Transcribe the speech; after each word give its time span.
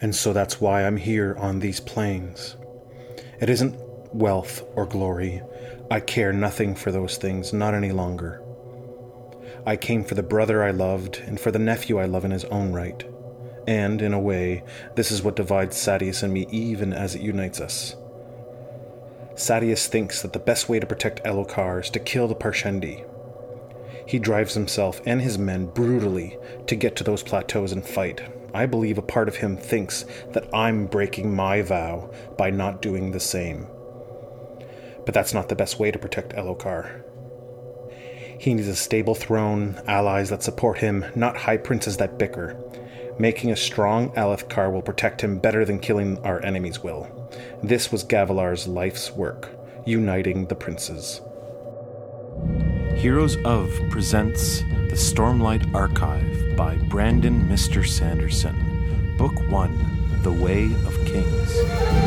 And 0.00 0.14
so 0.14 0.32
that's 0.32 0.60
why 0.60 0.84
I'm 0.84 0.96
here 0.96 1.36
on 1.38 1.60
these 1.60 1.80
plains. 1.80 2.56
It 3.40 3.48
isn't 3.48 3.76
wealth 4.14 4.62
or 4.74 4.86
glory. 4.86 5.42
I 5.90 6.00
care 6.00 6.32
nothing 6.32 6.74
for 6.74 6.90
those 6.90 7.16
things, 7.16 7.52
not 7.52 7.74
any 7.74 7.92
longer. 7.92 8.42
I 9.64 9.76
came 9.76 10.04
for 10.04 10.14
the 10.14 10.22
brother 10.22 10.62
I 10.62 10.70
loved 10.70 11.18
and 11.18 11.40
for 11.40 11.50
the 11.50 11.58
nephew 11.58 11.98
I 11.98 12.06
love 12.06 12.24
in 12.24 12.30
his 12.30 12.44
own 12.46 12.72
right. 12.72 13.04
And, 13.66 14.00
in 14.00 14.14
a 14.14 14.20
way, 14.20 14.62
this 14.94 15.10
is 15.10 15.22
what 15.22 15.34
divides 15.34 15.76
Sadeas 15.76 16.22
and 16.22 16.32
me 16.32 16.46
even 16.50 16.92
as 16.92 17.14
it 17.16 17.20
unites 17.22 17.60
us. 17.60 17.96
Sadeas 19.34 19.88
thinks 19.88 20.22
that 20.22 20.32
the 20.32 20.38
best 20.38 20.68
way 20.68 20.78
to 20.78 20.86
protect 20.86 21.24
Elhokar 21.24 21.82
is 21.82 21.90
to 21.90 21.98
kill 21.98 22.28
the 22.28 22.34
Parshendi. 22.34 23.04
He 24.06 24.18
drives 24.18 24.54
himself 24.54 25.00
and 25.04 25.20
his 25.20 25.36
men 25.36 25.66
brutally 25.66 26.38
to 26.66 26.76
get 26.76 26.96
to 26.96 27.04
those 27.04 27.22
plateaus 27.22 27.72
and 27.72 27.84
fight. 27.84 28.22
I 28.54 28.66
believe 28.66 28.96
a 28.96 29.02
part 29.02 29.28
of 29.28 29.36
him 29.36 29.56
thinks 29.56 30.04
that 30.32 30.48
I'm 30.54 30.86
breaking 30.86 31.34
my 31.34 31.60
vow 31.62 32.10
by 32.38 32.50
not 32.50 32.80
doing 32.80 33.10
the 33.10 33.20
same. 33.20 33.66
But 35.04 35.12
that's 35.12 35.34
not 35.34 35.48
the 35.48 35.56
best 35.56 35.78
way 35.78 35.90
to 35.90 35.98
protect 35.98 36.34
Elhokar. 36.34 37.02
He 38.38 38.54
needs 38.54 38.68
a 38.68 38.76
stable 38.76 39.14
throne, 39.14 39.80
allies 39.86 40.30
that 40.30 40.42
support 40.42 40.78
him, 40.78 41.04
not 41.14 41.36
high 41.36 41.56
princes 41.56 41.96
that 41.96 42.18
bicker. 42.18 42.56
Making 43.18 43.50
a 43.50 43.56
strong 43.56 44.10
Alethkar 44.10 44.70
will 44.70 44.82
protect 44.82 45.22
him 45.22 45.38
better 45.38 45.64
than 45.64 45.78
killing 45.78 46.18
our 46.18 46.44
enemies 46.44 46.82
will. 46.82 47.08
This 47.62 47.90
was 47.90 48.04
Gavilar's 48.04 48.68
life's 48.68 49.10
work, 49.12 49.48
uniting 49.86 50.46
the 50.46 50.54
princes. 50.54 51.22
Heroes 52.96 53.36
of 53.44 53.78
presents 53.90 54.60
The 54.62 54.96
Stormlight 54.96 55.74
Archive 55.74 56.56
by 56.56 56.76
Brandon 56.78 57.42
Mr. 57.42 57.86
Sanderson. 57.86 59.14
Book 59.18 59.38
1 59.48 60.22
The 60.22 60.32
Way 60.32 60.72
of 60.86 61.04
Kings. 61.04 62.05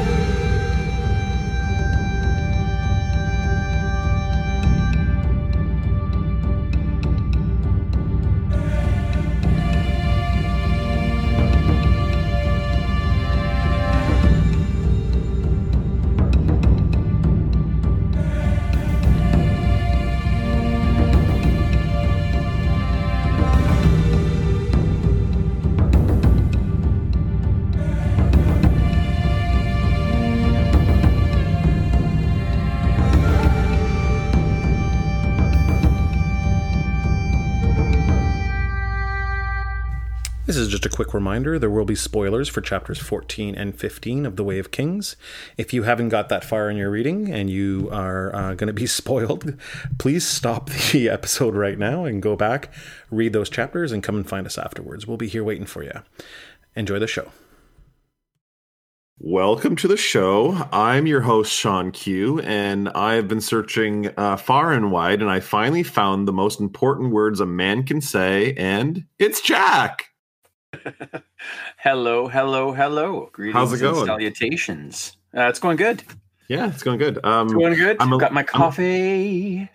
Quick 41.00 41.14
reminder 41.14 41.58
there 41.58 41.70
will 41.70 41.86
be 41.86 41.96
spoilers 41.96 42.50
for 42.50 42.60
chapters 42.60 43.00
14 43.00 43.56
and 43.56 43.74
15 43.74 44.26
of 44.26 44.36
The 44.36 44.44
Way 44.44 44.60
of 44.60 44.72
Kings. 44.72 45.16
If 45.56 45.74
you 45.74 45.84
haven't 45.84 46.10
got 46.10 46.28
that 46.28 46.44
far 46.44 46.70
in 46.70 46.76
your 46.76 46.92
reading 46.92 47.32
and 47.32 47.50
you 47.50 47.88
are 47.90 48.36
uh, 48.36 48.54
going 48.56 48.68
to 48.68 48.74
be 48.74 48.86
spoiled, 48.86 49.58
please 49.98 50.28
stop 50.28 50.70
the 50.92 51.08
episode 51.10 51.56
right 51.56 51.80
now 51.80 52.04
and 52.04 52.22
go 52.22 52.36
back, 52.36 52.74
read 53.10 53.32
those 53.32 53.50
chapters, 53.50 53.94
and 53.94 54.04
come 54.04 54.18
and 54.18 54.28
find 54.28 54.46
us 54.46 54.58
afterwards. 54.58 55.08
We'll 55.08 55.16
be 55.16 55.30
here 55.30 55.42
waiting 55.42 55.66
for 55.66 55.86
you. 55.86 56.02
Enjoy 56.76 57.00
the 57.00 57.08
show. 57.08 57.32
Welcome 59.20 59.78
to 59.78 59.88
the 59.88 59.96
show. 59.96 60.68
I'm 60.74 61.08
your 61.08 61.22
host, 61.22 61.54
Shawn 61.54 61.94
Q, 61.94 62.42
and 62.42 62.90
I've 62.90 63.30
been 63.30 63.40
searching 63.40 64.12
uh, 64.18 64.36
far 64.36 64.74
and 64.74 64.92
wide, 64.92 65.22
and 65.22 65.32
I 65.32 65.40
finally 65.40 65.84
found 65.84 66.28
the 66.28 66.34
most 66.34 66.60
important 66.60 67.14
words 67.14 67.40
a 67.40 67.46
man 67.46 67.84
can 67.84 68.02
say, 68.02 68.54
and 68.56 69.06
it's 69.18 69.40
Jack. 69.40 70.10
hello, 71.78 72.28
hello, 72.28 72.72
hello. 72.74 73.30
Greetings 73.32 73.54
How's 73.56 73.74
it 73.74 73.80
going? 73.80 74.06
salutations. 74.06 75.18
Uh, 75.36 75.44
it's 75.44 75.60
going 75.60 75.78
good. 75.78 76.04
Yeah, 76.48 76.70
it's 76.70 76.84
going 76.84 76.98
good. 76.98 77.24
Um, 77.24 77.48
It's 77.48 77.54
going 77.54 77.76
good. 77.76 77.98
I'm 78.00 78.12
a- 78.14 78.18
Got 78.18 78.34
my 78.34 78.42
I'm- 78.42 78.48
coffee. 78.48 79.70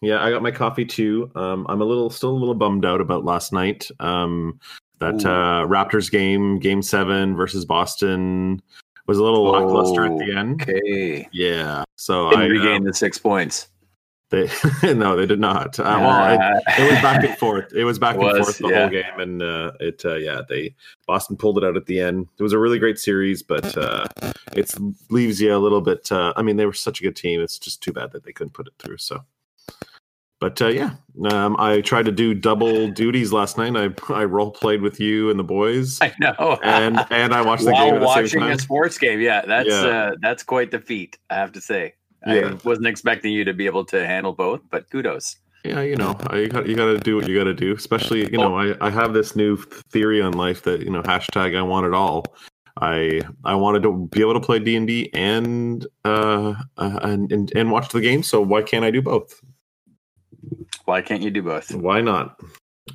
Yeah, 0.00 0.22
I 0.22 0.30
got 0.30 0.42
my 0.42 0.50
coffee 0.52 0.84
too. 0.84 1.30
Um, 1.34 1.66
I'm 1.68 1.80
a 1.80 1.84
little, 1.84 2.08
still 2.10 2.30
a 2.30 2.38
little 2.38 2.54
bummed 2.54 2.84
out 2.84 3.00
about 3.00 3.24
last 3.24 3.52
night. 3.52 3.88
Um, 3.98 4.60
that 5.00 5.24
uh, 5.24 5.66
Raptors 5.66 6.10
game, 6.10 6.58
Game 6.60 6.82
Seven 6.82 7.34
versus 7.36 7.64
Boston, 7.64 8.60
was 9.06 9.18
a 9.18 9.22
little 9.24 9.44
lackluster 9.44 10.04
at 10.04 10.16
the 10.18 10.32
end. 10.36 10.62
Okay. 10.62 11.28
Yeah, 11.32 11.82
so 11.96 12.30
Didn't 12.30 12.44
I 12.44 12.46
regained 12.48 12.78
um, 12.82 12.84
the 12.84 12.94
six 12.94 13.18
points. 13.18 13.68
They 14.30 14.48
no, 14.94 15.16
they 15.16 15.26
did 15.26 15.40
not. 15.40 15.78
Uh, 15.78 15.84
well, 16.00 16.32
it, 16.34 16.62
it 16.78 16.90
was 16.92 17.00
back 17.02 17.24
and 17.24 17.36
forth. 17.38 17.72
It 17.74 17.84
was 17.84 17.98
back 17.98 18.16
It 18.16 18.22
and 18.22 18.44
forth 18.44 18.58
the 18.58 18.68
yeah. 18.68 18.80
whole 18.80 18.88
game, 18.90 19.18
and 19.20 19.42
uh, 19.42 19.72
it 19.80 20.02
uh, 20.04 20.16
yeah, 20.16 20.42
they 20.48 20.74
Boston 21.06 21.36
pulled 21.36 21.58
it 21.58 21.64
out 21.64 21.76
at 21.76 21.86
the 21.86 22.00
end. 22.00 22.26
It 22.38 22.42
was 22.42 22.52
a 22.52 22.58
really 22.58 22.78
great 22.78 22.98
series, 22.98 23.42
but 23.42 23.76
uh, 23.76 24.06
it 24.52 24.74
leaves 25.10 25.40
you 25.40 25.54
a 25.54 25.58
little 25.58 25.80
bit. 25.80 26.12
Uh, 26.12 26.32
I 26.36 26.42
mean, 26.42 26.56
they 26.56 26.66
were 26.66 26.72
such 26.74 27.00
a 27.00 27.02
good 27.02 27.16
team. 27.16 27.40
It's 27.40 27.58
just 27.58 27.82
too 27.82 27.92
bad 27.92 28.12
that 28.12 28.24
they 28.24 28.32
couldn't 28.32 28.52
put 28.54 28.66
it 28.66 28.74
through. 28.78 28.98
So, 28.98 29.24
but 30.40 30.60
uh, 30.60 30.68
yeah, 30.68 30.90
um, 31.30 31.56
I 31.58 31.80
tried 31.80 32.04
to 32.04 32.12
do 32.12 32.34
double 32.34 32.88
duties 32.90 33.32
last 33.32 33.56
night. 33.58 33.74
I 33.76 34.12
I 34.14 34.24
role 34.24 34.50
played 34.50 34.82
with 34.82 35.00
you 35.00 35.30
and 35.30 35.38
the 35.38 35.44
boys, 35.44 35.98
I 36.02 36.12
know. 36.20 36.58
and 36.62 37.04
and 37.10 37.32
I 37.32 37.40
watched 37.40 37.64
the 37.64 37.72
While 37.72 37.86
game 37.86 37.94
at 37.94 38.00
the 38.00 38.06
same 38.14 38.22
watching 38.24 38.40
time. 38.40 38.52
a 38.52 38.58
sports 38.58 38.98
game, 38.98 39.20
yeah, 39.20 39.42
that's 39.46 39.68
Yeah. 39.70 39.86
uh, 39.86 40.10
that's 40.20 40.42
quite 40.42 40.70
the 40.70 40.80
feat. 40.80 41.16
I 41.30 41.36
have 41.36 41.52
to 41.52 41.60
say. 41.62 41.94
Yeah. 42.26 42.50
I 42.50 42.68
wasn't 42.68 42.86
expecting 42.86 43.32
you 43.32 43.44
to 43.44 43.54
be 43.54 43.66
able 43.66 43.84
to 43.86 44.06
handle 44.06 44.32
both, 44.32 44.60
but 44.70 44.90
kudos. 44.90 45.36
Yeah, 45.64 45.82
you 45.82 45.96
know, 45.96 46.16
I, 46.28 46.38
you 46.38 46.48
got 46.48 46.68
you 46.68 46.76
got 46.76 46.86
to 46.86 46.98
do 46.98 47.16
what 47.16 47.28
you 47.28 47.36
got 47.36 47.44
to 47.44 47.54
do. 47.54 47.74
Especially, 47.74 48.30
you 48.30 48.38
know, 48.38 48.56
I, 48.56 48.74
I 48.80 48.90
have 48.90 49.12
this 49.12 49.34
new 49.34 49.56
theory 49.56 50.22
on 50.22 50.32
life 50.32 50.62
that 50.62 50.82
you 50.82 50.90
know 50.90 51.02
hashtag 51.02 51.56
I 51.56 51.62
want 51.62 51.86
it 51.86 51.94
all. 51.94 52.24
I 52.80 53.22
I 53.44 53.54
wanted 53.54 53.82
to 53.82 54.08
be 54.10 54.20
able 54.20 54.34
to 54.34 54.40
play 54.40 54.60
D 54.60 54.76
and 54.76 54.86
D 54.86 55.10
and 55.12 55.86
uh 56.04 56.54
uh, 56.76 57.00
and, 57.02 57.30
and 57.32 57.52
and 57.56 57.70
watch 57.70 57.88
the 57.90 58.00
game. 58.00 58.22
So 58.22 58.40
why 58.40 58.62
can't 58.62 58.84
I 58.84 58.90
do 58.90 59.02
both? 59.02 59.40
Why 60.84 61.02
can't 61.02 61.22
you 61.22 61.30
do 61.30 61.42
both? 61.42 61.74
Why 61.74 62.00
not? 62.00 62.40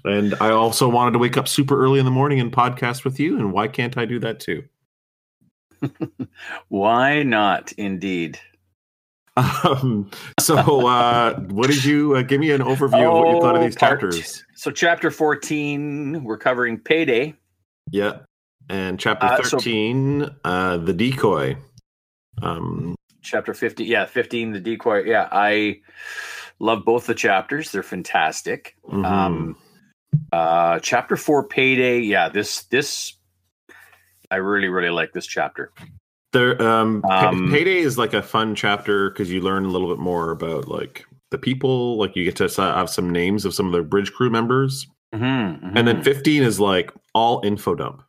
And 0.06 0.34
I 0.36 0.50
also 0.50 0.90
wanted 0.90 1.12
to 1.12 1.20
wake 1.20 1.38
up 1.38 1.48
super 1.48 1.80
early 1.80 2.00
in 2.00 2.06
the 2.06 2.12
morning 2.12 2.40
and 2.40 2.52
podcast 2.52 3.04
with 3.04 3.20
you. 3.20 3.38
And 3.38 3.54
why 3.54 3.68
can't 3.68 3.98
I 3.98 4.06
do 4.06 4.20
that 4.20 4.40
too? 4.40 4.64
Why 6.70 7.24
not? 7.24 7.72
Indeed. 7.74 8.40
Um, 9.36 10.12
so 10.40 10.88
uh, 10.88 11.40
what 11.50 11.68
did 11.68 11.84
you 11.84 12.16
uh, 12.16 12.22
give 12.22 12.40
me 12.40 12.52
an 12.52 12.62
overview 12.62 13.06
of 13.08 13.14
what 13.18 13.34
you 13.36 13.42
thought 13.42 13.56
of 13.56 13.62
Oh, 13.62 13.66
these 13.66 13.76
part- 13.76 14.00
chapters? 14.02 14.44
So, 14.56 14.72
chapter 14.72 15.12
14, 15.12 16.24
we're 16.24 16.38
covering 16.38 16.78
payday. 16.80 17.34
Yeah. 17.92 18.20
And 18.70 19.00
chapter 19.00 19.26
Uh, 19.26 19.44
so- 19.44 19.58
13, 19.58 20.30
uh, 20.44 20.78
the 20.78 20.94
decoy. 20.94 21.58
Um, 22.42 22.96
Chapter 23.22 23.54
15, 23.54 23.88
yeah, 23.88 24.06
15, 24.06 24.52
the 24.52 24.60
decoy. 24.60 25.04
Yeah, 25.06 25.30
I 25.32 25.80
love 26.60 26.84
both 26.86 27.06
the 27.08 27.14
chapters. 27.16 27.72
They're 27.72 27.82
fantastic. 27.84 28.76
mhm. 28.88 29.06
Um, 29.06 29.56
uh, 30.32 30.80
chapter 30.80 31.16
four, 31.16 31.48
payday. 31.48 32.00
Yeah, 32.02 32.30
this, 32.30 32.64
this, 32.66 33.14
I 34.30 34.36
really, 34.38 34.68
really 34.68 34.90
like 34.90 35.12
this 35.14 35.26
chapter. 35.26 35.72
There, 36.34 36.62
um, 36.62 37.04
um, 37.06 37.50
Payday 37.52 37.78
is 37.80 37.98
like 37.98 38.14
a 38.14 38.22
fun 38.22 38.54
chapter 38.56 39.10
because 39.10 39.32
you 39.32 39.42
learn 39.42 39.66
a 39.66 39.70
little 39.70 39.88
bit 39.88 40.00
more 40.00 40.32
about 40.32 40.68
like 40.68 41.06
the 41.32 41.38
people. 41.38 41.98
Like 41.98 42.16
you 42.16 42.26
get 42.26 42.36
to 42.38 42.50
have 42.62 42.90
some 42.90 43.10
names 43.10 43.46
of 43.46 43.54
some 43.54 43.68
of 43.68 43.72
the 43.72 43.82
bridge 43.82 44.12
crew 44.12 44.30
members. 44.30 44.86
Mhm, 45.16 45.74
And 45.76 45.88
then. 45.88 46.04
15 46.04 46.44
is 46.44 46.60
like 46.60 46.92
all 47.14 47.42
info 47.46 47.76
dump. 47.76 48.04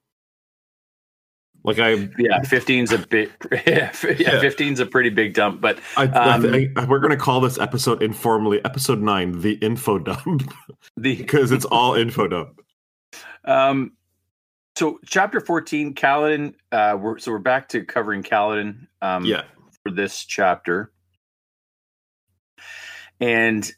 Like 1.62 1.78
I, 1.78 1.92
yeah, 2.18 2.40
15's 2.40 2.92
a 2.92 2.98
bit, 2.98 3.30
yeah, 3.66 3.90
Yeah. 4.02 4.42
15's 4.42 4.80
a 4.80 4.86
pretty 4.86 5.08
big 5.08 5.32
dump, 5.32 5.62
but 5.62 5.78
I, 5.96 6.04
Um, 6.06 6.52
I, 6.52 6.70
I 6.76 6.84
we're 6.84 6.98
gonna 6.98 7.16
call 7.16 7.40
this 7.40 7.58
episode 7.58 8.02
informally 8.02 8.62
episode 8.66 9.00
nine, 9.00 9.40
the 9.40 9.52
info 9.54 9.98
dump, 9.98 10.42
the, 10.98 11.16
because 11.22 11.52
it's 11.52 11.64
all 11.64 11.94
info 11.94 12.26
dump. 12.28 12.60
Um, 13.46 13.92
so 14.76 14.98
chapter 15.06 15.40
fourteen, 15.40 15.94
Kaladin. 15.94 16.54
Uh, 16.72 16.96
we're 17.00 17.18
so 17.18 17.32
we're 17.32 17.38
back 17.38 17.68
to 17.70 17.84
covering 17.84 18.22
Kaladin. 18.22 18.86
Um, 19.02 19.24
Yeah, 19.24 19.44
for 19.82 19.90
this 19.92 20.24
chapter, 20.24 20.92
and 23.20 23.70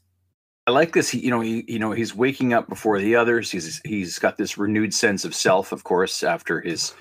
I 0.66 0.72
like 0.72 0.93
this. 0.93 1.08
He, 1.10 1.20
you 1.20 1.31
know, 1.31 1.40
he, 1.40 1.64
you 1.69 1.78
know, 1.78 1.93
he's 1.93 2.14
waking 2.14 2.52
up 2.52 2.69
before 2.69 2.98
the 2.98 3.16
others. 3.16 3.50
He's 3.50 3.81
he's 3.84 4.19
got 4.19 4.37
this 4.37 4.58
renewed 4.58 4.93
sense 4.93 5.25
of 5.25 5.34
self, 5.34 5.72
of 5.72 5.84
course, 5.84 6.22
after 6.22 6.60
his 6.60 6.94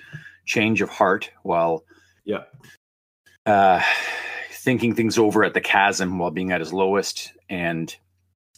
change 0.46 0.82
of 0.82 0.90
heart, 0.90 1.32
while 1.44 1.84
yeah, 2.26 2.44
uh, 3.46 3.82
thinking 4.52 4.94
things 4.94 5.18
over 5.18 5.44
at 5.44 5.54
the 5.54 5.62
chasm 5.62 6.20
while 6.20 6.32
being 6.32 6.52
at 6.52 6.62
his 6.62 6.74
lowest. 6.74 7.32
And 7.50 7.96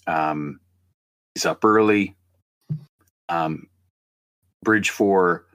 um, 0.08 0.60
he's 1.36 1.46
up 1.46 1.64
early. 1.64 2.16
Um, 3.30 3.68
bridge 4.64 4.90
for 4.90 5.46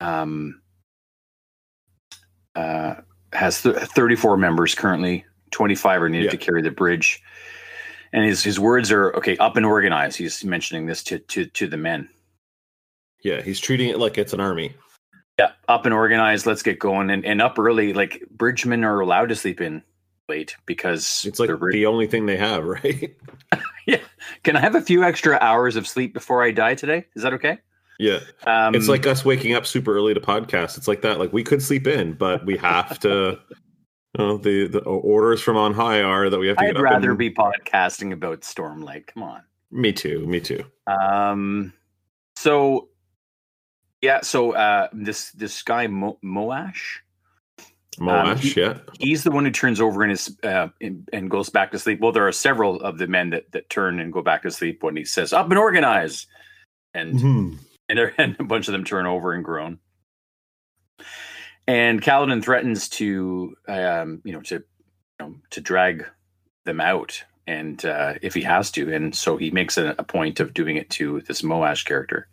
um, 0.00 0.60
uh, 2.54 2.94
has 3.32 3.62
th- 3.62 3.76
34 3.76 4.36
members 4.36 4.74
currently. 4.74 5.24
25 5.52 6.02
are 6.02 6.08
needed 6.08 6.24
Yeah. 6.26 6.30
to 6.30 6.36
carry 6.36 6.62
the 6.62 6.70
bridge. 6.70 7.22
And 8.12 8.24
his 8.24 8.42
his 8.42 8.58
words 8.58 8.90
are 8.90 9.14
okay. 9.16 9.36
Up 9.36 9.56
and 9.56 9.64
organized. 9.64 10.16
He's 10.18 10.44
mentioning 10.44 10.86
this 10.86 11.04
to 11.04 11.18
to 11.20 11.46
to 11.46 11.66
the 11.68 11.76
men. 11.76 12.08
Yeah, 13.22 13.40
he's 13.42 13.60
treating 13.60 13.88
it 13.88 13.98
like 13.98 14.18
it's 14.18 14.32
an 14.32 14.40
army. 14.40 14.74
Yeah, 15.38 15.52
up 15.68 15.84
and 15.84 15.94
organized. 15.94 16.44
Let's 16.44 16.62
get 16.62 16.78
going 16.80 17.08
and, 17.10 17.24
and 17.24 17.40
up 17.40 17.58
early. 17.58 17.92
Like 17.92 18.24
bridgemen 18.30 18.82
are 18.84 18.98
allowed 19.00 19.28
to 19.28 19.36
sleep 19.36 19.60
in 19.60 19.82
late 20.28 20.56
because 20.66 21.24
It's 21.24 21.38
like 21.38 21.50
the 21.70 21.86
only 21.86 22.06
thing 22.08 22.26
they 22.26 22.36
have, 22.36 22.64
right? 22.84 23.16
Yeah. 23.86 23.98
Can 24.44 24.56
I 24.56 24.60
have 24.60 24.74
a 24.74 24.80
few 24.82 25.02
extra 25.02 25.38
hours 25.40 25.74
of 25.76 25.86
sleep 25.88 26.12
before 26.12 26.42
I 26.42 26.50
die 26.50 26.74
today? 26.74 27.06
Is 27.16 27.22
that 27.22 27.32
okay? 27.34 27.58
Yeah. 28.00 28.20
Um, 28.46 28.74
It's 28.74 28.88
like 28.88 29.06
us 29.06 29.24
waking 29.24 29.54
up 29.54 29.66
super 29.66 29.94
early 29.94 30.14
to 30.14 30.20
podcast. 30.20 30.78
It's 30.78 30.88
like 30.88 31.02
that. 31.02 31.18
Like 31.18 31.32
we 31.32 31.44
could 31.44 31.62
sleep 31.62 31.86
in, 31.86 32.14
but 32.14 32.44
we 32.46 32.56
have 32.56 32.98
to. 33.00 33.38
You 34.18 34.24
know, 34.24 34.38
the 34.38 34.66
the 34.66 34.80
orders 34.80 35.40
from 35.40 35.56
on 35.56 35.72
high 35.72 36.02
are 36.02 36.28
that 36.30 36.38
we 36.38 36.48
have 36.48 36.56
to. 36.56 36.64
I'd 36.64 36.66
get 36.68 36.76
up 36.78 36.82
rather 36.82 37.10
and- 37.10 37.18
be 37.18 37.30
podcasting 37.30 38.12
about 38.12 38.40
Stormlight. 38.40 39.06
Come 39.06 39.22
on. 39.22 39.42
Me 39.70 39.92
too. 39.92 40.26
Me 40.26 40.40
too. 40.40 40.64
Um. 40.88 41.72
So, 42.36 42.88
yeah. 44.02 44.20
So, 44.22 44.52
uh, 44.52 44.88
this 44.92 45.30
this 45.32 45.62
guy 45.62 45.86
Mo- 45.86 46.18
Moash, 46.24 46.96
Moash. 48.00 48.38
he- 48.38 48.60
yeah. 48.60 48.78
he's 48.98 49.22
the 49.22 49.30
one 49.30 49.44
who 49.44 49.50
turns 49.52 49.80
over 49.80 50.02
in 50.02 50.10
his 50.10 50.36
uh, 50.42 50.68
in, 50.80 51.06
and 51.12 51.30
goes 51.30 51.48
back 51.50 51.70
to 51.70 51.78
sleep. 51.78 52.00
Well, 52.00 52.10
there 52.12 52.26
are 52.26 52.32
several 52.32 52.80
of 52.80 52.98
the 52.98 53.06
men 53.06 53.30
that 53.30 53.52
that 53.52 53.70
turn 53.70 54.00
and 54.00 54.12
go 54.12 54.22
back 54.22 54.42
to 54.42 54.50
sleep 54.50 54.82
when 54.82 54.96
he 54.96 55.04
says 55.04 55.32
"up 55.32 55.50
and 55.50 55.58
organize," 55.58 56.26
and 56.94 57.14
Mhm. 57.14 57.58
And, 57.90 58.12
and 58.18 58.36
a 58.38 58.44
bunch 58.44 58.68
of 58.68 58.72
them 58.72 58.84
turn 58.84 59.06
over 59.06 59.32
and 59.32 59.44
groan. 59.44 59.78
And 61.66 62.02
Kaladin 62.02 62.42
threatens 62.42 62.88
to, 62.90 63.54
um, 63.68 64.22
you 64.24 64.32
know, 64.32 64.40
to, 64.42 64.54
you 64.56 64.62
know, 65.20 65.34
to 65.50 65.60
drag 65.60 66.06
them 66.64 66.80
out, 66.80 67.22
and 67.46 67.84
uh, 67.84 68.14
if 68.22 68.34
he 68.34 68.42
has 68.42 68.70
to, 68.72 68.92
and 68.92 69.14
so 69.14 69.36
he 69.36 69.50
makes 69.50 69.78
a, 69.78 69.94
a 69.98 70.02
point 70.04 70.40
of 70.40 70.52
doing 70.52 70.76
it 70.76 70.90
to 70.90 71.20
this 71.22 71.42
Moash 71.42 71.84
character, 71.84 72.28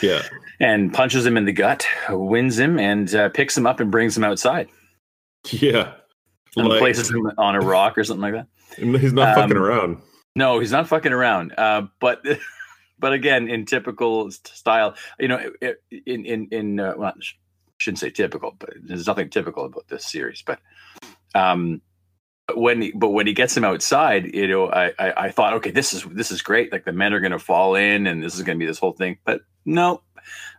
Yeah. 0.00 0.22
and 0.60 0.92
punches 0.92 1.26
him 1.26 1.36
in 1.36 1.44
the 1.44 1.52
gut, 1.52 1.86
wins 2.08 2.58
him, 2.58 2.78
and 2.78 3.12
uh, 3.14 3.28
picks 3.30 3.56
him 3.56 3.66
up 3.66 3.80
and 3.80 3.90
brings 3.90 4.16
him 4.16 4.24
outside, 4.24 4.68
Yeah. 5.50 5.94
and 6.56 6.68
Like, 6.68 6.78
places 6.78 7.10
him 7.10 7.30
on 7.38 7.56
a 7.56 7.60
rock 7.60 7.98
or 7.98 8.04
something 8.04 8.32
like 8.32 8.34
that. 8.34 8.46
he's 9.00 9.12
not 9.12 9.34
fucking 9.34 9.56
um, 9.56 9.62
around. 9.62 10.02
No, 10.36 10.60
he's 10.60 10.72
not 10.72 10.88
fucking 10.88 11.12
around. 11.12 11.52
Uh, 11.58 11.88
but 12.00 12.24
but 13.02 13.12
again, 13.12 13.48
in 13.48 13.66
typical 13.66 14.30
style, 14.30 14.94
you 15.18 15.28
know, 15.28 15.50
in 16.06 16.24
in 16.24 16.48
in 16.52 16.80
uh, 16.80 16.94
well, 16.96 17.12
I 17.14 17.20
shouldn't 17.78 17.98
say 17.98 18.10
typical, 18.10 18.54
but 18.58 18.70
there's 18.80 19.08
nothing 19.08 19.28
typical 19.28 19.66
about 19.66 19.88
this 19.88 20.06
series. 20.06 20.42
But 20.46 20.60
um, 21.34 21.82
when 22.54 22.80
he, 22.80 22.92
but 22.92 23.10
when 23.10 23.26
he 23.26 23.32
gets 23.32 23.56
him 23.56 23.64
outside, 23.64 24.32
you 24.32 24.46
know, 24.46 24.70
I, 24.70 24.92
I 25.00 25.12
I 25.16 25.30
thought, 25.32 25.54
okay, 25.54 25.72
this 25.72 25.92
is 25.92 26.04
this 26.04 26.30
is 26.30 26.42
great. 26.42 26.70
Like 26.70 26.84
the 26.84 26.92
men 26.92 27.12
are 27.12 27.20
going 27.20 27.32
to 27.32 27.40
fall 27.40 27.74
in, 27.74 28.06
and 28.06 28.22
this 28.22 28.36
is 28.36 28.42
going 28.42 28.56
to 28.56 28.62
be 28.62 28.68
this 28.68 28.78
whole 28.78 28.92
thing. 28.92 29.18
But 29.24 29.42
no. 29.66 30.02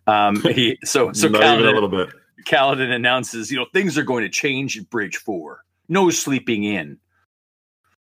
Um, 0.06 0.36
he 0.42 0.78
so 0.84 1.13
so 1.13 1.30
not 1.30 1.45
even 1.45 1.66
a 1.66 1.72
little 1.72 1.88
bit. 1.88 2.10
Kaladin 2.45 2.92
announces, 2.92 3.50
you 3.51 3.57
know, 3.57 3.68
things 3.72 3.98
are 3.98 4.04
going 4.04 4.24
to 4.24 4.30
change 4.30 4.78
at 4.78 4.90
Bridge 4.90 5.16
Four. 5.16 5.63
No 5.88 6.10
sleeping 6.10 6.66
in. 6.66 6.98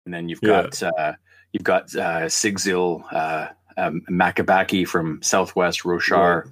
And 0.05 0.13
then 0.13 0.27
you've 0.27 0.41
Yeah. 0.43 0.63
got 0.63 0.83
uh, 0.83 1.13
you've 1.53 1.63
got 1.63 1.95
uh, 1.95 2.25
Sigzil 2.27 3.05
uh, 3.13 3.47
um, 3.77 4.01
Makabaki 4.09 4.87
from 4.87 5.21
Southwest 5.21 5.83
Roshar, 5.83 6.49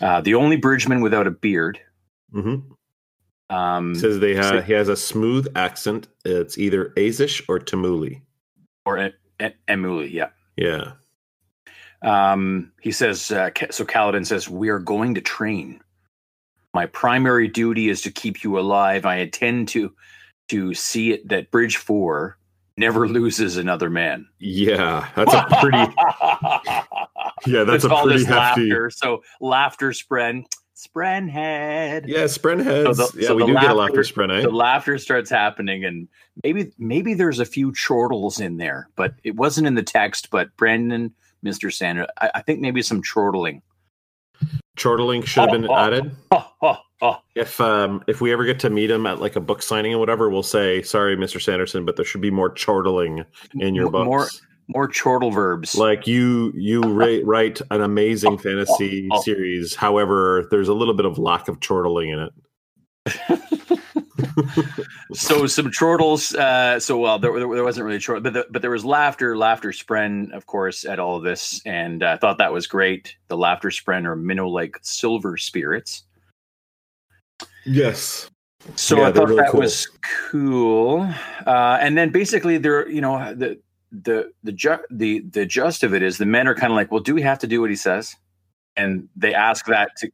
uh, 0.00 0.20
the 0.20 0.34
only 0.34 0.56
bridgeman 0.56 1.00
without 1.00 1.26
a 1.26 1.30
beard. 1.30 1.80
hmm 2.32 2.56
Um, 3.50 3.94
Says 3.94 4.20
they 4.20 4.34
ha- 4.36 4.60
he 4.60 4.72
has 4.72 4.88
a 4.88 4.96
smooth 4.96 5.46
accent. 5.56 6.08
It's 6.24 6.56
either 6.58 6.90
Azish 6.96 7.42
or 7.48 7.58
Tamuli. 7.58 8.22
or 8.86 8.98
E- 8.98 9.12
E- 9.42 9.54
Emuli, 9.68 10.10
yeah. 10.12 10.30
Yeah. 10.56 10.92
Um, 12.02 12.72
he 12.80 12.92
says, 12.92 13.30
uh, 13.30 13.50
so 13.70 13.84
Kaladin 13.84 14.26
says, 14.26 14.48
We 14.48 14.68
are 14.70 14.78
going 14.78 15.14
to 15.14 15.20
train. 15.20 15.80
My 16.72 16.86
primary 16.86 17.48
duty 17.48 17.88
is 17.88 18.00
to 18.02 18.10
keep 18.10 18.42
you 18.44 18.58
alive. 18.58 19.04
I 19.04 19.16
intend 19.16 19.68
to 19.70 19.92
to 20.48 20.72
see 20.74 21.12
it 21.12 21.28
that 21.28 21.50
Bridge 21.50 21.76
Four 21.76 22.36
never 22.80 23.06
loses 23.06 23.56
another 23.58 23.88
man. 23.90 24.26
Yeah. 24.40 25.08
That's 25.14 25.32
a 25.34 25.46
pretty. 25.60 25.78
Yeah, 27.46 27.64
that's 27.64 27.84
Let's 27.84 27.84
a 27.84 28.02
pretty 28.02 28.18
this 28.18 28.26
hefty. 28.28 28.68
laughter. 28.68 28.90
So 28.90 29.22
laughter 29.40 29.90
spren, 29.92 30.44
sprenhead. 30.76 32.04
Yeah, 32.06 32.24
spren 32.24 32.62
heads. 32.62 32.98
So 32.98 33.06
the- 33.06 33.20
yeah, 33.22 33.28
so 33.28 33.34
we 33.34 33.46
do 33.46 33.54
get 33.54 33.62
a 33.70 33.74
laughter- 33.74 34.00
laughter 34.00 34.00
spren, 34.02 34.38
eh? 34.38 34.42
The 34.42 34.50
laughter 34.50 34.98
starts 34.98 35.30
happening, 35.30 35.84
and 35.86 36.06
maybe 36.44 36.70
maybe 36.78 37.14
there's 37.14 37.38
a 37.38 37.46
few 37.46 37.72
chortles 37.72 38.40
in 38.40 38.58
there, 38.58 38.90
but 38.94 39.14
it 39.24 39.36
wasn't 39.36 39.66
in 39.66 39.74
the 39.74 39.82
text. 39.82 40.28
But 40.30 40.54
Brandon, 40.58 41.14
Mister 41.42 41.70
Sandra, 41.70 42.08
I, 42.20 42.30
I 42.36 42.42
think 42.42 42.60
maybe 42.60 42.82
some 42.82 43.00
chortling. 43.02 43.62
Chortling 44.76 45.24
should 45.24 45.50
have 45.50 45.52
been 45.52 45.70
added. 45.70 46.14
If 47.34 47.58
um 47.62 48.04
if 48.08 48.20
we 48.20 48.30
ever 48.30 48.44
get 48.44 48.60
to 48.60 48.68
meet 48.68 48.90
him 48.90 49.06
at 49.06 49.20
like 49.22 49.34
a 49.34 49.40
book 49.40 49.62
signing 49.62 49.94
or 49.94 49.98
whatever, 49.98 50.28
we'll 50.28 50.42
say 50.42 50.82
sorry, 50.82 51.16
Mr. 51.16 51.40
Sanderson, 51.40 51.86
but 51.86 51.96
there 51.96 52.04
should 52.04 52.20
be 52.20 52.30
more 52.30 52.50
chortling 52.50 53.24
in 53.54 53.74
your 53.74 53.90
books. 53.90 54.04
more- 54.04 54.28
More 54.68 54.86
chortle 54.86 55.30
verbs. 55.30 55.74
like 55.76 56.06
you 56.06 56.52
you 56.54 56.82
ra- 56.82 57.20
write 57.24 57.60
an 57.70 57.80
amazing 57.80 58.36
fantasy 58.36 59.08
series. 59.22 59.74
However, 59.74 60.46
there's 60.50 60.68
a 60.68 60.74
little 60.74 60.92
bit 60.94 61.06
of 61.06 61.16
lack 61.18 61.48
of 61.48 61.60
chortling 61.60 62.10
in 62.10 62.18
it. 62.18 63.59
So 65.12 65.46
some 65.46 65.70
chortles. 65.70 66.34
Uh, 66.34 66.78
so 66.80 66.98
well, 66.98 67.18
there, 67.18 67.32
there, 67.38 67.64
wasn't 67.64 67.86
really 67.86 67.98
chort, 67.98 68.22
but 68.22 68.32
the, 68.32 68.46
but 68.50 68.62
there 68.62 68.70
was 68.70 68.84
laughter, 68.84 69.36
laughter 69.36 69.70
spren, 69.70 70.32
of 70.32 70.46
course, 70.46 70.84
at 70.84 70.98
all 70.98 71.16
of 71.16 71.22
this, 71.22 71.60
and 71.64 72.02
I 72.02 72.16
thought 72.16 72.38
that 72.38 72.52
was 72.52 72.66
great. 72.66 73.16
The 73.28 73.36
laughter 73.36 73.68
spren 73.70 74.04
are 74.06 74.16
minnow 74.16 74.48
like 74.48 74.78
silver 74.82 75.36
spirits. 75.36 76.04
Yes. 77.64 78.30
So 78.76 78.98
Yeah, 78.98 79.08
I 79.08 79.12
thought 79.12 79.28
really 79.28 79.42
that 79.42 79.50
cool. 79.50 79.60
was 79.60 79.88
cool. 80.30 81.14
Uh, 81.46 81.78
and 81.80 81.96
then 81.96 82.10
basically, 82.10 82.58
there, 82.58 82.88
you 82.88 83.00
know, 83.00 83.34
the 83.34 83.58
the 83.90 84.30
the 84.42 84.52
ju- 84.52 84.84
the 84.90 85.20
the 85.20 85.46
gist 85.46 85.82
of 85.82 85.94
it 85.94 86.02
is 86.02 86.18
the 86.18 86.26
men 86.26 86.46
are 86.46 86.54
kind 86.54 86.72
of 86.72 86.76
like, 86.76 86.90
well, 86.92 87.00
do 87.00 87.14
we 87.14 87.22
have 87.22 87.38
to 87.40 87.46
do 87.46 87.60
what 87.60 87.70
he 87.70 87.76
says? 87.76 88.14
And 88.76 89.08
they 89.16 89.34
ask 89.34 89.66
that 89.66 89.96
to 89.98 90.10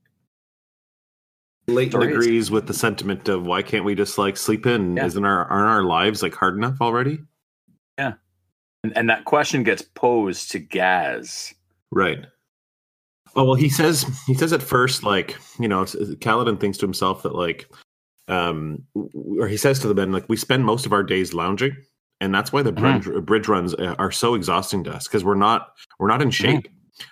Leyten 1.68 1.92
Sorry, 1.92 2.04
it's- 2.12 2.24
agrees 2.24 2.50
with 2.50 2.66
the 2.66 2.74
sentiment 2.74 3.28
of 3.28 3.44
why 3.46 3.62
can't 3.62 3.84
we 3.84 3.94
just 3.94 4.18
like 4.18 4.36
sleep 4.36 4.66
in? 4.66 4.96
Yeah. 4.96 5.06
Isn't 5.06 5.24
our 5.24 5.44
aren't 5.46 5.68
our 5.68 5.82
lives 5.82 6.22
like 6.22 6.34
hard 6.34 6.56
enough 6.56 6.76
already? 6.80 7.18
Yeah, 7.98 8.14
and, 8.84 8.96
and 8.96 9.10
that 9.10 9.24
question 9.24 9.62
gets 9.64 9.82
posed 9.82 10.50
to 10.52 10.58
Gaz. 10.60 11.54
Right. 11.90 12.24
Oh 13.34 13.44
well, 13.44 13.54
he 13.54 13.68
says 13.68 14.04
he 14.26 14.34
says 14.34 14.52
at 14.52 14.62
first 14.62 15.02
like 15.02 15.36
you 15.58 15.66
know 15.68 15.82
Kaladin 15.84 16.60
thinks 16.60 16.78
to 16.78 16.86
himself 16.86 17.22
that 17.24 17.34
like 17.34 17.68
um 18.28 18.82
or 19.38 19.46
he 19.48 19.56
says 19.56 19.78
to 19.80 19.88
the 19.88 19.94
men 19.94 20.12
like 20.12 20.28
we 20.28 20.36
spend 20.36 20.64
most 20.64 20.86
of 20.86 20.92
our 20.92 21.02
days 21.02 21.32
lounging 21.34 21.76
and 22.20 22.34
that's 22.34 22.52
why 22.52 22.62
the 22.62 22.72
Mhm. 22.72 23.02
bridge, 23.04 23.24
bridge 23.26 23.48
runs 23.48 23.74
uh, 23.74 23.94
are 23.98 24.10
so 24.10 24.34
exhausting 24.34 24.82
to 24.84 24.92
us 24.92 25.06
because 25.06 25.22
we're 25.24 25.34
not 25.34 25.72
we're 25.98 26.08
not 26.08 26.22
in 26.22 26.30
shape. 26.30 26.66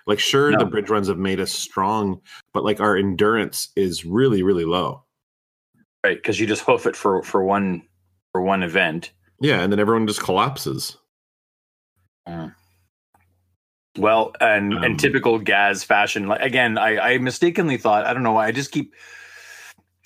Like 0.07 0.19
sure 0.19 0.51
No. 0.51 0.59
the 0.59 0.65
bridge 0.67 0.89
runs 0.91 1.09
have 1.09 1.19
made 1.19 1.41
us 1.41 1.53
strong, 1.53 2.21
but 2.53 2.65
like 2.65 2.81
our 2.81 2.97
endurance 2.97 3.69
is 3.77 4.05
really 4.05 4.43
really 4.43 4.65
low. 4.65 5.05
right 6.05 6.17
because 6.17 6.39
you 6.41 6.47
just 6.47 6.63
hoof 6.63 6.87
it 6.87 6.97
for 6.97 7.23
for 7.23 7.43
one 7.45 7.83
for 8.33 8.41
one 8.43 8.63
event 8.63 9.13
Yeah, 9.41 9.61
and 9.63 9.73
then 9.73 9.81
everyone 9.81 10.07
just 10.07 10.21
collapses. 10.23 10.97
well 13.99 14.33
and 14.41 14.75
Um, 14.75 14.83
and 14.83 14.99
typical 14.99 15.39
gaz 15.39 15.85
fashion 15.85 16.27
like 16.27 16.41
again 16.41 16.79
i 16.79 17.13
i 17.13 17.19
mistakenly 17.19 17.77
thought 17.77 18.07
i 18.07 18.13
don't 18.13 18.23
know 18.25 18.33
why 18.33 18.47
i 18.49 18.51
just 18.53 18.73
keep 18.73 18.93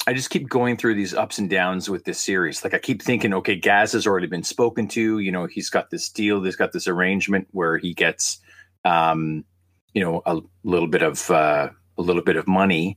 i 0.06 0.12
just 0.12 0.28
keep 0.28 0.46
going 0.48 0.76
through 0.76 0.94
these 0.94 1.14
ups 1.14 1.38
and 1.38 1.48
downs 1.48 1.88
with 1.88 2.04
this 2.04 2.20
series 2.20 2.62
like 2.64 2.74
i 2.74 2.78
keep 2.78 3.00
thinking 3.02 3.32
okay 3.32 3.56
gaz 3.56 3.92
has 3.92 4.06
already 4.06 4.26
been 4.26 4.42
spoken 4.42 4.88
to 4.88 5.20
you 5.20 5.32
know 5.32 5.46
he's 5.46 5.70
got 5.70 5.88
this 5.90 6.10
deal 6.10 6.42
he's 6.42 6.56
got 6.56 6.72
this 6.72 6.86
arrangement 6.86 7.48
where 7.52 7.78
he 7.78 7.94
gets 7.94 8.38
um 8.84 9.42
you 9.94 10.02
know 10.02 10.22
a 10.26 10.40
little 10.64 10.88
bit 10.88 11.02
of 11.02 11.30
uh 11.30 11.68
a 11.96 12.02
little 12.02 12.22
bit 12.22 12.36
of 12.36 12.46
money 12.46 12.96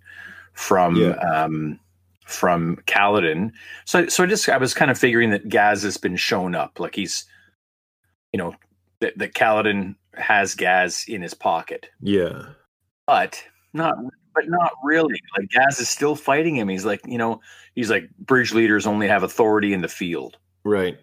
from 0.53 0.95
Yeah. 0.95 1.11
um 1.17 1.79
from 2.25 2.77
Kaladin. 2.87 3.51
So 3.85 4.07
so 4.07 4.23
I 4.23 4.27
just 4.27 4.47
I 4.49 4.57
was 4.57 4.73
kind 4.73 4.91
of 4.91 4.97
figuring 4.97 5.31
that 5.31 5.49
Gaz 5.49 5.83
has 5.83 5.97
been 5.97 6.15
shown 6.15 6.55
up. 6.55 6.79
Like 6.79 6.95
he's 6.95 7.25
you 8.33 8.37
know, 8.37 8.53
that, 9.01 9.17
that 9.17 9.33
Kaladin 9.33 9.95
has 10.13 10.55
Gaz 10.55 11.03
in 11.07 11.21
his 11.21 11.33
pocket. 11.33 11.89
Yeah. 12.01 12.43
But 13.07 13.43
not 13.73 13.97
but 14.33 14.47
not 14.47 14.71
really. 14.83 15.19
Like 15.37 15.49
Gaz 15.49 15.79
is 15.79 15.89
still 15.89 16.15
fighting 16.15 16.55
him. 16.55 16.69
He's 16.69 16.85
like, 16.85 17.01
you 17.05 17.17
know, 17.17 17.41
he's 17.75 17.89
like 17.89 18.09
bridge 18.19 18.53
leaders 18.53 18.87
only 18.87 19.07
have 19.07 19.23
authority 19.23 19.73
in 19.73 19.81
the 19.81 19.89
field. 19.89 20.37
Right. 20.63 20.97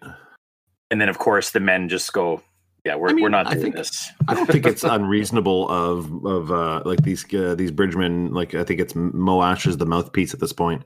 And 0.89 0.99
then 0.99 1.09
of 1.09 1.19
course 1.19 1.51
the 1.51 1.59
men 1.59 1.89
just 1.89 2.11
go, 2.13 2.41
Yeah, 2.85 2.95
we're 2.95 3.09
I 3.09 3.13
mean, 3.13 3.23
we're 3.23 3.29
not 3.29 3.47
I 3.47 3.51
doing 3.53 3.63
think- 3.63 3.75
this. 3.75 4.09
I 4.27 4.33
don't 4.33 4.47
think 4.47 4.65
it's 4.65 4.83
unreasonable 4.97 5.69
of 5.69 6.25
of 6.25 6.51
uh, 6.51 6.81
like 6.85 7.03
these 7.03 7.25
uh, 7.33 7.55
these 7.55 7.71
bridgemen. 7.71 8.33
Like 8.33 8.55
I 8.55 8.63
think 8.63 8.79
it's 8.79 8.93
Moash 8.93 9.67
is 9.67 9.77
the 9.77 9.85
mouthpiece 9.85 10.33
at 10.33 10.39
this 10.39 10.53
point. 10.53 10.83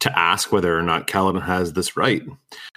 to 0.00 0.18
ask 0.18 0.50
whether 0.52 0.78
or 0.78 0.82
not 0.82 1.06
Kaladin 1.06 1.42
has 1.42 1.72
this 1.74 1.96
right. 1.96 2.22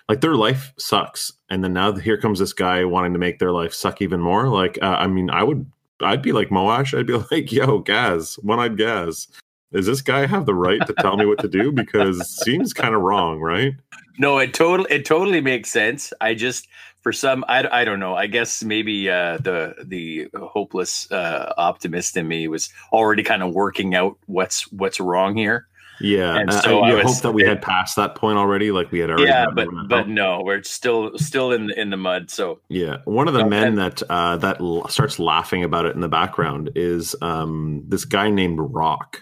Like 0.09 0.19
their 0.21 0.35
life 0.35 0.73
sucks, 0.77 1.31
and 1.49 1.63
then 1.63 1.73
now 1.73 1.93
here 1.95 2.17
comes 2.17 2.39
this 2.39 2.51
guy 2.53 2.83
wanting 2.83 3.13
to 3.13 3.19
make 3.19 3.39
their 3.39 3.51
life 3.53 3.73
suck 3.73 4.01
even 4.01 4.19
more. 4.19 4.49
Like, 4.49 4.77
uh, 4.81 4.97
I 4.99 5.07
mean, 5.07 5.29
I 5.29 5.43
would, 5.43 5.65
I'd 6.01 6.21
be 6.21 6.33
like 6.33 6.49
Moash. 6.49 6.97
I'd 6.97 7.07
be 7.07 7.13
like, 7.31 7.51
"Yo, 7.51 7.79
Gaz, 7.79 8.35
one-eyed 8.41 8.77
Gaz, 8.77 9.27
does 9.71 9.85
this 9.85 10.01
guy 10.01 10.25
have 10.25 10.45
the 10.45 10.53
right 10.55 10.85
to 10.85 10.93
tell 10.99 11.15
me 11.15 11.25
what 11.25 11.39
to 11.39 11.47
do? 11.47 11.71
Because 11.71 12.19
it 12.19 12.27
seems 12.27 12.73
kind 12.73 12.93
of 12.95 13.01
wrong, 13.01 13.39
right?" 13.39 13.73
No, 14.19 14.37
it 14.39 14.53
totally 14.53 14.91
it 14.91 15.05
totally 15.05 15.39
makes 15.41 15.71
sense. 15.71 16.11
I 16.21 16.33
just 16.33 16.67
for 17.03 17.11
some 17.13 17.45
I, 17.47 17.67
I 17.81 17.85
don't 17.85 17.99
know. 17.99 18.15
I 18.15 18.27
guess 18.27 18.63
maybe 18.63 19.09
uh, 19.09 19.37
the 19.37 19.75
the 19.83 20.29
hopeless 20.35 21.11
uh, 21.11 21.53
optimist 21.57 22.17
in 22.17 22.27
me 22.27 22.47
was 22.47 22.69
already 22.91 23.21
kind 23.23 23.43
of 23.43 23.53
working 23.53 23.93
out 23.93 24.17
what's 24.25 24.71
what's 24.71 24.99
wrong 24.99 25.37
here. 25.37 25.67
Yeah, 26.01 26.35
And 26.37 26.51
so 26.51 26.79
I, 26.81 26.89
I 26.89 26.91
I 26.91 27.03
was- 27.03 27.13
hope 27.13 27.21
that 27.21 27.31
we 27.33 27.43
had 27.43 27.61
passed 27.61 27.95
that 27.97 28.15
point 28.15 28.37
already. 28.37 28.71
Like 28.71 28.91
we 28.91 28.97
had 28.99 29.11
already. 29.11 29.25
yeah, 29.29 29.45
but 29.53 29.67
but 29.87 30.07
no, 30.09 30.41
we're 30.43 30.63
still 30.63 31.17
still 31.19 31.51
in 31.51 31.69
in 31.71 31.91
the 31.91 31.97
mud. 31.97 32.31
So 32.31 32.61
Yeah, 32.67 32.97
one 33.05 33.27
of 33.27 33.35
the 33.35 33.45
men 33.45 33.67
and- 33.69 33.77
that 33.77 34.01
uh, 34.09 34.37
that 34.37 34.59
l- 34.59 34.87
starts 34.87 35.19
laughing 35.19 35.63
about 35.63 35.85
it 35.85 35.93
in 35.93 36.01
the 36.01 36.09
background 36.09 36.71
is 36.75 37.15
um, 37.21 37.83
this 37.87 38.05
guy 38.05 38.31
named 38.31 38.57
Rock. 38.59 39.21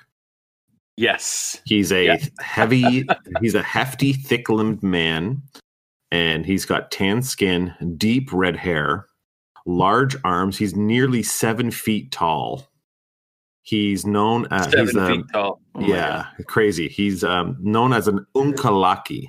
yes, 0.98 1.60
He's 1.66 1.92
a 1.92 2.06
Yeah. 2.06 2.18
heavy, 2.40 3.06
he's 3.42 3.56
a 3.56 3.62
hefty, 3.64 4.14
thick-limbed 4.14 4.82
man, 4.84 5.42
and 6.12 6.46
he's 6.46 6.65
got 6.65 6.91
tan 6.91 7.22
skin, 7.22 7.74
deep 7.98 8.32
red 8.34 8.56
hair, 8.58 9.08
large 9.65 10.15
arms. 10.24 10.58
He's 10.58 10.75
nearly 10.75 11.24
seven 11.24 11.72
feet 11.72 12.12
tall. 12.12 12.68
He's 13.63 14.06
known 14.06 14.48
as 14.51 14.65
seven 14.65 14.80
he's 14.80 14.96
a, 14.96 15.08
feet 15.08 15.25
tall. 15.32 15.62
Oh 15.75 15.82
yeah, 15.82 16.27
crazy. 16.48 16.89
He's 16.89 17.24
um, 17.24 17.58
known 17.62 17.94
as 17.94 18.08
an 18.08 18.25
unkalaki. 18.36 19.27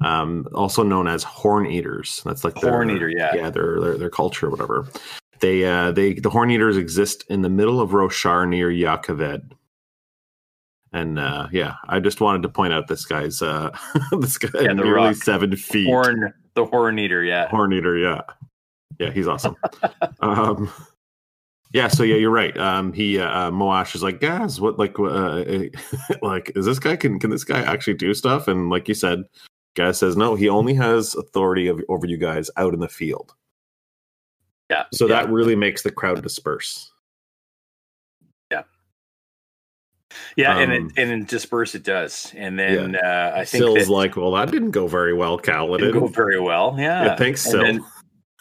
Um, 0.00 0.48
also 0.54 0.82
known 0.82 1.06
as 1.06 1.22
horn 1.22 1.66
eaters. 1.66 2.22
That's 2.24 2.44
like 2.44 2.54
their, 2.54 2.70
horn 2.70 2.90
eater. 2.90 3.08
Yeah, 3.08 3.34
yeah, 3.34 3.50
their, 3.50 3.80
their 3.80 3.98
their 3.98 4.10
culture 4.10 4.46
or 4.46 4.50
whatever. 4.50 4.88
They 5.40 5.64
uh 5.64 5.90
they 5.92 6.14
the 6.14 6.30
horn 6.30 6.50
eaters 6.50 6.76
exist 6.76 7.24
in 7.28 7.42
the 7.42 7.50
middle 7.50 7.80
of 7.80 7.90
Roshar 7.90 8.48
near 8.48 8.70
Jah 8.70 9.02
Keved. 9.04 9.52
And 10.92 11.18
uh 11.18 11.48
yeah, 11.52 11.76
I 11.88 12.00
just 12.00 12.20
wanted 12.20 12.42
to 12.42 12.48
point 12.48 12.72
out 12.72 12.88
this 12.88 13.04
guy's 13.06 13.40
uh 13.42 13.76
this 14.20 14.36
guy 14.38 14.50
Yeah, 14.60 14.74
the 14.74 14.84
nearly 14.84 14.92
rock. 15.08 15.16
seven 15.16 15.56
feet. 15.56 15.86
horn 15.86 16.32
the 16.54 16.66
horn 16.66 16.98
eater. 16.98 17.24
Yeah, 17.24 17.48
Horn 17.48 17.72
eater, 17.72 17.96
yeah. 17.96 18.20
Yeah, 18.98 19.10
he's 19.10 19.26
awesome. 19.26 19.56
um 20.20 20.70
yeah, 21.72 21.88
so 21.88 22.02
yeah, 22.02 22.16
you're 22.16 22.30
right. 22.30 22.54
Um 22.58 22.92
he 22.92 23.18
uh 23.18 23.50
Moash 23.50 23.94
is 23.94 24.02
like, 24.02 24.20
guys, 24.20 24.60
what 24.60 24.78
like 24.78 24.98
uh 24.98 25.44
like 26.22 26.52
is 26.54 26.66
this 26.66 26.78
guy 26.78 26.96
can 26.96 27.18
can 27.18 27.30
this 27.30 27.44
guy 27.44 27.62
actually 27.62 27.94
do 27.94 28.12
stuff? 28.12 28.46
And 28.46 28.68
like 28.68 28.86
you 28.86 28.94
said, 28.94 29.22
guy 29.74 29.92
says 29.92 30.14
no, 30.14 30.34
he 30.34 30.50
only 30.50 30.74
has 30.74 31.14
authority 31.14 31.68
of, 31.68 31.80
over 31.88 32.06
you 32.06 32.18
guys 32.18 32.50
out 32.58 32.74
in 32.74 32.80
the 32.80 32.88
field. 32.88 33.32
yeah. 34.68 34.84
So 34.92 35.06
yeah. 35.06 35.22
that 35.22 35.32
really 35.32 35.56
makes 35.56 35.82
the 35.82 35.90
crowd 35.90 36.22
disperse. 36.22 36.91
Yeah, 40.36 40.58
and 40.58 40.72
um, 40.72 40.86
it 40.86 40.92
and 41.02 41.22
it 41.22 41.28
disperse 41.28 41.74
it 41.74 41.82
does, 41.82 42.32
and 42.36 42.58
then 42.58 42.96
uh, 42.96 43.32
I 43.34 43.44
think 43.44 43.62
Syl's 43.62 43.86
that 43.86 43.92
like, 43.92 44.16
well, 44.16 44.32
that 44.32 44.50
didn't 44.50 44.70
go 44.70 44.86
very 44.86 45.12
well, 45.14 45.36
didn't 45.36 45.54
Kaladin. 45.54 45.92
go 45.92 46.06
very 46.06 46.40
well. 46.40 46.74
Yeah, 46.78 47.04
Yeah, 47.04 47.16
thanks, 47.16 47.44
And 47.46 47.52
Syl. 47.52 47.62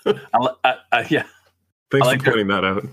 then- 0.05 0.19
I, 0.33 0.49
I, 0.63 0.75
I, 0.93 1.07
yeah, 1.09 1.23
Thanks 1.91 2.07
like 2.07 2.19
for 2.23 2.31
pointing 2.31 2.47
that 2.47 2.63
out. 2.63 2.83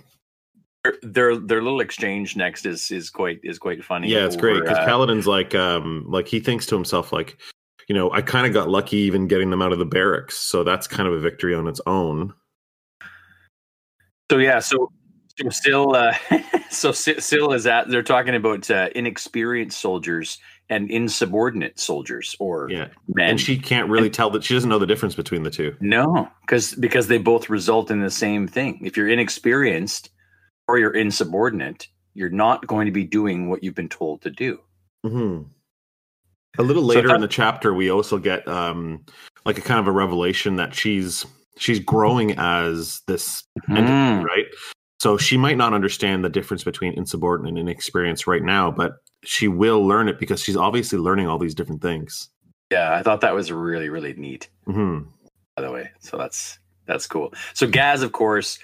their, 0.84 0.94
their 1.02 1.36
their 1.36 1.62
little 1.62 1.80
exchange 1.80 2.36
next 2.36 2.66
is 2.66 2.90
is 2.90 3.08
quite 3.08 3.40
is 3.44 3.58
quite 3.58 3.82
funny. 3.84 4.08
Yeah, 4.08 4.26
it's 4.26 4.36
great 4.36 4.60
because 4.62 4.78
uh, 4.78 4.86
Kaladin's 4.86 5.26
like, 5.26 5.54
um, 5.54 6.04
like 6.08 6.26
he 6.28 6.40
thinks 6.40 6.66
to 6.66 6.74
himself, 6.74 7.12
like, 7.12 7.38
you 7.88 7.94
know, 7.94 8.10
I 8.12 8.20
kind 8.20 8.46
of 8.46 8.52
got 8.52 8.68
lucky 8.68 8.96
even 8.98 9.26
getting 9.28 9.48
them 9.50 9.62
out 9.62 9.72
of 9.72 9.78
the 9.78 9.86
barracks, 9.86 10.36
so 10.36 10.64
that's 10.64 10.86
kind 10.86 11.08
of 11.08 11.14
a 11.14 11.18
victory 11.20 11.54
on 11.54 11.66
its 11.68 11.80
own. 11.86 12.34
So 14.30 14.36
yeah, 14.38 14.58
so 14.58 14.90
so 15.40 15.48
still, 15.50 15.94
uh, 15.94 16.14
so 16.70 16.92
still 16.92 17.52
is 17.52 17.64
that 17.64 17.88
they're 17.88 18.02
talking 18.02 18.34
about 18.34 18.70
uh, 18.70 18.88
inexperienced 18.94 19.80
soldiers 19.80 20.38
and 20.70 20.90
insubordinate 20.90 21.78
soldiers 21.78 22.36
or 22.40 22.70
Yeah, 22.70 22.88
men. 23.14 23.30
and 23.30 23.40
she 23.40 23.58
can't 23.58 23.88
really 23.88 24.10
tell 24.10 24.30
that 24.30 24.44
she 24.44 24.54
doesn't 24.54 24.68
know 24.68 24.78
the 24.78 24.86
difference 24.86 25.14
between 25.14 25.42
the 25.42 25.50
two. 25.50 25.74
no, 25.80 26.28
because 26.42 26.74
because 26.74 27.06
they 27.08 27.18
both 27.18 27.48
result 27.48 27.90
in 27.90 28.00
the 28.00 28.10
same 28.10 28.46
thing. 28.46 28.80
If 28.84 28.96
you're 28.96 29.08
inexperienced 29.08 30.10
or 30.66 30.78
you're 30.78 30.94
insubordinate, 30.94 31.88
you're 32.14 32.28
not 32.30 32.66
going 32.66 32.84
to 32.86 32.92
be 32.92 33.04
doing 33.04 33.48
what 33.48 33.62
you've 33.64 33.74
been 33.74 33.88
told 33.88 34.20
to 34.22 34.30
do. 34.30 34.60
hmm 35.04 35.42
A 36.58 36.62
little 36.62 36.82
So 36.82 36.88
later 36.88 37.08
that- 37.08 37.14
in 37.14 37.20
the 37.22 37.28
chapter, 37.28 37.72
we 37.72 37.90
also 37.90 38.18
get 38.18 38.46
um, 38.46 39.04
like 39.46 39.56
a 39.56 39.62
kind 39.62 39.80
of 39.80 39.86
a 39.86 39.92
revelation 39.92 40.56
that 40.56 40.74
she's 40.74 41.24
she's 41.56 41.80
growing 41.80 42.34
as 42.38 43.00
this 43.06 43.42
entity, 43.70 43.88
Mm. 43.92 44.24
right? 44.24 44.44
So 45.00 45.16
she 45.16 45.36
might 45.36 45.56
not 45.56 45.74
understand 45.74 46.24
the 46.24 46.28
difference 46.28 46.64
between 46.64 46.92
insubordinate 46.94 47.50
and 47.50 47.58
inexperienced 47.58 48.26
right 48.26 48.42
now, 48.42 48.70
but 48.70 48.96
she 49.24 49.46
will 49.48 49.86
learn 49.86 50.08
it 50.08 50.18
because 50.18 50.42
she's 50.42 50.56
obviously 50.56 50.98
learning 50.98 51.28
all 51.28 51.38
these 51.38 51.54
different 51.54 51.82
things. 51.82 52.30
Yeah, 52.70 52.92
I 52.94 53.02
thought 53.02 53.20
that 53.22 53.34
was 53.34 53.50
really 53.52 53.88
really 53.88 54.14
neat. 54.14 54.48
hmm 54.66 55.00
by 55.56 55.62
the 55.62 55.72
way. 55.72 55.90
So 56.00 56.16
that's 56.16 56.58
that's 56.86 57.06
cool. 57.08 57.34
So 57.54 57.66
Gaz, 57.66 58.02
of 58.02 58.12
course, 58.12 58.58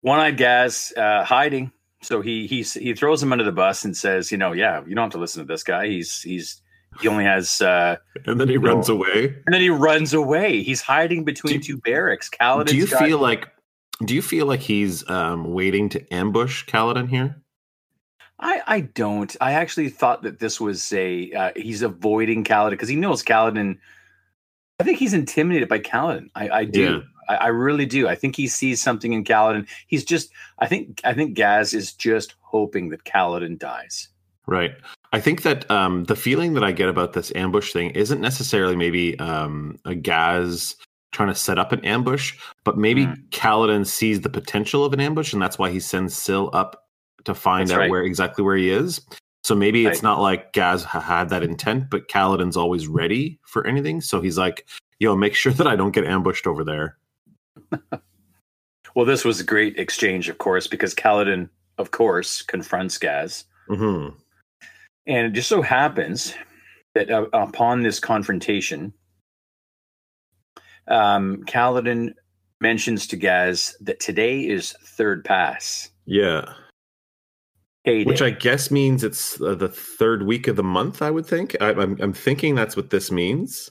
one-eyed 0.00 0.36
Gaz, 0.38 0.92
uh, 0.96 1.22
hiding. 1.24 1.70
So 2.02 2.22
he 2.22 2.46
he 2.46 2.62
he 2.62 2.94
throws 2.94 3.22
him 3.22 3.30
under 3.32 3.44
the 3.44 3.52
bus 3.52 3.84
and 3.84 3.94
says, 3.96 4.32
you 4.32 4.38
know, 4.38 4.52
yeah, 4.52 4.80
you 4.86 4.94
don't 4.94 5.04
have 5.04 5.12
to 5.12 5.18
listen 5.18 5.46
to 5.46 5.52
this 5.52 5.62
guy. 5.62 5.86
He's 5.88 6.22
he's 6.22 6.62
he 7.00 7.08
only 7.08 7.24
has, 7.24 7.60
uh, 7.60 7.96
And 8.26 8.40
then 8.40 8.48
he 8.48 8.56
runs 8.56 8.88
away. 8.88 9.34
and 9.46 9.54
then 9.54 9.60
he 9.60 9.70
runs 9.70 10.12
away. 10.14 10.62
He's 10.62 10.80
hiding 10.80 11.24
between 11.24 11.60
two 11.60 11.76
barracks. 11.76 12.28
Kaladin. 12.30 12.66
Do 12.66 12.76
you 12.76 12.86
feel 12.86 13.18
like? 13.18 13.46
Do 14.04 14.14
you 14.14 14.22
feel 14.22 14.46
like 14.46 14.60
he's 14.60 15.08
um, 15.10 15.52
waiting 15.52 15.88
to 15.90 16.14
ambush 16.14 16.64
Kaladin 16.66 17.08
here? 17.08 17.36
I 18.38 18.62
I 18.66 18.80
don't. 18.80 19.34
I 19.40 19.52
actually 19.52 19.90
thought 19.90 20.22
that 20.22 20.38
this 20.38 20.60
was 20.60 20.92
a 20.92 21.30
uh, 21.32 21.52
he's 21.54 21.82
avoiding 21.82 22.44
Kaladin 22.44 22.70
because 22.70 22.88
he 22.88 22.96
knows 22.96 23.22
Kaladin. 23.22 23.78
I 24.78 24.84
think 24.84 24.98
he's 24.98 25.12
intimidated 25.12 25.68
by 25.68 25.78
Kaladin. 25.78 26.28
I, 26.34 26.48
I 26.48 26.64
do. 26.64 26.82
Yeah. 26.82 27.00
I, 27.28 27.36
I 27.36 27.46
really 27.48 27.84
do. 27.84 28.08
I 28.08 28.14
think 28.14 28.34
he 28.36 28.48
sees 28.48 28.82
something 28.82 29.12
in 29.12 29.24
Kaladin. 29.24 29.68
He's 29.86 30.04
just. 30.04 30.30
I 30.58 30.66
think. 30.66 31.00
I 31.04 31.12
think 31.12 31.34
Gaz 31.34 31.74
is 31.74 31.92
just 31.92 32.34
hoping 32.40 32.88
that 32.88 33.04
Kaladin 33.04 33.58
dies. 33.58 34.08
Right. 34.46 34.72
I 35.12 35.20
think 35.20 35.42
that 35.42 35.70
um, 35.70 36.04
the 36.04 36.16
feeling 36.16 36.54
that 36.54 36.64
I 36.64 36.72
get 36.72 36.88
about 36.88 37.12
this 37.12 37.30
ambush 37.34 37.72
thing 37.72 37.90
isn't 37.90 38.20
necessarily 38.20 38.74
maybe 38.74 39.18
um, 39.18 39.78
a 39.84 39.94
Gaz 39.94 40.76
trying 41.12 41.28
to 41.28 41.34
set 41.34 41.58
up 41.58 41.72
an 41.72 41.84
ambush, 41.84 42.38
but 42.64 42.78
maybe 42.78 43.06
Mm. 43.06 43.28
Kaladin 43.30 43.86
sees 43.86 44.20
the 44.20 44.28
potential 44.28 44.84
of 44.84 44.92
an 44.92 45.00
ambush, 45.00 45.32
and 45.32 45.42
that's 45.42 45.58
why 45.58 45.70
he 45.70 45.80
sends 45.80 46.14
Syl 46.16 46.50
up 46.52 46.86
to 47.24 47.34
find 47.34 47.68
That's 47.68 47.76
out 47.76 47.80
right. 47.80 47.90
where 47.90 48.02
exactly 48.02 48.44
where 48.44 48.56
he 48.56 48.70
is. 48.70 49.00
So 49.42 49.54
maybe 49.54 49.86
it's 49.86 50.02
not 50.02 50.20
like 50.20 50.52
Gaz 50.52 50.84
had 50.84 51.30
that 51.30 51.42
intent, 51.42 51.90
but 51.90 52.08
Kaladin's 52.08 52.56
always 52.56 52.86
ready 52.86 53.40
for 53.42 53.66
anything. 53.66 54.00
So 54.02 54.20
he's 54.20 54.36
like, 54.38 54.68
"Yo, 54.98 55.16
make 55.16 55.34
sure 55.34 55.52
that 55.52 55.66
I 55.66 55.76
don't 55.76 55.92
get 55.92 56.04
ambushed 56.04 56.46
over 56.46 56.62
there." 56.62 56.98
Well, 58.94 59.06
this 59.06 59.24
was 59.24 59.40
a 59.40 59.44
great 59.44 59.78
exchange, 59.78 60.28
of 60.28 60.38
course, 60.38 60.66
because 60.66 60.94
Kaladin, 60.94 61.48
of 61.78 61.90
course, 61.90 62.42
confronts 62.42 62.98
Gaz, 62.98 63.44
hmm 63.68 64.08
and 65.06 65.26
it 65.26 65.32
just 65.32 65.48
so 65.48 65.62
happens 65.62 66.34
that 66.94 67.10
uh, 67.10 67.26
upon 67.32 67.82
this 67.82 67.98
confrontation, 67.98 68.92
um, 70.88 71.44
Kaladin 71.46 72.14
mentions 72.60 73.06
to 73.08 73.16
Gaz 73.16 73.76
that 73.80 74.00
today 74.00 74.40
is 74.40 74.72
third 74.84 75.24
pass. 75.24 75.90
Yeah, 76.06 76.52
Payday. 77.84 78.04
which 78.04 78.20
I 78.22 78.30
guess 78.30 78.70
means 78.70 79.02
it's 79.04 79.40
uh, 79.40 79.54
the 79.54 79.68
third 79.68 80.24
week 80.26 80.48
of 80.48 80.56
the 80.56 80.62
month. 80.62 81.00
I 81.02 81.10
would 81.10 81.26
think. 81.26 81.56
I, 81.60 81.70
I'm, 81.70 81.96
I'm 82.00 82.12
thinking 82.12 82.54
that's 82.54 82.76
what 82.76 82.90
this 82.90 83.10
means. 83.10 83.70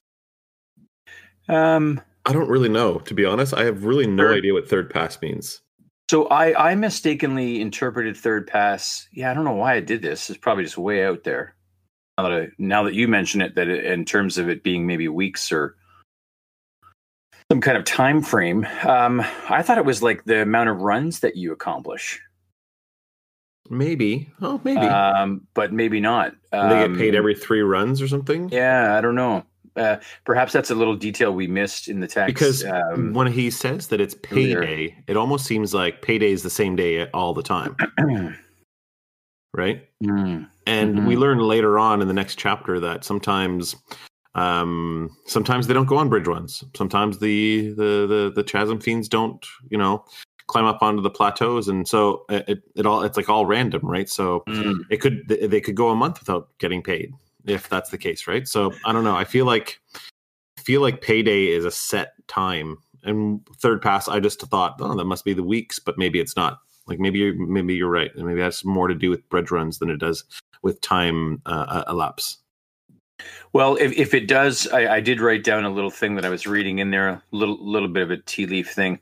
um, 1.48 2.01
I 2.25 2.34
don't 2.34 2.50
really 2.50 2.70
know, 2.70 3.00
to 3.00 3.13
be 3.13 3.25
honest. 3.25 3.54
I 3.54 3.63
have 3.66 3.86
really 3.86 4.06
no 4.08 4.24
Third- 4.24 4.38
idea 4.38 4.54
what 4.54 4.70
third 4.70 4.89
pass 4.89 5.20
means. 5.22 5.62
so 6.10 6.25
I 6.28 6.72
I 6.72 6.75
mistakenly 6.75 7.62
interpreted 7.62 8.16
third 8.18 8.48
pass. 8.48 9.08
Yeah, 9.13 9.32
I 9.32 9.34
don't 9.34 9.46
know 9.46 9.54
why 9.54 9.75
I 9.75 9.80
did 9.80 10.01
this. 10.01 10.30
It's 10.30 10.38
probably 10.39 10.63
just 10.63 10.78
way 10.78 11.06
out 11.06 11.24
there. 11.24 11.56
Now 12.18 12.24
that 12.30 12.42
I, 12.42 12.48
now 12.58 12.84
that 12.84 12.94
you 12.94 13.08
mention 13.08 13.42
it, 13.42 13.56
that 13.56 13.68
it, 13.70 13.86
in 13.86 14.06
terms 14.06 14.38
of 14.38 14.50
it 14.50 14.63
being 14.63 14.86
maybe 14.86 15.08
weeks 15.08 15.51
or 15.51 15.75
some 17.51 17.62
kind 17.62 17.77
of 17.77 17.84
time 17.84 18.22
frame, 18.22 18.68
um, 18.88 19.22
I 19.50 19.63
thought 19.63 19.77
it 19.77 19.86
was 19.86 20.03
like 20.03 20.24
the 20.25 20.41
amount 20.44 20.70
of 20.70 20.82
runs 20.82 21.20
that 21.22 21.36
you 21.36 21.51
accomplish. 21.51 22.22
Maybe. 23.72 24.32
Oh, 24.41 24.60
maybe. 24.63 24.88
um, 24.88 25.48
but 25.53 25.74
maybe 25.74 26.00
not. 26.00 26.34
they 26.51 26.58
get 26.88 26.96
paid 26.98 27.10
Um, 27.10 27.18
every 27.18 27.36
three 27.36 27.62
runs 27.62 28.01
or 28.01 28.08
something. 28.08 28.50
Yeah, 28.50 28.96
I 28.98 29.01
don't 29.01 29.15
know. 29.15 29.44
Uh, 29.75 29.98
perhaps 30.25 30.51
that's 30.51 30.72
a 30.72 30.75
little 30.75 30.96
detail 30.96 31.34
we 31.34 31.48
missed 31.48 31.88
in 31.88 32.00
the 32.00 32.08
text. 32.08 32.27
Because 32.34 32.65
um, 32.65 33.13
when 33.13 33.27
he 33.27 33.50
says 33.51 33.88
that 33.88 34.01
it's 34.01 34.15
earlier. 34.32 34.62
payday, 34.62 35.03
it 35.08 35.15
almost 35.18 35.46
seems 35.46 35.74
like 35.74 36.01
payday 36.01 36.32
is 36.32 36.44
the 36.44 36.50
same 36.50 36.75
day 36.75 37.08
all 37.12 37.34
the 37.34 37.44
time. 37.44 37.75
right? 39.53 39.88
Mm. 40.03 40.48
And 40.68 40.96
Mhm. 40.98 41.06
we 41.08 41.15
learn 41.15 41.39
later 41.39 41.79
on 41.79 42.01
in 42.01 42.08
the 42.08 42.13
next 42.13 42.36
chapter 42.36 42.79
that 42.79 43.03
sometimes 43.03 43.75
um 44.36 45.09
sometimes 45.25 45.67
they 45.67 45.74
don't 45.74 45.88
go 45.88 45.98
on 45.98 46.09
bridge 46.09 46.27
runs. 46.27 46.63
Sometimes 46.75 47.17
the 47.19 47.69
the 47.69 48.05
the, 48.07 48.31
the 48.36 48.43
chasm 48.43 48.79
fiends 48.79 49.09
don't 49.09 49.45
you 49.69 49.77
know 49.77 50.05
climb 50.48 50.65
up 50.65 50.81
onto 50.81 51.01
the 51.01 51.09
plateaus. 51.12 51.67
And 51.67 51.88
so 51.88 52.25
it, 52.29 52.43
it, 52.48 52.63
it 52.75 52.86
all 52.86 53.03
it's 53.03 53.17
like 53.17 53.29
all 53.29 53.45
random 53.45 53.81
right? 53.83 54.09
So 54.09 54.43
Mm. 54.48 54.81
it 54.89 54.98
could 54.98 55.27
they 55.27 55.62
could 55.62 55.75
go 55.75 55.89
a 55.89 55.95
month 55.95 56.19
without 56.19 56.50
getting 56.59 56.81
paid 56.83 57.13
if 57.45 57.69
that's 57.69 57.89
the 57.91 57.98
case 57.98 58.27
right? 58.27 58.48
So 58.48 58.74
i 58.86 58.91
don't 58.91 59.03
know. 59.03 59.15
I 59.15 59.24
feel 59.25 59.45
like 59.45 59.79
I 60.57 60.62
feel 60.62 60.81
like 60.81 61.01
payday 61.01 61.48
is 61.48 61.65
a 61.65 61.71
set 61.71 62.13
time. 62.27 62.77
And 63.03 63.41
third 63.62 63.81
pass 63.81 64.07
i 64.07 64.19
just 64.19 64.41
thought 64.41 64.75
oh 64.81 64.95
that 64.95 65.05
must 65.05 65.24
be 65.25 65.33
the 65.33 65.43
weeks 65.43 65.79
but 65.79 65.98
maybe 65.98 66.19
it's 66.19 66.36
not. 66.36 66.59
Like 66.88 67.00
maybe 67.00 67.19
you're 67.19 67.36
maybe 67.36 67.75
you're 67.75 67.89
right. 67.89 68.12
And 68.15 68.25
maybe 68.25 68.41
that's 68.41 68.65
more 68.65 68.88
to 68.88 68.95
do 68.95 69.09
with 69.09 69.27
bridge 69.29 69.51
runs 69.51 69.77
than 69.79 69.89
it 69.89 69.98
does 69.98 70.24
with 70.62 70.81
time 70.81 71.41
uh, 71.45 71.83
elapse 71.88 72.38
Well, 73.54 73.76
if, 73.76 73.92
if 73.94 74.14
it 74.14 74.28
does, 74.28 74.68
I, 74.68 74.96
I 74.96 75.00
did 75.00 75.22
write 75.22 75.44
down 75.44 75.66
a 75.66 75.70
little 75.70 75.90
thing 75.90 76.16
that 76.16 76.26
I 76.26 76.30
was 76.30 76.46
reading 76.46 76.80
in 76.80 76.92
there, 76.92 77.10
a 77.10 77.24
little 77.32 77.58
little 77.60 77.90
bit 77.90 78.04
of 78.04 78.12
a 78.12 78.18
tea 78.18 78.46
leaf 78.46 78.72
thing. 78.72 79.00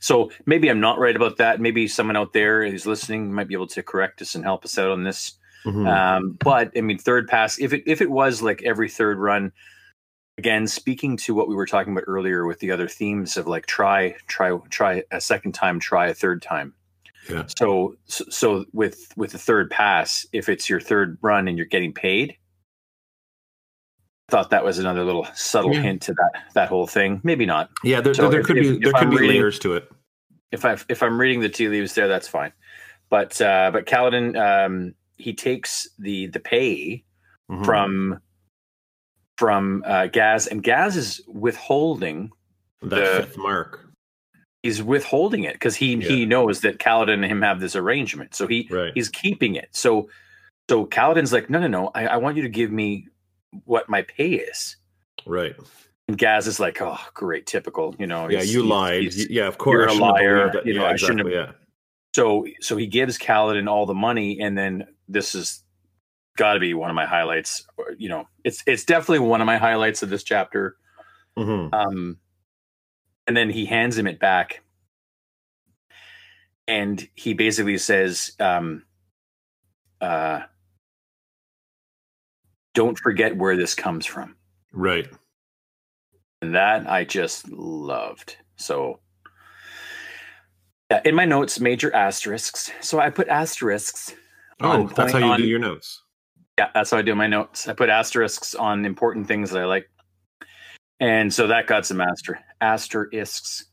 So 0.00 0.30
maybe 0.46 0.68
I'm 0.68 0.80
not 0.80 0.98
right 0.98 1.16
about 1.16 1.38
that. 1.38 1.60
Maybe 1.60 1.88
someone 1.88 2.16
out 2.16 2.32
there 2.32 2.68
who's 2.68 2.86
listening 2.86 3.32
might 3.32 3.48
be 3.48 3.54
able 3.54 3.66
to 3.68 3.82
correct 3.82 4.20
us 4.20 4.34
and 4.34 4.44
help 4.44 4.64
us 4.64 4.78
out 4.78 4.90
on 4.90 5.04
this. 5.04 5.32
Mhm. 5.64 5.88
Um, 5.88 6.32
but 6.32 6.72
I 6.76 6.82
mean, 6.82 6.98
third 6.98 7.28
pass. 7.28 7.58
If 7.58 7.72
it 7.72 7.82
if 7.86 8.00
it 8.00 8.10
was 8.10 8.42
like 8.42 8.62
every 8.62 8.88
third 8.88 9.18
run, 9.18 9.52
again, 10.36 10.66
speaking 10.66 11.16
to 11.18 11.34
what 11.34 11.48
we 11.48 11.54
were 11.54 11.66
talking 11.66 11.92
about 11.92 12.04
earlier 12.06 12.46
with 12.46 12.60
the 12.60 12.70
other 12.70 12.88
themes 12.88 13.36
of 13.36 13.46
like 13.46 13.66
try 13.66 14.14
try 14.28 14.56
try 14.70 15.02
a 15.10 15.20
second 15.20 15.52
time, 15.52 15.80
try 15.80 16.08
a 16.08 16.14
third 16.14 16.42
time. 16.42 16.74
Yeah. 17.28 17.44
So 17.58 17.96
so, 18.06 18.24
so 18.30 18.64
with 18.72 19.12
with 19.16 19.32
the 19.32 19.38
third 19.38 19.70
pass, 19.70 20.26
if 20.32 20.48
it's 20.48 20.68
your 20.68 20.80
third 20.80 21.18
run 21.22 21.48
and 21.48 21.58
you're 21.58 21.66
getting 21.66 21.92
paid, 21.92 22.36
thought 24.28 24.50
that 24.50 24.64
was 24.64 24.78
another 24.78 25.04
little 25.04 25.26
subtle 25.34 25.74
Yeah. 25.74 25.80
hint 25.82 26.02
to 26.02 26.12
that 26.14 26.42
that 26.54 26.68
whole 26.68 26.86
thing. 26.86 27.20
Maybe 27.24 27.46
not. 27.46 27.70
yeah 27.82 28.00
there, 28.00 28.14
so 28.14 28.28
there 28.28 28.40
if- 28.40 28.46
could 28.46 28.56
be 28.56 28.68
if 28.76 28.80
there 28.80 28.92
could 28.92 29.02
I'm 29.04 29.10
be 29.10 29.16
reading- 29.16 29.36
layers 29.36 29.58
to 29.60 29.74
it 29.74 29.90
If 30.52 30.64
I 30.64 30.76
if 30.88 31.02
I'm 31.02 31.18
reading 31.20 31.40
the 31.40 31.48
tea 31.48 31.68
leaves 31.68 31.94
there, 31.94 32.08
that's 32.08 32.28
fine. 32.28 32.52
But 33.10 33.40
uh, 33.40 33.70
but 33.72 33.86
Kaladin 33.86 34.36
um, 34.36 34.94
he 35.16 35.34
takes 35.34 35.88
the 35.98 36.26
the 36.28 36.40
pay 36.40 37.04
Mhm. 37.50 37.64
from 37.64 38.20
from 39.38 39.82
uh, 39.86 40.06
Gaz, 40.08 40.46
and 40.46 40.62
Gaz 40.62 40.96
is 40.96 41.20
withholding. 41.28 42.30
that 42.82 42.90
the- 42.90 43.22
fifth 43.24 43.36
mark 43.38 43.84
He's 44.64 44.82
withholding 44.82 45.44
it 45.44 45.52
because 45.54 45.76
he 45.76 46.00
he 46.00 46.26
knows 46.26 46.60
that 46.62 46.78
Kaladin 46.78 47.14
and 47.14 47.24
him 47.24 47.42
have 47.42 47.60
this 47.60 47.76
arrangement, 47.76 48.34
so 48.34 48.46
he 48.46 48.68
right 48.70 48.92
he's 48.94 49.08
keeping 49.08 49.54
it. 49.54 49.68
So 49.72 50.08
so 50.68 50.84
Kaladin's 50.84 51.32
like, 51.32 51.48
no, 51.48 51.60
no, 51.60 51.68
no, 51.68 51.90
I, 51.94 52.06
I 52.08 52.16
want 52.18 52.36
you 52.36 52.42
to 52.42 52.48
give 52.48 52.70
me 52.72 53.06
what 53.64 53.88
my 53.88 54.02
pay 54.02 54.34
is. 54.34 54.76
right 55.26 55.56
And 56.08 56.16
Gaz 56.18 56.46
is 56.46 56.58
like, 56.60 56.80
oh, 56.80 56.98
great, 57.14 57.46
typical, 57.46 57.94
you 57.98 58.06
know. 58.06 58.28
yeah 58.28 58.42
you 58.42 58.62
lied 58.62 59.14
yeah 59.14 59.46
of 59.46 59.58
course 59.58 59.92
you're 59.92 60.00
a 60.00 60.12
liar, 60.12 60.52
you 60.64 60.74
know, 60.74 60.82
yeah, 60.82 60.90
I 60.90 60.96
shouldn't 60.96 61.20
have- 61.20 61.30
yeah 61.30 61.52
So 62.14 62.46
so 62.60 62.76
he 62.76 62.86
gives 62.86 63.18
Kaladin 63.18 63.68
all 63.68 63.86
the 63.86 63.94
money, 63.94 64.40
and 64.40 64.56
then 64.56 64.86
this 65.08 65.34
is 65.34 65.62
got 66.36 66.54
to 66.54 66.60
be 66.60 66.72
one 66.72 66.88
of 66.90 66.94
my 66.96 67.04
highlights. 67.06 67.66
You 67.98 68.08
know, 68.08 68.28
it's 68.44 68.62
it's 68.66 68.84
definitely 68.84 69.20
one 69.26 69.40
of 69.40 69.46
my 69.46 69.58
highlights 69.58 70.02
of 70.02 70.08
this 70.10 70.22
chapter. 70.24 70.76
Mhm. 71.36 71.72
Um, 71.72 72.18
and 73.26 73.36
then 73.36 73.50
he 73.50 73.66
hands 73.66 73.96
him 73.98 74.06
it 74.06 74.18
back, 74.18 74.62
and 76.66 77.06
he 77.14 77.34
basically 77.34 77.78
says, 77.78 78.32
um, 78.40 78.84
uh, 80.00 80.42
"Don't 82.74 82.98
forget 82.98 83.36
where 83.36 83.56
this 83.56 83.74
comes 83.74 84.06
from." 84.06 84.36
right 84.72 85.08
And 86.42 86.54
that 86.54 86.88
I 86.88 87.04
just 87.04 87.48
loved. 87.50 88.36
So, 88.56 89.00
yeah, 90.90 91.00
in 91.04 91.14
my 91.14 91.24
notes, 91.24 91.58
major 91.60 91.94
asterisks. 91.94 92.70
So 92.80 93.00
I 93.00 93.10
put 93.10 93.28
asterisks. 93.28 94.14
oh 94.60 94.68
on 94.84 94.86
that's 94.94 95.12
how 95.12 95.18
you 95.18 95.24
on- 95.26 95.40
do 95.40 95.46
your 95.46 95.58
notes 95.58 96.02
Yeah, 96.58 96.70
that's 96.74 96.90
how 96.90 96.98
I 96.98 97.02
do 97.02 97.14
my 97.14 97.26
notes. 97.28 97.68
I 97.68 97.72
put 97.72 97.88
asterisks 97.88 98.54
on 98.54 98.84
important 98.84 99.26
things 99.28 99.50
that 99.50 99.60
I 99.62 99.64
like. 99.64 99.88
And 101.00 101.32
so 101.32 101.46
that 101.46 101.66
got 101.68 101.86
some 101.86 102.00
aster- 102.00 102.40
asterisks. 102.60 103.64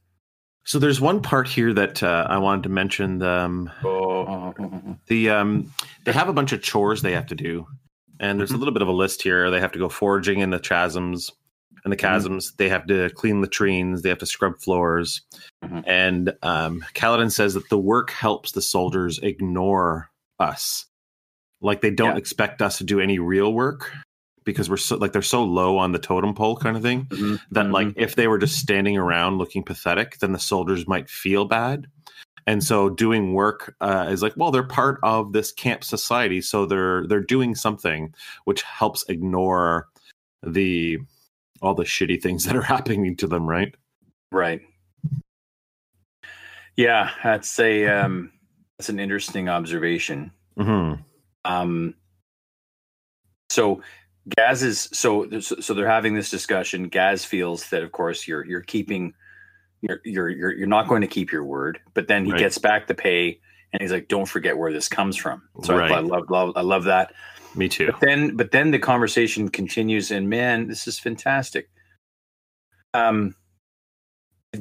so 0.64 0.78
there's 0.80 1.02
one 1.02 1.22
part 1.22 1.48
here 1.48 1.74
that 1.74 2.02
uh, 2.04 2.26
i 2.30 2.38
wanted 2.38 2.64
to 2.64 2.70
mention 2.70 3.18
the 3.20 3.30
um, 3.30 3.72
Oh, 3.84 4.54
the 5.08 5.30
um 5.32 5.72
they 6.06 6.12
have 6.12 6.30
a 6.30 6.34
bunch 6.34 6.52
of 6.54 6.62
chores 6.62 7.02
they 7.02 7.14
have 7.14 7.26
to 7.28 7.36
do 7.36 7.66
and 8.20 8.40
there's 8.40 8.52
a 8.52 8.56
Mhm. 8.56 8.60
little 8.60 8.74
bit 8.74 8.82
of 8.82 8.88
a 8.88 8.92
list 8.94 9.22
here 9.22 9.50
they 9.52 9.60
have 9.60 9.72
to 9.74 9.80
go 9.80 9.90
foraging 9.90 10.40
in 10.40 10.50
the 10.50 10.60
chasms 10.60 11.32
and 11.84 11.92
the 11.92 11.98
chasms 11.98 12.54
they 12.58 12.70
have 12.70 12.86
to 12.88 13.10
clean 13.12 13.42
latrines 13.42 14.02
they 14.02 14.10
have 14.10 14.18
to 14.20 14.26
scrub 14.26 14.54
floors 14.62 15.22
Mhm. 15.64 15.84
and 15.86 16.34
um 16.42 16.84
Kaladin 16.96 17.32
says 17.32 17.54
that 17.54 17.70
the 17.70 17.78
work 17.78 18.12
helps 18.12 18.52
the 18.54 18.62
soldiers 18.62 19.20
ignore 19.20 20.10
us 20.40 20.86
like 21.62 21.82
they 21.82 21.92
don't 21.92 22.12
Yeah. 22.12 22.18
expect 22.18 22.62
us 22.62 22.78
to 22.80 22.84
do 22.84 23.00
any 23.00 23.20
real 23.20 23.54
work 23.54 23.92
because 24.44 24.70
we're 24.70 24.78
so 24.78 24.98
like 24.98 25.12
they're 25.12 25.22
so 25.22 25.44
low 25.44 25.78
on 25.78 25.92
the 25.92 26.00
totem 26.00 26.34
pole 26.36 26.56
kind 26.58 26.76
of 26.78 26.84
thing 26.84 27.06
Mhm. 27.06 27.40
that 27.52 27.72
like 27.72 27.94
if 27.96 28.16
they 28.16 28.28
were 28.28 28.38
just 28.38 28.58
standing 28.60 28.98
around 28.98 29.38
looking 29.38 29.64
pathetic 29.64 30.20
then 30.20 30.32
the 30.34 30.40
soldiers 30.40 30.88
might 30.88 31.10
feel 31.10 31.46
bad 31.46 31.88
and 32.48 32.64
so 32.64 32.90
doing 32.90 33.34
work 33.34 33.76
uh, 33.82 34.08
is 34.10 34.22
like 34.22 34.34
well 34.36 34.52
they're 34.52 34.64
part 34.64 35.00
of 35.04 35.34
this 35.34 35.52
camp 35.52 35.84
society 35.84 36.42
so 36.42 36.66
they're 36.66 37.08
they're 37.08 37.20
doing 37.20 37.56
something 37.56 38.14
which 38.46 38.62
helps 38.62 39.04
ignore 39.10 39.88
the 40.44 40.98
all 41.62 41.74
the 41.74 41.84
shitty 41.84 42.22
things 42.22 42.44
that 42.44 42.56
are 42.56 42.62
happening 42.76 43.16
to 43.16 43.28
them 43.28 43.48
right 43.48 43.76
right. 44.36 44.62
Yeah, 46.76 47.12
that's 47.24 47.58
a 47.60 47.88
um, 47.88 48.32
that's 48.78 48.90
an 48.90 49.00
interesting 49.00 49.50
observation. 49.50 50.32
mm-hmm. 50.58 51.02
Um, 51.46 51.96
so 53.50 53.82
Gaz 54.36 54.64
is 54.64 54.90
so 54.92 55.30
so 55.40 55.74
they're 55.74 55.88
having 55.88 56.16
this 56.16 56.30
discussion. 56.30 56.90
Gaz 56.90 57.24
feels 57.24 57.70
that, 57.70 57.84
of 57.84 57.92
course, 57.92 58.28
you're 58.28 58.46
you're 58.46 58.62
keeping 58.62 59.14
you're 59.82 60.00
you're 60.06 60.30
you're, 60.30 60.54
you're 60.54 60.68
not 60.68 60.88
going 60.88 61.02
to 61.02 61.08
keep 61.08 61.32
your 61.32 61.44
word, 61.44 61.80
but 61.94 62.08
then 62.08 62.26
he 62.26 62.32
Right. 62.32 62.40
gets 62.40 62.58
back 62.58 62.88
the 62.88 62.96
pay, 62.96 63.40
and 63.74 63.82
he's 63.82 63.92
like, 63.92 64.08
"Don't 64.08 64.26
forget 64.28 64.58
where 64.58 64.74
this 64.74 64.88
comes 64.88 65.16
from." 65.18 65.44
So 65.64 65.76
Right. 65.78 65.92
I, 65.92 65.98
I 65.98 66.00
love 66.02 66.30
love 66.30 66.54
I 66.56 66.62
love 66.62 66.84
that. 66.86 67.14
me 67.56 67.70
too 67.70 67.88
But 67.88 68.00
then 68.02 68.36
but 68.36 68.52
then 68.52 68.72
the 68.72 68.80
conversation 68.80 69.50
continues, 69.50 70.12
and 70.12 70.30
man, 70.30 70.68
this 70.68 70.88
is 70.88 71.00
fantastic. 71.00 71.70
Um, 72.94 73.36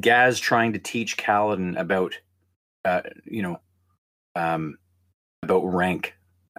Gaz 0.01 0.41
trying 0.41 0.73
to 0.73 0.79
teach 0.81 1.17
Kaladin 1.17 1.79
about, 1.79 2.19
uh, 2.85 3.03
you 3.25 3.43
know, 3.43 3.61
um, 4.37 4.77
about 5.43 5.65
rank, 5.65 6.15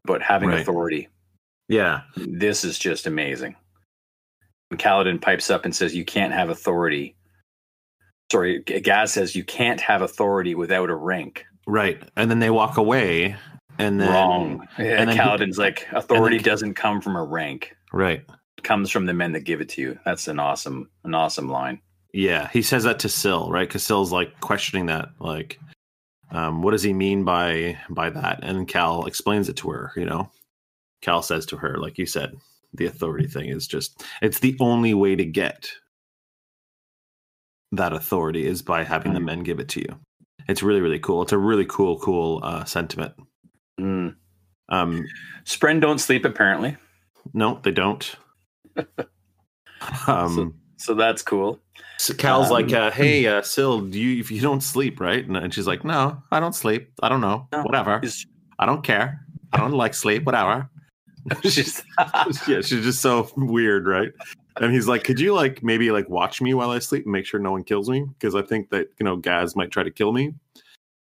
about 0.05 0.21
having 0.21 0.49
Right. 0.49 0.61
authority 0.61 1.09
yeah 1.67 2.01
this 2.15 2.63
is 2.63 2.77
just 2.77 3.07
amazing. 3.07 3.55
And 4.71 4.79
Kaladin 4.79 5.21
pipes 5.21 5.49
up 5.49 5.65
and 5.65 5.75
says, 5.75 5.95
"You 5.95 6.05
can't 6.05 6.33
have 6.33 6.49
authority." 6.49 7.15
Sorry, 8.31 8.59
Gaz 8.59 9.13
says, 9.13 9.35
"You 9.35 9.43
can't 9.43 9.79
have 9.81 10.01
authority 10.01 10.55
without 10.55 10.89
a 10.89 10.95
rank." 10.95 11.45
right 11.67 11.99
and 12.15 12.29
then 12.29 12.38
they 12.38 12.51
walk 12.51 12.77
away 12.77 13.35
and 13.79 13.99
then 13.99 14.11
Wrong. 14.11 14.67
and 14.77 14.88
And 14.88 15.09
then- 15.09 15.17
Kaladin's 15.17 15.57
like, 15.57 15.88
"Authority 15.91 16.38
then- 16.38 16.43
doesn't 16.45 16.73
come 16.75 17.01
from 17.01 17.15
a 17.15 17.23
rank; 17.23 17.75
right 17.91 18.23
it 18.57 18.63
comes 18.63 18.91
from 18.91 19.05
the 19.07 19.13
men 19.13 19.31
that 19.33 19.41
give 19.41 19.61
it 19.61 19.69
to 19.69 19.81
you." 19.81 19.99
That's 20.05 20.27
an 20.27 20.39
awesome, 20.39 20.89
an 21.03 21.13
awesome 21.15 21.49
line. 21.49 21.81
Yeah, 22.13 22.47
he 22.53 22.61
says 22.61 22.83
that 22.83 22.99
to 22.99 23.09
Syl, 23.09 23.49
right? 23.51 23.67
Because 23.67 23.83
Syl's 23.83 24.11
like 24.11 24.39
questioning 24.41 24.85
that, 24.85 25.09
like, 25.19 25.59
um, 26.31 26.61
what 26.61 26.71
does 26.71 26.83
he 26.83 26.93
mean 26.93 27.23
by 27.25 27.77
by 27.89 28.09
that? 28.11 28.39
And 28.43 28.67
Cal 28.67 29.05
explains 29.05 29.49
it 29.49 29.55
to 29.57 29.69
her. 29.71 29.91
You 29.95 30.05
know, 30.05 30.31
Cal 31.01 31.21
says 31.21 31.45
to 31.47 31.57
her, 31.57 31.77
like 31.79 31.97
you 31.97 32.05
said, 32.05 32.35
the 32.73 32.85
authority 32.85 33.27
thing 33.27 33.49
is 33.49 33.67
just 33.67 34.03
it's 34.21 34.39
the 34.39 34.55
only 34.59 34.93
way 34.93 35.15
to 35.15 35.25
get 35.25 35.69
that 37.71 37.93
authority 37.93 38.45
is 38.45 38.62
by 38.62 38.84
having 38.84 39.13
the 39.13 39.19
men 39.19 39.43
give 39.43 39.60
it 39.60 39.67
to 39.69 39.80
you. 39.82 39.99
It's 40.47 40.62
really 40.63 40.82
really 40.82 40.99
cool. 40.99 41.21
It's 41.23 41.32
a 41.32 41.38
really 41.38 41.65
cool 41.65 41.97
cool 41.99 42.39
uh, 42.43 42.63
sentiment. 42.65 43.13
Mm. 43.80 44.15
Um, 44.69 45.06
Spren 45.45 45.80
don't 45.82 45.99
sleep 45.99 46.25
apparently, 46.25 46.78
no, 47.34 47.60
they 47.63 47.71
don't. 47.71 48.15
um, 50.08 50.56
so 50.78 50.93
that's 50.93 51.21
cool. 51.21 51.60
So 51.97 52.13
Cal's 52.13 52.47
Um, 52.47 52.54
like, 52.54 52.73
uh, 52.73 52.91
"Hey, 52.91 53.25
uh, 53.28 53.41
Syl, 53.41 53.82
do 53.82 53.99
you 53.99 54.19
if 54.19 54.32
you 54.32 54.41
don't 54.41 54.62
sleep, 54.62 54.99
right?" 54.99 55.25
And, 55.25 55.38
and 55.38 55.54
she's 55.54 55.67
like, 55.67 55.84
"No, 55.84 56.21
I 56.32 56.39
don't 56.39 56.56
sleep. 56.56 56.91
I 57.01 57.10
don't 57.10 57.21
know. 57.21 57.47
No. 57.51 57.63
Whatever. 57.63 58.01
I 58.60 58.65
don't 58.65 58.84
care. 58.84 59.21
I 59.54 59.58
don't 59.58 59.71
like 59.71 59.93
sleep. 59.93 60.23
Whatever." 60.25 60.69
she's- 61.43 61.82
yeah, 62.47 62.62
she's 62.62 62.84
just 62.84 63.01
so 63.01 63.30
weird, 63.36 63.88
right? 63.88 64.12
And 64.57 64.73
he's 64.73 64.87
like, 64.87 65.03
"Could 65.03 65.19
you 65.19 65.33
like 65.33 65.63
maybe 65.63 65.91
like 65.91 66.09
watch 66.09 66.41
me 66.41 66.53
while 66.53 66.71
I 66.71 66.79
sleep 66.79 67.03
and 67.03 67.11
make 67.11 67.25
sure 67.25 67.39
no 67.39 67.51
one 67.51 67.63
kills 67.63 67.89
me? 67.89 68.05
Because 68.05 68.35
I 68.35 68.41
think 68.41 68.69
that 68.69 68.87
you 68.99 69.03
know 69.03 69.17
Gaz 69.17 69.55
might 69.55 69.71
try 69.71 69.83
to 69.83 69.91
kill 69.91 70.13
me." 70.13 70.33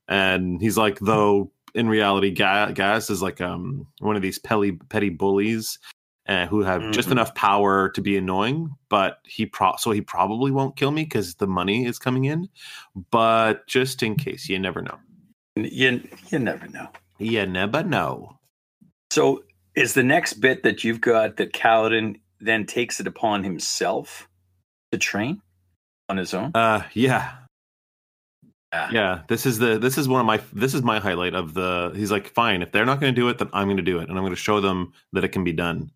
And 0.07 0.61
he's 0.61 0.77
like, 0.77 0.99
"Though 0.99 1.51
in 1.73 1.87
reality, 1.87 2.31
Ga- 2.31 2.71
Gaz 2.71 3.09
is 3.09 3.21
like 3.21 3.41
um 3.41 3.87
one 3.99 4.15
of 4.15 4.21
these 4.21 4.39
petty 4.39 4.73
petty 4.73 5.09
bullies 5.09 5.79
uh, 6.27 6.45
who 6.45 6.61
have 6.61 6.91
just 6.91 7.09
Mhm. 7.09 7.13
enough 7.13 7.33
power 7.35 7.89
to 7.89 8.01
be 8.01 8.15
annoying, 8.15 8.69
but 8.89 9.19
he 9.25 9.45
pro 9.45 9.75
so 9.77 9.91
he 9.91 10.01
probably 10.01 10.51
won't 10.51 10.75
kill 10.75 10.91
me 10.91 11.03
because 11.03 11.35
the 11.35 11.47
money 11.47 11.85
is 11.85 11.99
coming 11.99 12.25
in. 12.25 12.47
But 13.09 13.67
just 13.67 14.03
in 14.03 14.15
case, 14.15 14.47
you 14.47 14.59
never 14.59 14.81
know. 14.81 14.97
You 15.55 16.01
you 16.29 16.39
never 16.39 16.67
know. 16.67 16.87
You 17.17 17.45
never 17.45 17.83
know. 17.83 18.37
So 19.09 19.43
is 19.75 19.93
the 19.93 20.03
next 20.03 20.33
bit 20.35 20.63
that 20.63 20.83
you've 20.83 21.01
got 21.01 21.37
that 21.37 21.53
Kaladin 21.53 22.19
then 22.41 22.65
takes 22.65 22.99
it 22.99 23.07
upon 23.07 23.43
himself 23.43 24.27
to 24.91 24.97
train 24.97 25.41
on 26.09 26.17
his 26.17 26.33
own? 26.33 26.51
Uh, 26.55 26.83
yeah, 26.93 27.31
Ah. 28.73 28.89
yeah. 28.91 29.21
This 29.27 29.45
is 29.45 29.59
the 29.59 29.77
this 29.77 29.97
is 29.97 30.07
one 30.07 30.21
of 30.21 30.25
my 30.25 30.39
this 30.53 30.73
is 30.73 30.81
my 30.81 30.99
highlight 30.99 31.33
of 31.35 31.53
the. 31.53 31.91
He's 31.95 32.11
like, 32.11 32.27
fine, 32.29 32.61
if 32.61 32.71
they're 32.71 32.85
not 32.85 32.99
going 33.01 33.13
to 33.13 33.19
do 33.21 33.27
it, 33.29 33.37
then 33.37 33.49
I'm 33.53 33.67
going 33.67 33.77
to 33.77 33.83
do 33.83 33.99
it, 33.99 34.07
and 34.09 34.17
I'm 34.17 34.23
going 34.23 34.31
to 34.31 34.35
show 34.35 34.61
them 34.61 34.93
that 35.13 35.23
it 35.23 35.29
can 35.29 35.43
be 35.43 35.51
done. 35.53 35.91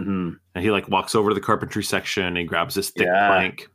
Mhm. 0.00 0.38
And 0.54 0.64
he 0.64 0.70
like 0.70 0.88
walks 0.88 1.14
over 1.14 1.28
to 1.30 1.34
the 1.34 1.42
carpentry 1.42 1.84
section 1.84 2.24
and 2.24 2.36
he 2.38 2.44
grabs 2.44 2.74
this 2.74 2.88
thick 2.90 3.06
Yeah. 3.06 3.28
plank, 3.28 3.68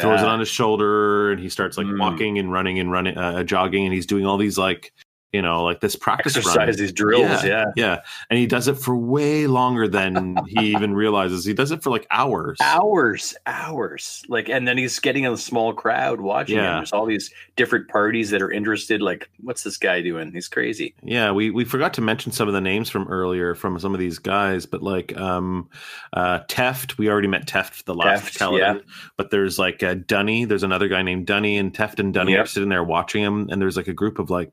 throws 0.00 0.22
it 0.22 0.26
on 0.28 0.40
his 0.40 0.48
shoulder, 0.48 1.30
and 1.32 1.40
he 1.40 1.50
starts 1.50 1.76
like 1.76 1.86
Mm. 1.86 2.00
walking 2.00 2.38
and 2.38 2.50
running 2.50 2.78
and 2.78 2.90
running, 2.90 3.18
uh, 3.18 3.42
jogging, 3.44 3.84
and 3.84 3.92
he's 3.92 4.06
doing 4.06 4.24
all 4.24 4.38
these 4.38 4.56
like, 4.56 4.94
you 5.32 5.42
know, 5.42 5.62
like 5.62 5.80
this 5.80 5.94
practice 5.94 6.34
run. 6.36 6.44
Exercise 6.44 6.76
these 6.78 6.92
drills, 6.92 7.44
yeah. 7.44 7.66
Yeah, 7.76 8.00
and 8.30 8.38
he 8.38 8.46
does 8.46 8.66
it 8.66 8.78
for 8.78 8.96
way 8.96 9.46
longer 9.46 9.86
than 9.86 10.36
he 10.48 10.72
even 10.72 10.94
realizes. 10.94 11.44
He 11.44 11.52
does 11.52 11.70
it 11.70 11.82
for 11.82 11.90
like 11.90 12.06
hours. 12.10 12.58
Hours, 12.62 13.36
hours. 13.46 14.22
Like, 14.28 14.48
and 14.48 14.66
then 14.66 14.78
he's 14.78 14.98
getting 14.98 15.26
a 15.26 15.36
small 15.36 15.74
crowd 15.74 16.20
watching 16.20 16.56
him. 16.56 16.64
Yeah. 16.64 16.76
There's 16.76 16.92
all 16.92 17.04
these 17.04 17.30
different 17.56 17.88
parties 17.88 18.30
that 18.30 18.40
are 18.40 18.50
interested. 18.50 19.02
Like, 19.02 19.28
what's 19.42 19.62
this 19.62 19.76
guy 19.76 20.00
doing? 20.00 20.32
He's 20.32 20.48
crazy. 20.48 20.94
Yeah, 21.02 21.30
we 21.32 21.50
we 21.50 21.64
forgot 21.64 21.92
to 21.94 22.00
mention 22.00 22.32
some 22.32 22.48
of 22.48 22.54
the 22.54 22.60
names 22.60 22.88
from 22.88 23.06
earlier 23.08 23.54
from 23.54 23.78
some 23.78 23.92
of 23.92 24.00
these 24.00 24.18
guys, 24.18 24.64
but 24.64 24.82
like 24.82 25.14
um 25.18 25.68
uh 26.14 26.40
Teft, 26.48 26.96
we 26.96 27.10
already 27.10 27.28
met 27.28 27.46
Teft 27.46 27.84
the 27.84 27.94
last 27.94 28.38
Teft, 28.38 28.58
yeah. 28.58 28.78
But 29.16 29.30
there's 29.30 29.58
like 29.58 29.82
uh, 29.82 29.94
Dunny, 30.06 30.46
there's 30.46 30.62
another 30.62 30.88
guy 30.88 31.02
named 31.02 31.26
Dunny, 31.26 31.58
and 31.58 31.74
Teft 31.74 31.98
and 31.98 32.14
Dunny 32.14 32.32
Yep. 32.32 32.44
are 32.44 32.46
sitting 32.46 32.68
there 32.70 32.82
watching 32.84 33.22
him, 33.22 33.48
and 33.50 33.60
there's 33.60 33.76
like 33.76 33.88
a 33.88 33.92
group 33.92 34.18
of 34.18 34.30
like 34.30 34.50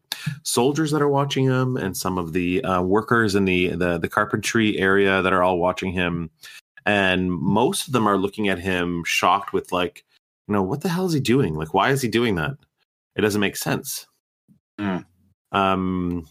soldiers 0.65 0.89
that 0.89 1.01
are 1.01 1.07
watching 1.09 1.45
him, 1.45 1.77
and 1.77 1.95
some 1.95 2.17
of 2.17 2.33
the 2.33 2.63
uh, 2.63 2.81
workers 2.81 3.35
in 3.35 3.45
the, 3.45 3.69
the 3.75 3.99
the 3.99 4.09
carpentry 4.09 4.79
area 4.79 5.21
that 5.21 5.31
are 5.31 5.43
all 5.43 5.59
watching 5.59 5.91
him, 5.91 6.31
and 6.87 7.31
most 7.31 7.85
of 7.85 7.93
them 7.93 8.07
are 8.07 8.17
looking 8.17 8.49
at 8.49 8.57
him 8.57 9.03
shocked 9.05 9.53
with 9.53 9.71
like, 9.71 10.03
you 10.47 10.53
know, 10.53 10.63
what 10.63 10.81
the 10.81 10.89
hell 10.89 11.05
is 11.05 11.13
he 11.13 11.19
doing? 11.19 11.53
Like, 11.53 11.75
why 11.75 11.91
is 11.91 12.01
he 12.01 12.07
doing 12.07 12.33
that? 12.35 12.57
It 13.15 13.21
doesn't 13.21 13.41
make 13.41 13.55
sense. 13.57 14.07
Mm. 14.79 15.05
Um, 15.51 16.27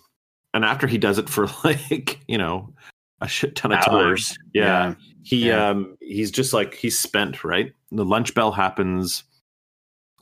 and 0.52 0.64
after 0.64 0.88
he 0.88 0.98
does 0.98 1.18
it 1.18 1.28
for 1.28 1.46
like 1.64 2.18
you 2.26 2.36
know 2.36 2.74
a 3.20 3.28
shit 3.28 3.54
ton 3.54 3.70
of 3.70 3.84
time, 3.84 3.94
Hours. 3.94 4.36
yeah, 4.52 4.94
he 5.22 5.46
Yeah. 5.48 5.68
um 5.68 5.96
he's 6.00 6.32
just 6.32 6.52
like 6.52 6.74
he's 6.74 6.98
spent 6.98 7.44
right 7.44 7.72
the 7.92 8.04
lunch 8.04 8.34
bell 8.34 8.50
happens 8.50 9.22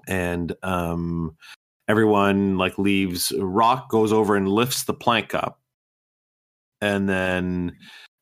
and 0.06 0.54
um 0.62 1.34
everyone 1.92 2.56
like 2.56 2.78
leaves 2.78 3.32
rock 3.38 3.90
goes 3.90 4.12
over 4.12 4.34
and 4.34 4.48
lifts 4.48 4.84
the 4.84 4.94
plank 4.94 5.34
up 5.34 5.60
and 6.80 7.06
then 7.08 7.76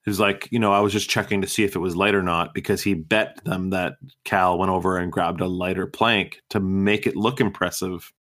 he's 0.04 0.18
like 0.18 0.48
you 0.50 0.59
know 0.59 0.72
i 0.72 0.80
was 0.80 0.92
just 0.92 1.09
checking 1.09 1.40
to 1.40 1.46
see 1.46 1.62
if 1.62 1.76
it 1.76 1.78
was 1.78 1.94
light 1.94 2.14
or 2.16 2.22
not 2.22 2.52
because 2.52 2.83
he 2.83 2.94
bet 2.94 3.42
them 3.44 3.70
that 3.70 3.94
cal 4.24 4.59
went 4.59 4.72
over 4.72 4.98
and 4.98 5.12
grabbed 5.12 5.40
a 5.40 5.46
lighter 5.46 5.87
plank 5.87 6.40
to 6.50 6.59
make 6.59 7.06
it 7.06 7.16
look 7.16 7.40
impressive 7.40 8.12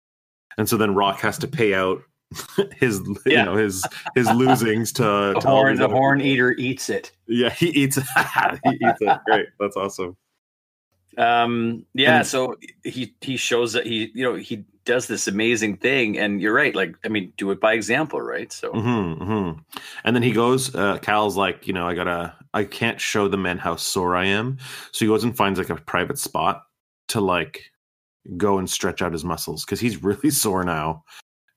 and 0.59 0.69
so 0.69 0.77
then 0.77 0.95
rock 0.95 1.19
has 1.21 1.39
to 1.39 1.49
pay 1.49 1.73
out 1.73 1.99
his 2.77 3.01
you 3.25 3.43
know 3.43 3.57
his 3.57 3.83
his 4.15 4.29
losings 4.29 4.93
to, 4.93 5.03
The 5.35 5.41
to 5.41 5.49
horn, 5.49 5.77
the 5.77 5.85
other 5.85 5.95
horn 5.95 6.21
eater 6.21 6.53
eats 6.59 6.91
it. 6.91 7.11
Yeah, 7.27 7.49
he 7.49 7.69
eats. 7.69 7.97
he 7.97 8.03
eats 8.03 9.01
it. 9.01 9.19
Great. 9.25 9.47
That's 9.59 9.79
awesome. 9.79 10.15
Um, 11.17 11.87
yeah, 11.95 12.19
And- 12.19 12.27
so 12.27 12.55
he 12.85 13.15
he 13.23 13.39
shows 13.39 13.73
that 13.73 13.87
he 13.87 14.11
you 14.15 14.25
know 14.25 14.35
he 14.35 14.67
does 14.89 15.07
this 15.07 15.29
amazing 15.29 15.77
thing, 15.77 16.19
and 16.19 16.41
you're 16.41 16.55
right. 16.55 16.75
Like, 16.75 16.97
I 17.05 17.09
mean, 17.09 17.33
do 17.37 17.51
it 17.51 17.61
by 17.61 17.75
example, 17.75 18.21
right? 18.23 18.51
So 18.51 18.73
hmm 18.73 19.13
hmm 19.13 19.51
And 20.03 20.17
then 20.17 20.23
he 20.23 20.33
goes. 20.33 20.75
Uh, 20.75 20.99
Cal's 20.99 21.37
like, 21.37 21.67
you 21.67 21.75
know, 21.75 21.87
I 21.87 21.95
gotta. 21.95 22.35
I 22.55 22.65
can't 22.65 22.99
show 22.99 23.29
the 23.29 23.37
men 23.37 23.59
how 23.59 23.77
sore 23.77 24.17
I 24.17 24.25
am. 24.25 24.57
So 24.91 25.05
he 25.05 25.07
goes 25.07 25.23
and 25.23 25.37
finds 25.37 25.59
like 25.59 25.69
a 25.69 25.77
private 25.77 26.19
spot 26.19 26.63
to 27.09 27.21
like 27.21 27.71
go 28.39 28.59
and 28.59 28.69
stretch 28.69 29.03
out 29.03 29.13
his 29.13 29.25
muscles 29.25 29.65
because 29.65 29.79
he's 29.79 30.03
really 30.03 30.31
sore 30.43 30.65
now. 30.65 31.05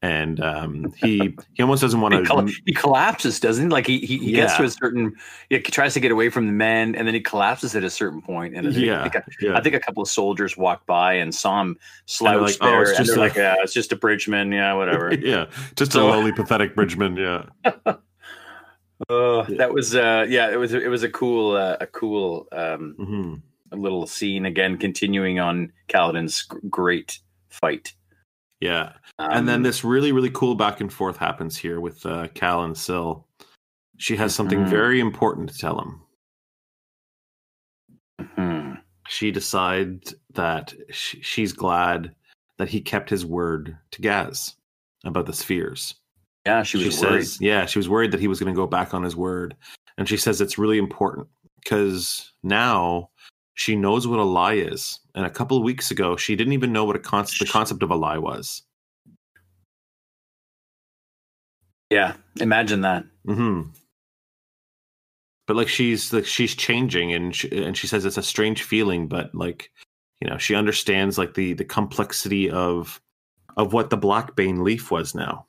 And 0.04 0.40
um, 0.42 0.92
he 0.98 1.36
he 1.54 1.62
almost 1.62 1.82
doesn't 1.82 2.02
want 2.02 2.16
he, 2.16 2.24
coll- 2.24 2.48
to. 2.48 2.54
he 2.66 2.74
collapses, 2.74 3.40
doesn't 3.40 3.66
he? 3.66 3.70
Like 3.70 3.86
he 3.86 4.00
he, 4.00 4.18
he 4.18 4.32
gets 4.32 4.58
to 4.58 4.64
a 4.64 4.70
certain, 4.72 5.14
he 5.50 5.60
tries 5.60 5.94
to 5.94 6.00
get 6.00 6.12
away 6.12 6.30
from 6.30 6.48
the 6.48 6.54
men, 6.54 6.96
and 6.96 7.06
then 7.06 7.14
he 7.14 7.20
collapses 7.22 7.76
at 7.76 7.84
a 7.84 7.90
certain 7.92 8.20
point. 8.20 8.56
And 8.56 8.68
I 8.68 8.72
think, 8.72 8.84
Yeah, 8.84 9.02
I, 9.04 9.10
think 9.10 9.16
a, 9.16 9.24
yeah. 9.42 9.56
I 9.58 9.62
think 9.62 9.76
a 9.76 9.80
couple 9.80 10.02
of 10.02 10.10
soldiers 10.10 10.58
walked 10.58 10.88
by 10.88 11.14
and 11.14 11.36
saw 11.36 11.62
him 11.62 11.78
slouch 12.08 12.42
like, 12.42 12.58
oh, 12.62 12.82
it's 12.82 12.98
just 12.98 13.16
a- 13.16 13.20
like, 13.20 13.36
"Yeah, 13.36 13.54
it's 13.60 13.74
just 13.74 13.92
a 13.92 13.96
bridgeman, 13.96 14.52
yeah, 14.52 14.74
whatever." 14.74 15.14
yeah, 15.22 15.46
just 15.76 15.92
So- 15.92 16.08
a 16.08 16.10
lowly, 16.10 16.32
pathetic 16.32 16.74
bridgeman. 16.74 17.16
Yeah, 17.18 17.44
Oh, 19.10 19.46
Yeah. 19.48 19.58
that 19.58 19.74
was 19.74 19.96
uh, 19.96 20.26
yeah, 20.30 20.52
it 20.52 20.58
was 20.58 20.74
it 20.74 20.90
was 20.90 21.04
a 21.04 21.10
cool 21.10 21.56
uh, 21.56 21.78
a 21.80 21.86
cool 21.88 22.48
um, 22.52 22.96
hmm 22.98 23.36
a 23.74 23.78
little 23.78 24.06
scene 24.06 24.46
again, 24.46 24.78
continuing 24.78 25.40
on 25.40 25.72
Kaladin's 25.88 26.42
great 26.70 27.20
fight. 27.50 27.94
Yeah. 28.62 28.94
Um, 29.20 29.32
and 29.32 29.48
then 29.48 29.62
this 29.64 29.84
really 29.84 30.12
really 30.12 30.30
cool 30.32 30.56
back 30.56 30.80
and 30.82 30.92
forth 30.92 31.18
happens 31.18 31.58
here 31.58 31.80
with 31.82 32.06
uh, 32.06 32.28
Cal 32.30 32.64
and 32.64 32.78
Syl. 32.78 33.28
She 33.98 34.16
has 34.16 34.34
something 34.34 34.60
Mhm. 34.60 34.70
very 34.70 35.00
important 35.00 35.50
to 35.50 35.58
tell 35.58 35.80
him. 35.80 36.02
hmm, 38.36 38.74
She 39.08 39.32
decides 39.32 40.14
that 40.34 40.74
sh- 40.90 41.18
she's 41.22 41.54
glad 41.54 42.16
that 42.58 42.70
he 42.70 42.82
kept 42.82 43.10
his 43.10 43.26
word 43.26 43.78
to 43.92 44.02
Gaz 44.02 44.56
about 45.04 45.26
the 45.26 45.34
spheres. 45.34 45.96
yeah, 46.46 46.64
she 46.64 46.80
She, 46.80 46.86
was 46.86 47.02
worried. 47.02 47.24
says, 47.26 47.42
yeah, 47.42 47.66
she 47.66 47.78
was 47.80 47.90
worried 47.90 48.12
that 48.12 48.20
he 48.20 48.28
was 48.28 48.40
going 48.40 48.52
to 48.54 48.56
go 48.60 48.66
back 48.68 48.94
on 48.94 49.04
his 49.04 49.16
word, 49.16 49.56
and 49.98 50.08
she 50.10 50.18
says 50.18 50.42
it's 50.42 50.58
really 50.58 50.78
important 50.80 51.28
because 51.64 52.32
now 52.44 53.10
she 53.56 53.76
knows 53.76 54.08
what 54.08 54.20
a 54.20 54.24
lie 54.24 54.54
is. 54.56 55.00
And 55.16 55.26
a 55.26 55.30
couple 55.30 55.58
of 55.58 55.64
weeks 55.64 55.92
ago, 55.92 56.16
she 56.16 56.36
didn't 56.36 56.54
even 56.54 56.72
know 56.72 56.86
what 56.86 56.96
a 56.96 57.00
con- 57.00 57.26
the 57.40 57.46
concept 57.46 57.84
of 57.84 57.92
a 57.92 57.96
lie 57.96 58.18
was. 58.18 58.64
Yeah, 61.90 62.14
imagine 62.40 62.82
that. 62.82 63.06
hmm 63.26 63.64
But 65.48 65.58
like 65.58 65.68
she's 65.68 66.14
like 66.14 66.26
she's 66.26 66.56
changing, 66.56 67.14
and 67.14 67.36
she, 67.36 67.50
and 67.64 67.76
she 67.78 67.88
says 67.88 68.06
it's 68.06 68.18
a 68.18 68.24
strange 68.24 68.64
feeling, 68.64 69.08
but 69.08 69.34
like 69.36 69.72
you 70.22 70.30
know 70.30 70.38
she 70.38 70.56
understands 70.56 71.18
like 71.18 71.34
the 71.34 71.54
the 71.54 71.66
complexity 71.66 72.50
of 72.50 73.02
of 73.58 73.74
what 73.74 73.90
the 73.90 73.98
black 73.98 74.36
bane 74.36 74.64
leaf 74.64 74.92
was 74.92 75.14
now, 75.14 75.46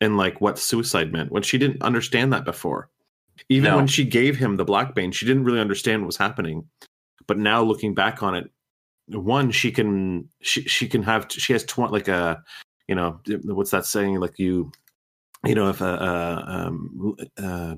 and 0.00 0.16
like 0.16 0.40
what 0.40 0.58
suicide 0.58 1.12
meant 1.12 1.30
when 1.30 1.44
she 1.44 1.58
didn't 1.58 1.82
understand 1.82 2.32
that 2.32 2.44
before. 2.44 2.90
Even 3.48 3.70
No. 3.70 3.76
when 3.76 3.86
she 3.86 4.04
gave 4.04 4.36
him 4.36 4.56
the 4.56 4.64
black 4.64 4.94
bane, 4.94 5.12
she 5.12 5.26
didn't 5.26 5.44
really 5.44 5.60
understand 5.60 6.02
what 6.02 6.06
was 6.06 6.16
happening. 6.16 6.68
But 7.26 7.38
now 7.38 7.62
looking 7.62 7.94
back 7.94 8.22
on 8.22 8.34
it, 8.34 8.50
one 9.08 9.50
she 9.50 9.70
can 9.70 10.28
she 10.42 10.62
she 10.62 10.88
can 10.88 11.02
have 11.02 11.26
she 11.30 11.52
has 11.52 11.64
twenty 11.64 11.92
like 11.92 12.08
a 12.08 12.42
you 12.88 12.94
know 12.94 13.20
what's 13.44 13.70
that 13.70 13.86
saying? 13.86 14.20
Like 14.20 14.38
you 14.38 14.72
you 15.44 15.54
know 15.54 15.68
if 15.68 15.80
a 15.80 15.86
uh, 15.86 16.44
um 16.46 17.16
uh 17.38 17.74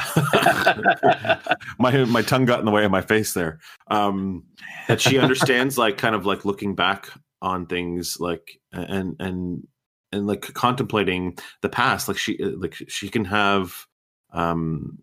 my 1.78 2.04
my 2.04 2.22
tongue 2.22 2.46
got 2.46 2.60
in 2.60 2.64
the 2.64 2.70
way 2.70 2.84
of 2.84 2.90
my 2.90 3.02
face 3.02 3.34
there. 3.34 3.58
Um 3.88 4.44
that 4.88 5.00
she 5.00 5.18
understands 5.18 5.76
like 5.76 5.98
kind 5.98 6.14
of 6.14 6.26
like 6.26 6.44
looking 6.44 6.74
back 6.74 7.08
on 7.42 7.66
things 7.66 8.18
like 8.20 8.58
and 8.72 9.16
and 9.18 9.66
and 10.12 10.26
like 10.26 10.40
contemplating 10.54 11.36
the 11.62 11.68
past. 11.68 12.08
Like 12.08 12.18
she 12.18 12.38
like 12.38 12.74
she 12.88 13.08
can 13.08 13.26
have 13.26 13.86
um 14.32 14.98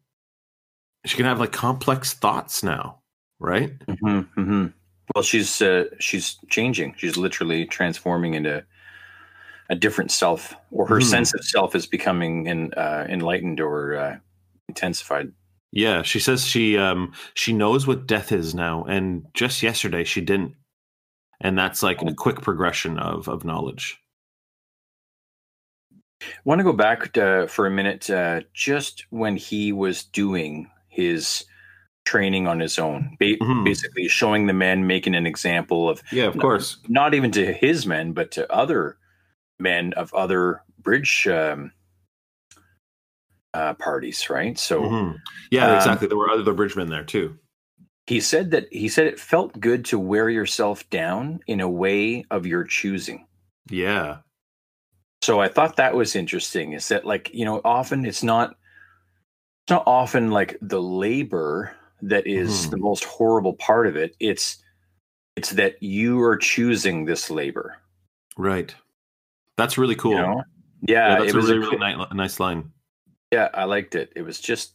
she 1.05 1.15
can 1.15 1.25
have 1.25 1.39
like 1.39 1.51
complex 1.51 2.13
thoughts 2.13 2.63
now 2.63 3.01
right 3.39 3.71
hmm 4.01 4.21
hmm 4.35 4.67
Well, 5.15 5.23
she's 5.23 5.61
uh, 5.61 5.85
she's 5.99 6.37
changing. 6.49 6.95
She's 6.97 7.17
literally 7.17 7.65
transforming 7.65 8.33
into 8.33 8.63
a 9.69 9.75
different 9.75 10.11
self, 10.11 10.55
or 10.71 10.87
her 10.87 10.99
Mhm. 10.99 11.03
sense 11.03 11.33
of 11.33 11.43
self 11.43 11.75
is 11.75 11.85
becoming 11.87 12.47
in, 12.47 12.73
uh, 12.73 13.05
enlightened 13.09 13.59
or 13.59 13.95
uh, 13.97 14.17
intensified. 14.67 15.31
Yeah, 15.71 16.01
she 16.01 16.19
says 16.19 16.45
she 16.45 16.77
um 16.77 17.13
she 17.33 17.53
knows 17.53 17.85
what 17.87 18.07
death 18.07 18.31
is 18.31 18.55
now, 18.55 18.83
and 18.85 19.25
just 19.33 19.63
yesterday 19.63 20.03
she 20.03 20.21
didn't, 20.21 20.55
and 21.41 21.57
that's 21.57 21.83
like 21.83 22.01
a 22.01 22.13
quick 22.13 22.41
progression 22.41 22.97
of 22.99 23.27
of 23.27 23.43
knowledge. 23.45 23.99
want 26.45 26.59
to 26.59 26.63
go 26.63 26.73
back 26.73 27.13
to, 27.13 27.47
for 27.47 27.67
a 27.67 27.71
minute, 27.71 28.09
uh, 28.09 28.41
just 28.53 29.05
when 29.09 29.35
he 29.37 29.71
was 29.71 30.03
doing 30.03 30.69
his 30.89 31.45
training 32.07 32.47
on 32.47 32.59
his 32.59 32.79
own, 32.79 33.17
ba- 33.19 33.37
Mhm. 33.37 33.65
basically 33.65 34.07
showing 34.07 34.47
the 34.47 34.53
men, 34.53 34.87
making 34.87 35.13
an 35.15 35.25
example 35.27 35.89
of 35.89 36.01
Yeah, 36.11 36.27
of 36.27 36.37
course. 36.37 36.77
not 36.87 37.13
even 37.13 37.31
to 37.31 37.51
his 37.53 37.85
men, 37.85 38.13
but 38.13 38.31
to 38.31 38.49
other 38.51 38.97
men 39.59 39.91
of 39.93 40.13
other 40.13 40.63
bridge 40.79 41.27
um, 41.27 41.71
uh, 43.53 43.73
parties, 43.73 44.29
right? 44.29 44.57
So 44.57 44.83
Mhm. 44.83 45.17
Yeah, 45.51 45.67
Um, 45.71 45.75
exactly. 45.75 46.07
There 46.07 46.17
were 46.17 46.29
other 46.29 46.53
bridgemen 46.53 46.89
there 46.89 47.03
too. 47.03 47.37
he 48.07 48.21
said 48.21 48.51
that 48.51 48.67
he 48.71 48.87
said 48.87 49.05
it 49.07 49.19
felt 49.19 49.59
good 49.59 49.83
to 49.83 49.99
wear 49.99 50.29
yourself 50.29 50.89
down 50.89 51.41
in 51.47 51.59
a 51.59 51.67
way 51.69 52.23
of 52.31 52.45
your 52.45 52.63
choosing. 52.63 53.27
Yeah. 53.69 54.19
So 55.21 55.41
I 55.41 55.49
thought 55.49 55.75
that 55.75 55.93
was 55.95 56.15
interesting. 56.15 56.71
Is 56.71 56.87
that 56.87 57.03
like 57.05 57.29
you 57.33 57.43
know 57.43 57.59
often 57.65 58.05
it's 58.05 58.23
not 58.23 58.51
it's 59.65 59.71
not 59.71 59.83
often 59.85 60.31
like 60.31 60.57
the 60.61 60.81
labor 60.81 61.75
that 62.01 62.25
is 62.27 62.67
Mhm. 62.67 62.71
the 62.71 62.77
most 62.77 63.03
horrible 63.03 63.53
part 63.53 63.87
of 63.87 63.95
it. 63.95 64.15
It's 64.19 64.57
it's 65.35 65.51
that 65.51 65.81
you 65.83 66.19
are 66.21 66.35
choosing 66.37 67.05
this 67.05 67.29
labor. 67.29 67.77
Right. 68.37 68.73
That's 69.55 69.77
really 69.77 69.95
cool. 69.95 70.13
You 70.13 70.21
know? 70.21 70.43
Yeah, 70.81 71.09
Yeah, 71.09 71.19
that's 71.19 71.29
it 71.29 71.33
a 71.35 71.37
was 71.37 71.45
really, 71.51 71.57
a 71.57 71.69
really 71.79 72.05
nice 72.13 72.39
line. 72.39 72.71
yeah, 73.31 73.49
I 73.53 73.65
liked 73.65 73.93
it. 73.95 74.11
It 74.15 74.21
was 74.23 74.39
just 74.39 74.73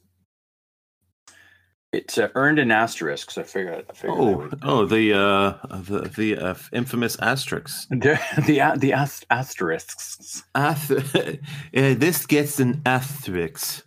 it 1.93 2.17
uh, 2.19 2.29
earned 2.37 2.59
an 2.59 2.71
asterisk. 2.71 3.31
So 3.33 3.43
I 3.43 3.45
figured. 3.45 3.85
I 3.91 3.93
figured 3.93 4.19
Oh, 4.19 4.49
oh, 4.63 4.87
the 4.87 5.13
uh, 5.13 5.59
the 5.83 6.09
the 6.17 6.37
uh, 6.39 6.55
infamous 6.73 7.19
asterisks. 7.19 7.87
the 7.91 8.19
the 8.47 8.59
a- 8.61 8.77
the 8.79 8.93
ast- 8.95 9.27
asterisks. 9.31 10.43
Ath- 10.55 10.91
uh, 11.17 11.37
this 11.73 12.25
gets 12.27 12.61
an 12.61 12.81
asterisk. 12.87 13.85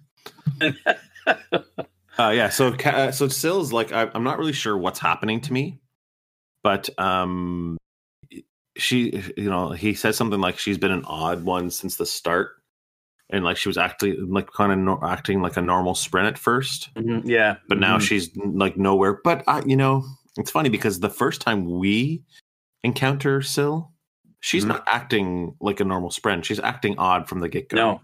Uh, 2.17 2.29
yeah, 2.29 2.49
so 2.49 2.73
uh, 2.73 3.11
so 3.11 3.27
Syl's 3.27 3.73
like 3.73 3.91
I, 3.91 4.09
I'm 4.13 4.23
not 4.23 4.37
really 4.39 4.53
sure 4.53 4.77
what's 4.77 4.99
happening 4.99 5.41
to 5.41 5.53
me, 5.53 5.79
but 6.63 6.89
um, 6.99 7.77
she 8.77 9.21
you 9.37 9.49
know 9.49 9.71
he 9.71 9.93
says 9.93 10.15
something 10.15 10.39
like 10.39 10.57
she's 10.57 10.77
been 10.77 10.91
an 10.91 11.03
odd 11.05 11.43
one 11.43 11.69
since 11.69 11.97
the 11.97 12.05
start, 12.05 12.51
and 13.29 13.43
like 13.43 13.57
she 13.57 13.67
was 13.69 13.77
actually 13.77 14.15
like 14.17 14.49
kind 14.51 14.71
of 14.71 14.77
no, 14.79 14.99
acting 15.03 15.41
like 15.41 15.57
a 15.57 15.61
normal 15.61 15.93
spren 15.93 16.25
at 16.25 16.37
first, 16.37 16.89
Mhm, 16.95 17.23
Yeah, 17.25 17.57
but 17.67 17.79
now 17.79 17.97
Mhm. 17.97 18.01
she's 18.01 18.29
like 18.37 18.77
nowhere. 18.77 19.19
But 19.23 19.43
I, 19.47 19.61
you 19.65 19.75
know, 19.75 20.05
it's 20.37 20.51
funny 20.51 20.69
because 20.69 20.99
the 21.01 21.09
first 21.09 21.41
time 21.41 21.65
we 21.79 22.23
encounter 22.85 23.41
Syl, 23.41 23.91
she's 24.39 24.63
Mhm. 24.63 24.69
not 24.69 24.83
acting 24.87 25.55
like 25.59 25.81
a 25.81 25.85
normal 25.85 26.11
spren. 26.11 26.43
She's 26.45 26.59
acting 26.61 26.97
odd 26.97 27.27
from 27.27 27.39
the 27.41 27.49
get 27.49 27.67
go. 27.67 27.75
no, 27.77 28.01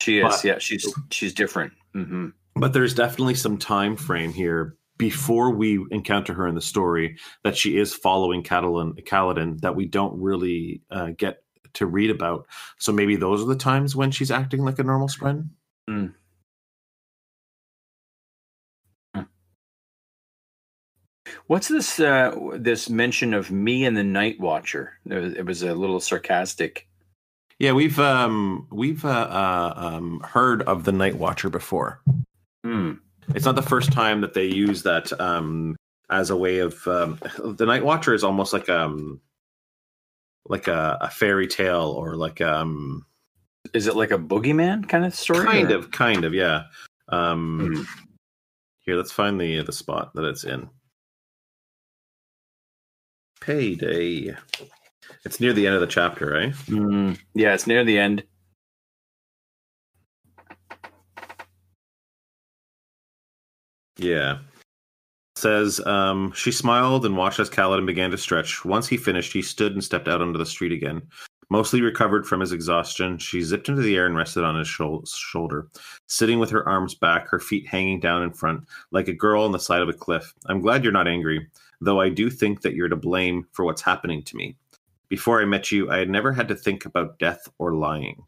she 0.00 0.18
is. 0.18 0.22
But- 0.24 0.44
yeah, 0.44 0.58
she's 0.58 0.86
she's 1.10 1.34
different. 1.34 1.72
hmm 1.92 2.28
but 2.58 2.72
there's 2.72 2.94
definitely 2.94 3.34
some 3.34 3.58
time 3.58 3.96
frame 3.96 4.32
here 4.32 4.76
before 4.98 5.50
we 5.50 5.84
encounter 5.90 6.34
her 6.34 6.46
in 6.46 6.54
the 6.54 6.60
story 6.60 7.18
that 7.44 7.56
she 7.56 7.78
is 7.78 7.94
following 7.94 8.42
Catalan 8.42 8.94
Kaladin 8.94 9.60
that 9.60 9.76
we 9.76 9.86
don't 9.86 10.20
really 10.20 10.82
uh, 10.90 11.10
get 11.16 11.42
to 11.74 11.86
read 11.86 12.10
about. 12.10 12.46
So 12.78 12.92
maybe 12.92 13.16
those 13.16 13.42
are 13.42 13.46
the 13.46 13.56
times 13.56 13.94
when 13.94 14.10
she's 14.10 14.30
acting 14.30 14.64
like 14.64 14.78
a 14.78 14.84
normal 14.84 15.08
Spren. 15.08 15.50
What's 21.46 21.68
this? 21.68 21.98
Uh, 21.98 22.34
this 22.56 22.90
mention 22.90 23.32
of 23.32 23.50
me 23.50 23.84
and 23.84 23.96
the 23.96 24.04
Night 24.04 24.38
Watcher. 24.38 24.92
It 25.06 25.14
was, 25.14 25.32
it 25.34 25.46
was 25.46 25.62
a 25.62 25.74
little 25.74 26.00
sarcastic. 26.00 26.86
Yeah, 27.58 27.72
we've 27.72 27.98
um, 27.98 28.66
we've 28.70 29.04
uh, 29.04 29.08
uh, 29.08 29.72
um, 29.76 30.20
heard 30.20 30.62
of 30.62 30.84
the 30.84 30.92
Night 30.92 31.16
Watcher 31.16 31.48
before. 31.48 32.00
Hmm. 32.64 32.92
It's 33.34 33.44
not 33.44 33.56
the 33.56 33.62
first 33.62 33.92
time 33.92 34.20
that 34.22 34.34
they 34.34 34.46
use 34.46 34.82
that 34.84 35.18
um, 35.20 35.76
as 36.10 36.30
a 36.30 36.36
way 36.36 36.58
of 36.60 36.86
um, 36.88 37.18
the 37.38 37.66
Night 37.66 37.84
Watcher 37.84 38.14
is 38.14 38.24
almost 38.24 38.52
like 38.52 38.68
um 38.68 39.20
like 40.46 40.66
a, 40.66 40.96
a 41.02 41.10
fairy 41.10 41.46
tale 41.46 41.94
or 41.96 42.16
like 42.16 42.40
um 42.40 43.04
Is 43.74 43.86
it 43.86 43.96
like 43.96 44.10
a 44.12 44.18
boogeyman 44.18 44.88
kind 44.88 45.04
of 45.04 45.14
story? 45.14 45.44
kind 45.44 45.70
or- 45.70 45.76
of 45.76 45.90
kind 45.90 46.24
of 46.24 46.32
yeah 46.34 46.64
um 47.08 47.58
Hmm. 47.74 47.82
here 48.80 48.96
let's 48.96 49.12
find 49.12 49.38
the 49.40 49.62
the 49.62 49.72
spot 49.72 50.14
that 50.14 50.24
it's 50.24 50.44
in 50.44 50.68
payday 53.40 54.34
it's 55.24 55.40
near 55.40 55.52
the 55.52 55.66
end 55.66 55.74
of 55.74 55.80
the 55.80 55.86
chapter 55.86 56.30
right 56.32 56.54
Hmm. 56.54 57.12
Yeah, 57.34 57.54
it's 57.54 57.66
near 57.66 57.84
the 57.84 57.98
end. 57.98 58.24
Yeah. 63.98 64.38
Says 65.36 65.84
um 65.86 66.32
she 66.32 66.50
smiled 66.50 67.04
and 67.04 67.16
watched 67.16 67.38
as 67.38 67.50
Kaladin 67.50 67.86
began 67.86 68.10
to 68.10 68.18
stretch. 68.18 68.64
Once 68.64 68.88
he 68.88 68.96
finished 68.96 69.32
he 69.32 69.42
stood 69.42 69.72
and 69.72 69.84
stepped 69.84 70.08
out 70.08 70.22
onto 70.22 70.38
the 70.38 70.46
street 70.46 70.72
again. 70.72 71.02
Mostly 71.50 71.80
recovered 71.80 72.26
from 72.26 72.40
his 72.40 72.52
exhaustion 72.52 73.18
she 73.18 73.42
zipped 73.42 73.68
into 73.68 73.82
the 73.82 73.96
air 73.96 74.06
and 74.06 74.16
rested 74.16 74.44
on 74.44 74.56
his 74.56 74.68
shou- 74.68 75.04
shoulder 75.06 75.68
sitting 76.06 76.38
with 76.38 76.50
her 76.50 76.68
arms 76.68 76.94
back 76.94 77.28
her 77.28 77.38
feet 77.38 77.66
hanging 77.66 78.00
down 78.00 78.22
in 78.22 78.32
front 78.32 78.66
like 78.90 79.08
a 79.08 79.12
girl 79.12 79.44
on 79.44 79.52
the 79.52 79.58
side 79.58 79.82
of 79.82 79.88
a 79.88 79.92
cliff. 79.92 80.34
I'm 80.46 80.60
glad 80.60 80.82
you're 80.82 80.92
not 80.92 81.08
angry 81.08 81.48
though 81.80 82.00
i 82.00 82.08
do 82.08 82.28
think 82.30 82.62
that 82.62 82.74
you're 82.74 82.88
to 82.88 82.96
blame 82.96 83.46
for 83.52 83.64
what's 83.64 83.82
happening 83.82 84.22
to 84.24 84.36
me. 84.36 84.56
Before 85.08 85.40
i 85.40 85.44
met 85.44 85.70
you 85.70 85.90
i 85.90 85.98
had 85.98 86.10
never 86.10 86.32
had 86.32 86.48
to 86.48 86.54
think 86.54 86.84
about 86.84 87.18
death 87.18 87.48
or 87.58 87.74
lying 87.74 88.24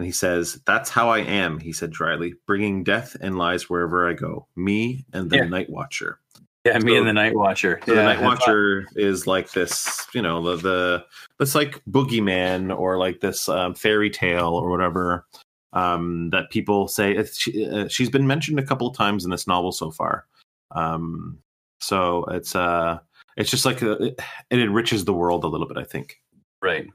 and 0.00 0.06
he 0.06 0.12
says 0.12 0.58
that's 0.64 0.88
how 0.88 1.10
i 1.10 1.18
am 1.18 1.58
he 1.60 1.72
said 1.74 1.90
dryly 1.90 2.32
bringing 2.46 2.82
death 2.82 3.14
and 3.20 3.36
lies 3.36 3.68
wherever 3.68 4.08
i 4.08 4.14
go 4.14 4.46
me 4.56 5.04
and 5.12 5.28
the 5.28 5.36
Yeah. 5.36 5.44
night 5.44 5.68
watcher 5.68 6.20
Yeah, 6.64 6.78
me 6.78 6.96
and 6.96 7.06
the 7.06 7.12
Night 7.12 7.34
Watcher. 7.34 7.80
so 7.86 7.92
yeah, 7.92 8.00
the 8.00 8.04
Night 8.06 8.22
Watcher 8.22 8.86
is 8.94 9.26
like 9.26 9.52
this, 9.52 10.06
you 10.14 10.20
know, 10.20 10.42
the 10.42 10.56
the 10.56 11.04
this 11.38 11.54
like 11.54 11.82
boogeyman 11.90 12.74
or 12.76 12.98
like 12.98 13.20
this 13.20 13.48
um, 13.48 13.74
fairy 13.74 14.10
tale 14.10 14.48
or 14.54 14.68
whatever 14.70 15.26
um, 15.72 16.28
that 16.30 16.50
people 16.50 16.86
say. 16.86 17.16
It's, 17.16 17.38
she, 17.38 17.66
uh, 17.66 17.88
she's 17.88 18.10
been 18.10 18.26
mentioned 18.26 18.58
a 18.58 18.62
couple 18.62 18.86
of 18.86 18.94
times 18.94 19.24
in 19.24 19.30
this 19.30 19.46
novel 19.46 19.72
so 19.72 19.90
far. 19.90 20.26
Um, 20.72 21.38
so 21.80 22.24
it's 22.30 22.54
uh, 22.54 22.98
it's 23.38 23.50
just 23.50 23.64
like 23.64 23.82
uh 23.82 23.96
it, 23.98 24.20
it 24.50 24.58
enriches 24.60 25.06
the 25.06 25.14
world 25.14 25.44
a 25.44 25.48
little 25.48 25.66
bit, 25.66 25.78
I 25.78 25.84
think. 25.84 26.20
Right. 26.60 26.86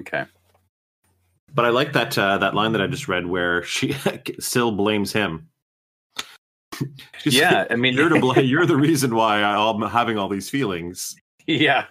Okay. 0.00 0.24
But 1.54 1.64
I 1.64 1.70
like 1.70 1.92
that 1.94 2.16
uh, 2.16 2.38
that 2.38 2.54
line 2.54 2.72
that 2.72 2.80
I 2.82 2.86
just 2.86 3.08
read 3.08 3.26
where 3.26 3.62
she 3.64 3.94
still 4.38 4.72
blames 4.72 5.12
him. 5.12 5.48
She's 7.18 7.34
yeah, 7.34 7.60
like, 7.60 7.72
I 7.72 7.76
mean, 7.76 7.94
you're 7.94 8.08
to 8.08 8.20
blame. 8.20 8.44
You're 8.48 8.66
the 8.66 8.76
reason 8.76 9.14
why 9.14 9.42
I'm 9.42 9.82
having 9.82 10.16
all 10.16 10.28
these 10.28 10.48
feelings. 10.48 11.14
yeah. 11.46 11.84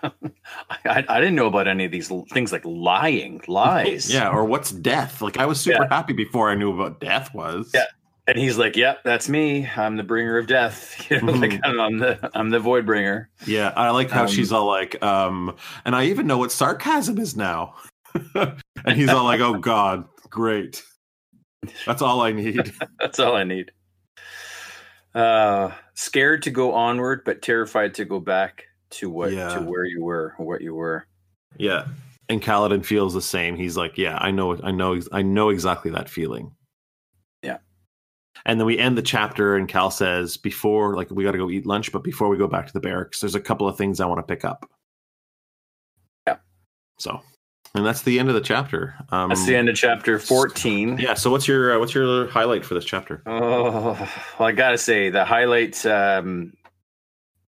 I, 0.85 1.05
I 1.07 1.19
didn't 1.19 1.35
know 1.35 1.47
about 1.47 1.67
any 1.67 1.85
of 1.85 1.91
these 1.91 2.11
things 2.31 2.51
like 2.51 2.63
lying, 2.65 3.41
lies. 3.47 4.11
Yeah, 4.11 4.29
or 4.29 4.45
what's 4.45 4.71
death? 4.71 5.21
Like 5.21 5.37
I 5.37 5.45
was 5.45 5.59
super 5.59 5.83
Yeah. 5.83 5.95
happy 5.95 6.13
before 6.13 6.49
I 6.49 6.55
knew 6.55 6.75
what 6.75 6.99
death 6.99 7.33
was. 7.33 7.69
Yeah. 7.73 7.85
And 8.27 8.37
he's 8.37 8.59
like, 8.59 8.75
"Yep, 8.75 8.99
that's 9.03 9.27
me. 9.27 9.67
I'm 9.75 9.97
the 9.97 10.03
bringer 10.03 10.37
of 10.37 10.45
death. 10.45 11.09
You 11.09 11.19
know, 11.19 11.33
like 11.33 11.59
I'm 11.63 11.97
the 11.97 12.29
I'm 12.35 12.51
the 12.51 12.59
void 12.59 12.85
bringer." 12.85 13.27
Yeah, 13.47 13.73
I 13.75 13.89
like 13.89 14.11
how 14.11 14.23
Um, 14.23 14.27
she's 14.27 14.51
all 14.51 14.67
like, 14.67 15.01
um, 15.03 15.55
and 15.83 15.95
I 15.95 16.05
even 16.05 16.27
know 16.27 16.37
what 16.37 16.51
sarcasm 16.51 17.17
is 17.17 17.35
now. 17.35 17.73
and 18.85 18.95
he's 18.95 19.09
all 19.09 19.23
like, 19.25 19.41
"Oh 19.41 19.57
God, 19.59 20.05
great. 20.29 20.83
That's 21.85 22.01
all 22.01 22.21
I 22.21 22.31
need." 22.31 22.73
That's 22.99 23.19
all 23.19 23.35
I 23.35 23.43
need. 23.43 23.71
Uh, 25.15 25.71
scared 25.95 26.43
to 26.43 26.51
go 26.51 26.73
onward, 26.73 27.23
but 27.25 27.41
terrified 27.41 27.93
to 27.95 28.05
go 28.05 28.19
back 28.19 28.65
to 28.91 29.09
what 29.09 29.31
Yeah. 29.33 29.49
to 29.55 29.61
where 29.61 29.83
you 29.85 30.03
were, 30.03 30.33
what 30.37 30.61
you 30.61 30.73
were. 30.75 31.05
yeah, 31.57 31.85
and 32.29 32.41
Kaladin 32.41 32.85
feels 32.85 33.13
the 33.13 33.21
same. 33.21 33.55
He's 33.55 33.75
like, 33.75 33.97
"Yeah, 33.97 34.17
I 34.21 34.31
know, 34.31 34.57
I 34.63 34.71
know, 34.71 34.99
I 35.11 35.21
know 35.23 35.49
exactly 35.49 35.91
that 35.91 36.09
feeling." 36.09 36.55
Yeah. 37.43 37.57
And 38.45 38.59
then 38.59 38.65
we 38.67 38.77
end 38.77 38.97
the 38.97 39.01
chapter, 39.01 39.55
and 39.55 39.67
Cal 39.67 39.89
says, 39.91 40.37
"Before, 40.37 40.95
like, 40.95 41.09
we 41.11 41.23
got 41.23 41.31
to 41.31 41.37
go 41.39 41.49
eat 41.49 41.65
lunch, 41.65 41.91
but 41.91 42.03
before 42.03 42.29
we 42.29 42.37
go 42.37 42.47
back 42.47 42.67
to 42.67 42.73
the 42.73 42.79
barracks, 42.79 43.19
there's 43.19 43.35
a 43.35 43.41
couple 43.41 43.67
of 43.67 43.77
things 43.77 43.99
I 43.99 44.05
want 44.05 44.19
to 44.19 44.33
pick 44.35 44.45
up." 44.45 44.69
Yeah. 46.27 46.37
So, 46.99 47.21
and 47.75 47.85
that's 47.85 48.01
the 48.01 48.19
end 48.19 48.29
of 48.29 48.35
the 48.35 48.41
chapter. 48.41 48.95
Um, 49.09 49.29
That's 49.29 49.45
the 49.45 49.55
end 49.55 49.69
of 49.69 49.75
chapter 49.75 50.17
fourteen. 50.17 50.97
Yeah. 50.97 51.13
So, 51.13 51.29
what's 51.29 51.47
your 51.47 51.75
uh, 51.75 51.79
what's 51.79 51.93
your 51.93 52.27
highlight 52.27 52.65
for 52.65 52.73
this 52.73 52.85
chapter? 52.85 53.21
Oh, 53.25 53.93
well, 54.39 54.49
I 54.49 54.51
gotta 54.51 54.77
say 54.77 55.09
the 55.09 55.23
highlight. 55.23 55.85
Um, 55.85 56.53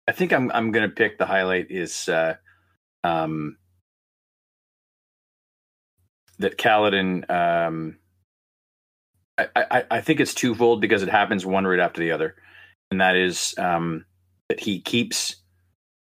I 0.06 0.12
think 0.12 0.32
I'm 0.32 0.52
I'm 0.52 0.70
gonna 0.70 0.88
pick 0.88 1.18
the 1.18 1.26
highlight 1.26 1.70
is 1.70 2.08
uh, 2.08 2.34
um, 3.02 3.56
that 6.38 6.58
Kaladin. 6.58 7.28
Um, 7.28 7.98
I, 9.36 9.48
I 9.56 9.84
I 9.90 10.00
think 10.00 10.20
it's 10.20 10.34
twofold 10.34 10.80
because 10.80 11.02
it 11.02 11.08
happens 11.08 11.44
one 11.44 11.66
right 11.66 11.80
after 11.80 12.00
the 12.00 12.12
other, 12.12 12.36
and 12.92 13.00
that 13.00 13.16
is 13.16 13.54
um, 13.58 14.04
that 14.48 14.60
he 14.60 14.80
keeps, 14.80 15.36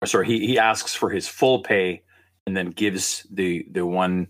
or 0.01 0.07
sorry, 0.07 0.27
he 0.27 0.47
he 0.47 0.59
asks 0.61 0.95
for 0.95 1.11
his 1.11 1.27
full 1.27 1.65
pay 1.65 2.03
and 2.47 2.57
then 2.57 2.71
gives 2.71 3.27
the 3.31 3.67
the 3.71 3.85
one 3.85 4.29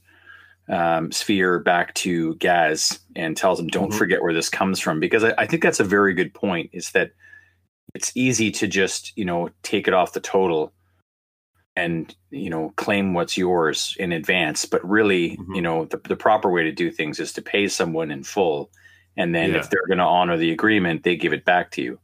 um, 0.69 1.13
sphere 1.13 1.61
back 1.61 1.95
to 1.95 2.35
Gaz 2.37 2.99
and 3.15 3.37
tells 3.37 3.61
him, 3.61 3.69
"Don't 3.69 3.93
Mhm. 3.93 3.99
forget 3.99 4.23
where 4.23 4.35
this 4.35 4.49
comes 4.49 4.81
from," 4.81 4.99
because 4.99 5.23
I, 5.23 5.33
I 5.39 5.47
think 5.47 5.63
that's 5.63 5.79
a 5.79 5.85
very 5.85 6.13
good 6.13 6.35
point. 6.35 6.71
Is 6.73 6.91
that 6.91 7.13
it's 7.95 8.11
easy 8.17 8.51
to 8.53 8.67
just 8.67 9.17
you 9.17 9.25
know 9.25 9.51
take 9.63 9.87
it 9.87 9.95
off 9.95 10.13
the 10.15 10.21
total, 10.21 10.73
and 11.77 12.13
you 12.31 12.51
know 12.51 12.73
claim 12.77 13.15
what's 13.15 13.37
yours 13.37 13.95
in 14.01 14.11
advance 14.13 14.65
but 14.65 14.85
really 14.89 15.37
Mhm. 15.37 15.55
you 15.57 15.63
know 15.63 15.85
the, 15.85 15.99
the 16.09 16.17
proper 16.17 16.51
way 16.51 16.65
to 16.65 16.73
do 16.73 16.91
things 16.91 17.21
is 17.21 17.33
to 17.35 17.43
pay 17.43 17.69
someone 17.69 18.11
in 18.11 18.25
full 18.25 18.71
and 19.17 19.35
then 19.35 19.51
Yeah. 19.53 19.59
if 19.59 19.71
they're 19.71 19.87
going 19.87 19.99
to 19.99 20.05
honor 20.05 20.37
the 20.39 20.51
agreement 20.53 21.03
they 21.05 21.17
give 21.17 21.33
it 21.35 21.45
back 21.45 21.71
to 21.73 21.83
you 21.83 21.99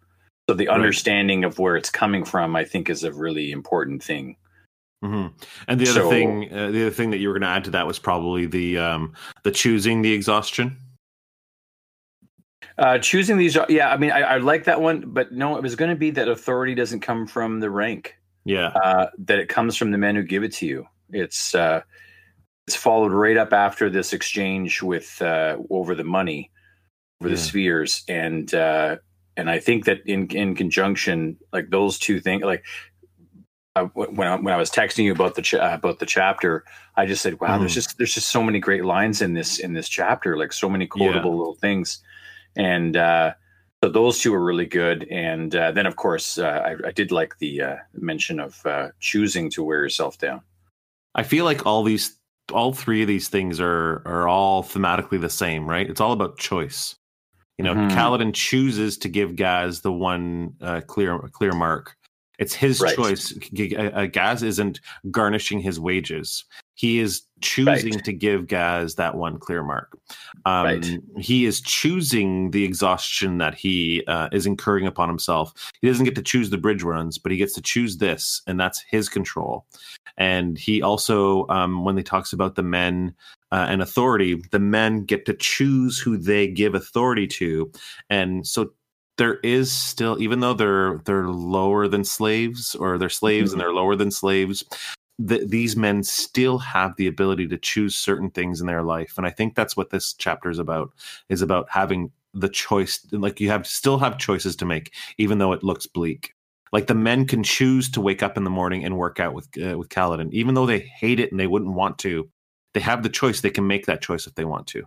so 0.48 0.54
the 0.54 0.68
Right. 0.68 0.74
understanding 0.74 1.42
of 1.44 1.58
where 1.58 1.74
it's 1.76 1.90
coming 1.90 2.24
from 2.24 2.54
i 2.54 2.64
think 2.64 2.88
is 2.90 3.02
a 3.02 3.12
really 3.12 3.50
important 3.50 4.02
thing 4.02 4.36
hmm 5.02 5.26
And 5.68 5.80
the 5.80 5.88
other 5.90 6.00
So- 6.02 6.10
thing, 6.10 6.52
uh, 6.52 6.70
the 6.70 6.82
other 6.86 6.90
thing 6.90 7.10
that 7.10 7.18
you 7.18 7.28
were 7.28 7.34
going 7.34 7.42
to 7.42 7.48
add 7.48 7.64
to 7.64 7.70
that 7.72 7.86
was 7.86 7.98
probably 7.98 8.46
the 8.46 8.78
um, 8.78 9.12
the 9.42 9.50
choosing 9.50 10.02
the 10.02 10.12
exhaustion. 10.12 10.76
uh 12.78 12.96
choosing 12.98 13.36
these 13.36 13.56
yeah 13.68 13.90
i 13.90 13.98
mean 13.98 14.10
i, 14.10 14.20
I 14.22 14.36
like 14.38 14.64
that 14.64 14.80
one 14.80 15.04
but 15.12 15.30
no 15.30 15.56
it 15.56 15.62
was 15.62 15.76
going 15.76 15.90
to 15.90 15.96
be 15.96 16.10
that 16.12 16.26
authority 16.28 16.74
doesn't 16.74 17.00
come 17.00 17.26
from 17.26 17.60
the 17.60 17.68
rank 17.68 18.16
Yeah, 18.44 18.68
uh, 18.68 19.06
that 19.26 19.38
it 19.38 19.48
comes 19.50 19.76
from 19.76 19.90
the 19.92 19.98
men 19.98 20.16
who 20.16 20.22
give 20.22 20.42
it 20.42 20.52
to 20.54 20.66
you. 20.66 20.86
It's 21.10 21.54
uh, 21.54 21.82
it's 22.66 22.74
followed 22.76 23.12
right 23.12 23.36
up 23.36 23.52
after 23.52 23.90
this 23.90 24.12
exchange 24.12 24.82
with 24.82 25.20
uh, 25.22 25.58
over 25.70 25.94
the 25.94 26.02
money, 26.04 26.50
over 27.20 27.28
the 27.28 27.36
spheres, 27.36 28.02
and 28.08 28.52
uh, 28.54 28.96
and 29.36 29.50
I 29.50 29.60
think 29.60 29.84
that 29.84 30.00
in 30.06 30.26
in 30.30 30.54
conjunction, 30.56 31.36
like 31.52 31.70
those 31.70 31.98
two 31.98 32.20
things, 32.20 32.42
like. 32.42 32.64
When 33.74 34.28
I, 34.28 34.36
when 34.36 34.52
I 34.52 34.58
was 34.58 34.70
texting 34.70 35.04
you 35.04 35.12
about 35.12 35.34
the 35.34 35.40
cha- 35.40 35.56
uh, 35.72 35.74
about 35.74 35.98
the 35.98 36.04
chapter, 36.04 36.62
I 36.96 37.06
just 37.06 37.22
said, 37.22 37.40
"Wow, 37.40 37.56
there's 37.56 37.70
Mhm. 37.72 37.74
just 37.74 37.96
there's 37.96 38.12
just 38.12 38.28
so 38.28 38.42
many 38.42 38.60
great 38.60 38.84
lines 38.84 39.22
in 39.22 39.32
this 39.32 39.58
in 39.58 39.72
this 39.72 39.88
chapter, 39.88 40.36
like 40.36 40.52
so 40.52 40.68
many 40.68 40.86
quotable 40.86 41.38
little 41.38 41.54
things," 41.54 42.02
and 42.54 42.98
uh, 42.98 43.32
so 43.82 43.88
those 43.88 44.18
two 44.18 44.34
are 44.34 44.44
really 44.44 44.66
good. 44.66 45.06
And 45.10 45.56
uh, 45.56 45.72
then, 45.72 45.86
of 45.86 45.96
course, 45.96 46.36
uh, 46.36 46.76
I, 46.84 46.88
I 46.88 46.92
did 46.92 47.12
like 47.12 47.38
the 47.38 47.62
uh, 47.62 47.76
mention 47.94 48.40
of 48.40 48.60
uh, 48.66 48.88
choosing 49.00 49.48
to 49.52 49.62
wear 49.64 49.78
yourself 49.78 50.18
down. 50.18 50.42
I 51.14 51.22
feel 51.22 51.46
like 51.46 51.64
all 51.64 51.82
these, 51.82 52.18
all 52.52 52.74
three 52.74 53.00
of 53.00 53.08
these 53.08 53.30
things 53.30 53.58
are 53.58 54.02
are 54.04 54.28
all 54.28 54.62
thematically 54.62 55.18
the 55.18 55.30
same, 55.30 55.66
right? 55.66 55.88
It's 55.88 56.00
all 56.00 56.12
about 56.12 56.36
choice. 56.36 56.94
You 57.56 57.64
know. 57.64 57.74
Kaladin 57.74 58.34
chooses 58.34 58.98
to 58.98 59.08
give 59.08 59.34
Gaz 59.34 59.80
the 59.80 59.92
one 59.92 60.56
uh, 60.60 60.82
clear 60.86 61.18
clear 61.30 61.52
mark. 61.52 61.96
It's 62.42 62.54
his 62.54 62.80
Right. 62.80 62.96
choice. 62.96 63.32
Uh, 63.78 64.06
Gaz 64.06 64.42
isn't 64.42 64.80
garnishing 65.12 65.60
his 65.60 65.78
wages. 65.78 66.44
He 66.74 66.98
is 66.98 67.22
choosing 67.40 67.94
Right. 67.94 68.04
to 68.04 68.12
give 68.12 68.48
Gaz 68.48 68.96
that 68.96 69.14
one 69.14 69.38
clear 69.38 69.62
mark. 69.62 69.96
Um, 70.44 70.64
Right. 70.64 70.98
He 71.18 71.44
is 71.44 71.60
choosing 71.60 72.50
the 72.50 72.64
exhaustion 72.64 73.38
that 73.38 73.54
he 73.54 74.02
uh, 74.08 74.28
is 74.32 74.44
incurring 74.44 74.88
upon 74.88 75.08
himself. 75.08 75.52
He 75.80 75.86
doesn't 75.86 76.04
get 76.04 76.16
to 76.16 76.22
choose 76.22 76.50
the 76.50 76.58
bridge 76.58 76.82
runs, 76.82 77.16
but 77.16 77.30
he 77.30 77.38
gets 77.38 77.52
to 77.54 77.62
choose 77.62 77.98
this, 77.98 78.42
and 78.48 78.58
that's 78.58 78.80
his 78.90 79.08
control. 79.08 79.64
And 80.18 80.58
he 80.58 80.82
also, 80.82 81.46
um, 81.48 81.84
when 81.84 81.96
he 81.96 82.02
talks 82.02 82.32
about 82.32 82.56
the 82.56 82.64
men 82.64 83.14
uh, 83.52 83.66
and 83.68 83.82
authority, 83.82 84.42
the 84.50 84.58
men 84.58 85.04
get 85.04 85.26
to 85.26 85.34
choose 85.34 86.00
who 86.00 86.16
they 86.16 86.48
give 86.48 86.74
authority 86.74 87.28
to, 87.28 87.70
and 88.10 88.44
so 88.44 88.72
there 89.18 89.38
is 89.42 89.70
still, 89.70 90.20
even 90.20 90.40
though 90.40 90.54
they're 90.54 90.98
they're 91.04 91.28
lower 91.28 91.88
than 91.88 92.04
slaves, 92.04 92.74
or 92.74 92.98
they're 92.98 93.08
slaves 93.08 93.52
and 93.52 93.60
they're 93.60 93.72
lower 93.72 93.96
than 93.96 94.10
slaves. 94.10 94.64
th 95.28 95.48
these 95.48 95.76
men 95.76 96.02
still 96.02 96.58
have 96.58 96.96
the 96.96 97.06
ability 97.06 97.46
to 97.48 97.58
choose 97.58 97.94
certain 97.96 98.30
things 98.30 98.60
in 98.60 98.66
their 98.66 98.82
life, 98.82 99.14
and 99.18 99.26
I 99.26 99.30
think 99.30 99.54
that's 99.54 99.76
what 99.76 99.90
this 99.90 100.14
chapter 100.14 100.50
is 100.50 100.58
about. 100.58 100.90
Is 101.28 101.42
about 101.42 101.68
having 101.70 102.10
the 102.34 102.48
choice, 102.48 103.06
like 103.12 103.40
you 103.40 103.48
have 103.50 103.66
still 103.66 103.98
have 103.98 104.18
choices 104.18 104.56
to 104.56 104.64
make, 104.66 104.92
even 105.18 105.38
though 105.38 105.52
it 105.52 105.62
looks 105.62 105.86
bleak 105.86 106.34
like 106.72 106.86
the 106.86 106.94
men 106.94 107.26
can 107.26 107.42
choose 107.42 107.90
to 107.90 108.00
wake 108.00 108.22
up 108.22 108.36
in 108.36 108.44
the 108.44 108.50
morning 108.50 108.84
and 108.84 108.96
work 108.96 109.20
out 109.20 109.34
with 109.34 109.48
uh, 109.62 109.78
with 109.78 109.90
Kaladin, 109.90 110.32
even 110.32 110.54
though 110.54 110.66
they 110.66 110.80
hate 110.80 111.20
it 111.20 111.30
and 111.30 111.38
they 111.38 111.46
wouldn't 111.46 111.74
want 111.74 111.98
to. 111.98 112.28
They 112.74 112.80
have 112.80 113.02
the 113.02 113.10
choice; 113.10 113.40
they 113.40 113.50
can 113.50 113.66
make 113.66 113.86
that 113.86 114.02
choice 114.02 114.26
if 114.26 114.34
they 114.34 114.46
want 114.46 114.66
to. 114.68 114.84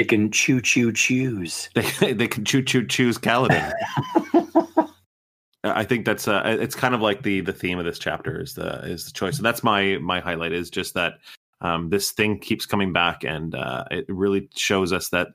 It 0.00 0.08
can 0.08 0.30
choo 0.30 0.62
choo 0.62 0.92
choose. 0.94 1.68
They 1.74 2.14
they 2.14 2.26
can 2.26 2.46
choo 2.46 2.62
choo 2.62 2.86
choose 2.86 3.18
Kaladin. 3.18 3.70
I 5.62 5.84
think 5.84 6.06
that's 6.06 6.26
uh, 6.26 6.40
it's 6.58 6.74
kind 6.74 6.94
of 6.94 7.02
like 7.02 7.22
the 7.22 7.42
the 7.42 7.52
theme 7.52 7.78
of 7.78 7.84
this 7.84 7.98
chapter 7.98 8.40
is 8.40 8.54
the 8.54 8.80
is 8.86 9.04
the 9.04 9.12
choice, 9.12 9.36
and 9.36 9.44
that's 9.44 9.62
my 9.62 9.98
my 9.98 10.20
highlight 10.20 10.52
is 10.52 10.70
just 10.70 10.94
that 10.94 11.18
um, 11.60 11.90
this 11.90 12.12
thing 12.12 12.38
keeps 12.38 12.64
coming 12.64 12.94
back, 12.94 13.24
and 13.24 13.54
uh, 13.54 13.84
it 13.90 14.06
really 14.08 14.48
shows 14.56 14.90
us 14.90 15.10
that 15.10 15.28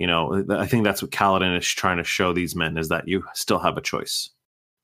you 0.00 0.08
know 0.08 0.44
I 0.50 0.66
think 0.66 0.82
that's 0.82 1.02
what 1.02 1.12
Kaladin 1.12 1.56
is 1.56 1.64
trying 1.68 1.98
to 1.98 2.04
show 2.04 2.32
these 2.32 2.56
men 2.56 2.76
is 2.78 2.88
that 2.88 3.06
you 3.06 3.22
still 3.34 3.60
have 3.60 3.76
a 3.76 3.80
choice. 3.80 4.30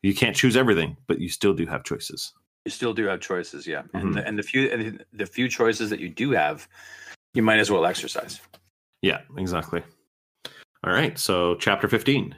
You 0.04 0.14
can't 0.14 0.36
choose 0.36 0.56
everything, 0.56 0.96
but 1.08 1.18
you 1.18 1.28
still 1.28 1.52
do 1.52 1.66
have 1.66 1.82
choices. 1.82 2.32
You 2.64 2.70
still 2.70 2.94
do 2.94 3.06
have 3.06 3.18
choices, 3.18 3.66
yeah, 3.66 3.82
Mhm. 3.92 4.00
and 4.00 4.14
the, 4.14 4.24
and 4.28 4.38
the 4.38 4.44
few 4.44 4.70
and 4.70 5.04
the 5.12 5.26
few 5.26 5.48
choices 5.48 5.90
that 5.90 5.98
you 5.98 6.10
do 6.10 6.30
have, 6.30 6.68
you 7.34 7.42
might 7.42 7.58
as 7.58 7.72
well 7.72 7.86
exercise. 7.86 8.40
Yeah, 9.06 9.20
exactly. 9.38 9.82
All 10.84 10.92
right, 10.92 11.16
so 11.16 11.54
chapter 11.56 11.86
fifteen, 11.88 12.34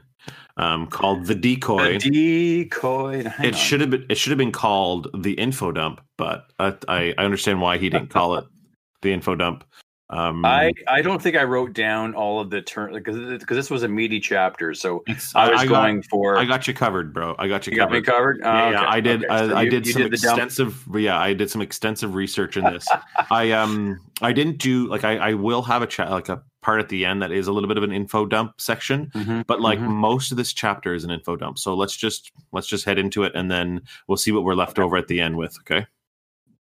um, 0.58 0.86
called 0.86 1.24
the 1.24 1.34
decoy. 1.34 1.98
The 1.98 2.64
decoy. 2.68 3.20
it 3.42 3.46
on. 3.46 3.52
should 3.54 3.80
have 3.80 3.88
been 3.90 4.04
it 4.10 4.18
should 4.18 4.30
have 4.32 4.38
been 4.38 4.52
called 4.52 5.08
the 5.22 5.32
info 5.32 5.72
dump, 5.72 6.02
but 6.18 6.44
I 6.58 6.74
I, 6.88 7.14
I 7.16 7.24
understand 7.24 7.60
why 7.62 7.78
he 7.78 7.88
didn't 7.88 8.10
call 8.10 8.34
it 8.36 8.44
the 9.02 9.12
info 9.12 9.34
dump. 9.34 9.64
Um, 10.10 10.42
I, 10.42 10.72
I 10.88 11.02
don't 11.02 11.20
think 11.20 11.36
I 11.36 11.44
wrote 11.44 11.74
down 11.74 12.14
all 12.14 12.40
of 12.40 12.48
the 12.48 12.62
turn 12.62 12.94
because 12.94 13.18
because 13.40 13.56
this 13.58 13.68
was 13.68 13.82
a 13.82 13.88
meaty 13.88 14.18
chapter, 14.20 14.72
so 14.72 15.04
I 15.34 15.50
was 15.50 15.64
got- 15.64 15.68
going 15.68 16.02
for. 16.04 16.38
I 16.38 16.46
got 16.46 16.66
you 16.66 16.72
covered, 16.72 17.12
bro. 17.12 17.34
I 17.38 17.46
got 17.46 17.66
you, 17.66 17.76
covered. 17.76 17.90
got 17.90 17.92
me 17.92 18.00
covered. 18.00 18.40
Oh, 18.42 18.48
Yeah, 18.50 18.70
yeah, 18.70 18.78
okay, 18.78 18.86
I 18.88 19.00
did. 19.00 19.24
okay. 19.26 19.48
So 19.48 19.54
I, 19.54 19.58
I 19.58 19.62
you- 19.64 19.70
did 19.70 19.86
you 19.86 19.92
some 19.92 20.02
dump. 20.02 20.12
extensive. 20.14 20.82
Yeah, 20.94 21.18
I 21.20 21.34
did 21.34 21.50
some 21.50 21.60
extensive 21.60 22.14
research 22.14 22.56
in 22.56 22.64
this. 22.64 22.88
I 23.30 23.50
um, 23.50 24.00
I 24.22 24.32
didn't 24.32 24.56
do 24.56 24.86
like 24.88 25.04
I, 25.04 25.18
I 25.18 25.34
will 25.34 25.60
have 25.60 25.82
a 25.82 25.86
chat 25.86 26.10
like 26.10 26.30
a 26.30 26.42
part 26.60 26.80
at 26.80 26.88
the 26.88 27.04
end 27.04 27.22
that 27.22 27.30
is 27.30 27.46
a 27.46 27.52
little 27.52 27.68
bit 27.68 27.76
of 27.76 27.84
an 27.84 27.92
info 27.92 28.26
dump 28.26 28.60
section, 28.60 29.10
Mhm. 29.14 29.46
but 29.46 29.60
like 29.60 29.78
Mhm. 29.78 29.88
most 29.90 30.30
of 30.32 30.36
this 30.36 30.52
chapter 30.52 30.92
is 30.94 31.04
an 31.04 31.10
info 31.10 31.36
dump. 31.36 31.58
So 31.58 31.74
let's 31.74 31.96
just 31.96 32.32
let's 32.52 32.66
just 32.66 32.84
head 32.84 32.98
into 32.98 33.22
it, 33.24 33.32
and 33.34 33.50
then 33.50 33.82
we'll 34.08 34.16
see 34.16 34.32
what 34.32 34.44
we're 34.44 34.54
left 34.54 34.78
over 34.78 34.96
at 34.96 35.06
the 35.08 35.20
end 35.20 35.36
with. 35.36 35.56
Okay. 35.60 35.86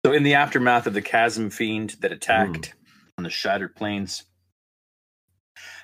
So, 0.04 0.12
in 0.12 0.22
the 0.22 0.34
aftermath 0.34 0.86
of 0.86 0.94
the 0.94 1.02
chasm 1.02 1.50
fiend 1.50 1.96
that 2.00 2.12
attacked 2.12 2.66
Hmm. 2.68 3.18
on 3.18 3.24
the 3.24 3.30
shattered 3.30 3.74
plains, 3.76 4.24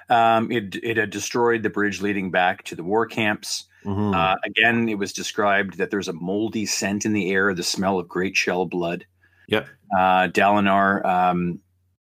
um, 0.09 0.51
it 0.51 0.77
it 0.83 0.97
had 0.97 1.11
destroyed 1.11 1.63
the 1.63 1.71
bridge 1.71 2.01
leading 2.01 2.31
back 2.31 2.63
to 2.65 2.75
the 2.75 2.85
war 2.85 3.07
camps. 3.07 3.65
Mhm. 3.85 4.15
Uh, 4.15 4.37
again, 4.45 4.89
it 4.89 4.97
was 4.99 5.13
described 5.13 5.79
that 5.79 5.91
there's 5.91 6.09
a 6.09 6.13
moldy 6.13 6.67
scent 6.67 7.05
in 7.05 7.13
the 7.13 7.31
air, 7.33 7.53
the 7.55 7.63
smell 7.65 7.99
of 7.99 8.09
great 8.09 8.37
shell 8.37 8.65
blood. 8.67 9.05
Yep. 9.49 9.69
Uh, 9.97 10.29
Dalinar 10.29 11.05
um, 11.05 11.61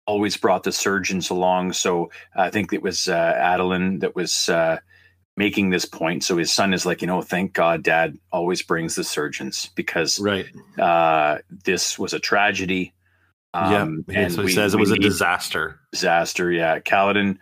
always 0.08 0.36
brought 0.38 0.64
the 0.64 0.72
surgeons 0.72 1.28
along, 1.30 1.74
so 1.74 2.10
I 2.34 2.48
think 2.50 2.72
it 2.72 2.82
was 2.82 3.08
uh, 3.08 3.34
Adolin 3.36 4.00
that 4.00 4.16
was 4.16 4.48
uh, 4.48 4.78
making 5.36 5.68
this 5.70 5.84
point. 5.84 6.24
So 6.24 6.38
his 6.38 6.50
son 6.50 6.72
is 6.72 6.86
like, 6.86 7.02
you 7.02 7.06
know, 7.06 7.20
thank 7.22 7.52
God, 7.52 7.82
Dad 7.84 8.16
always 8.32 8.62
brings 8.62 8.94
the 8.94 9.04
surgeons 9.04 9.68
because 9.76 10.18
right. 10.18 10.46
uh, 10.78 11.38
this 11.64 11.98
was 11.98 12.14
a 12.14 12.18
tragedy. 12.18 12.94
Um, 13.54 14.04
yeah. 14.08 14.20
and 14.20 14.32
so 14.32 14.40
he 14.40 14.46
we- 14.46 14.52
says 14.52 14.72
it 14.74 14.80
was 14.80 14.90
a 14.90 14.96
disaster. 14.96 15.78
disaster. 15.92 16.50
Yeah, 16.50 16.80
Kaladin, 16.80 17.36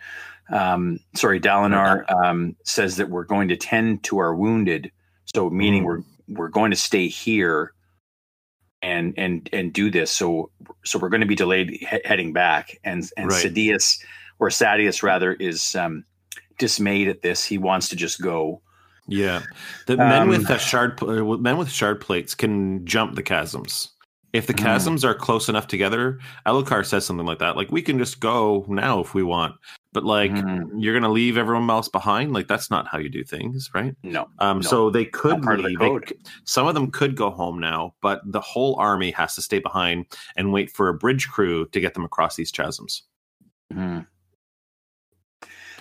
um, 0.51 0.99
sorry, 1.15 1.39
Dalinar 1.39 2.03
um, 2.11 2.55
says 2.65 2.97
that 2.97 3.09
we're 3.09 3.23
going 3.25 3.47
to 3.47 3.55
tend 3.57 4.03
to 4.03 4.17
our 4.19 4.35
wounded. 4.35 4.91
So 5.33 5.49
meaning 5.49 5.83
Mm. 5.83 5.85
we're 5.85 6.01
we're 6.29 6.49
going 6.49 6.71
to 6.71 6.77
stay 6.77 7.07
here 7.07 7.73
and 8.87 9.13
and 9.17 9.49
and 9.53 9.73
do 9.73 9.91
this. 9.91 10.09
So 10.11 10.49
so 10.83 10.97
we're 10.99 11.09
going 11.09 11.21
to 11.21 11.27
be 11.27 11.35
delayed 11.35 11.69
he- 11.69 12.01
heading 12.05 12.33
back. 12.33 12.79
And 12.83 13.09
and 13.17 13.29
Right. 13.29 13.45
Sidious 13.45 13.99
or 14.39 14.49
Sadeas 14.49 15.03
rather 15.03 15.33
is 15.33 15.75
um, 15.75 16.03
dismayed 16.57 17.07
at 17.07 17.21
this. 17.21 17.43
He 17.43 17.57
wants 17.57 17.89
to 17.89 17.95
just 17.95 18.21
go. 18.21 18.61
Yeah, 19.09 19.41
the 19.85 19.95
men 19.95 20.23
Um, 20.23 20.27
with 20.29 20.47
the 20.47 20.57
shard 20.57 21.01
uh, 21.01 21.23
men 21.37 21.57
with 21.57 21.69
shard 21.69 22.01
plates 22.01 22.35
can 22.35 22.85
jump 22.85 23.15
the 23.15 23.23
chasms. 23.23 23.89
If 24.33 24.45
the 24.45 24.53
Mhm. 24.53 24.63
chasms 24.63 25.05
are 25.05 25.15
close 25.15 25.49
enough 25.49 25.67
together, 25.67 26.19
Elhokar 26.45 26.85
says 26.85 27.05
something 27.05 27.25
like 27.25 27.39
that, 27.39 27.55
like 27.55 27.71
we 27.71 27.81
can 27.81 27.97
just 27.97 28.19
go 28.19 28.65
now 28.67 28.99
if 28.99 29.13
we 29.13 29.23
want. 29.23 29.55
But 29.93 30.03
like 30.03 30.31
Mhm. 30.31 30.69
you're 30.77 30.93
gonna 30.93 31.11
leave 31.11 31.37
everyone 31.37 31.69
else 31.69 31.87
behind, 31.87 32.33
like 32.33 32.47
that's 32.47 32.69
not 32.69 32.87
how 32.87 32.97
you 32.99 33.09
do 33.09 33.23
things, 33.23 33.69
right? 33.73 33.95
No, 34.03 34.27
Um, 34.39 34.57
No, 34.57 34.61
so 34.61 34.89
they 34.89 35.05
could 35.05 35.37
of 35.37 35.41
the 35.41 35.57
leave. 35.63 35.79
They 35.79 35.97
some 36.43 36.67
of 36.67 36.75
them 36.75 36.91
could 36.91 37.15
go 37.15 37.31
home 37.31 37.59
now, 37.59 37.95
but 38.01 38.21
the 38.25 38.41
whole 38.41 38.75
army 38.75 39.11
has 39.11 39.33
to 39.35 39.41
stay 39.41 39.59
behind 39.59 40.05
and 40.35 40.51
wait 40.53 40.69
for 40.71 40.89
a 40.89 40.93
bridge 40.93 41.29
crew 41.29 41.67
to 41.69 41.79
get 41.79 41.93
them 41.93 42.03
across 42.03 42.35
these 42.35 42.51
chasms 42.51 43.03
Mhm. 43.73 44.05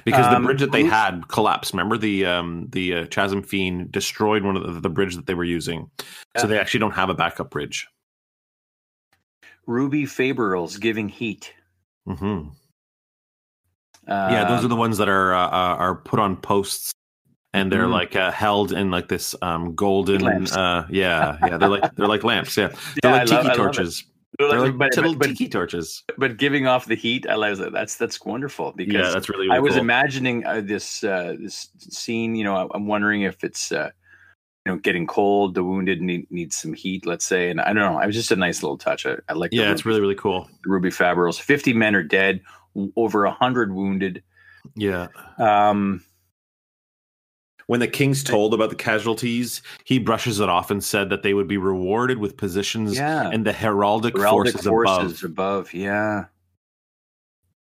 because 0.05 0.27
Um, 0.27 0.35
the 0.35 0.47
bridge 0.47 0.61
that 0.61 0.73
they 0.73 0.85
had 0.85 1.29
collapsed. 1.29 1.75
Remember 1.75 1.99
the 1.99 2.25
um, 2.25 2.69
the 2.71 2.95
uh, 2.95 3.07
chasm 3.07 3.43
fiend 3.43 3.93
destroyed 3.93 4.45
one 4.45 4.57
of 4.57 4.63
the, 4.75 4.81
the 4.81 4.89
bridge 4.91 5.17
that 5.17 5.27
they 5.27 5.35
were 5.35 5.45
using, 5.45 5.91
so 6.37 6.47
they 6.47 6.59
actually 6.59 6.81
don't 6.81 6.95
have 6.95 7.11
a 7.11 7.15
backup 7.15 7.51
bridge. 7.51 7.87
Ruby 9.67 10.05
Fabrials 10.05 10.81
giving 10.81 11.09
heat. 11.09 11.53
hmm 12.07 12.49
yeah, 14.09 14.45
those 14.45 14.61
are 14.61 14.65
Um, 14.65 14.69
the 14.71 14.77
ones 14.77 14.99
that 14.99 15.09
are 15.09 15.35
uh, 15.35 15.47
uh, 15.47 15.77
are 15.79 15.95
put 15.97 16.21
on 16.21 16.37
posts 16.37 16.93
and 17.53 17.73
they're 17.73 17.87
Mhm. 17.89 17.93
like 17.93 18.15
uh, 18.17 18.31
held 18.31 18.71
in 18.71 18.91
like 18.91 19.09
this 19.09 19.35
um 19.43 19.75
golden 19.75 20.47
uh 20.49 20.87
yeah 20.91 21.39
yeah 21.43 21.57
they're 21.57 21.69
like 21.69 21.93
they're 21.97 22.07
like 22.07 22.23
lamps 22.23 22.57
yeah 22.57 22.69
they're 23.03 23.11
Yeah, 23.11 23.19
like 23.19 23.27
tiki 23.27 23.49
love 23.49 23.57
torches 23.57 24.05
they're 24.39 24.49
like 24.49 24.79
but, 24.79 24.97
little 24.97 25.13
but, 25.15 25.19
but, 25.19 25.29
tiki 25.29 25.49
torches 25.49 26.05
but 26.19 26.37
giving 26.37 26.67
off 26.69 26.87
the 26.87 26.95
heat, 26.95 27.27
I 27.29 27.35
love 27.35 27.59
that. 27.59 27.73
That's 27.73 27.97
that's 27.97 28.25
wonderful 28.25 28.73
because 28.77 28.95
yeah 28.95 29.11
that's 29.11 29.29
really, 29.29 29.47
really 29.47 29.57
I 29.57 29.61
was 29.61 29.73
cool. 29.73 29.81
imagining 29.81 30.45
uh, 30.47 30.61
this 30.63 31.03
uh, 31.03 31.35
this 31.41 31.69
scene. 31.79 32.37
You 32.37 32.45
know, 32.45 32.57
I- 32.57 32.69
I'm 32.75 32.87
wondering 32.87 33.23
if 33.23 33.43
it's 33.43 33.73
uh, 33.73 33.91
you 34.67 34.73
know 34.73 34.79
getting 34.79 35.07
cold. 35.07 35.55
The 35.55 35.63
wounded 35.63 36.03
need 36.03 36.29
need 36.29 36.53
some 36.53 36.73
heat, 36.75 37.07
let's 37.07 37.25
say, 37.25 37.51
and 37.51 37.61
I 37.61 37.67
don't 37.67 37.77
know. 37.77 38.01
It 38.01 38.07
was 38.07 38.17
just 38.17 38.33
a 38.33 38.37
nice 38.37 38.65
little 38.65 38.77
touch. 38.77 39.07
I, 39.07 39.15
I 39.29 39.35
like. 39.35 39.53
yeah 39.53 39.71
it's 39.71 39.87
really 39.87 40.01
really 40.01 40.17
cool 40.17 40.51
Ruby 40.65 40.91
Fabrials. 40.91 41.41
Fifty 41.41 41.73
men 41.73 41.95
are 41.95 42.03
dead, 42.03 42.41
over 42.97 43.25
hundred 43.29 43.73
wounded. 43.73 44.25
yeah 44.75 45.07
Um, 45.39 46.03
when 47.69 47.79
the 47.79 47.87
king's 47.87 48.25
told 48.25 48.55
about 48.55 48.71
the 48.71 48.77
casualties 48.77 49.63
he 49.85 50.01
brushes 50.01 50.41
it 50.41 50.49
off 50.49 50.71
and 50.73 50.83
said 50.83 51.11
that 51.11 51.23
they 51.23 51.33
would 51.33 51.49
be 51.49 51.59
rewarded 51.59 52.19
with 52.19 52.37
positions 52.37 52.97
yeah, 52.97 53.31
in 53.31 53.45
the 53.45 53.53
heraldic, 53.53 54.13
heraldic 54.13 54.53
forces, 54.53 54.67
forces 54.67 55.23
above 55.23 55.31
above. 55.63 55.75
Yeah, 55.75 56.25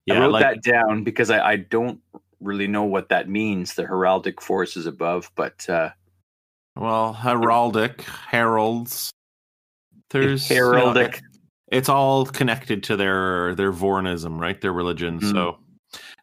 yeah 0.06 0.14
I 0.14 0.20
wrote 0.22 0.32
like 0.32 0.44
that 0.44 0.64
down 0.64 1.04
because 1.04 1.30
I, 1.30 1.46
I 1.46 1.56
don't 1.58 2.00
really 2.40 2.68
know 2.68 2.84
what 2.84 3.10
that 3.10 3.28
means. 3.28 3.74
The 3.74 3.84
heraldic 3.84 4.40
forces 4.40 4.86
above, 4.86 5.30
but 5.36 5.70
uh, 5.70 5.90
well 6.76 7.14
heraldic 7.14 8.02
heralds 8.02 9.12
there's 10.10 10.50
you 10.50 10.58
know, 10.58 10.72
heraldic. 10.94 11.22
it's 11.72 11.90
all 11.90 12.26
connected 12.26 12.84
to 12.84 12.96
their 12.96 13.56
their 13.56 13.72
Vorinism, 13.72 14.40
right? 14.40 14.60
Their 14.62 14.74
religion. 14.74 15.20
Mhm. 15.20 15.32
So 15.32 15.58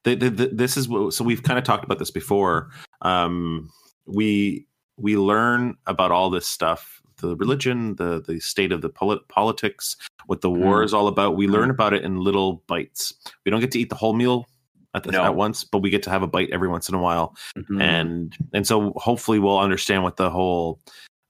the, 0.04 0.14
the, 0.14 0.30
the, 0.30 0.46
this 0.48 0.76
is 0.76 0.88
what, 0.88 1.12
so 1.12 1.24
we've 1.24 1.42
kind 1.42 1.58
of 1.58 1.64
talked 1.64 1.84
about 1.84 1.98
this 1.98 2.10
before. 2.12 2.70
Um, 3.02 3.68
we 4.06 4.66
we 4.96 5.16
learn 5.16 5.76
about 5.86 6.12
all 6.12 6.30
this 6.30 6.46
stuff, 6.46 7.02
the 7.20 7.34
religion, 7.36 7.96
the 7.96 8.22
the 8.24 8.38
state 8.38 8.70
of 8.70 8.80
the 8.80 8.88
polit- 8.90 9.26
politics, 9.28 9.96
what 10.26 10.40
the 10.40 10.50
war 10.50 10.80
Mhm. 10.82 10.84
is 10.84 10.94
all 10.94 11.08
about. 11.08 11.36
We 11.36 11.46
Mhm. 11.48 11.52
learn 11.52 11.70
about 11.70 11.94
it 11.94 12.04
in 12.04 12.16
little 12.20 12.62
bites. 12.68 13.12
We 13.44 13.50
don't 13.50 13.60
get 13.60 13.72
to 13.72 13.78
eat 13.80 13.88
the 13.90 13.96
whole 13.96 14.12
meal 14.14 14.46
at, 14.94 15.02
the, 15.04 15.12
No. 15.12 15.24
at 15.24 15.34
once, 15.34 15.64
but 15.64 15.78
we 15.78 15.90
get 15.90 16.02
to 16.04 16.10
have 16.10 16.22
a 16.22 16.26
bite 16.26 16.50
every 16.50 16.68
once 16.68 16.88
in 16.88 16.94
a 16.94 17.00
while 17.00 17.36
Mhm. 17.56 17.80
and 17.82 18.36
and 18.52 18.66
so 18.66 18.92
hopefully 18.96 19.38
we'll 19.38 19.58
understand 19.58 20.02
what 20.02 20.16
the 20.16 20.30
whole 20.30 20.80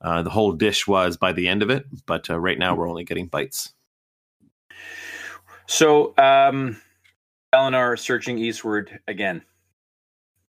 uh, 0.03 0.23
the 0.23 0.31
whole 0.31 0.53
dish 0.53 0.87
was 0.87 1.17
by 1.19 1.31
the 1.33 1.47
end 1.47 1.63
of 1.63 1.69
it. 1.69 1.85
But 2.07 2.31
uh, 2.31 2.39
right 2.41 2.59
now 2.59 2.75
we're 2.75 2.89
only 2.89 3.05
getting 3.05 3.27
bites. 3.27 3.75
So, 5.67 6.15
um, 6.19 6.81
Eleanor 7.53 7.97
searching 7.97 8.39
eastward 8.39 8.99
again, 9.09 9.43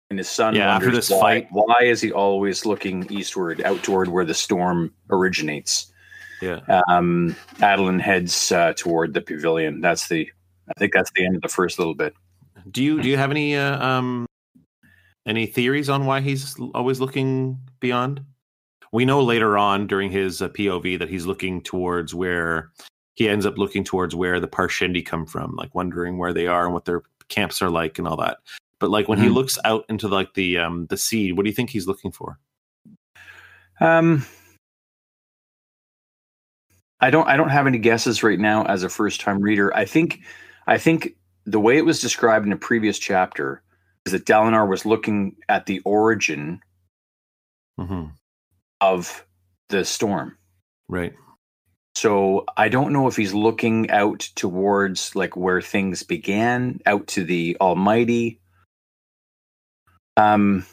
and 0.10 0.18
his 0.18 0.30
son. 0.30 0.56
Yeah, 0.56 0.76
after 0.76 0.90
this 0.92 1.10
why, 1.10 1.20
fight- 1.20 1.48
why 1.52 1.80
is 1.84 2.02
he 2.02 2.12
always 2.12 2.66
looking 2.66 3.06
eastward, 3.12 3.62
out 3.64 3.84
toward 3.84 4.08
where 4.08 4.26
the 4.26 4.34
storm 4.34 4.94
originates? 5.10 5.92
Yeah. 6.42 6.62
Um, 6.88 7.36
Adolin 7.60 8.00
heads 8.02 8.52
uh, 8.52 8.74
toward 8.76 9.14
the 9.14 9.22
pavilion. 9.22 9.82
That's 9.82 10.08
the. 10.08 10.30
I 10.70 10.74
think 10.80 10.94
that's 10.94 11.12
the 11.16 11.26
end 11.26 11.36
of 11.36 11.42
the 11.42 11.50
first 11.50 11.78
little 11.78 11.94
bit. 11.96 12.16
Do 12.70 12.84
you 12.84 13.02
do 13.02 13.10
you 13.10 13.18
have 13.18 13.32
any 13.32 13.56
uh, 13.56 13.84
um 13.84 14.26
any 15.26 15.46
theories 15.46 15.90
on 15.90 16.06
why 16.06 16.22
he's 16.22 16.56
always 16.74 17.00
looking 17.00 17.60
beyond? 17.80 18.24
We 18.92 19.06
know 19.06 19.24
later 19.24 19.58
on 19.58 19.88
during 19.88 20.12
his 20.12 20.42
uh, 20.42 20.50
POV 20.50 21.00
that 21.00 21.10
he's 21.10 21.26
looking 21.26 21.62
towards 21.62 22.14
where 22.14 22.72
he 23.16 23.30
ends 23.30 23.46
up 23.46 23.58
looking 23.58 23.84
towards 23.84 24.16
where 24.16 24.40
the 24.40 24.48
Parshendi 24.48 25.06
come 25.06 25.26
from, 25.26 25.56
like 25.56 25.74
wondering 25.74 26.18
where 26.18 26.34
they 26.34 26.48
are 26.48 26.66
and 26.66 26.74
what 26.74 26.86
their 26.86 27.04
camps 27.30 27.62
are 27.62 27.70
like 27.70 27.98
and 28.00 28.08
all 28.08 28.18
that. 28.18 28.40
But 28.80 28.90
like 28.90 29.08
when 29.08 29.20
he 29.20 29.28
Mhm. 29.28 29.34
looks 29.34 29.58
out 29.64 29.86
into 29.90 30.08
like 30.08 30.34
the 30.34 30.58
um 30.58 30.88
the 30.88 30.98
sea, 30.98 31.32
what 31.32 31.44
do 31.44 31.50
you 31.50 31.56
think 31.56 31.70
he's 31.70 31.88
looking 31.88 32.12
for? 32.12 32.40
Um, 33.80 34.26
I 37.00 37.10
don't. 37.10 37.28
I 37.28 37.36
don't 37.38 37.50
have 37.50 37.66
any 37.68 37.80
guesses 37.80 38.22
right 38.24 38.40
now 38.40 38.64
as 38.66 38.84
a 38.84 38.90
first 38.90 39.22
time 39.22 39.42
reader. 39.42 39.76
I 39.76 39.86
think. 39.86 40.22
I 40.68 40.78
think 40.78 41.16
the 41.52 41.60
way 41.60 41.78
it 41.78 41.86
was 41.86 42.02
described 42.02 42.46
in 42.46 42.54
a 42.54 42.58
previous 42.58 43.00
chapter 43.00 43.62
is 44.06 44.14
that 44.14 44.26
Dalinar 44.26 44.68
was 44.70 44.86
looking 44.86 45.36
at 45.50 45.66
the 45.68 45.82
origin 45.86 46.62
hmm 47.80 48.06
of 48.82 49.26
the 49.70 49.86
storm. 49.86 50.38
Right. 50.90 51.14
So 51.96 52.46
I 52.58 52.70
don't 52.70 52.94
know 52.94 53.08
if 53.08 53.16
he's 53.18 53.34
looking 53.34 53.90
out 53.92 54.22
towards 54.36 55.16
like 55.16 55.36
where 55.38 55.62
things 55.62 56.04
began, 56.04 56.80
out 56.86 57.08
to 57.10 57.24
the 57.24 57.58
Almighty. 57.62 58.40
Um, 60.18 60.66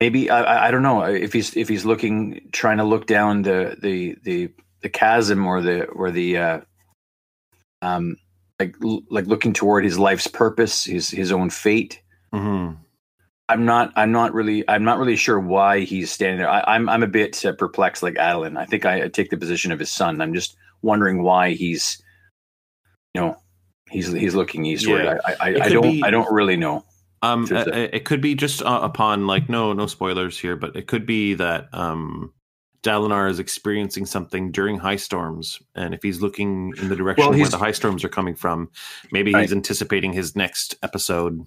maybe 0.00 0.30
I, 0.30 0.42
I- 0.42 0.68
I 0.68 0.70
don't 0.70 0.82
know 0.82 1.02
if 1.02 1.32
he's 1.32 1.56
if 1.56 1.68
he's 1.68 1.84
looking 1.84 2.48
trying 2.52 2.78
to 2.78 2.84
look 2.84 3.06
down 3.06 3.42
the 3.42 3.76
the 3.80 4.16
the 4.22 4.50
the 4.82 4.88
chasm 4.88 5.46
or 5.46 5.60
the 5.62 5.84
or 5.86 6.10
the 6.10 6.36
uh, 6.38 6.60
um 7.82 8.16
like 8.58 8.74
like 9.10 9.26
looking 9.26 9.52
toward 9.52 9.84
his 9.84 9.98
life's 9.98 10.26
purpose, 10.26 10.84
his 10.84 11.10
his 11.10 11.32
own 11.32 11.50
fate. 11.50 12.02
hmm 12.32 12.72
I'm 13.50 13.64
not. 13.64 13.92
I'm 13.96 14.12
not 14.12 14.34
really. 14.34 14.62
I'm 14.68 14.84
not 14.84 14.98
really 14.98 15.16
sure 15.16 15.40
why 15.40 15.80
he's 15.80 16.12
standing 16.12 16.36
there. 16.36 16.50
I, 16.50 16.62
I'm. 16.66 16.86
I'm 16.86 17.02
a 17.02 17.06
bit 17.06 17.46
uh, 17.46 17.52
perplexed, 17.52 18.02
like 18.02 18.16
Adolin. 18.16 18.58
I 18.58 18.66
think 18.66 18.84
I, 18.84 19.04
I 19.04 19.08
take 19.08 19.30
the 19.30 19.38
position 19.38 19.72
of 19.72 19.78
his 19.78 19.90
son. 19.90 20.20
I'm 20.20 20.34
just 20.34 20.54
wondering 20.82 21.22
why 21.22 21.52
he's, 21.52 22.02
you 23.14 23.22
know, 23.22 23.38
he's 23.90 24.12
he's 24.12 24.34
looking 24.34 24.66
eastward. 24.66 25.04
Yeah. 25.04 25.18
I, 25.24 25.32
I, 25.40 25.60
I 25.62 25.68
don't. 25.70 25.82
be- 25.82 26.02
I 26.02 26.10
don't 26.10 26.30
really 26.30 26.58
know. 26.58 26.84
Um, 27.22 27.46
There's 27.46 27.66
uh, 27.66 27.88
it 27.90 28.04
could 28.04 28.20
be 28.20 28.34
just 28.34 28.60
uh, 28.60 28.80
upon 28.82 29.26
like 29.26 29.48
no 29.48 29.72
no 29.72 29.86
spoilers 29.86 30.38
here, 30.38 30.54
but 30.54 30.76
it 30.76 30.86
could 30.86 31.06
be 31.06 31.32
that 31.32 31.68
um, 31.72 32.34
Dalinar 32.82 33.28
is 33.30 33.38
experiencing 33.38 34.06
something 34.06 34.50
during 34.52 34.78
high 34.78 34.96
storms, 34.96 35.60
and 35.74 35.94
if 35.94 36.02
he's 36.02 36.20
looking 36.22 36.72
in 36.80 36.88
the 36.88 36.96
direction 36.96 37.28
Well, 37.30 37.38
where 37.38 37.48
the 37.48 37.58
high 37.58 37.72
storms 37.72 38.04
are 38.04 38.08
coming 38.08 38.34
from, 38.34 38.70
maybe 39.10 39.32
Right. 39.32 39.42
he's 39.42 39.52
anticipating 39.52 40.12
his 40.12 40.36
next 40.36 40.76
episode. 40.82 41.40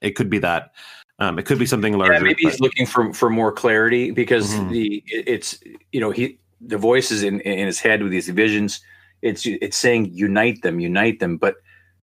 It 0.00 0.16
could 0.16 0.28
be 0.28 0.38
that. 0.40 0.72
Um, 1.18 1.38
it 1.38 1.46
could 1.46 1.58
be 1.58 1.66
something 1.66 1.96
larger. 1.96 2.14
Yeah, 2.14 2.20
maybe 2.20 2.42
he's 2.42 2.54
but- 2.58 2.60
looking 2.60 2.84
for 2.86 3.12
for 3.14 3.30
more 3.30 3.52
clarity 3.52 4.10
because 4.10 4.54
Mhm. 4.54 4.70
the 4.70 5.02
it's 5.08 5.58
you 5.92 6.00
know 6.00 6.10
he 6.10 6.38
the 6.60 6.76
voices 6.78 7.22
in 7.22 7.40
in 7.40 7.66
his 7.66 7.80
head 7.80 8.02
with 8.02 8.10
these 8.12 8.28
visions. 8.28 8.80
It's 9.22 9.46
it's 9.46 9.76
saying 9.78 10.10
unite 10.12 10.60
them, 10.62 10.78
unite 10.78 11.20
them, 11.20 11.38
but, 11.38 11.56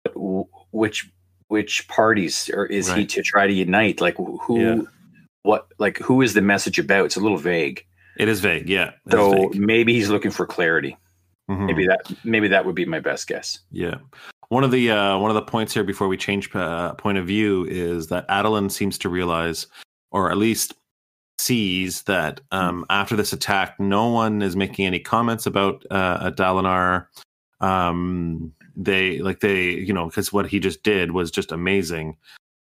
but 0.04 0.14
w- 0.14 0.46
which 0.70 1.10
which 1.48 1.86
parties 1.88 2.48
or 2.54 2.64
is 2.66 2.90
he 2.92 3.04
to 3.06 3.22
try 3.22 3.46
to 3.46 3.52
unite? 3.52 4.00
Like 4.00 4.16
who, 4.16 4.58
Yeah. 4.60 4.80
what, 5.42 5.68
like 5.78 5.98
who 5.98 6.22
is 6.22 6.32
the 6.32 6.40
message 6.40 6.78
about? 6.78 7.04
It's 7.04 7.16
a 7.16 7.20
little 7.20 7.36
vague. 7.38 7.84
It 8.18 8.28
is 8.28 8.40
vague. 8.40 8.68
Yeah. 8.68 8.92
So 9.10 9.32
vague. 9.50 9.56
maybe 9.60 9.92
he's 9.94 10.10
looking 10.10 10.30
for 10.30 10.46
clarity. 10.46 10.96
Mhm. 11.50 11.66
Maybe 11.66 11.86
that 11.86 12.10
maybe 12.24 12.48
that 12.48 12.64
would 12.64 12.74
be 12.74 12.84
my 12.86 13.00
best 13.00 13.26
guess. 13.26 13.58
Yeah. 13.70 13.96
One 14.48 14.64
of 14.64 14.70
the 14.70 14.90
uh, 14.90 15.18
one 15.18 15.30
of 15.30 15.34
the 15.34 15.42
points 15.42 15.74
here 15.74 15.84
before 15.84 16.08
we 16.08 16.16
change 16.16 16.54
uh, 16.54 16.94
point 16.94 17.18
of 17.18 17.26
view 17.26 17.64
is 17.68 18.06
that 18.08 18.26
Adolin 18.28 18.70
seems 18.70 18.96
to 18.98 19.08
realize, 19.08 19.66
or 20.10 20.30
at 20.30 20.36
least 20.38 20.74
sees 21.38 22.02
that 22.02 22.40
um, 22.52 22.84
after 22.88 23.16
this 23.16 23.32
attack, 23.32 23.78
no 23.80 24.08
one 24.08 24.40
is 24.42 24.54
making 24.56 24.86
any 24.86 25.00
comments 25.00 25.46
about 25.46 25.84
uh, 25.90 26.30
Dalinar. 26.30 27.06
Um, 27.60 28.52
they 28.76 29.18
like 29.18 29.40
they 29.40 29.70
you 29.70 29.92
know 29.92 30.06
because 30.06 30.32
what 30.32 30.46
he 30.46 30.58
just 30.60 30.82
did 30.82 31.12
was 31.12 31.30
just 31.30 31.52
amazing. 31.52 32.16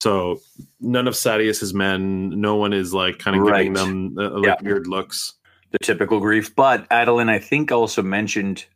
So 0.03 0.41
none 0.81 1.07
of 1.07 1.13
Sadeas's 1.15 1.75
men, 1.75 2.31
no 2.41 2.57
one 2.57 2.73
is 2.73 2.95
like 2.95 3.19
kind 3.19 3.37
of 3.37 3.45
giving 3.47 3.75
them 3.75 4.17
uh, 4.19 4.31
like 4.31 4.45
Yeah. 4.47 4.57
weird 4.63 4.87
looks. 4.87 5.35
The 5.73 5.79
typical 5.79 6.21
grief. 6.21 6.55
But 6.55 6.89
Adolin, 6.91 7.29
I 7.31 7.39
think, 7.39 7.71
also 7.71 8.03
mentioned, 8.03 8.66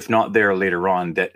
if 0.00 0.10
not 0.10 0.32
there 0.32 0.54
later 0.56 0.88
on, 0.88 1.14
that 1.14 1.32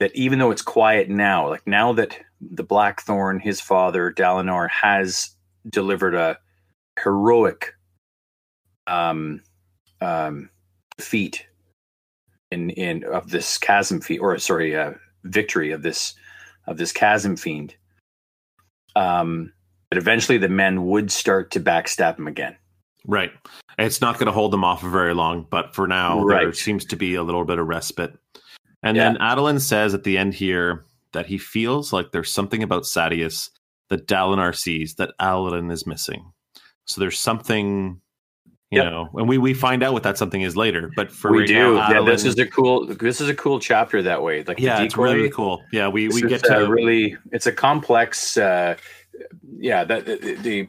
that 0.00 0.14
even 0.16 0.38
though 0.38 0.50
it's 0.50 0.62
quiet 0.62 1.08
now, 1.08 1.48
like 1.48 1.66
now 1.66 1.92
that 1.92 2.18
the 2.40 2.64
Blackthorn, 2.64 3.38
his 3.38 3.60
father, 3.60 4.12
Dalinar, 4.12 4.68
has 4.68 5.30
delivered 5.70 6.14
a 6.14 6.38
heroic 7.02 7.74
um 8.86 9.40
um 10.00 10.50
feat 10.98 11.46
in 12.50 12.70
in 12.70 13.04
of 13.04 13.30
this 13.30 13.58
chasm 13.58 14.00
fiend 14.00 14.20
or 14.20 14.38
sorry 14.38 14.76
uh 14.76 14.92
victory 15.24 15.72
of 15.72 15.82
this 15.82 16.14
of 16.66 16.76
this 16.76 16.92
chasm 16.92 17.36
fiend 17.36 17.74
um 18.94 19.52
eventually 19.90 20.38
the 20.38 20.48
men 20.48 20.84
would 20.86 21.10
start 21.10 21.50
to 21.50 21.60
backstab 21.60 22.18
him 22.18 22.26
again 22.26 22.56
Right. 23.06 23.32
It's 23.78 24.00
not 24.00 24.14
going 24.14 24.26
to 24.26 24.32
hold 24.32 24.52
them 24.52 24.64
off 24.64 24.80
for 24.80 24.88
very 24.88 25.14
long, 25.14 25.46
but 25.50 25.74
for 25.74 25.86
now, 25.86 26.24
there 26.24 26.52
seems 26.52 26.84
to 26.86 26.96
be 26.96 27.14
a 27.14 27.22
little 27.22 27.44
bit 27.44 27.58
of 27.58 27.66
respite. 27.66 28.16
And 28.82 28.96
Yeah. 28.96 29.12
then 29.12 29.18
Adolin 29.20 29.60
says 29.60 29.94
at 29.94 30.04
the 30.04 30.16
end 30.18 30.34
here 30.34 30.84
that 31.12 31.26
he 31.26 31.38
feels 31.38 31.92
like 31.92 32.12
there's 32.12 32.32
something 32.32 32.62
about 32.62 32.84
Sadeas 32.84 33.50
that 33.88 34.06
Dalinar 34.06 34.54
sees 34.54 34.94
that 34.94 35.12
Adolin 35.20 35.70
is 35.70 35.86
missing. 35.86 36.32
So 36.86 37.00
there's 37.00 37.18
something, 37.18 38.00
You 38.70 38.80
Yep. 38.80 38.90
know, 38.90 39.10
and 39.14 39.28
we 39.28 39.38
we 39.38 39.54
find 39.54 39.84
out 39.84 39.92
what 39.92 40.02
that 40.02 40.18
something 40.18 40.42
is 40.42 40.56
later. 40.56 40.90
But 40.96 41.12
for 41.12 41.30
we 41.30 41.40
right 41.40 41.48
do. 41.48 41.74
now, 41.76 41.90
yeah, 41.90 42.04
this 42.04 42.24
is 42.24 42.36
a 42.38 42.46
cool. 42.46 42.86
This 42.86 43.20
is 43.20 43.28
a 43.28 43.34
cool 43.34 43.60
chapter 43.60 44.02
that 44.02 44.22
way. 44.22 44.42
Like 44.42 44.58
yeah, 44.58 44.78
the 44.80 44.86
it's 44.86 44.96
really, 44.96 45.30
cool. 45.30 45.64
Yeah, 45.70 45.86
we 45.86 46.08
we 46.08 46.22
get 46.22 46.42
to 46.44 46.66
really. 46.68 47.16
It's 47.30 47.46
a 47.46 47.52
complex. 47.52 48.36
Uh, 48.36 48.76
yeah, 49.58 49.84
that 49.84 50.06
the, 50.06 50.34
the 50.42 50.68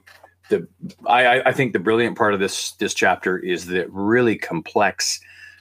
the 0.50 0.68
I 1.08 1.42
I- 1.42 1.52
think 1.54 1.74
the 1.74 1.80
brilliant 1.80 2.18
part 2.18 2.34
of 2.34 2.40
this 2.40 2.72
this 2.74 2.94
chapter 2.94 3.38
is 3.38 3.66
the 3.68 3.88
really 3.90 4.36
complex 4.38 5.20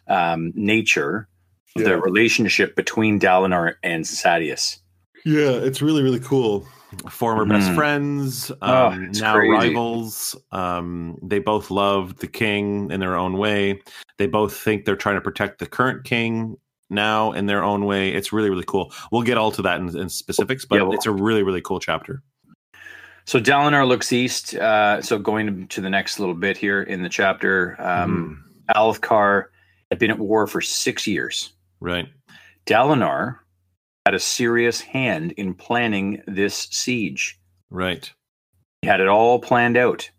um, 0.08 0.52
nature 0.54 1.28
of 1.76 1.82
Yeah. 1.82 1.88
the 1.88 2.00
relationship 2.00 2.76
between 2.76 3.18
Dalinar 3.18 3.74
and 3.82 4.04
Sadeas. 4.04 4.78
Yeah, 5.24 5.50
it's 5.52 5.80
really 5.82 6.02
really 6.02 6.20
cool. 6.20 6.66
Former 7.10 7.44
best 7.44 7.70
Mhm. 7.70 7.74
friends, 7.74 8.52
Oh, 8.62 8.86
um, 8.88 9.04
it's 9.06 9.20
now 9.20 9.34
crazy. 9.34 9.50
rivals. 9.52 10.36
Um, 10.52 11.16
they 11.22 11.40
both 11.40 11.70
love 11.72 12.18
the 12.18 12.28
king 12.28 12.90
in 12.92 13.00
their 13.00 13.16
own 13.16 13.36
way. 13.36 13.80
They 14.18 14.28
both 14.28 14.56
think 14.56 14.84
they're 14.84 14.94
trying 14.94 15.16
to 15.16 15.20
protect 15.20 15.58
the 15.58 15.66
current 15.66 16.04
king 16.04 16.56
now 16.90 17.32
in 17.32 17.46
their 17.46 17.64
own 17.64 17.84
way. 17.86 18.10
It's 18.12 18.32
really 18.32 18.50
really 18.50 18.64
cool. 18.66 18.92
We'll 19.10 19.22
get 19.22 19.38
all 19.38 19.50
to 19.52 19.62
that 19.62 19.80
in, 19.80 19.98
in 19.98 20.08
specifics, 20.08 20.64
but 20.66 20.76
Yeah, 20.76 20.82
well- 20.82 20.92
it's 20.92 21.06
a 21.06 21.10
really 21.10 21.42
really 21.42 21.62
cool 21.62 21.80
chapter. 21.80 22.22
So 23.26 23.40
Dalinar 23.40 23.86
looks 23.88 24.12
east. 24.12 24.54
Uh, 24.54 25.00
so 25.00 25.18
going 25.18 25.66
to 25.68 25.80
the 25.80 25.88
next 25.90 26.18
little 26.20 26.34
bit 26.34 26.56
here 26.56 26.82
in 26.82 27.02
the 27.02 27.08
chapter, 27.08 27.76
um, 27.80 28.44
Mhm. 28.68 28.74
Alethkar 28.76 29.46
had 29.90 29.98
been 29.98 30.10
at 30.10 30.18
war 30.18 30.46
for 30.46 30.60
six 30.60 31.06
years. 31.06 31.52
Right. 31.80 32.08
Dalinar 32.66 33.38
had 34.06 34.14
a 34.14 34.18
serious 34.20 34.80
hand 34.80 35.32
in 35.32 35.54
planning 35.54 36.22
this 36.26 36.68
siege. 36.70 37.38
Right. 37.70 38.12
He 38.82 38.88
had 38.88 39.00
it 39.00 39.08
all 39.08 39.38
planned 39.38 39.76
out. 39.76 40.10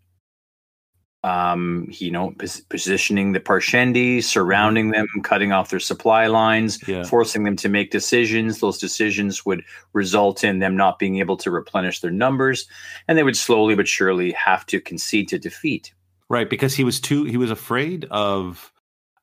Um, 1.26 1.88
you 1.90 2.12
know, 2.12 2.30
pos- 2.38 2.60
positioning 2.60 3.32
the 3.32 3.40
Parshendi, 3.40 4.22
surrounding 4.22 4.92
them, 4.92 5.08
cutting 5.24 5.50
off 5.50 5.70
their 5.70 5.80
supply 5.80 6.28
lines, 6.28 6.78
Yeah. 6.86 7.02
forcing 7.02 7.42
them 7.42 7.56
to 7.56 7.68
make 7.68 7.90
decisions. 7.90 8.60
Those 8.60 8.78
decisions 8.78 9.44
would 9.44 9.64
result 9.92 10.44
in 10.44 10.60
them 10.60 10.76
not 10.76 11.00
being 11.00 11.18
able 11.18 11.36
to 11.38 11.50
replenish 11.50 11.98
their 11.98 12.12
numbers, 12.12 12.68
and 13.08 13.18
they 13.18 13.24
would 13.24 13.36
slowly 13.36 13.74
but 13.74 13.88
surely 13.88 14.30
have 14.32 14.64
to 14.66 14.80
concede 14.80 15.26
to 15.30 15.38
defeat. 15.38 15.92
Right, 16.28 16.48
because 16.48 16.74
he 16.76 16.84
was 16.84 17.00
too 17.00 17.24
he 17.24 17.36
was 17.36 17.50
afraid 17.50 18.04
of 18.12 18.72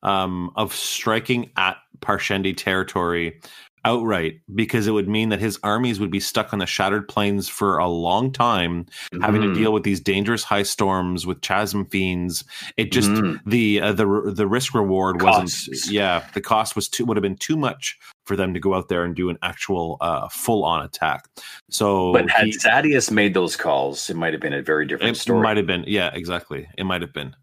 um 0.01 0.51
of 0.55 0.73
striking 0.75 1.51
at 1.55 1.77
Parshendi 2.01 2.53
territory 2.55 3.39
outright 3.85 4.39
because 4.55 4.87
it 4.87 4.91
would 4.91 5.09
mean 5.09 5.29
that 5.29 5.39
his 5.39 5.59
armies 5.63 5.99
would 5.99 6.09
be 6.11 6.19
stuck 6.19 6.53
on 6.53 6.59
the 6.59 6.65
shattered 6.65 7.07
plains 7.07 7.49
for 7.49 7.77
a 7.77 7.87
long 7.87 8.31
time 8.31 8.85
having 9.21 9.41
to 9.41 9.47
Mhm. 9.47 9.55
deal 9.55 9.73
with 9.73 9.83
these 9.83 9.99
dangerous 9.99 10.43
high 10.43 10.63
storms 10.63 11.25
with 11.25 11.41
chasm 11.41 11.85
fiends 11.85 12.43
it 12.77 12.91
just 12.91 13.09
Mhm. 13.11 13.39
the 13.45 13.81
uh, 13.81 13.91
the 13.91 14.05
the 14.33 14.47
risk 14.47 14.73
reward 14.73 15.21
wasn't 15.21 15.91
yeah 15.91 16.23
the 16.33 16.41
cost 16.41 16.75
was 16.75 16.87
too 16.87 17.03
would 17.05 17.17
have 17.17 17.21
been 17.21 17.35
too 17.37 17.57
much 17.57 17.97
for 18.25 18.35
them 18.37 18.53
to 18.53 18.59
go 18.59 18.73
out 18.73 18.87
there 18.87 19.03
and 19.03 19.15
do 19.15 19.29
an 19.29 19.37
actual 19.43 19.97
uh 19.99 20.29
full 20.29 20.63
on 20.63 20.85
attack 20.85 21.25
so 21.69 22.13
But 22.13 22.29
had 22.29 22.45
he- 22.47 22.57
Sadeas 22.57 23.11
made 23.11 23.33
those 23.33 23.55
calls, 23.57 24.09
it 24.09 24.15
might 24.15 24.33
have 24.33 24.41
been 24.41 24.53
a 24.53 24.61
very 24.61 24.85
different 24.85 25.17
it 25.17 25.19
story. 25.19 25.41
might 25.41 25.57
have 25.57 25.65
been, 25.67 25.83
yeah, 25.87 26.09
exactly. 26.13 26.67
It 26.77 26.85
might 26.85 27.01
have 27.01 27.11
been. 27.13 27.35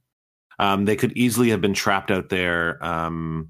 Um, 0.58 0.84
they 0.84 0.94
could 0.96 1.12
easily 1.16 1.48
have 1.50 1.60
been 1.60 1.74
trapped 1.74 2.10
out 2.10 2.28
there. 2.28 2.82
Um, 2.84 3.48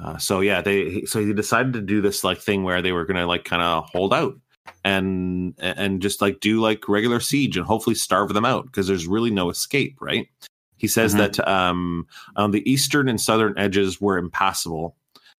uh, 0.00 0.16
so 0.18 0.40
yeah, 0.40 0.60
they 0.60 1.02
so 1.04 1.24
he 1.24 1.32
decided 1.32 1.72
to 1.74 1.80
do 1.80 2.00
this 2.00 2.24
like 2.24 2.38
thing 2.38 2.62
where 2.64 2.82
they 2.82 2.92
were 2.92 3.04
gonna 3.04 3.26
like 3.26 3.44
kind 3.44 3.62
of 3.62 3.84
hold 3.90 4.12
out 4.14 4.34
and 4.84 5.54
and 5.58 6.00
just 6.02 6.20
like 6.20 6.40
do 6.40 6.60
like 6.60 6.88
regular 6.88 7.20
siege 7.20 7.56
and 7.56 7.66
hopefully 7.66 7.94
starve 7.94 8.32
them 8.32 8.44
out 8.44 8.66
because 8.66 8.86
there's 8.86 9.06
really 9.06 9.30
no 9.30 9.50
escape, 9.50 9.96
right? 10.00 10.28
He 10.76 10.88
says 10.88 11.14
Mhm. 11.14 11.18
that 11.18 11.48
um, 11.48 12.06
on 12.36 12.50
the 12.50 12.68
eastern 12.70 13.08
and 13.08 13.20
southern 13.20 13.56
edges 13.56 14.00
were 14.00 14.18
impassable. 14.18 14.96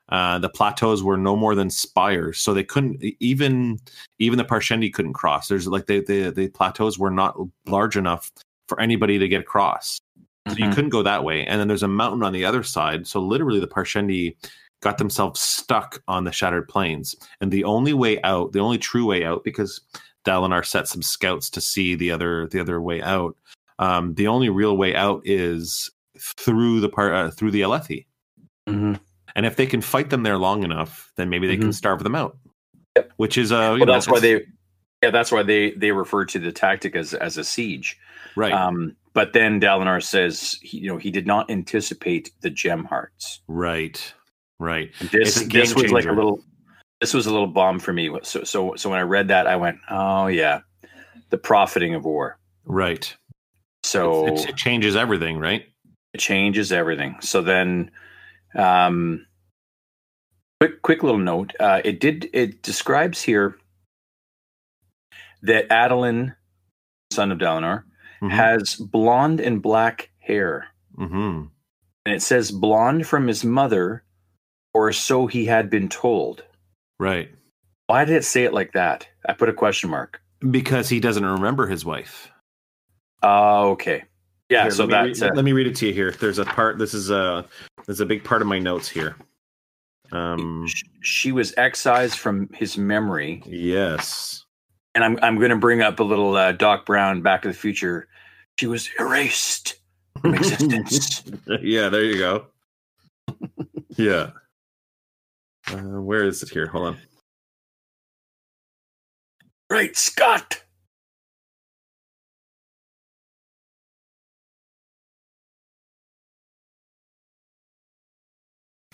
Uh, 0.09 0.37
the 0.37 0.49
plateaus 0.49 1.01
were 1.01 1.17
no 1.17 1.35
more 1.35 1.55
than 1.55 1.69
spires, 1.69 2.37
so 2.37 2.53
they 2.53 2.63
couldn't 2.63 3.01
even 3.19 3.79
even 4.19 4.37
the 4.37 4.45
Parshendi 4.45 4.93
couldn't 4.93 5.13
cross. 5.13 5.47
There's 5.47 5.67
like 5.67 5.87
the, 5.87 6.01
the 6.31 6.49
plateaus 6.49 6.99
were 6.99 7.11
not 7.11 7.35
large 7.65 7.97
enough 7.97 8.31
for 8.67 8.79
anybody 8.79 9.17
to 9.17 9.27
get 9.27 9.41
across. 9.41 9.99
So 10.49 10.55
you 10.57 10.69
couldn't 10.71 10.89
go 10.89 11.03
that 11.03 11.23
way. 11.23 11.45
And 11.45 11.59
then 11.59 11.67
there's 11.67 11.83
a 11.83 11.87
mountain 11.87 12.23
on 12.23 12.33
the 12.33 12.43
other 12.45 12.63
side. 12.63 13.07
So 13.07 13.21
literally 13.21 13.59
the 13.59 13.67
Parshendi 13.67 14.35
got 14.81 14.97
themselves 14.97 15.39
stuck 15.39 16.03
on 16.07 16.25
the 16.25 16.31
shattered 16.33 16.67
plains. 16.67 17.15
And 17.39 17.51
the 17.51 17.63
only 17.63 17.93
way 17.93 18.21
out, 18.23 18.51
the 18.51 18.59
only 18.59 18.77
true 18.77 19.05
way 19.05 19.23
out, 19.23 19.43
because 19.45 19.79
Dalinar 20.25 20.65
set 20.65 20.87
some 20.87 21.01
scouts 21.01 21.49
to 21.51 21.61
see 21.61 21.95
the 21.95 22.11
other 22.11 22.47
the 22.47 22.59
other 22.59 22.81
way 22.81 23.01
out. 23.01 23.37
Um, 23.79 24.15
the 24.15 24.27
only 24.27 24.49
real 24.49 24.75
way 24.75 24.95
out 24.95 25.21
is 25.25 25.89
through 26.19 26.81
the 26.81 26.89
par- 26.89 27.13
uh, 27.13 27.31
through 27.31 27.51
the 27.51 27.61
Alethi. 27.61 28.05
Mhm. 28.67 28.99
And 29.35 29.45
if 29.45 29.55
they 29.55 29.65
can 29.65 29.81
fight 29.81 30.09
them 30.09 30.23
there 30.23 30.37
long 30.37 30.63
enough, 30.63 31.11
then 31.15 31.29
maybe 31.29 31.47
they 31.47 31.57
can 31.57 31.69
Mhm. 31.69 31.73
starve 31.73 32.03
them 32.03 32.15
out. 32.15 32.37
Yep. 32.95 33.13
Which 33.17 33.37
is 33.37 33.51
uh, 33.51 33.55
you 33.55 33.61
well, 33.61 33.77
know, 33.79 33.93
that's 33.93 34.07
why 34.07 34.19
they, 34.19 34.41
yeah, 35.01 35.09
that's 35.09 35.31
why 35.31 35.41
they 35.43 35.71
they 35.71 35.91
refer 35.91 36.25
to 36.25 36.39
the 36.39 36.51
tactic 36.51 36.95
as 36.95 37.13
as 37.13 37.37
a 37.37 37.43
siege. 37.43 37.97
right. 38.35 38.51
Um, 38.53 38.95
but 39.13 39.33
then 39.33 39.59
Dalinar 39.61 40.03
says, 40.03 40.57
he, 40.61 40.79
you 40.79 40.87
know, 40.87 40.97
he 40.97 41.11
did 41.11 41.27
not 41.27 41.49
anticipate 41.49 42.31
the 42.41 42.49
gem 42.49 42.85
hearts. 42.85 43.41
right. 43.47 44.13
Right. 44.59 44.91
This 45.11 45.41
It's 45.41 45.53
this 45.53 45.75
was 45.75 45.91
like 45.91 46.05
a 46.05 46.13
little, 46.13 46.41
this 47.01 47.13
was 47.13 47.25
a 47.25 47.31
little 47.31 47.47
bomb 47.47 47.79
for 47.79 47.91
me. 47.91 48.09
So 48.21 48.43
so 48.43 48.75
so 48.75 48.89
when 48.89 48.99
I 48.99 49.01
read 49.01 49.27
that, 49.27 49.45
I 49.45 49.57
went, 49.57 49.79
oh 49.89 50.27
yeah, 50.27 50.61
the 51.31 51.37
profiting 51.37 51.95
of 51.95 52.05
war. 52.05 52.39
Right. 52.63 53.13
So 53.83 54.27
It, 54.27 54.49
it 54.49 54.55
changes 54.55 54.95
everything, 54.95 55.37
right? 55.37 55.65
it 56.13 56.19
changes 56.19 56.71
everything. 56.71 57.17
So 57.21 57.41
then, 57.41 57.91
um, 58.55 59.25
quick 60.59 60.81
quick 60.81 61.03
little 61.03 61.19
note. 61.19 61.53
Uh, 61.59 61.81
it 61.83 61.99
did 61.99 62.29
it 62.33 62.61
describes 62.61 63.21
here 63.21 63.57
that 65.41 65.67
Adolin, 65.69 66.35
son 67.11 67.31
of 67.31 67.39
Dalinar, 67.39 67.83
Mhm. 68.23 68.31
has 68.31 68.75
blonde 68.75 69.39
and 69.41 69.61
black 69.61 70.09
hair, 70.19 70.67
Mhm. 70.97 71.49
and 72.05 72.15
it 72.15 72.21
says 72.21 72.51
blonde 72.51 73.05
from 73.05 73.27
his 73.27 73.43
mother, 73.43 74.03
or 74.73 74.91
so 74.93 75.27
he 75.27 75.45
had 75.45 75.69
been 75.69 75.89
told. 75.89 76.43
Right. 76.99 77.29
Why 77.87 78.05
did 78.05 78.15
it 78.15 78.23
say 78.25 78.45
it 78.45 78.53
like 78.53 78.71
that? 78.73 79.07
I 79.27 79.33
put 79.33 79.49
a 79.49 79.53
question 79.53 79.89
mark. 79.89 80.21
Because 80.51 80.89
he 80.89 80.99
doesn't 80.99 81.25
remember 81.25 81.67
his 81.67 81.83
wife. 81.85 82.31
Oh, 83.21 83.71
okay. 83.71 84.03
Yeah, 84.49 84.63
Here, 84.63 84.71
so 84.71 84.85
let 84.85 85.03
me 85.03 85.09
that's 85.09 85.21
read, 85.21 85.31
uh, 85.31 85.35
let 85.35 85.45
me 85.45 85.51
read 85.53 85.67
it 85.67 85.75
to 85.77 85.87
you 85.87 85.93
here. 85.93 86.11
There's 86.11 86.39
a 86.39 86.45
part. 86.45 86.77
This 86.77 86.93
is 86.93 87.09
a 87.09 87.45
there's 87.85 87.99
a 88.01 88.05
big 88.05 88.23
part 88.23 88.41
of 88.41 88.47
my 88.47 88.59
notes 88.59 88.87
here. 88.89 89.15
Um. 90.11 90.67
she 91.01 91.31
was 91.31 91.53
excised 91.57 92.17
from 92.19 92.47
his 92.53 92.77
memory, 92.77 93.41
Yes. 93.47 94.45
and 94.93 95.03
I'm 95.03 95.17
I'm 95.23 95.37
going 95.37 95.49
to 95.49 95.55
bring 95.57 95.81
up 95.81 95.99
a 95.99 96.03
little 96.03 96.35
uh, 96.35 96.51
Doc 96.51 96.85
Brown 96.85 97.21
Back 97.21 97.41
to 97.43 97.47
the 97.47 97.53
Future. 97.53 98.07
She 98.59 98.67
was 98.67 98.89
erased 98.99 99.79
from 100.21 100.35
existence. 100.35 101.23
yeah. 101.61 101.89
There 101.89 102.03
you 102.03 102.17
go. 102.17 102.47
yeah. 103.97 104.31
Uh, 105.67 106.01
where 106.01 106.23
is 106.25 106.43
it 106.43 106.49
here? 106.49 106.67
Hold 106.67 106.87
on. 106.87 106.97
right, 109.69 109.95
Scott. 109.95 110.61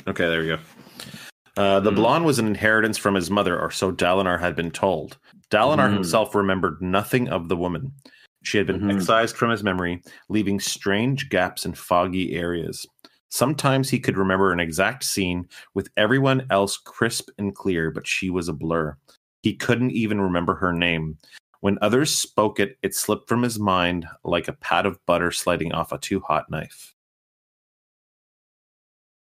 Okay, 0.08 0.28
there 0.28 0.42
we 0.42 0.48
go. 0.48 0.60
Uh, 1.58 1.80
the 1.80 1.90
Hmm. 1.90 1.96
blonde 1.96 2.26
was 2.26 2.40
an 2.40 2.48
inheritance 2.48 2.98
from 2.98 3.16
his 3.16 3.30
mother, 3.30 3.60
or 3.60 3.70
so 3.72 3.92
Dalinar 3.92 4.40
had 4.40 4.56
been 4.56 4.72
told. 4.72 5.18
Dalinar 5.52 5.88
Hmm. 5.90 5.96
himself 5.96 6.34
remembered 6.34 6.82
nothing 6.82 7.28
of 7.28 7.50
the 7.50 7.58
woman. 7.58 7.94
She 8.44 8.58
had 8.58 8.68
been 8.68 8.80
Mhm. 8.82 8.96
excised 8.96 9.36
from 9.36 9.50
his 9.52 9.64
memory, 9.64 10.02
leaving 10.30 10.60
strange 10.60 11.30
gaps 11.30 11.66
in 11.66 11.74
foggy 11.74 12.36
areas. 12.36 12.86
Sometimes 13.30 13.90
he 13.90 14.00
could 14.00 14.18
remember 14.18 14.52
an 14.52 14.60
exact 14.60 15.04
scene 15.04 15.48
with 15.74 15.90
everyone 15.98 16.48
else 16.50 16.78
crisp 16.78 17.30
and 17.38 17.54
clear, 17.56 17.92
but 17.92 18.08
she 18.08 18.30
was 18.30 18.48
a 18.48 18.54
blur. 18.54 18.98
He 19.44 19.56
couldn't 19.56 19.92
even 19.92 20.20
remember 20.22 20.56
her 20.56 20.74
name. 20.74 21.18
When 21.60 21.78
others 21.82 22.14
spoke 22.16 22.60
it, 22.60 22.78
it 22.82 22.96
slipped 22.96 23.28
from 23.28 23.44
his 23.44 23.60
mind 23.60 24.08
like 24.24 24.48
a 24.48 24.54
pat 24.54 24.86
of 24.86 25.06
butter 25.06 25.32
sliding 25.32 25.74
off 25.74 25.92
a 25.92 25.98
too 25.98 26.22
hot 26.22 26.50
knife. 26.50 26.96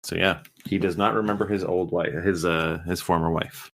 So 0.03 0.15
yeah, 0.15 0.43
he 0.65 0.77
does 0.77 0.95
not 0.97 1.13
remember 1.15 1.47
his 1.47 1.63
old 1.63 1.91
wife, 1.91 2.13
his 2.23 2.45
uh, 2.45 2.79
his 2.85 3.01
former 3.01 3.31
wife. 3.31 3.71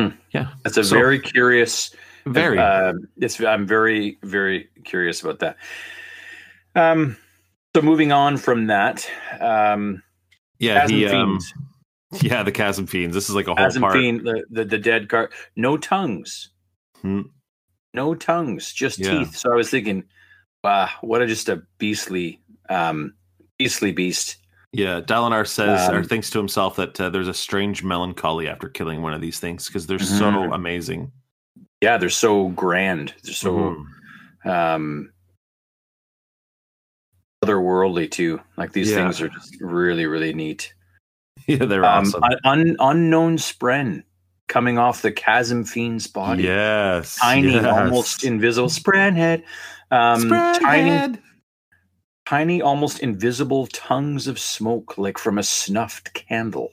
Hmm. 0.00 0.08
Yeah, 0.32 0.52
That's 0.64 0.76
a 0.76 0.84
So- 0.84 0.94
very 0.96 1.18
curious. 1.20 1.94
Very. 2.26 2.58
Uh, 2.58 2.94
it's, 3.16 3.40
I'm 3.40 3.66
very 3.66 4.18
very 4.22 4.68
curious 4.84 5.22
about 5.22 5.40
that. 5.40 5.56
Um. 6.74 7.16
So 7.74 7.80
moving 7.80 8.12
on 8.12 8.36
from 8.36 8.66
that, 8.66 9.08
um, 9.40 10.02
yeah, 10.58 10.86
he. 10.86 11.06
Um, 11.06 11.38
yeah, 12.20 12.42
the 12.42 12.52
chasm 12.52 12.86
fiends. 12.86 13.14
This 13.14 13.30
is 13.30 13.34
like 13.34 13.46
a 13.46 13.54
whole 13.54 13.64
Chasm 13.64 13.80
part. 13.82 13.94
Fiend, 13.94 14.20
the, 14.20 14.44
the 14.50 14.64
the 14.64 14.78
dead 14.78 15.08
card, 15.08 15.32
no 15.56 15.76
tongues, 15.78 16.50
Hmm. 17.00 17.22
no 17.94 18.14
tongues, 18.14 18.72
just 18.72 18.98
Yeah. 18.98 19.10
teeth. 19.10 19.36
So 19.36 19.50
I 19.52 19.56
was 19.56 19.70
thinking, 19.70 20.04
Wow, 20.62 20.90
what 21.00 21.22
a 21.22 21.26
just 21.26 21.48
a 21.48 21.62
beastly, 21.78 22.40
um, 22.68 23.14
beastly 23.58 23.92
beast. 23.92 24.36
Yeah, 24.72 25.00
Dalinar 25.00 25.46
says 25.46 25.88
or 25.88 25.98
Um, 25.98 26.04
thinks 26.04 26.30
to 26.30 26.38
himself 26.38 26.76
that 26.76 26.98
uh, 27.00 27.10
there's 27.10 27.28
a 27.28 27.34
strange 27.34 27.82
melancholy 27.82 28.48
after 28.48 28.68
killing 28.68 29.02
one 29.02 29.12
of 29.12 29.20
these 29.20 29.38
things 29.38 29.66
because 29.66 29.86
they're 29.86 29.98
so 29.98 30.30
Mhm. 30.30 30.54
amazing. 30.54 31.12
Yeah, 31.82 31.98
they're 31.98 32.08
so 32.10 32.48
grand. 32.50 33.12
They're 33.24 33.34
so 33.34 33.84
Mhm. 34.44 34.48
um 34.48 35.12
otherworldly 37.44 38.10
too. 38.10 38.40
Like 38.56 38.72
these 38.72 38.90
Yeah. 38.90 38.96
things 38.96 39.20
are 39.20 39.28
just 39.28 39.60
really, 39.60 40.06
really 40.06 40.32
neat. 40.32 40.72
yeah, 41.48 41.64
they're 41.64 41.84
Um, 41.84 42.06
awesome. 42.06 42.22
un- 42.22 42.38
un- 42.44 42.76
unknown 42.78 43.36
spren 43.36 44.04
coming 44.48 44.78
off 44.78 45.02
the 45.02 45.10
chasm 45.12 45.64
fiend's 45.64 46.06
body. 46.06 46.44
Yes, 46.44 47.16
Tiny, 47.16 47.52
yes. 47.54 47.64
almost 47.64 48.22
invisible 48.24 48.68
spren 48.68 49.16
head. 49.16 49.42
Um, 49.90 50.20
Spread 50.20 50.60
tiny, 50.62 50.90
head. 50.90 51.22
tiny, 52.26 52.62
almost 52.62 53.00
invisible 53.00 53.66
tongues 53.68 54.26
of 54.28 54.38
smoke, 54.38 54.96
like 54.98 55.18
from 55.18 55.36
a 55.38 55.42
snuffed 55.42 56.14
candle. 56.14 56.70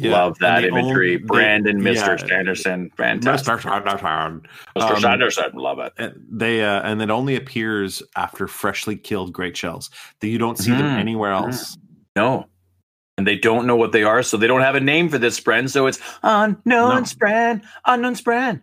Yeah, 0.00 0.12
Love 0.12 0.38
that 0.38 0.60
they 0.62 0.68
imagery. 0.68 1.16
they- 1.16 1.22
Brandon, 1.24 1.80
Mr. 1.80 1.94
yeah. 2.20 2.26
Sanderson, 2.28 2.90
fantastic. 2.96 3.54
Mr. 3.54 3.62
Sanderson. 3.62 4.42
Mr. 4.76 4.90
Um, 4.94 5.00
Sanderson, 5.00 5.50
love 5.54 5.78
it. 5.80 5.92
They 6.30 6.62
uh, 6.64 6.82
and 6.82 7.02
it 7.02 7.10
only 7.10 7.34
appears 7.34 8.00
after 8.14 8.46
freshly 8.46 8.96
killed 8.96 9.32
great 9.32 9.56
shells. 9.56 9.90
That 10.20 10.28
you 10.28 10.38
don't 10.38 10.56
see 10.58 10.70
them 10.70 10.82
Mhm. 10.82 10.98
anywhere 10.98 11.32
else. 11.32 11.76
No. 12.14 12.46
And 13.16 13.26
they 13.26 13.36
don't 13.36 13.66
know 13.66 13.74
what 13.74 13.90
they 13.90 14.04
are, 14.04 14.22
so 14.22 14.36
they 14.36 14.46
don't 14.46 14.60
have 14.60 14.76
a 14.76 14.80
name 14.80 15.08
for 15.08 15.18
this 15.18 15.38
spren. 15.40 15.68
So 15.68 15.88
it's 15.88 15.98
unknown 16.22 16.56
No. 16.64 16.88
spren, 17.02 17.62
unknown 17.84 18.14
spren. 18.14 18.62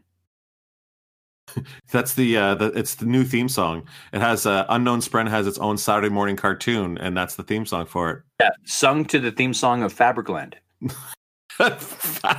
That's 1.92 2.14
the 2.14 2.38
uh, 2.38 2.56
the 2.56 2.68
it's 2.68 2.96
the 2.96 3.06
new 3.06 3.24
theme 3.26 3.50
song. 3.50 3.84
It 4.14 4.22
has 4.22 4.46
uh, 4.46 4.66
unknown 4.70 5.00
Spren 5.02 5.30
has 5.30 5.48
its 5.48 5.58
own 5.60 5.78
Saturday 5.78 6.10
morning 6.10 6.36
cartoon, 6.38 6.98
and 6.98 7.16
that's 7.16 7.36
the 7.36 7.44
theme 7.44 7.66
song 7.66 7.86
for 7.86 8.12
it. 8.12 8.22
Yeah, 8.40 8.50
sung 8.66 9.06
to 9.06 9.20
the 9.20 9.32
theme 9.32 9.54
song 9.54 9.84
of 9.84 9.94
Fabricland. 9.94 10.54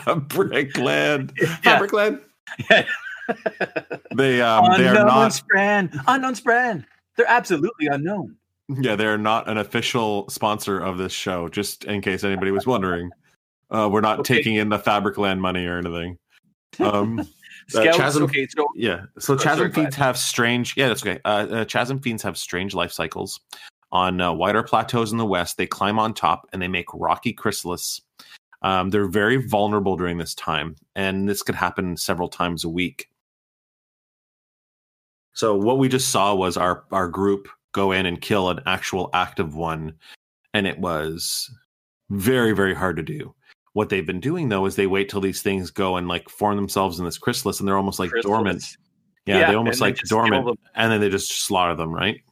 Fabricland, 0.06 1.32
Yeah. 1.40 1.46
Fabricland. 1.78 2.20
Yeah. 2.70 2.84
They 4.14 4.40
um 4.40 4.64
they 4.76 4.86
are 4.86 4.90
unknown 4.94 5.06
not 5.08 5.32
spren, 5.32 6.00
unknown 6.06 6.34
spren. 6.34 6.84
They're 7.16 7.28
absolutely 7.28 7.88
unknown. 7.88 8.36
yeah 8.68 8.94
they 8.94 9.06
are 9.06 9.18
not 9.18 9.48
an 9.48 9.58
official 9.58 10.28
sponsor 10.28 10.78
of 10.78 10.96
this 10.98 11.12
show. 11.12 11.48
Just 11.48 11.82
in 11.84 12.00
case 12.02 12.22
anybody 12.22 12.52
was 12.52 12.66
wondering, 12.68 13.10
uh, 13.72 13.88
we're 13.90 14.00
not 14.00 14.20
Okay. 14.20 14.36
taking 14.36 14.54
in 14.54 14.68
the 14.68 14.78
Fabricland 14.78 15.40
money 15.40 15.66
or 15.66 15.78
anything. 15.78 16.18
Um, 16.78 17.18
Uh, 17.74 17.80
Scouts, 17.82 17.96
Chasm- 17.96 18.22
okay, 18.22 18.46
so 18.56 18.64
Yeah. 18.76 19.06
So 19.18 19.34
Oh, 19.34 19.36
chasm 19.38 19.66
go 19.66 19.74
fiends 19.74 19.96
have 19.96 20.16
strange. 20.16 20.76
Yeah, 20.76 20.86
that's 20.86 21.02
okay. 21.04 21.18
Uh, 21.24 21.46
uh, 21.50 21.64
chasm 21.64 21.98
fiends 21.98 22.22
have 22.22 22.38
strange 22.38 22.74
life 22.74 22.92
cycles. 22.92 23.40
On 23.90 24.20
uh, 24.20 24.32
wider 24.32 24.62
plateaus 24.62 25.10
in 25.10 25.18
the 25.18 25.26
west, 25.26 25.56
they 25.56 25.66
climb 25.66 25.98
on 25.98 26.14
top 26.14 26.48
and 26.52 26.62
they 26.62 26.68
make 26.68 26.86
rocky 26.94 27.32
chrysalis. 27.32 28.00
Um, 28.62 28.90
they're 28.90 29.08
very 29.08 29.36
vulnerable 29.36 29.96
during 29.96 30.18
this 30.18 30.34
time, 30.34 30.76
and 30.94 31.28
this 31.28 31.42
could 31.42 31.54
happen 31.54 31.96
several 31.96 32.28
times 32.28 32.64
a 32.64 32.68
week. 32.68 33.08
So 35.32 35.54
what 35.54 35.78
we 35.78 35.88
just 35.88 36.08
saw 36.08 36.34
was 36.34 36.56
our 36.56 36.84
our 36.90 37.08
group 37.08 37.48
go 37.72 37.92
in 37.92 38.06
and 38.06 38.20
kill 38.20 38.48
an 38.48 38.60
actual 38.66 39.10
active 39.12 39.54
one, 39.54 39.94
and 40.54 40.66
it 40.66 40.78
was 40.78 41.50
very 42.10 42.52
very 42.52 42.74
hard 42.74 42.96
to 42.96 43.02
do. 43.02 43.34
What 43.74 43.90
they've 43.90 44.06
been 44.06 44.20
doing 44.20 44.48
though 44.48 44.64
is 44.64 44.76
they 44.76 44.86
wait 44.86 45.10
till 45.10 45.20
these 45.20 45.42
things 45.42 45.70
go 45.70 45.96
and 45.96 46.08
like 46.08 46.30
form 46.30 46.56
themselves 46.56 46.98
in 46.98 47.04
this 47.04 47.18
chrysalis, 47.18 47.60
and 47.60 47.68
they're 47.68 47.76
almost 47.76 47.98
like 47.98 48.10
Chrysalis. 48.10 48.36
dormant. 48.36 48.76
Yeah, 49.26 49.40
Yeah, 49.40 49.50
they 49.50 49.56
almost 49.56 49.80
like 49.82 49.98
dormant, 50.08 50.58
and 50.74 50.90
then 50.90 51.00
they 51.00 51.10
just 51.10 51.44
slaughter 51.44 51.74
them, 51.74 51.92
right? 51.92 52.22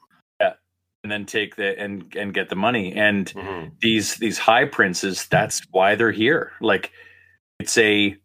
And 1.05 1.13
then 1.13 1.27
take 1.27 1.55
the 1.55 1.79
and 1.79 2.13
and 2.17 2.35
get 2.35 2.49
the 2.49 2.57
money. 2.57 2.93
And 2.95 3.33
these 3.81 4.17
these 4.17 4.39
high 4.39 4.65
princes, 4.65 5.27
that's 5.27 5.61
why 5.71 5.95
they're 5.95 6.11
here. 6.11 6.51
Like 6.61 6.91
it's 7.61 7.79
a 7.79 8.17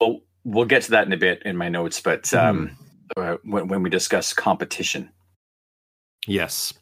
well, 0.00 0.20
we'll 0.44 0.64
get 0.64 0.82
to 0.84 0.92
that 0.92 1.06
in 1.06 1.12
a 1.12 1.16
bit 1.18 1.42
in 1.44 1.56
my 1.56 1.68
notes, 1.68 2.00
but 2.00 2.32
um 2.32 2.70
uh, 3.16 3.36
when 3.44 3.68
when 3.68 3.82
we 3.82 3.90
discuss 3.90 4.32
competition. 4.32 5.10
Yes. 6.26 6.72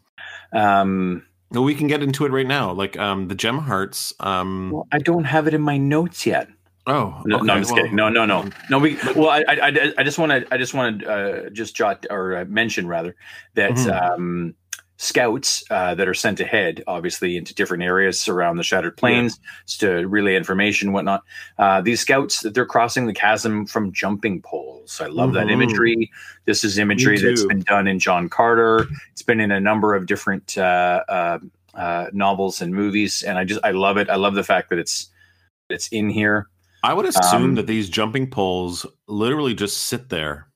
Um 0.53 1.24
Well, 1.51 1.64
we 1.64 1.74
can 1.74 1.88
get 1.88 2.03
into 2.03 2.26
it 2.26 2.30
right 2.30 2.46
now. 2.46 2.70
Like 2.72 2.96
um, 2.98 3.26
the 3.28 3.34
gem 3.34 3.59
hearts. 3.59 4.12
Um, 4.20 4.70
well, 4.70 4.86
I 4.92 4.98
don't 4.98 5.24
have 5.24 5.46
it 5.48 5.55
in 5.55 5.62
my 5.62 5.78
notes 5.78 6.24
yet. 6.26 6.48
oh, 6.86 7.22
No, 7.24 7.36
okay, 7.36 7.46
no 7.46 7.55
I'm 7.55 7.61
just 7.62 7.72
well, 7.72 7.82
kidding. 7.82 7.96
No, 7.96 8.09
no, 8.09 8.24
no, 8.26 8.48
no. 8.68 8.78
We 8.78 8.96
well, 9.16 9.30
I, 9.30 9.44
I, 9.48 9.92
I- 9.98 10.05
just 10.05 10.18
want 10.18 10.30
to, 10.32 10.55
I 10.55 10.59
just 10.59 10.74
want 10.74 11.01
to 11.01 11.11
uh, 11.11 11.51
just 11.51 11.74
jot 11.74 12.07
or 12.11 12.36
uh, 12.36 12.44
mention 12.44 12.86
rather 12.86 13.16
that 13.55 13.72
Mhm. 13.72 14.14
um, 14.14 14.55
scouts 15.01 15.64
uh, 15.70 15.94
that 15.94 16.07
are 16.07 16.14
sent 16.14 16.40
ahead, 16.40 16.84
obviously 16.86 17.38
into 17.38 17.55
different 17.55 17.82
areas 17.82 18.28
around 18.28 18.59
the 18.59 18.62
Shattered 18.62 18.98
Plains 18.98 19.40
to 19.78 20.07
relay 20.07 20.36
information, 20.36 20.88
and 20.88 20.94
whatnot. 20.94 21.24
Uh, 21.59 21.80
these 21.80 22.01
scouts, 22.01 22.42
they're 22.53 22.66
crossing 22.66 23.07
the 23.07 23.14
chasm 23.14 23.64
from 23.64 23.92
jumping 23.92 24.42
poles. 24.42 25.01
I 25.01 25.07
love 25.07 25.32
that 25.32 25.46
Mhm. 25.46 25.53
imagery. 25.53 26.11
This 26.44 26.64
is 26.64 26.76
imagery 26.76 27.18
that's 27.18 27.46
been 27.46 27.62
done 27.62 27.86
in 27.86 27.98
John 27.98 28.28
Carter. 28.28 28.88
It's 29.12 29.22
been 29.22 29.40
in 29.40 29.51
a 29.51 29.59
number 29.59 29.94
of 29.94 30.05
different 30.05 30.59
uh, 30.59 31.03
uh, 31.09 31.38
uh, 31.72 32.07
novels 32.12 32.61
and 32.61 32.74
movies, 32.74 33.22
and 33.22 33.38
I 33.38 33.44
just, 33.44 33.61
I 33.64 33.70
love 33.70 33.96
it. 33.96 34.11
I 34.11 34.16
love 34.16 34.34
the 34.34 34.44
fact 34.44 34.68
that 34.68 34.78
it's, 34.78 35.09
it's 35.70 35.88
in 35.88 36.11
here. 36.11 36.48
I 36.82 36.92
would 36.92 37.07
assume 37.07 37.42
Um, 37.42 37.55
that 37.55 37.66
these 37.66 37.88
jumping 37.88 38.28
poles 38.28 38.84
literally 39.09 39.55
just 39.55 39.86
sit 39.86 40.11
there 40.11 40.49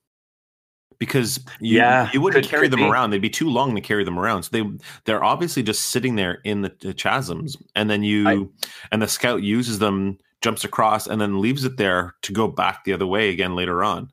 because 0.99 1.39
you, 1.59 1.77
Yeah, 1.77 2.09
you 2.13 2.21
wouldn't 2.21 2.43
could- 2.43 2.49
carry 2.49 2.63
could 2.67 2.71
them 2.71 2.79
be. 2.81 2.89
around. 2.89 3.09
They'd 3.11 3.21
be 3.21 3.29
too 3.29 3.49
long 3.49 3.75
to 3.75 3.81
carry 3.81 4.03
them 4.03 4.17
around. 4.19 4.43
So 4.43 4.49
they 4.51 4.63
they're 5.05 5.23
obviously 5.23 5.63
just 5.63 5.85
sitting 5.89 6.15
there 6.15 6.39
in 6.43 6.61
the, 6.61 6.71
the 6.79 6.93
chasms, 6.93 7.57
and 7.75 7.89
then 7.89 8.03
you 8.03 8.27
I- 8.27 8.45
and 8.91 9.01
the 9.01 9.07
scout 9.07 9.41
uses 9.43 9.79
them, 9.79 10.17
jumps 10.41 10.63
across, 10.63 11.07
and 11.07 11.19
then 11.19 11.41
leaves 11.41 11.63
it 11.65 11.77
there 11.77 12.15
to 12.23 12.33
go 12.33 12.47
back 12.47 12.83
the 12.83 12.93
other 12.93 13.07
way 13.07 13.29
again 13.29 13.55
later 13.55 13.83
on. 13.83 14.09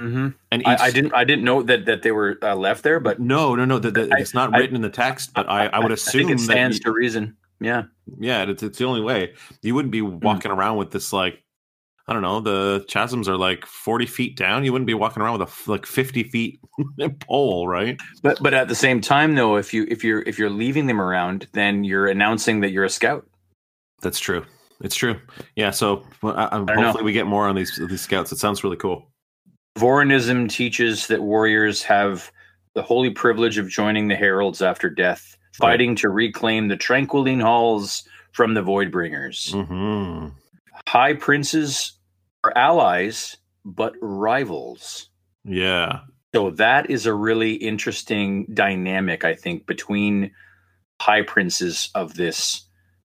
Mm-hmm. 0.00 0.28
And 0.50 0.62
I, 0.64 0.74
each- 0.74 0.80
I 0.80 0.90
didn't, 0.90 1.14
I 1.14 1.24
didn't 1.24 1.44
know 1.44 1.62
that 1.62 1.84
that 1.84 2.02
they 2.02 2.10
were 2.10 2.38
uh, 2.42 2.54
left 2.54 2.82
there, 2.82 3.00
but 3.00 3.20
No, 3.20 3.54
no, 3.54 3.64
no. 3.66 3.78
That, 3.78 3.94
that- 3.94 4.12
I- 4.12 4.20
it's 4.20 4.32
not 4.34 4.54
I- 4.54 4.58
written 4.58 4.76
in 4.76 4.82
the 4.82 4.88
text, 4.90 5.34
but 5.34 5.48
I, 5.48 5.66
I 5.66 5.78
would 5.78 5.90
I 5.90 5.94
assume 5.94 6.30
it 6.30 6.38
that 6.38 6.40
stands 6.44 6.78
you- 6.78 6.84
to 6.84 6.92
reason. 6.92 7.36
Yeah. 7.62 7.82
yeah, 8.18 8.44
it's, 8.44 8.62
it's 8.62 8.78
the 8.78 8.86
only 8.86 9.02
way. 9.02 9.34
You 9.60 9.74
wouldn't 9.74 9.92
be 9.92 10.00
walking 10.00 10.50
around 10.50 10.78
with 10.78 10.90
this 10.90 11.12
like 11.12 11.42
I 12.10 12.12
don't 12.12 12.22
know. 12.22 12.40
The 12.40 12.84
chasms 12.88 13.28
are 13.28 13.36
like 13.36 13.64
forty 13.64 14.04
feet 14.04 14.36
down. 14.36 14.64
You 14.64 14.72
wouldn't 14.72 14.88
be 14.88 14.94
walking 14.94 15.22
around 15.22 15.38
with 15.38 15.48
a 15.48 15.70
like 15.70 15.86
fifty 15.86 16.24
feet 16.24 16.58
pole, 17.20 17.68
right? 17.68 17.96
But 18.20 18.42
but 18.42 18.52
at 18.52 18.66
the 18.66 18.74
same 18.74 19.00
time, 19.00 19.36
though, 19.36 19.54
if 19.54 19.72
you 19.72 19.86
if 19.88 20.02
you're 20.02 20.22
if 20.22 20.36
you're 20.36 20.50
leaving 20.50 20.86
them 20.86 21.00
around, 21.00 21.46
then 21.52 21.84
you're 21.84 22.08
announcing 22.08 22.60
that 22.62 22.72
you're 22.72 22.84
a 22.84 22.90
scout. 22.90 23.24
That's 24.02 24.18
true. 24.18 24.44
It's 24.80 24.96
true. 24.96 25.20
Yeah. 25.54 25.70
So 25.70 26.04
I, 26.24 26.48
I, 26.50 26.58
know. 26.58 26.82
hopefully 26.82 27.04
we 27.04 27.12
get 27.12 27.26
more 27.26 27.46
on 27.46 27.54
these 27.54 27.80
these 27.88 28.00
scouts. 28.00 28.32
It 28.32 28.38
sounds 28.38 28.64
really 28.64 28.76
cool. 28.76 29.08
Vorinism 29.78 30.50
teaches 30.50 31.06
that 31.06 31.22
warriors 31.22 31.80
have 31.84 32.32
the 32.74 32.82
holy 32.82 33.10
privilege 33.10 33.56
of 33.56 33.68
joining 33.68 34.08
the 34.08 34.16
heralds 34.16 34.62
after 34.62 34.90
death, 34.90 35.36
fighting 35.54 35.94
to 35.94 36.08
reclaim 36.08 36.66
the 36.66 36.76
Tranquiline 36.76 37.40
halls 37.40 38.02
from 38.32 38.54
the 38.54 38.62
Voidbringers. 38.62 39.52
hmm 39.52 40.30
High 40.88 41.14
princes 41.14 41.92
are 42.44 42.52
allies, 42.56 43.36
but 43.64 43.94
rivals. 44.00 45.08
Yeah. 45.44 46.00
So 46.34 46.50
that 46.52 46.90
is 46.90 47.06
a 47.06 47.14
really 47.14 47.54
interesting 47.54 48.46
dynamic, 48.54 49.24
I 49.24 49.34
think, 49.34 49.66
between 49.66 50.30
high 51.00 51.22
princes 51.22 51.90
of 51.94 52.14
this 52.14 52.62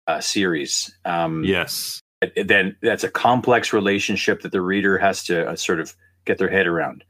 uh, 0.07 0.19
series. 0.19 0.95
Um, 1.05 1.43
Yes. 1.43 1.99
Then 2.41 2.77
that's 2.81 3.03
a 3.03 3.11
complex 3.11 3.73
relationship 3.73 4.41
that 4.43 4.53
the 4.53 4.61
reader 4.61 4.97
has 4.97 5.23
to 5.25 5.45
uh, 5.49 5.55
sort 5.57 5.81
of 5.81 5.93
get 6.25 6.37
their 6.37 6.49
head 6.49 6.67
around. 6.67 7.03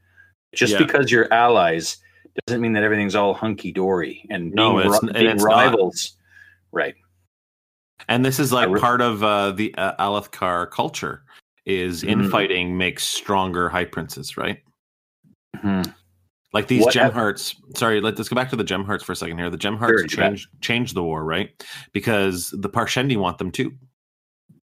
Just 0.55 0.74
Yeah. 0.74 0.80
because 0.80 1.11
you're 1.11 1.32
allies 1.32 1.97
doesn't 2.47 2.61
mean 2.61 2.74
that 2.74 2.82
everything's 2.84 3.14
all 3.14 3.36
hunky 3.36 3.72
dory 3.72 4.26
and 4.32 4.45
being, 4.45 4.55
No, 4.55 4.80
it's- 4.80 4.99
being 5.14 5.28
it's 5.28 5.43
not. 5.43 5.49
rivals. 5.53 6.18
Right. 6.72 6.95
And 8.07 8.26
this 8.26 8.39
is 8.39 8.51
like 8.51 8.76
part 8.80 9.01
of 9.01 9.24
uh, 9.24 9.51
the 9.51 9.74
uh, 9.76 9.93
Alethkar 10.03 10.70
culture. 10.72 11.22
Is 11.66 12.03
Mhm. 12.03 12.09
infighting 12.09 12.78
makes 12.78 13.03
stronger 13.03 13.70
high 13.70 13.86
princes, 13.86 14.36
right? 14.38 14.61
Mhm. 15.55 15.93
Like 16.51 16.68
these 16.68 16.84
What 16.84 16.93
gem 16.93 17.05
hap- 17.05 17.14
hearts. 17.14 17.55
Sorry, 17.76 18.01
let, 18.01 18.18
let's 18.18 18.30
go 18.30 18.36
back 18.36 18.49
to 18.49 18.55
the 18.55 18.64
gem 18.66 18.84
hearts 18.84 19.03
for 19.03 19.14
a 19.14 19.16
second 19.16 19.38
here. 19.38 19.49
The 19.49 19.57
gem 19.57 19.78
hearts 19.78 20.01
Sure, 20.01 20.01
you 20.01 20.18
bet. 20.18 20.30
change 20.32 20.47
change 20.61 20.93
the 20.93 21.01
war, 21.03 21.24
right? 21.24 21.49
Because 21.93 22.49
the 22.57 22.70
Parshendi 22.70 23.16
want 23.18 23.38
them 23.38 23.49
too. 23.49 23.72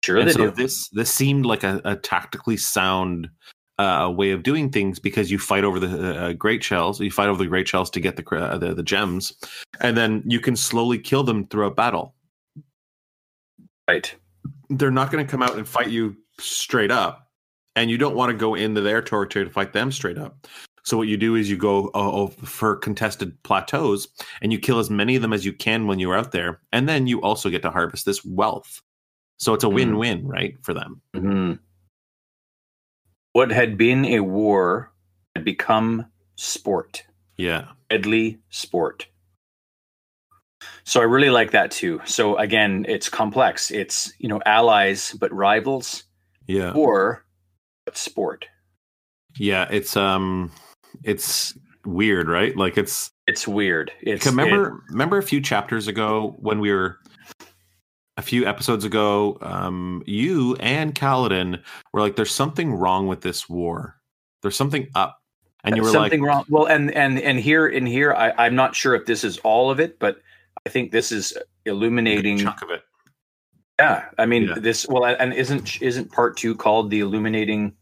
Sure, 0.04 0.18
and 0.18 0.30
they 0.30 0.34
so 0.34 0.46
do. 0.46 0.52
this 0.52 0.88
this 0.90 1.14
seemed 1.14 1.46
like 1.46 1.64
a, 1.64 1.82
a 1.84 1.96
tactically 1.98 2.56
sound 2.58 3.30
uh, 3.80 4.12
way 4.16 4.32
of 4.32 4.42
doing 4.42 4.72
things 4.72 4.98
because 4.98 5.30
you 5.30 5.38
fight 5.38 5.64
over 5.64 5.80
the 5.80 6.18
uh, 6.20 6.34
great 6.34 6.64
shells, 6.64 7.00
you 7.00 7.12
fight 7.12 7.28
over 7.30 7.38
the 7.44 7.50
great 7.50 7.68
shells 7.68 7.90
to 7.92 8.00
get 8.00 8.16
the, 8.16 8.26
uh, 8.36 8.58
the 8.58 8.74
the 8.74 8.82
gems, 8.82 9.34
and 9.82 9.96
then 9.98 10.24
you 10.26 10.40
can 10.40 10.56
slowly 10.56 10.98
kill 10.98 11.24
them 11.24 11.46
throughout 11.48 11.76
battle. 11.76 12.16
Right. 13.88 14.16
They're 14.70 14.90
not 14.92 15.12
going 15.12 15.26
to 15.26 15.30
come 15.30 15.44
out 15.44 15.58
and 15.58 15.68
fight 15.68 15.90
you 15.90 16.16
straight 16.40 16.92
up, 16.92 17.30
and 17.76 17.90
you 17.90 17.98
don't 17.98 18.16
want 18.16 18.32
to 18.32 18.38
go 18.38 18.56
into 18.56 18.82
their 18.82 19.02
territory 19.02 19.46
to 19.46 19.52
fight 19.52 19.74
them 19.74 19.92
straight 19.92 20.18
up. 20.18 20.48
So 20.84 20.96
what 20.96 21.10
you 21.10 21.18
do 21.18 21.36
is 21.36 21.50
you 21.50 21.58
go 21.58 21.92
oh, 21.94 22.28
for 22.28 22.78
contested 22.78 23.42
plateaus 23.44 24.08
and 24.42 24.54
you 24.54 24.60
kill 24.60 24.80
as 24.80 24.90
many 24.90 25.18
of 25.18 25.22
them 25.22 25.34
as 25.34 25.46
you 25.46 25.52
can 25.52 25.86
when 25.86 26.00
you're 26.00 26.18
out 26.18 26.32
there, 26.32 26.62
and 26.72 26.88
then 26.88 27.08
you 27.08 27.22
also 27.22 27.50
get 27.50 27.62
to 27.64 27.72
harvest 27.72 28.06
this 28.06 28.24
wealth. 28.24 28.82
So 29.38 29.54
it's 29.54 29.64
a 29.64 29.68
Mm. 29.68 29.74
win-win, 29.74 30.28
right, 30.28 30.56
for 30.64 30.74
them. 30.74 31.02
Mhm. 31.16 31.60
What 33.34 33.52
had 33.52 33.78
been 33.78 34.06
a 34.06 34.22
war 34.22 34.92
had 35.36 35.44
become 35.46 36.06
sport, 36.38 37.06
Yeah, 37.38 37.68
deadly 37.90 38.40
sport. 38.50 39.08
So 40.86 41.02
I 41.02 41.04
really 41.04 41.30
like 41.30 41.52
that 41.52 41.70
too. 41.70 42.02
So 42.06 42.38
again, 42.38 42.86
it's 42.88 43.10
complex. 43.10 43.70
It's 43.72 44.12
you 44.20 44.30
know 44.30 44.42
allies 44.46 45.14
but 45.20 45.32
rivals, 45.34 46.04
yeah, 46.48 46.72
or 46.72 47.26
sport. 47.94 48.46
yeah. 49.38 49.68
It's 49.70 49.96
um, 49.96 50.52
it's 51.04 51.58
weird, 51.86 52.28
right? 52.28 52.56
Like 52.56 52.78
it's 52.78 53.12
It's 53.28 53.48
weird. 53.48 53.92
It's 54.02 54.26
remember 54.26 54.84
remember 54.90 55.18
a 55.18 55.24
few 55.24 55.42
chapters 55.42 55.88
ago 55.88 56.36
when 56.40 56.60
we 56.60 56.72
were 56.72 56.98
a 58.18 58.22
few 58.24 58.48
episodes 58.48 58.84
ago 58.84 59.38
um 59.44 60.02
you 60.08 60.56
and 60.60 60.96
Kaladin 60.96 61.62
were 61.94 62.02
like 62.02 62.16
there's 62.16 62.34
something 62.34 62.74
wrong 62.74 63.06
with 63.06 63.22
this 63.22 63.48
war 63.48 63.96
there's 64.42 64.56
something 64.56 64.88
up 64.96 65.20
and 65.64 65.76
you 65.76 65.84
were 65.84 65.92
something 65.92 66.22
like 66.22 66.30
wrong. 66.30 66.46
Well, 66.50 66.66
and 66.66 66.92
and 66.92 67.20
and 67.20 67.40
here 67.40 67.68
in 67.68 67.86
here, 67.86 68.14
I, 68.14 68.32
I'm 68.38 68.56
not 68.56 68.76
sure 68.76 68.96
if 68.96 69.06
this 69.06 69.24
is 69.24 69.38
all 69.40 69.70
of 69.70 69.80
it, 69.80 70.00
but 70.00 70.22
I 70.66 70.70
think 70.70 70.92
this 70.92 71.12
is 71.12 71.38
illuminating. 71.66 72.38
chunk 72.38 72.62
of 72.62 72.70
it 72.70 72.84
Yeah, 73.80 74.06
I 74.18 74.26
mean 74.26 74.44
Yeah. 74.44 74.56
this. 74.58 74.88
Well, 74.88 75.06
and 75.06 75.34
isn't 75.34 75.82
isn't 75.82 76.12
part 76.12 76.38
two 76.38 76.56
called 76.56 76.90
the 76.90 77.00
illuminating? 77.02 77.74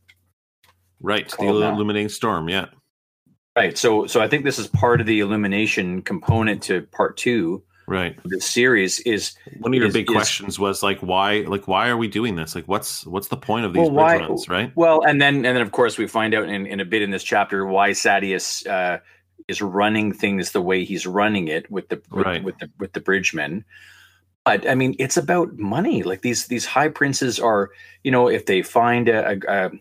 right 1.02 1.30
the 1.38 1.43
now. 1.46 1.52
illuminating 1.74 2.08
storm 2.10 2.48
yeah 2.50 2.68
Right. 3.56 3.78
So 3.78 4.08
so 4.08 4.22
I 4.22 4.28
think 4.30 4.43
this 4.46 4.58
is 4.58 4.68
part 4.68 5.00
of 5.02 5.08
the 5.08 5.20
illumination 5.20 6.02
component 6.02 6.64
to 6.64 6.82
part 6.93 7.16
two 7.18 7.64
right 7.88 8.18
The 8.26 8.39
series. 8.41 9.00
Is 9.02 9.36
one 9.60 9.74
of 9.74 9.78
your 9.78 9.88
Is- 9.88 9.93
big 9.93 10.10
is- 10.10 10.14
questions 10.16 10.58
was 10.58 10.82
like 10.84 11.00
why 11.00 11.41
like 11.48 11.68
why 11.68 11.89
are 11.89 11.98
we 11.98 12.08
doing 12.08 12.36
this 12.38 12.56
like 12.56 12.66
what's 12.66 13.06
what's 13.06 13.28
the 13.28 13.38
point 13.38 13.66
of 13.66 13.74
these 13.74 13.82
Well, 13.82 13.91
why- 13.91 14.18
bridge 14.18 14.30
runs 14.30 14.50
right 14.50 14.72
well, 14.76 15.02
and 15.06 15.22
then 15.22 15.36
and 15.46 15.56
then 15.56 15.62
of 15.62 15.72
course 15.72 15.98
we 15.98 16.08
find 16.08 16.34
out 16.34 16.50
in, 16.50 16.66
in 16.66 16.80
a 16.80 16.86
bit 16.86 17.02
in 17.02 17.12
this 17.12 17.24
chapter 17.24 17.66
why 17.66 17.91
Sadeas 17.91 18.66
uh, 18.68 19.00
is 19.48 19.62
running 19.62 20.12
things 20.14 20.52
the 20.54 20.62
way 20.62 20.84
he's 20.86 21.06
running 21.06 21.48
it 21.50 21.70
with 21.70 21.89
the 21.89 22.02
with, 22.10 22.26
Right. 22.26 22.43
with 22.43 22.58
the 22.60 22.70
with 22.80 22.93
the 22.93 23.02
bridgemen. 23.02 23.64
But 24.46 24.70
I 24.70 24.76
mean, 24.76 24.96
it's 25.00 25.18
about 25.18 25.58
money. 25.58 26.04
Like 26.04 26.22
these 26.22 26.48
these 26.48 26.66
high 26.66 26.89
princes 26.89 27.39
are, 27.39 27.72
you 28.04 28.12
know, 28.12 28.28
if 28.28 28.46
they 28.46 28.62
find 28.62 29.10
a 29.10 29.39
a, 29.48 29.72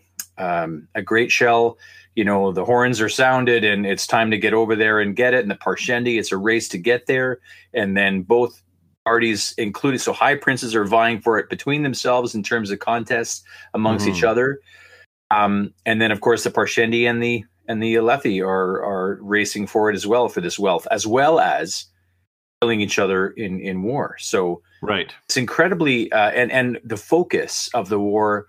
um, 0.43 0.87
a 0.95 1.01
great 1.03 1.31
shell, 1.31 1.77
you 2.15 2.25
know, 2.25 2.51
the 2.51 2.65
horns 2.65 2.99
are 2.99 3.09
sounded, 3.09 3.63
and 3.63 3.85
it's 3.85 4.07
time 4.07 4.31
to 4.31 4.37
get 4.37 4.53
over 4.53 4.75
there 4.75 4.99
and 4.99 5.15
get 5.15 5.33
it. 5.35 5.41
And 5.41 5.51
the 5.51 5.55
Parshendi, 5.55 6.17
it's 6.17 6.31
a 6.31 6.37
race 6.37 6.67
to 6.69 6.79
get 6.79 7.05
there, 7.05 7.39
and 7.73 7.95
then 7.95 8.23
both 8.23 8.61
parties 9.05 9.53
included. 9.59 9.99
So 10.01 10.13
high 10.13 10.33
princes 10.35 10.73
are 10.73 10.83
vying 10.83 11.21
for 11.21 11.37
it 11.37 11.47
between 11.47 11.83
themselves 11.83 12.33
in 12.33 12.41
terms 12.41 12.71
of 12.71 12.79
contests 12.79 13.43
amongst 13.75 14.07
each 14.07 14.23
Mhm. 14.23 14.29
other. 14.29 14.59
Um, 15.29 15.73
and 15.85 16.01
then, 16.01 16.11
of 16.11 16.21
course, 16.21 16.43
the 16.43 16.49
Parshendi 16.51 17.07
and 17.07 17.21
the 17.21 17.43
and 17.67 17.81
the 17.83 17.95
Alethi 17.95 18.41
are 18.43 18.83
are 18.83 19.19
racing 19.21 19.67
for 19.67 19.91
it 19.91 19.95
as 19.95 20.07
well 20.07 20.27
for 20.27 20.41
this 20.41 20.57
wealth, 20.57 20.87
as 20.89 21.05
well 21.05 21.39
as 21.39 21.85
killing 22.65 22.81
each 22.81 22.97
other 22.97 23.27
in 23.27 23.59
in 23.59 23.83
war. 23.83 24.15
So 24.19 24.61
right 24.81 25.13
it's 25.25 25.37
incredibly 25.37 26.11
uh, 26.11 26.31
and 26.31 26.51
and 26.51 26.79
the 26.83 26.97
focus 26.97 27.69
of 27.73 27.89
the 27.89 27.99
war 27.99 28.47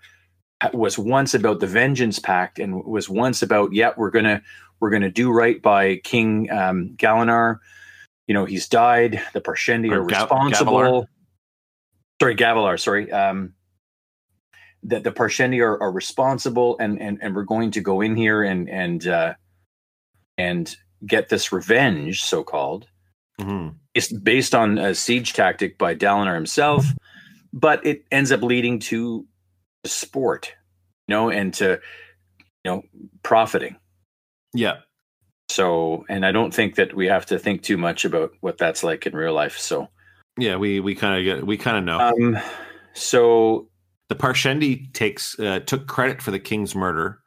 was 0.73 0.97
once 0.97 1.33
about 1.33 1.59
the 1.59 1.67
Vengeance 1.67 2.19
Pact 2.19 2.59
and 2.59 2.83
was 2.83 3.07
once 3.07 3.41
about 3.43 3.73
yeah 3.73 3.91
we're 3.95 4.11
gonna 4.11 4.41
we're 4.79 4.89
gonna 4.89 5.11
do 5.11 5.31
right 5.31 5.61
by 5.61 5.97
King 5.97 6.49
um, 6.51 6.95
Galinar. 6.97 7.59
You 8.27 8.33
know 8.33 8.45
he's 8.45 8.67
died. 8.67 9.21
The 9.33 9.41
Parshendi 9.41 9.91
Or 9.91 10.01
are 10.01 10.05
Ga- 10.05 10.21
responsible. 10.21 10.73
Gavilar. 10.73 11.05
Sorry, 12.19 12.35
Gavilar. 12.35 12.79
Sorry. 12.79 13.11
Um, 13.11 13.53
that 14.83 15.03
the 15.03 15.11
Parshendi 15.11 15.61
are, 15.61 15.81
are 15.81 15.91
responsible, 15.91 16.77
and 16.79 16.99
and 17.01 17.19
and 17.21 17.35
we're 17.35 17.43
going 17.43 17.71
to 17.71 17.81
go 17.81 18.01
in 18.01 18.15
here 18.15 18.43
and 18.43 18.69
and 18.69 19.07
uh, 19.07 19.33
and 20.37 20.75
get 21.05 21.29
this 21.29 21.51
revenge, 21.51 22.23
so 22.23 22.43
called 22.43 22.87
hmm 23.39 23.69
it's 23.93 24.11
based 24.13 24.53
on 24.53 24.77
a 24.77 24.93
siege 24.93 25.33
tactic 25.33 25.77
by 25.79 25.95
Dalinar 25.95 26.35
himself, 26.35 26.85
but 27.51 27.83
it 27.83 28.05
ends 28.11 28.31
up 28.31 28.43
leading 28.43 28.77
to 28.79 29.25
sport, 29.85 30.53
you 31.07 31.15
know, 31.15 31.29
and 31.31 31.53
to 31.55 31.79
you 32.63 32.71
know 32.71 32.83
profiting. 33.23 33.77
yeah 34.53 34.81
So, 35.49 36.05
and 36.09 36.25
I 36.25 36.31
don't 36.31 36.53
think 36.53 36.75
that 36.75 36.93
we 36.93 37.07
have 37.07 37.25
to 37.27 37.39
think 37.39 37.63
too 37.63 37.77
much 37.77 38.05
about 38.05 38.31
what 38.41 38.57
that's 38.57 38.83
like 38.83 39.07
in 39.07 39.15
real 39.15 39.33
life. 39.33 39.57
So, 39.57 39.87
yeah 40.37 40.57
we 40.57 40.79
we 40.79 40.93
kind 40.93 41.17
of 41.17 41.23
get 41.23 41.47
we 41.47 41.57
kind 41.57 41.77
of 41.77 41.83
know 41.83 41.99
um, 41.99 42.37
so 42.93 43.69
The 44.09 44.15
Parshendi 44.15 44.93
takes 44.93 45.37
uh, 45.39 45.59
took 45.59 45.87
credit 45.87 46.21
for 46.21 46.31
the 46.31 46.39
king's 46.39 46.75
murder, 46.75 47.19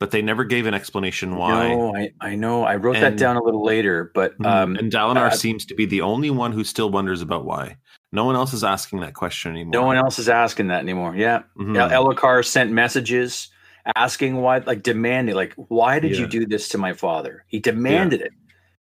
but 0.00 0.10
they 0.10 0.22
never 0.22 0.44
gave 0.44 0.66
an 0.66 0.74
explanation 0.74 1.36
why. 1.36 1.68
no, 1.74 1.94
I 1.96 2.10
I 2.20 2.34
know 2.36 2.64
I 2.64 2.76
wrote 2.76 2.94
that 2.96 3.16
down 3.16 3.36
a 3.36 3.42
little 3.42 3.64
later, 3.64 4.10
but 4.14 4.38
Mhm. 4.38 4.46
um, 4.46 4.76
and 4.76 4.92
Dalinar 4.92 5.26
uh, 5.28 5.30
seems 5.30 5.64
to 5.66 5.74
be 5.74 5.86
the 5.86 6.02
only 6.02 6.30
one 6.30 6.52
who 6.52 6.64
still 6.64 6.90
wonders 6.90 7.20
about 7.22 7.44
why. 7.44 7.76
No 8.12 8.24
one 8.24 8.36
else 8.36 8.52
is 8.54 8.64
asking 8.64 9.00
that 9.00 9.14
question 9.14 9.52
anymore. 9.52 9.72
no 9.72 9.82
one 9.84 9.96
else 9.96 10.18
is 10.18 10.28
asking 10.28 10.68
that 10.68 10.80
anymore. 10.82 11.14
Yeah, 11.16 11.42
Mhm. 11.58 11.76
El- 11.76 11.90
Elhokar 12.14 12.44
sent 12.44 12.70
messages 12.70 13.48
asking 13.96 14.36
why, 14.36 14.58
like 14.58 14.82
demanding, 14.82 15.34
like, 15.34 15.54
why 15.56 15.98
did 15.98 16.16
you 16.16 16.26
do 16.26 16.46
this 16.46 16.68
to 16.70 16.78
my 16.78 16.92
father? 16.92 17.44
He 17.48 17.58
demanded 17.58 18.20
it. 18.20 18.32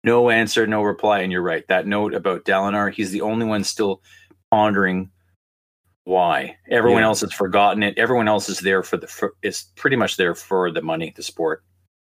No 0.04 0.30
answer, 0.30 0.66
no 0.66 0.82
reply. 0.84 1.20
And 1.20 1.32
you're 1.32 1.42
right. 1.42 1.64
That 1.68 1.86
note 1.86 2.14
about 2.14 2.46
Dalinar, 2.46 2.92
he's 2.92 3.12
the 3.12 3.22
only 3.22 3.46
one 3.46 3.64
still 3.64 4.02
pondering 4.52 5.10
why. 6.10 6.58
Everyone 6.70 7.02
Yeah. 7.02 7.08
else 7.08 7.22
has 7.22 7.32
forgotten 7.32 7.84
it. 7.84 7.98
Everyone 7.98 8.28
else 8.28 8.50
is 8.50 8.60
there 8.60 8.84
for 8.84 8.98
the, 8.98 9.08
for, 9.08 9.36
is 9.44 9.66
pretty 9.76 9.96
much 9.96 10.18
there 10.18 10.36
for 10.36 10.72
the 10.72 10.82
money, 10.82 11.14
the 11.16 11.24
sport. 11.24 11.64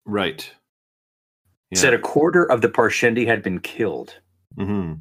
Right. 0.06 0.52
Yeah. 1.70 1.80
Said 1.80 1.93
a 1.93 1.99
quarter 1.99 2.43
of 2.52 2.62
the 2.62 2.68
Parshendi 2.70 3.26
had 3.26 3.41
been 3.43 3.60
killed. 3.60 4.16
hmm 4.58 4.93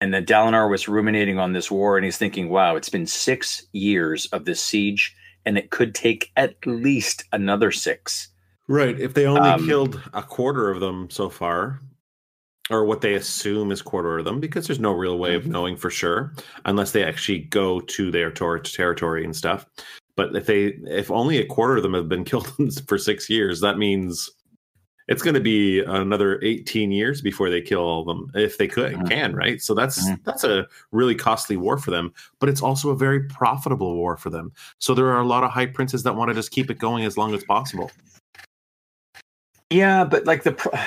And 0.00 0.12
that 0.12 0.26
Dalinar 0.26 0.68
was 0.70 0.88
ruminating 0.88 1.38
on 1.38 1.52
this 1.52 1.70
war 1.70 1.96
and 1.96 2.04
he's 2.04 2.18
thinking, 2.18 2.48
wow, 2.50 2.76
it's 2.76 2.90
been 2.90 3.06
six 3.06 3.64
years 3.72 4.26
of 4.26 4.44
this 4.44 4.60
siege 4.60 5.14
and 5.46 5.56
it 5.56 5.70
could 5.70 5.94
take 5.94 6.30
at 6.36 6.54
least 6.66 7.24
another 7.32 7.70
six. 7.70 8.28
Right. 8.68 8.98
If 9.00 9.14
they 9.14 9.26
only 9.26 9.48
Um, 9.48 9.66
killed 9.66 10.00
a 10.12 10.22
quarter 10.22 10.70
of 10.70 10.80
them 10.80 11.08
so 11.10 11.28
far, 11.30 11.80
or 12.70 12.84
what 12.84 13.00
they 13.00 13.14
assume 13.14 13.72
is 13.72 13.82
quarter 13.82 14.18
of 14.18 14.24
them, 14.24 14.40
because 14.40 14.66
there's 14.66 14.78
no 14.78 14.92
real 14.92 15.18
way 15.18 15.34
of 15.34 15.46
knowing 15.46 15.76
for 15.76 15.90
sure 15.90 16.34
unless 16.64 16.92
they 16.92 17.04
actually 17.04 17.40
go 17.40 17.80
to 17.80 18.10
their 18.10 18.30
tor- 18.30 18.58
territory 18.58 19.24
and 19.24 19.34
stuff. 19.34 19.66
But 20.16 20.36
if 20.36 20.46
they, 20.46 20.66
if 20.86 21.10
only 21.10 21.38
a 21.38 21.46
quarter 21.46 21.76
of 21.76 21.82
them 21.82 21.94
have 21.94 22.08
been 22.08 22.24
killed 22.32 22.52
for 22.86 22.98
six 22.98 23.28
years, 23.28 23.60
that 23.60 23.78
means 23.78 24.30
it's 25.08 25.22
going 25.22 25.34
to 25.34 25.40
be 25.40 25.80
another 25.80 26.38
18 26.42 26.92
years 26.92 27.20
before 27.20 27.50
they 27.50 27.60
kill 27.60 27.80
all 27.80 28.00
of 28.02 28.06
them, 28.06 28.30
if 28.34 28.56
they 28.56 28.68
could 28.68 28.92
Mhm. 28.92 29.08
can, 29.10 29.34
right? 29.34 29.60
So 29.60 29.74
that's 29.74 30.08
Mhm. 30.08 30.22
that's 30.24 30.44
a 30.44 30.66
really 30.92 31.16
costly 31.16 31.56
war 31.56 31.76
for 31.76 31.90
them, 31.90 32.12
but 32.38 32.48
it's 32.48 32.62
also 32.62 32.90
a 32.90 32.96
very 32.96 33.24
profitable 33.24 33.96
war 33.96 34.16
for 34.16 34.30
them. 34.30 34.52
So 34.78 34.94
there 34.94 35.08
are 35.08 35.20
a 35.20 35.26
lot 35.26 35.42
of 35.42 35.50
high 35.50 35.66
princes 35.66 36.04
that 36.04 36.14
want 36.14 36.28
to 36.28 36.34
just 36.34 36.52
keep 36.52 36.70
it 36.70 36.78
going 36.78 37.04
as 37.04 37.18
long 37.18 37.34
as 37.34 37.42
possible. 37.42 37.90
Yeah, 39.70 40.04
but 40.04 40.24
like 40.24 40.44
the 40.44 40.52
pro- 40.52 40.78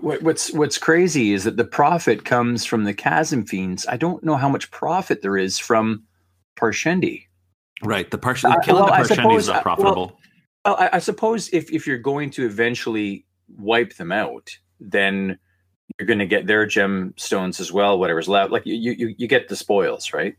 what's 0.00 0.52
what's 0.52 0.78
crazy 0.78 1.32
is 1.32 1.44
that 1.44 1.56
the 1.56 1.64
profit 1.64 2.24
comes 2.24 2.64
from 2.64 2.84
the 2.84 2.94
chasm 2.94 3.44
fiends. 3.44 3.86
I 3.88 3.96
don't 3.96 4.22
know 4.24 4.36
how 4.36 4.48
much 4.48 4.70
profit 4.70 5.22
there 5.22 5.36
is 5.36 5.58
from 5.58 6.02
Parshendi. 6.56 7.24
Right. 7.82 8.10
The 8.10 8.18
partial 8.18 8.52
Uh, 8.52 8.60
killing 8.60 8.84
well, 8.84 8.92
the 8.92 9.02
Parshendi 9.02 9.16
suppose- 9.16 9.42
is 9.44 9.48
uh, 9.48 9.54
not 9.54 9.62
profitable. 9.62 10.18
Well, 10.64 10.76
I, 10.78 10.90
I 10.94 10.98
suppose 10.98 11.48
if 11.52 11.70
if 11.72 11.86
you're 11.86 11.98
going 11.98 12.30
to 12.30 12.46
eventually 12.46 13.26
wipe 13.58 13.94
them 13.96 14.10
out, 14.12 14.56
then 14.80 15.38
you're 15.98 16.06
going 16.06 16.18
to 16.18 16.26
get 16.26 16.46
their 16.46 16.66
gemstones 16.66 17.60
as 17.60 17.70
well. 17.72 17.98
Whatever's 17.98 18.28
left, 18.28 18.50
like 18.52 18.64
you 18.64 18.74
you 18.92 19.14
you 19.18 19.28
get 19.28 19.48
the 19.48 19.56
spoils, 19.56 20.12
right? 20.12 20.34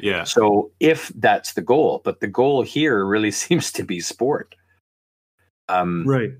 yeah. 0.00 0.24
So 0.24 0.70
if 0.80 1.08
that's 1.16 1.52
the 1.54 1.62
goal, 1.62 2.00
but 2.04 2.20
the 2.20 2.26
goal 2.28 2.62
here 2.62 3.04
really 3.04 3.30
seems 3.44 3.72
to 3.72 3.82
be 3.84 4.00
sport. 4.00 4.54
Um, 5.68 6.04
Right. 6.06 6.32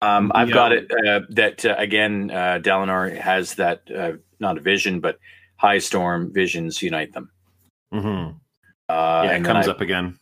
Um, 0.00 0.30
I've 0.34 0.48
Yeah. 0.48 0.54
got 0.54 0.72
it 0.72 0.90
uh, 0.90 1.20
that 1.30 1.64
uh, 1.64 1.74
again. 1.78 2.30
Uh, 2.30 2.60
Dalinar 2.62 3.16
has 3.18 3.54
that 3.54 3.82
uh, 3.94 4.12
not 4.40 4.56
a 4.58 4.60
vision, 4.60 5.00
but 5.00 5.18
high 5.56 5.78
storm 5.78 6.32
visions 6.32 6.82
unite 6.82 7.12
them. 7.12 7.30
hmm 7.92 8.30
Uh, 8.88 9.22
yeah, 9.24 9.32
it 9.32 9.44
comes 9.44 9.66
I- 9.66 9.70
up 9.70 9.80
again. 9.80 10.16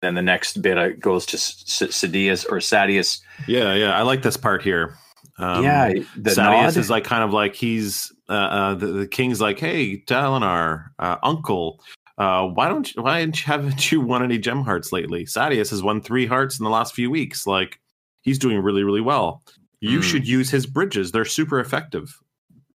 then 0.00 0.14
the 0.14 0.22
next 0.22 0.62
bit 0.62 0.78
uh, 0.78 0.88
goes 0.98 1.26
to 1.26 1.36
Sadeas 1.36 2.44
or 2.50 2.58
Sadeas. 2.58 3.20
Yeah, 3.46 3.74
yeah. 3.74 3.96
I 3.96 4.02
like 4.02 4.22
this 4.22 4.36
part 4.36 4.62
here. 4.62 4.96
Um, 5.38 5.62
yeah, 5.64 5.92
the 6.16 6.30
Sadeas 6.30 6.36
nod. 6.74 6.76
is 6.76 6.90
like 6.90 7.04
kind 7.04 7.22
of 7.22 7.32
like 7.32 7.54
he's 7.54 8.10
the, 8.28 8.76
the 8.80 9.06
king's 9.06 9.40
like, 9.40 9.58
hey, 9.58 10.02
Dalinar, 10.06 10.86
uh, 10.98 11.16
uncle, 11.22 11.80
uh, 12.18 12.46
why 12.46 12.68
don't 12.68 12.94
you, 12.94 13.02
why 13.02 13.20
haven't 13.44 13.92
you 13.92 14.00
won 14.00 14.22
any 14.22 14.38
gem 14.38 14.62
hearts 14.62 14.90
lately? 14.92 15.24
Sadeas 15.24 15.70
has 15.70 15.82
won 15.82 16.00
three 16.00 16.26
hearts 16.26 16.58
in 16.58 16.64
the 16.64 16.70
last 16.70 16.94
few 16.94 17.10
weeks. 17.10 17.46
Like 17.46 17.78
He's 18.22 18.38
doing 18.38 18.58
really, 18.58 18.82
really 18.84 19.00
well. 19.00 19.42
You 19.80 19.98
Mm. 19.98 20.02
should 20.02 20.26
use 20.28 20.48
his 20.50 20.64
bridges. 20.66 21.10
They're 21.12 21.24
super 21.24 21.58
effective. 21.60 22.16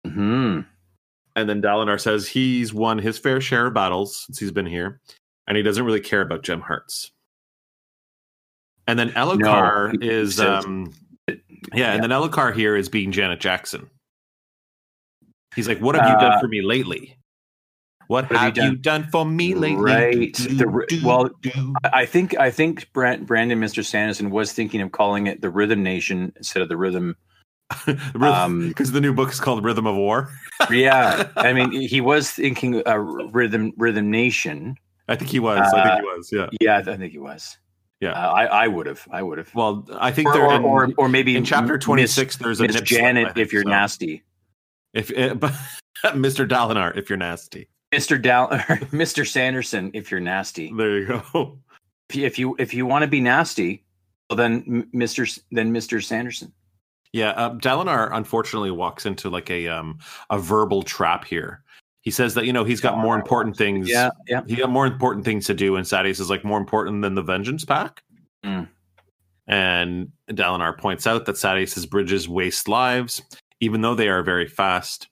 Hmm. 0.05 0.61
And 1.35 1.47
then 1.49 1.61
Dalinar 1.61 1.99
says 2.01 2.27
he's 2.27 2.73
won 2.73 2.97
his 2.97 3.17
fair 3.17 3.39
share 3.39 3.67
of 3.67 3.73
battles 3.73 4.23
since 4.25 4.39
he's 4.39 4.51
been 4.51 4.65
here, 4.65 4.99
and 5.47 5.55
he 5.55 5.63
doesn't 5.63 5.85
really 5.85 5.99
care 6.01 6.21
about 6.21 6.43
gem 6.43 6.61
hearts. 6.61 7.11
And 8.87 8.97
then 8.97 9.09
Elhokar 9.11 10.01
he 10.01 10.09
is, 10.09 10.39
um, 10.39 10.93
yeah, 11.73 11.93
and 11.93 12.01
then 12.03 12.09
Elhokar 12.09 12.55
here 12.55 12.75
is 12.75 12.89
being 12.89 13.11
Janet 13.11 13.39
Jackson. 13.39 13.89
He's 15.55 15.67
like, 15.67 15.79
"What 15.79 15.95
have 15.95 16.07
you 16.09 16.15
Uh, 16.15 16.19
done 16.21 16.39
for 16.39 16.47
me 16.47 16.61
lately? 16.61 17.16
What, 18.07 18.25
have 18.25 18.31
you 18.31 18.37
have, 18.37 18.55
you, 18.57 18.77
done- 18.77 19.01
done? 19.01 19.09
for 19.11 19.25
me 19.25 19.53
lately?" 19.53 19.83
Right. 19.83 20.33
Do, 20.33 20.47
The 20.55 20.85
do, 20.87 21.05
well, 21.05 21.29
do. 21.41 21.73
I 21.83 22.05
think 22.05 22.37
I 22.37 22.51
think 22.51 22.91
Brand, 22.93 23.25
Brandon 23.27 23.59
Mr. 23.59 23.85
Sanderson 23.85 24.29
was 24.29 24.53
thinking 24.53 24.81
of 24.81 24.91
calling 24.91 25.27
it 25.27 25.41
the 25.41 25.49
Rhythm 25.49 25.83
Nation 25.83 26.33
instead 26.37 26.61
of 26.61 26.69
the 26.69 26.77
Rhythm. 26.77 27.15
um, 28.21 28.69
because 28.69 28.93
the 28.93 29.01
new 29.01 29.13
book 29.13 29.29
is 29.29 29.39
called 29.41 29.63
Rhythm 29.63 29.85
of 29.87 29.95
War. 29.95 30.29
Yeah, 30.71 31.29
I 31.35 31.53
mean 31.53 31.71
he 31.71 32.01
was 32.01 32.31
thinking 32.31 32.81
uh, 32.87 32.97
Rhythm 32.97 33.73
Rhythm 33.77 34.09
Nation. 34.09 34.75
I 35.07 35.15
think 35.15 35.29
he 35.29 35.39
was. 35.39 35.59
I 35.59 35.83
think 35.83 35.99
he 35.99 36.05
was. 36.05 36.29
Yeah. 36.31 36.47
Yeah, 36.59 36.77
I 36.77 36.97
think 36.97 37.11
he 37.11 37.19
was. 37.19 37.57
Yeah. 38.01 38.13
Uh, 38.13 38.31
I 38.31 38.45
I 38.45 38.67
would 38.67 38.87
have. 38.87 39.07
I 39.11 39.21
would 39.21 39.37
have. 39.37 39.53
Well, 39.53 39.85
I 39.99 40.11
think 40.11 40.29
Or, 40.29 40.33
they're 40.33 40.45
or, 40.45 40.55
in, 40.55 40.63
or 40.63 40.89
or 40.97 41.09
maybe 41.09 41.35
in 41.35 41.45
chapter 41.45 41.77
twenty 41.77 42.07
six. 42.07 42.37
There's 42.37 42.59
a 42.59 42.63
nip 42.63 42.71
slip, 42.71 42.85
Janet, 42.85 43.33
think, 43.35 43.37
if 43.37 43.53
you're 43.53 43.63
so. 43.63 43.69
nasty. 43.69 44.23
If 44.93 45.11
it, 45.11 45.39
but 45.39 45.53
Mr. 46.05 46.47
Dalinar, 46.47 46.97
if 46.97 47.07
you're 47.09 47.17
nasty, 47.17 47.69
Mr. 47.93 48.21
Dal- 48.21 48.49
Mr. 48.91 49.27
Sanderson, 49.27 49.91
if 49.93 50.11
you're 50.11 50.19
nasty. 50.19 50.71
there 50.75 50.99
you 50.99 51.07
go. 51.07 51.57
If 52.09 52.39
you 52.39 52.55
if 52.57 52.73
you, 52.73 52.85
want 52.85 53.01
to 53.03 53.07
be 53.09 53.19
nasty, 53.19 53.83
well 54.29 54.37
then 54.37 54.87
Mr. 54.95 55.27
S- 55.27 55.41
then 55.51 55.73
Mr. 55.73 56.01
Sanderson. 56.01 56.53
Yeah, 57.11 57.31
uh, 57.31 57.55
Dalinar 57.55 58.09
unfortunately 58.13 58.71
walks 58.71 59.05
into 59.05 59.29
like 59.29 59.49
a 59.49 59.67
um 59.67 59.99
a 60.29 60.39
verbal 60.39 60.83
trap 60.83 61.25
here. 61.25 61.63
He 61.99 62.11
says 62.11 62.33
that 62.35 62.45
you 62.45 62.53
know 62.53 62.63
he's 62.63 62.79
got 62.79 62.97
more 62.97 63.13
important 63.13 63.57
things. 63.57 63.89
Yeah, 63.89 64.11
yeah. 64.25 64.41
he 64.47 64.55
got 64.55 64.69
more 64.69 64.87
important 64.87 65.25
things 65.25 65.47
to 65.47 65.53
do, 65.53 65.75
and 65.75 65.85
Sadeas 65.85 66.21
is 66.21 66.29
like 66.29 66.45
more 66.45 66.57
important 66.57 67.01
than 67.01 67.15
the 67.15 67.21
Vengeance 67.21 67.65
Pact. 67.65 68.01
Mm. 68.45 68.69
And 69.47 70.13
Dalinar 70.29 70.77
points 70.77 71.05
out 71.05 71.25
that 71.25 71.35
Sadeas's 71.35 71.85
bridges 71.85 72.29
waste 72.29 72.69
lives, 72.69 73.21
even 73.59 73.81
though 73.81 73.95
they 73.95 74.07
are 74.07 74.23
very 74.23 74.47
fast. 74.47 75.09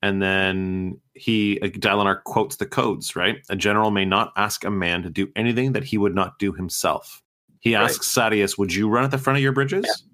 And 0.00 0.22
then 0.22 0.98
he 1.16 1.58
uh, 1.62 1.66
Dalinar 1.66 2.22
quotes 2.24 2.56
the 2.56 2.66
codes, 2.66 3.16
right? 3.16 3.38
A 3.48 3.56
general 3.56 3.90
may 3.90 4.04
not 4.04 4.32
ask 4.36 4.64
a 4.64 4.70
man 4.70 5.02
to 5.02 5.10
do 5.10 5.28
anything 5.36 5.72
that 5.72 5.84
he 5.84 5.98
would 5.98 6.14
not 6.14 6.38
do 6.38 6.52
himself. 6.52 7.22
He 7.60 7.74
Right. 7.74 7.84
asks 7.84 8.06
Sadeas, 8.14 8.58
"Would 8.58 8.72
you 8.74 8.88
run 8.88 9.04
at 9.04 9.10
the 9.10 9.18
front 9.18 9.36
of 9.38 9.42
your 9.42 9.52
bridges?" 9.52 10.04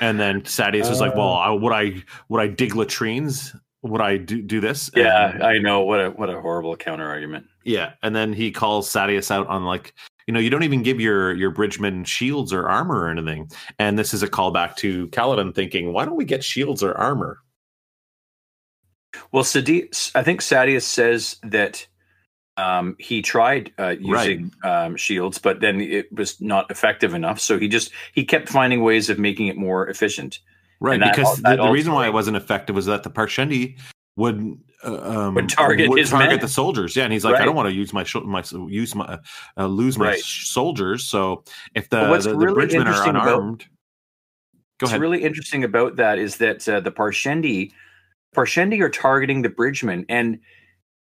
and 0.00 0.18
then 0.20 0.42
Sadeas 0.42 0.90
is 0.90 1.00
like, 1.00 1.14
"Well, 1.14 1.32
I, 1.32 1.50
would 1.50 1.72
I 1.72 2.02
would 2.28 2.40
I 2.40 2.48
dig 2.48 2.74
latrines? 2.74 3.54
Would 3.82 4.00
I 4.00 4.16
do 4.16 4.42
do 4.42 4.60
this?" 4.60 4.90
Yeah, 4.94 5.30
And- 5.32 5.42
I 5.42 5.58
know 5.58 5.82
what 5.82 6.00
a 6.00 6.10
what 6.10 6.30
a 6.30 6.40
horrible 6.40 6.76
counter 6.76 7.06
argument. 7.08 7.46
yeah, 7.64 7.92
and 8.02 8.14
then 8.14 8.32
he 8.32 8.50
calls 8.50 8.90
Sadeas 8.90 9.30
out 9.30 9.46
on 9.46 9.64
like, 9.64 9.94
you 10.26 10.34
know, 10.34 10.40
you 10.40 10.50
don't 10.50 10.62
even 10.64 10.82
give 10.82 11.00
your 11.00 11.32
your 11.34 11.50
bridgemen 11.50 12.04
shields 12.04 12.52
or 12.52 12.68
armor 12.68 13.00
or 13.00 13.08
anything. 13.08 13.48
And 13.78 13.98
this 13.98 14.12
is 14.14 14.22
a 14.22 14.28
callback 14.28 14.76
to 14.76 15.06
Kaladin 15.08 15.54
thinking, 15.54 15.92
why 15.92 16.04
don't 16.04 16.16
we 16.16 16.24
get 16.24 16.42
shields 16.44 16.82
or 16.82 16.96
armor? 16.98 17.38
Well, 19.34 19.42
Sadi- 19.42 19.90
I 20.14 20.22
think 20.22 20.40
Sadeas 20.42 20.82
says 20.82 21.36
that 21.42 21.84
um, 22.56 22.94
he 23.00 23.20
tried 23.20 23.72
uh, 23.80 23.96
using 23.98 24.52
um, 24.62 24.94
shields, 24.96 25.38
but 25.38 25.58
then 25.60 25.80
it 25.80 26.06
was 26.14 26.40
not 26.40 26.70
effective 26.70 27.14
enough. 27.14 27.40
So 27.40 27.58
he 27.58 27.66
just 27.66 27.90
he 28.14 28.24
kept 28.24 28.48
finding 28.48 28.84
ways 28.84 29.10
of 29.10 29.18
making 29.18 29.48
it 29.48 29.56
more 29.56 29.88
efficient. 29.88 30.38
Right, 30.78 31.00
that- 31.00 31.16
because 31.16 31.42
that 31.42 31.56
the, 31.56 31.64
the 31.64 31.70
reason 31.72 31.92
why 31.92 32.06
it 32.06 32.12
wasn't 32.12 32.36
effective 32.36 32.76
was 32.76 32.86
that 32.86 33.02
the 33.02 33.10
Parshendi 33.10 33.76
would 34.16 34.56
uh, 34.84 35.00
um, 35.02 35.34
Would 35.34 35.48
target 35.48 35.90
his 35.98 36.10
target 36.10 36.30
men. 36.30 36.38
the 36.40 36.46
soldiers. 36.46 36.94
Yeah, 36.94 37.02
and 37.02 37.12
he's 37.12 37.24
like, 37.24 37.40
I 37.40 37.44
don't 37.44 37.56
want 37.56 37.68
to 37.68 37.74
use 37.74 37.92
my 37.92 38.04
sh- 38.04 38.14
my 38.24 38.44
use 38.68 38.94
my 38.94 39.18
uh, 39.58 39.66
lose 39.66 39.98
my 39.98 40.10
Right. 40.10 40.24
sh- 40.24 40.46
soldiers. 40.46 41.04
So 41.04 41.42
if 41.74 41.88
the 41.88 42.06
what's 42.06 42.24
the, 42.24 42.30
the 42.30 42.36
really 42.38 42.54
bridgemen 42.54 42.86
are 42.86 43.02
about- 43.02 43.08
unarmed, 43.08 43.64
go 44.78 44.86
What's 44.86 44.96
really 44.96 45.24
interesting 45.24 45.64
about 45.64 45.96
that 45.96 46.20
is 46.20 46.36
that 46.36 46.68
uh, 46.68 46.78
the 46.78 46.92
Parshendi, 46.92 47.72
Parshendi 48.34 48.80
are 48.82 48.90
targeting 48.90 49.42
the 49.42 49.48
bridgemen, 49.48 50.04
and 50.08 50.38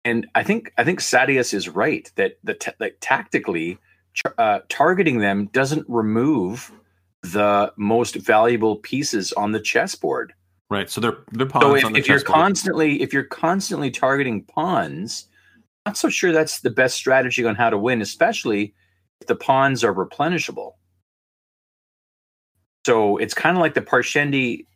and 0.05 0.27
I 0.35 0.43
think 0.43 0.73
I 0.79 0.85
think 0.85 1.01
Sadeas 1.01 1.55
is 1.55 1.69
right 1.69 2.11
that 2.17 2.39
the 2.45 2.55
ta- 2.55 2.75
like 2.79 2.97
tactically 3.01 3.79
uh, 4.39 4.61
targeting 4.69 5.19
them 5.19 5.47
doesn't 5.53 5.87
remove 5.89 6.71
the 7.23 7.73
most 7.77 8.17
valuable 8.17 8.77
pieces 8.77 9.33
on 9.33 9.53
the 9.53 9.61
chessboard. 9.61 10.33
right, 10.71 10.91
so 10.91 11.01
they're 11.01 11.19
they're 11.33 11.47
pawns 11.47 11.65
So 11.65 11.75
if, 11.77 11.85
on 11.85 11.93
the 11.93 11.99
if 12.01 12.09
you're 12.09 12.19
chessboard. 12.19 12.35
constantly 12.35 13.03
if 13.03 13.13
you're 13.13 13.25
constantly 13.25 13.91
targeting 13.91 14.43
pawns, 14.45 15.29
I'm 15.87 15.91
not 15.91 15.97
so 15.97 16.09
sure 16.09 16.33
that's 16.33 16.61
the 16.61 16.71
best 16.71 16.97
strategy 16.97 17.45
on 17.45 17.55
how 17.55 17.71
to 17.71 17.79
win, 17.79 18.03
especially 18.03 18.75
if 19.21 19.27
the 19.29 19.37
pawns 19.37 19.83
are 19.85 19.95
replenishable. 19.95 20.73
So 22.87 23.17
it's 23.19 23.35
kind 23.35 23.57
of 23.57 23.61
like 23.61 23.75
the 23.75 23.81
Parshendi. 23.83 24.67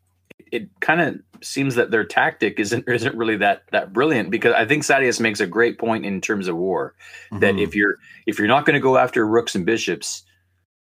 It 0.57 0.69
kind 0.81 1.01
of 1.01 1.21
seems 1.43 1.75
that 1.75 1.91
their 1.91 2.05
tactic 2.05 2.59
isn't 2.59 2.85
isn't 2.99 3.15
really 3.17 3.37
that 3.37 3.63
that 3.73 3.93
brilliant 3.93 4.31
because 4.31 4.55
I 4.55 4.65
think 4.67 4.83
Sadeas 4.85 5.21
makes 5.21 5.41
a 5.41 5.47
great 5.47 5.79
point 5.79 6.05
in 6.07 6.21
terms 6.21 6.49
of 6.49 6.57
war 6.57 6.95
that 7.41 7.55
Mhm. 7.55 7.63
if 7.63 7.75
you're 7.75 7.97
if 8.27 8.39
you're 8.39 8.49
not 8.49 8.65
going 8.67 8.75
to 8.75 8.81
go 8.81 8.97
after 8.97 9.27
rooks 9.27 9.55
and 9.55 9.67
bishops, 9.67 10.23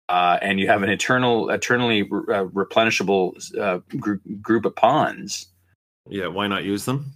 uh, 0.10 0.38
and 0.42 0.60
you 0.60 0.68
have 0.68 0.84
an 0.84 0.90
eternal 0.90 1.50
eternally 1.50 2.02
uh, 2.04 2.46
replenishable 2.54 3.34
uh, 3.60 3.80
group 4.00 4.22
group 4.42 4.66
of 4.66 4.76
pawns, 4.76 5.48
yeah, 6.08 6.28
why 6.28 6.48
not 6.48 6.64
use 6.64 6.86
them? 6.86 7.12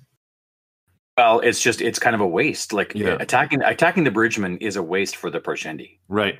well, 1.17 1.41
it's 1.41 1.61
just 1.61 1.81
it's 1.81 1.99
kind 1.99 2.15
of 2.15 2.21
a 2.21 2.27
waste. 2.27 2.71
Like 2.73 2.93
Yeah. 2.95 3.17
attacking 3.19 3.61
attacking 3.61 4.05
the 4.05 4.11
bridgeman 4.11 4.57
is 4.59 4.75
a 4.77 4.83
waste 4.83 5.15
for 5.17 5.29
the 5.29 5.39
Parshendi. 5.41 5.99
Right, 6.07 6.39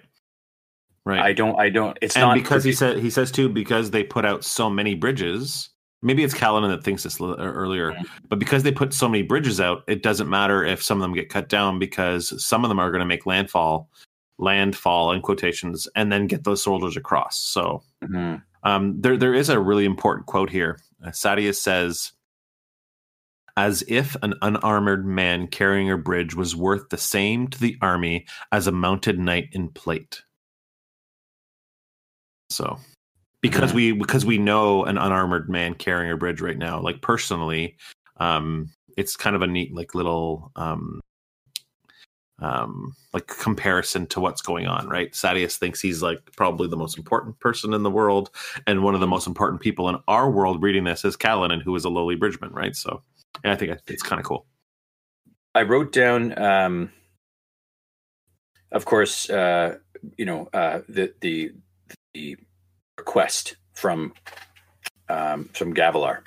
right. 1.05 1.19
I 1.19 1.33
don't 1.33 1.59
I 1.59 1.69
don't. 1.69 1.97
It's 2.01 2.15
and 2.15 2.23
not 2.23 2.35
because 2.35 2.63
he 2.63 2.71
said 2.73 2.97
he 2.97 3.09
says 3.09 3.29
too 3.31 3.49
because 3.49 3.91
they 3.91 4.03
put 4.03 4.23
out 4.25 4.43
so 4.45 4.69
many 4.69 4.95
bridges 4.95 5.69
maybe 6.01 6.23
it's 6.23 6.33
Kaladin 6.33 6.69
that 6.69 6.83
thinks 6.83 7.03
this 7.03 7.19
l- 7.19 7.35
earlier 7.39 7.93
but 8.29 8.39
because 8.39 8.63
they 8.63 8.71
put 8.71 8.93
so 8.93 9.09
many 9.09 9.21
bridges 9.23 9.59
out 9.59 9.83
it 9.87 10.01
doesn't 10.03 10.29
matter 10.29 10.63
if 10.63 10.81
some 10.83 10.97
of 10.97 11.01
them 11.01 11.13
get 11.13 11.29
cut 11.29 11.49
down 11.49 11.77
because 11.79 12.43
some 12.43 12.63
of 12.63 12.69
them 12.69 12.79
are 12.79 12.91
going 12.91 12.99
to 13.01 13.05
make 13.05 13.25
landfall 13.25 13.89
landfall 14.37 15.11
in 15.11 15.21
quotations 15.21 15.87
and 15.95 16.11
then 16.11 16.25
get 16.27 16.43
those 16.45 16.63
soldiers 16.63 16.95
across 16.97 17.39
so 17.41 17.81
Mhm. 18.03 18.41
um, 18.63 19.01
there 19.01 19.17
there 19.17 19.33
is 19.33 19.49
a 19.49 19.59
really 19.59 19.85
important 19.85 20.25
quote 20.27 20.49
here 20.49 20.79
uh, 21.05 21.09
Sadeas 21.09 21.55
says 21.55 22.13
as 23.57 23.83
if 23.89 24.15
an 24.21 24.33
unarmored 24.41 25.05
man 25.05 25.45
carrying 25.47 25.91
a 25.91 25.97
bridge 25.97 26.33
was 26.33 26.55
worth 26.55 26.87
the 26.89 26.97
same 26.97 27.45
to 27.49 27.59
the 27.59 27.77
army 27.81 28.25
as 28.53 28.67
a 28.67 28.71
mounted 28.71 29.19
knight 29.19 29.49
in 29.51 29.67
plate. 29.67 30.21
So, 32.49 32.79
because 33.41 33.71
Mhm. 33.71 33.75
we 33.75 33.91
because 33.93 34.25
we 34.25 34.37
know 34.37 34.83
an 34.85 34.97
unarmored 34.97 35.49
man 35.49 35.73
carrying 35.73 36.11
a 36.11 36.17
bridge 36.17 36.41
right 36.41 36.57
now, 36.57 36.79
like 36.79 37.01
personally, 37.01 37.77
um, 38.17 38.69
it's 38.97 39.15
kind 39.15 39.35
of 39.35 39.41
a 39.41 39.47
neat 39.47 39.73
like 39.73 39.95
little 39.95 40.51
um, 40.55 40.99
um, 42.39 42.95
like 43.13 43.27
comparison 43.27 44.07
to 44.07 44.19
what's 44.19 44.41
going 44.41 44.67
on, 44.67 44.87
right? 44.87 45.11
Sadeas 45.11 45.57
thinks 45.57 45.81
he's 45.81 46.01
like 46.01 46.19
probably 46.37 46.67
the 46.67 46.77
most 46.77 46.97
important 46.97 47.39
person 47.39 47.73
in 47.73 47.83
the 47.83 47.91
world, 47.91 48.29
and 48.67 48.83
one 48.83 48.93
of 48.93 49.01
the 49.01 49.07
most 49.07 49.27
important 49.27 49.61
people 49.61 49.89
in 49.89 49.97
our 50.07 50.29
world 50.29 50.61
reading 50.63 50.83
this 50.85 51.03
is 51.05 51.17
Kaladin, 51.17 51.61
who 51.61 51.75
is 51.75 51.85
a 51.85 51.89
lowly 51.89 52.15
bridgeman, 52.15 52.51
right? 52.51 52.75
So, 52.75 53.01
and 53.43 53.51
I 53.53 53.55
think 53.55 53.77
it's 53.87 54.03
kind 54.03 54.19
of 54.19 54.25
cool. 54.25 54.45
I 55.55 55.63
wrote 55.63 55.91
down, 55.91 56.37
um, 56.41 56.91
of 58.71 58.85
course, 58.85 59.29
uh, 59.29 59.77
you 60.17 60.25
know, 60.25 60.47
uh, 60.53 60.81
the 60.87 61.13
the 61.21 61.51
the 62.13 62.37
request 62.99 63.55
from 63.73 64.13
um, 65.09 65.45
from 65.53 65.73
Gavilar. 65.73 66.19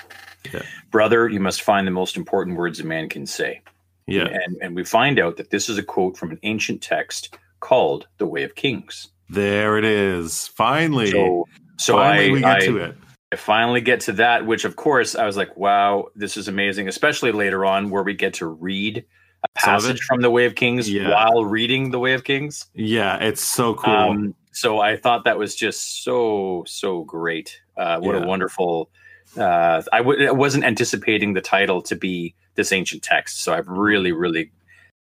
Yeah. 0.53 0.63
Brother, 0.91 1.29
you 1.29 1.39
must 1.39 1.63
find 1.63 1.87
the 1.87 1.93
most 1.93 2.17
important 2.17 2.57
words 2.57 2.81
a 2.81 2.85
man 2.85 3.09
can 3.09 3.27
say. 3.27 3.61
Yeah, 4.09 4.25
And, 4.27 4.57
and 4.61 4.75
we 4.75 4.85
find 4.85 5.21
out 5.21 5.37
that 5.37 5.51
this 5.51 5.69
is 5.69 5.79
a 5.79 5.83
quote 5.83 6.17
from 6.17 6.33
an 6.33 6.41
ancient 6.43 6.83
text 6.83 7.39
called 7.61 8.09
The 8.19 8.27
Way 8.27 8.43
of 8.43 8.57
Kings. 8.57 9.09
there 9.31 9.79
it 9.79 9.85
is. 9.85 10.49
Finally, 10.49 11.13
So, 11.13 11.47
so 11.79 11.93
finally 11.95 12.31
I, 12.31 12.33
we 12.33 12.41
get 12.41 12.57
I, 12.57 12.67
to 12.67 12.77
it. 12.79 12.97
I 13.33 13.37
finally 13.37 13.81
get 13.81 14.01
to 14.01 14.13
that, 14.15 14.45
which 14.45 14.65
of 14.65 14.75
course 14.75 15.15
I 15.15 15.25
was 15.25 15.37
like, 15.37 15.57
wow, 15.57 16.09
this 16.17 16.37
is 16.37 16.49
amazing, 16.49 16.89
especially 16.89 17.31
later 17.31 17.65
on 17.65 17.89
where 17.91 18.03
we 18.03 18.13
get 18.15 18.35
to 18.35 18.47
read 18.49 19.05
a 19.45 19.49
passage 19.61 20.03
from 20.03 20.21
The 20.21 20.31
Way 20.31 20.47
of 20.47 20.57
Kings 20.57 20.91
Yeah. 20.91 21.11
while 21.11 21.45
reading 21.45 21.93
The 21.93 22.01
Way 22.01 22.15
of 22.15 22.25
Kings. 22.25 22.67
Yeah, 22.75 23.17
it's 23.23 23.41
so 23.43 23.75
cool. 23.75 23.95
Um, 23.95 24.35
so 24.53 24.81
I 24.81 24.97
thought 24.97 25.25
that 25.25 25.39
was 25.39 25.55
just 25.55 26.05
so, 26.05 26.65
so 26.67 27.05
great. 27.05 27.61
Uh, 27.77 27.99
what 27.99 28.15
Yeah. 28.15 28.23
a 28.23 28.27
wonderful. 28.27 28.91
Uh, 29.37 29.83
I 29.93 29.99
w- 29.99 30.29
I 30.29 30.31
wasn't 30.31 30.65
anticipating 30.65 31.33
the 31.33 31.41
title 31.41 31.81
to 31.83 31.97
be 31.97 32.35
this 32.55 32.71
ancient 32.71 33.03
text. 33.03 33.43
So 33.43 33.55
I'm 33.55 33.69
really, 33.69 34.13
really 34.13 34.53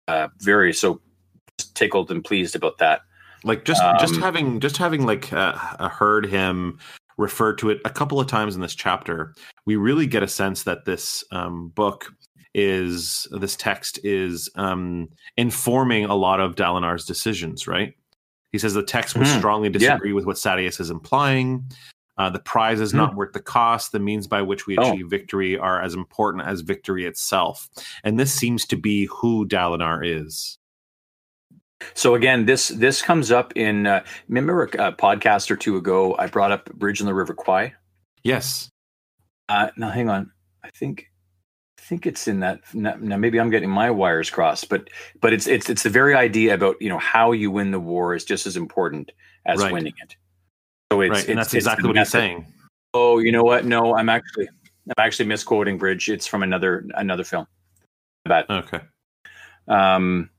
uh, 0.07 0.29
very 0.39 0.73
so 0.73 1.01
tickled 1.75 2.11
and 2.11 2.25
pleased 2.25 2.55
about 2.55 2.79
that. 2.79 3.03
Like 3.43 3.65
just 3.65 3.83
just 3.99 4.15
Um, 4.15 4.21
having 4.21 4.61
just 4.61 4.77
having 4.77 5.05
like 5.05 5.33
uh, 5.33 5.55
uh, 5.79 5.89
heard 5.89 6.27
him 6.27 6.79
refer 7.19 7.55
to 7.55 7.71
it 7.71 7.81
a 7.85 7.91
couple 7.91 8.21
of 8.21 8.27
times 8.27 8.55
in 8.55 8.61
this 8.61 8.75
chapter, 8.75 9.35
we 9.67 9.77
really 9.77 10.07
get 10.07 10.23
a 10.23 10.29
sense 10.29 10.63
that 10.63 10.85
this 10.85 11.25
um, 11.33 11.69
book 11.71 12.13
is 12.55 13.27
this 13.33 13.57
text 13.57 13.99
is 14.05 14.49
um, 14.57 15.09
informing 15.37 16.05
a 16.05 16.15
lot 16.15 16.39
of 16.41 16.55
Dalinar's 16.55 17.05
decisions. 17.05 17.67
Right? 17.67 17.95
He 18.53 18.59
says 18.59 18.75
the 18.75 18.83
text 18.83 19.17
would 19.17 19.27
Mhm. 19.27 19.39
strongly 19.39 19.69
Yeah. 19.69 19.79
disagree 19.79 20.13
with 20.13 20.27
what 20.27 20.37
Sadeas 20.37 20.81
is 20.81 20.91
implying. 20.91 21.65
Uh, 22.19 22.29
the 22.29 22.39
prize 22.41 22.81
is 22.81 22.93
not 22.93 23.15
worth 23.15 23.33
the 23.33 23.41
cost. 23.41 23.93
The 23.93 23.99
means 23.99 24.27
by 24.27 24.43
which 24.43 24.67
we 24.67 24.77
Oh. 24.77 24.93
achieve 24.93 25.09
victory 25.09 25.57
are 25.57 25.81
as 25.81 25.95
important 25.95 26.45
as 26.47 26.61
victory 26.61 27.07
itself. 27.07 27.69
And 28.05 28.21
this 28.21 28.35
seems 28.35 28.67
to 28.67 28.77
be 28.77 29.07
who 29.07 29.47
Dalinar 29.47 30.03
is. 30.05 30.59
So 31.95 32.15
again, 32.15 32.45
this 32.45 32.69
this 32.69 33.01
comes 33.01 33.31
up 33.31 33.55
in 33.57 33.87
uh, 33.87 34.05
remember 34.29 34.65
a 34.65 34.93
podcast 34.93 35.51
or 35.51 35.57
two 35.57 35.77
ago. 35.79 36.15
I 36.19 36.27
brought 36.27 36.53
up 36.53 36.71
Bridge 36.75 37.01
in 37.01 37.07
the 37.07 37.15
River 37.15 37.33
Kwai. 37.33 37.73
Yes. 38.23 38.71
Uh, 39.49 39.71
now, 39.79 39.89
hang 39.89 40.11
on. 40.11 40.31
I 40.63 40.69
think 40.71 41.10
think 41.91 42.07
it's 42.07 42.29
in 42.29 42.39
that. 42.41 42.61
Now, 42.73 42.95
maybe 43.17 43.41
I'm 43.41 43.51
getting 43.51 43.69
my 43.69 43.91
wires 43.91 44.31
crossed, 44.31 44.69
but 44.69 44.89
but 45.21 45.33
it's 45.33 45.47
it's 45.49 45.69
it's 45.69 45.83
the 45.83 45.91
very 45.91 46.15
idea 46.15 46.55
about 46.55 46.77
you 46.81 46.89
know 46.89 46.99
how 46.99 47.33
you 47.33 47.51
win 47.51 47.73
the 47.73 47.81
war 47.81 48.15
is 48.15 48.25
just 48.25 48.47
as 48.47 48.57
important 48.57 49.11
as 49.45 49.61
Right. 49.61 49.73
winning 49.73 49.95
it. 50.01 50.17
So 50.93 51.01
it's 51.01 51.11
right. 51.11 51.21
And 51.23 51.31
it's- 51.31 51.47
that's 51.47 51.55
exactly 51.55 51.83
the 51.83 51.89
what 51.89 51.97
he's 51.99 52.09
saying. 52.09 52.47
Oh, 52.95 53.19
you 53.19 53.33
know 53.33 53.43
what? 53.43 53.65
No, 53.65 53.97
I'm 53.97 54.09
actually 54.09 54.49
I'm 54.87 54.95
actually 55.05 55.27
misquoting 55.27 55.79
Bridge. 55.79 56.09
It's 56.09 56.27
from 56.29 56.43
another 56.45 56.87
another 56.95 57.25
film. 57.25 57.47
Bad. 58.25 58.47
Okay. 58.49 58.81
Um, 59.69 60.31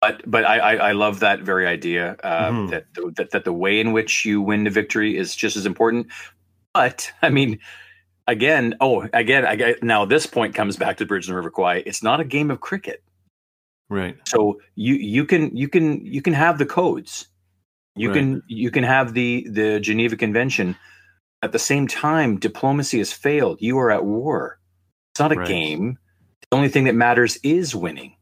but 0.00 0.20
but 0.26 0.44
I, 0.44 0.58
I 0.58 0.74
I 0.88 0.92
love 0.92 1.20
that 1.20 1.40
very 1.42 1.66
idea 1.66 2.16
uh, 2.24 2.50
Mhm. 2.50 2.70
that, 2.70 2.84
that 3.16 3.30
that 3.30 3.44
the 3.44 3.52
way 3.52 3.78
in 3.80 3.92
which 3.92 4.24
you 4.24 4.40
win 4.42 4.64
the 4.64 4.70
victory 4.70 5.16
is 5.16 5.36
just 5.36 5.56
as 5.56 5.64
important. 5.64 6.08
But 6.74 7.12
I 7.22 7.30
mean, 7.30 7.58
again, 8.26 8.74
oh, 8.80 9.08
again, 9.12 9.46
I 9.46 9.56
get 9.56 9.82
now 9.82 10.04
this 10.04 10.26
point 10.26 10.54
comes 10.54 10.76
back 10.76 10.96
to 10.98 11.06
Bridge 11.06 11.26
and 11.28 11.36
River 11.36 11.50
Kwai. 11.50 11.82
It's 11.86 12.02
not 12.02 12.20
a 12.20 12.24
game 12.24 12.50
of 12.50 12.60
cricket, 12.60 13.02
Right. 13.90 14.16
so 14.26 14.60
you 14.76 14.94
you 14.94 15.24
can 15.26 15.56
you 15.56 15.68
can 15.68 16.04
you 16.04 16.22
can 16.22 16.32
have 16.34 16.58
the 16.58 16.66
codes, 16.66 17.28
you 17.96 18.08
Right. 18.08 18.16
can 18.16 18.42
you 18.48 18.70
can 18.70 18.84
have 18.84 19.14
the 19.14 19.46
the 19.50 19.80
Geneva 19.80 20.16
Convention. 20.16 20.76
At 21.42 21.52
the 21.52 21.58
same 21.58 21.86
time, 21.86 22.38
diplomacy 22.38 22.98
has 22.98 23.12
failed. 23.12 23.60
You 23.60 23.78
are 23.78 23.90
at 23.90 24.04
war. 24.04 24.58
It's 25.12 25.20
not 25.20 25.32
a 25.32 25.36
Right. 25.36 25.46
game. 25.46 25.98
The 26.50 26.56
only 26.56 26.68
thing 26.70 26.84
that 26.84 26.94
matters 26.94 27.36
is 27.42 27.74
winning 27.74 28.16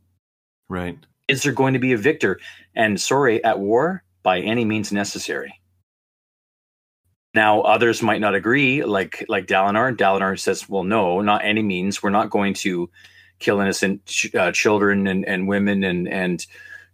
Right. 0.69 0.99
is 1.29 1.43
there 1.45 1.53
going 1.53 1.75
to 1.75 1.79
be 1.79 1.93
a 1.93 1.97
victor? 1.97 2.41
And 2.75 3.01
sorry, 3.01 3.43
at 3.45 3.61
war, 3.61 4.03
by 4.25 4.41
any 4.41 4.65
means 4.65 4.91
necessary. 4.93 5.61
Now, 7.35 7.63
others 7.63 8.03
might 8.03 8.21
not 8.21 8.35
agree, 8.35 8.85
like 8.85 9.25
like 9.29 9.47
Dalinar. 9.47 9.97
Dalinar 9.97 10.39
says, 10.39 10.69
"Well, 10.69 10.85
no, 10.85 11.21
not 11.21 11.45
any 11.45 11.63
means. 11.63 12.03
We're 12.03 12.11
not 12.11 12.31
going 12.31 12.55
to 12.55 12.91
kill 13.39 13.61
innocent 13.61 14.05
ch- 14.07 14.35
uh, 14.35 14.53
children 14.53 15.07
and, 15.07 15.27
and 15.27 15.49
women 15.49 15.83
and 15.83 16.09
and 16.09 16.47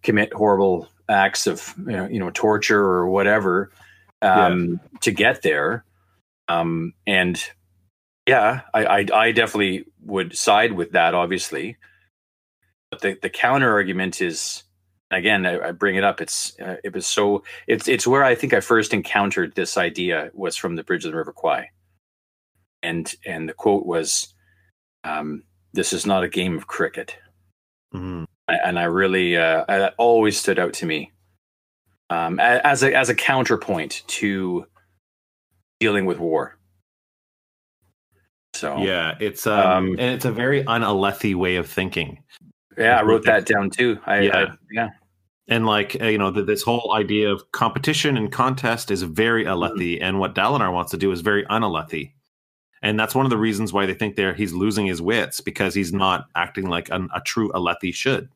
commit 0.02 0.32
horrible 0.32 0.88
acts 1.08 1.46
of 1.46 1.74
you 1.78 1.96
know, 1.96 2.06
you 2.06 2.18
know 2.20 2.30
torture 2.30 2.80
or 2.80 3.08
whatever 3.08 3.72
um, 4.22 4.80
to 5.00 5.10
get 5.10 5.42
there." 5.42 5.84
Um, 6.46 6.94
and 7.06 7.42
yeah, 8.26 8.60
I, 8.72 8.84
I 8.84 9.06
I 9.12 9.32
definitely 9.32 9.86
would 10.04 10.36
side 10.36 10.72
with 10.72 10.92
that, 10.92 11.14
obviously 11.14 11.76
but 12.90 13.00
the, 13.00 13.18
the 13.20 13.30
counter 13.30 13.70
argument 13.70 14.20
is 14.20 14.64
again 15.10 15.46
I, 15.46 15.68
I 15.68 15.72
bring 15.72 15.96
it 15.96 16.04
up 16.04 16.20
it's 16.20 16.58
uh, 16.60 16.76
it 16.84 16.92
was 16.94 17.06
so 17.06 17.42
it's 17.66 17.88
it's 17.88 18.06
where 18.06 18.24
i 18.24 18.34
think 18.34 18.52
i 18.52 18.60
first 18.60 18.92
encountered 18.92 19.54
this 19.54 19.76
idea 19.78 20.30
was 20.34 20.56
from 20.56 20.76
the 20.76 20.84
bridge 20.84 21.04
of 21.04 21.12
the 21.12 21.16
river 21.16 21.32
kwai 21.32 21.70
and 22.82 23.14
and 23.26 23.48
the 23.48 23.54
quote 23.54 23.86
was 23.86 24.34
um, 25.04 25.44
this 25.72 25.92
is 25.92 26.04
not 26.06 26.24
a 26.24 26.28
game 26.28 26.56
of 26.56 26.66
cricket 26.66 27.16
Mhm. 27.94 28.26
and 28.48 28.78
i 28.78 28.84
really 28.84 29.36
uh, 29.36 29.64
that 29.66 29.94
always 29.96 30.38
stood 30.38 30.58
out 30.58 30.74
to 30.74 30.86
me 30.86 31.12
um, 32.10 32.38
as 32.40 32.82
a 32.82 32.94
as 32.94 33.08
a 33.08 33.14
counterpoint 33.14 34.02
to 34.08 34.66
dealing 35.80 36.04
with 36.06 36.18
war 36.18 36.56
so 38.54 38.78
Yeah, 38.82 39.14
it's 39.20 39.46
um, 39.46 39.60
Um, 39.70 39.86
and 39.92 40.00
it's 40.14 40.24
a 40.24 40.32
very 40.32 40.64
unalethi 40.64 41.34
way 41.34 41.56
of 41.56 41.66
thinking. 41.68 42.22
yeah 42.76 42.98
i 42.98 43.02
wrote 43.02 43.24
that 43.24 43.46
down 43.46 43.70
too 43.70 43.98
i 44.06 44.20
Yeah. 44.20 44.36
I, 44.38 44.46
yeah 44.72 44.88
And 45.48 45.64
like 45.66 45.96
uh, 46.00 46.06
you 46.06 46.18
know, 46.18 46.32
th- 46.32 46.46
this 46.46 46.62
whole 46.62 46.92
idea 46.94 47.30
of 47.30 47.50
competition 47.52 48.16
and 48.16 48.30
contest 48.30 48.90
is 48.90 49.02
very 49.02 49.44
alethi, 49.44 49.98
and 50.00 50.20
what 50.20 50.34
Dalinar 50.34 50.72
wants 50.72 50.90
to 50.90 50.98
do 50.98 51.10
is 51.10 51.22
very 51.22 51.44
unalethi. 51.46 52.12
And 52.82 53.00
that's 53.00 53.14
one 53.14 53.26
of 53.26 53.30
the 53.30 53.38
reasons 53.38 53.72
why 53.72 53.86
they 53.86 53.94
think 53.94 54.16
they're 54.16 54.34
he's 54.34 54.52
losing 54.52 54.86
his 54.86 55.02
wits 55.02 55.40
because 55.40 55.74
he's 55.74 55.92
not 55.92 56.26
acting 56.36 56.68
like 56.68 56.90
an, 56.90 57.08
a 57.14 57.20
true 57.20 57.50
alethi 57.52 57.94
should. 57.94 58.28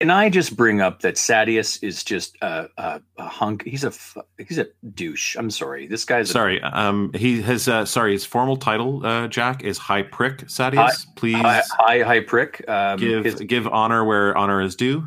Can 0.00 0.10
I 0.10 0.30
just 0.30 0.56
bring 0.56 0.80
up 0.80 1.02
that 1.02 1.16
Sadeas 1.16 1.82
is 1.82 2.04
just 2.04 2.36
a, 2.40 2.68
a, 2.78 3.00
a 3.18 3.26
hunk? 3.26 3.64
He's 3.64 3.82
a 3.82 3.92
he's 4.38 4.56
a 4.58 4.68
douche. 4.94 5.34
I'm 5.36 5.50
sorry. 5.50 5.88
This 5.88 6.04
guy's 6.04 6.30
a, 6.30 6.32
Sorry, 6.32 6.62
um, 6.62 7.12
he 7.14 7.42
has 7.42 7.66
uh, 7.66 7.84
sorry 7.84 8.12
his 8.12 8.24
formal 8.24 8.56
title, 8.56 9.04
uh, 9.04 9.26
Jack, 9.26 9.64
is 9.64 9.76
High 9.76 10.02
Prick 10.02 10.46
Sadeas. 10.46 11.04
Please 11.16 11.34
high, 11.34 11.62
high 11.68 12.02
high 12.02 12.20
prick. 12.20 12.64
Um, 12.68 12.98
give 13.00 13.24
his, 13.24 13.34
give 13.40 13.66
honor 13.66 14.04
where 14.04 14.38
honor 14.38 14.62
is 14.62 14.76
due. 14.76 15.06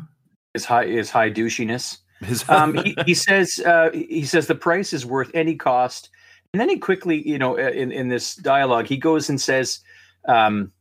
His 0.54 0.64
high 0.64 0.86
his 0.86 1.10
high 1.10 1.30
douchiness. 1.30 1.98
His, 2.20 2.44
Um, 2.48 2.74
he, 2.74 2.96
he 3.06 3.14
says 3.28 3.60
uh, 3.60 3.90
he 3.92 4.24
says 4.24 4.46
the 4.46 4.54
price 4.54 4.92
is 4.92 5.04
worth 5.04 5.30
any 5.34 5.56
cost, 5.56 6.10
and 6.52 6.60
then 6.60 6.68
he 6.68 6.78
quickly, 6.78 7.26
you 7.26 7.38
know, 7.38 7.56
in 7.56 7.90
in 7.92 8.08
this 8.08 8.36
dialogue, 8.36 8.86
he 8.86 8.96
goes 8.96 9.28
and 9.28 9.40
says, 9.40 9.80
um, 10.26 10.72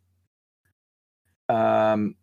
um, 1.49 2.15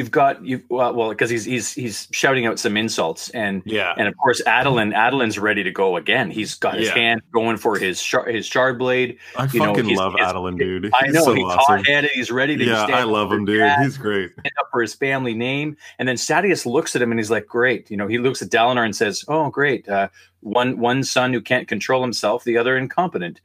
"You've 0.00 0.10
got 0.10 0.42
you 0.42 0.62
well, 0.70 0.94
well, 0.94 1.08
because 1.10 1.28
he's 1.28 1.44
he's 1.44 1.74
he's 1.74 2.08
shouting 2.10 2.46
out 2.46 2.58
some 2.58 2.76
insults 2.78 3.28
and." 3.30 3.60
yeah, 3.66 3.92
And 3.98 4.08
of 4.08 4.16
course, 4.16 4.40
Adolin, 4.46 4.94
Adolin's 4.94 5.38
ready 5.38 5.62
to 5.62 5.70
go 5.70 5.96
again. 5.96 6.30
He's 6.30 6.54
got 6.54 6.74
his 6.78 6.88
Yeah. 6.88 6.94
hand 6.94 7.20
going 7.32 7.58
for 7.58 7.78
his 7.78 8.00
shar- 8.00 8.24
his 8.26 8.46
shard 8.46 8.78
blade. 8.78 9.18
I 9.36 9.44
you 9.44 9.60
fucking 9.60 9.84
he's- 9.84 9.98
love 9.98 10.14
Adolin, 10.14 10.56
dude. 10.58 10.90
I 10.94 11.04
He's 11.04 11.14
know 11.14 11.24
so 11.24 11.34
he's 11.34 11.44
awesome. 11.44 11.76
hot 11.76 11.86
headed. 11.86 12.10
He's 12.14 12.30
ready 12.30 12.56
to 12.56 12.64
Yeah, 12.64 12.86
I 12.88 13.02
love 13.02 13.30
him, 13.30 13.44
dude. 13.44 13.58
dad, 13.60 13.82
He's 13.82 13.98
great. 13.98 14.32
stand 14.32 14.52
up 14.58 14.68
for 14.72 14.80
his 14.80 14.94
family 14.94 15.34
name. 15.34 15.76
And 15.98 16.08
then 16.08 16.16
Sadeas 16.16 16.64
looks 16.64 16.96
at 16.96 17.02
him 17.02 17.10
and 17.12 17.20
he's 17.20 17.30
like, 17.30 17.46
"Great." 17.46 17.90
You 17.90 17.96
know, 17.98 18.06
he 18.06 18.16
looks 18.18 18.40
at 18.42 18.48
Dalinar 18.48 18.84
and 18.84 18.96
says, 18.96 19.24
"Oh, 19.28 19.50
great. 19.50 19.88
Uh, 19.88 20.08
one 20.40 20.78
one 20.78 21.02
son 21.04 21.34
who 21.34 21.40
can't 21.42 21.68
control 21.68 22.00
himself, 22.00 22.44
the 22.44 22.56
other 22.56 22.76
incompetent. 22.78 23.40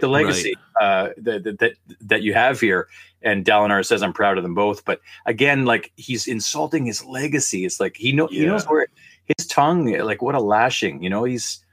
The 0.00 0.08
legacy 0.08 0.54
uh, 0.80 1.10
that, 1.18 1.44
that 1.58 1.74
that 2.00 2.22
you 2.22 2.34
have 2.34 2.60
here." 2.60 2.88
And 3.22 3.44
Dalinar 3.44 3.84
says, 3.84 4.02
"I'm 4.02 4.12
proud 4.12 4.36
of 4.38 4.42
them 4.42 4.54
both." 4.54 4.84
But 4.84 5.00
again, 5.26 5.64
like 5.64 5.92
he's 5.96 6.26
insulting 6.26 6.86
his 6.86 7.04
legacy. 7.04 7.64
It's 7.64 7.80
like 7.80 7.96
he 7.96 8.12
know 8.12 8.26
he 8.28 8.46
knows 8.46 8.64
where 8.66 8.86
his 9.24 9.46
tongue. 9.46 9.92
Like 9.98 10.22
what 10.22 10.34
a 10.34 10.40
lashing. 10.40 11.02
You 11.02 11.10
know, 11.10 11.24
he's 11.24 11.64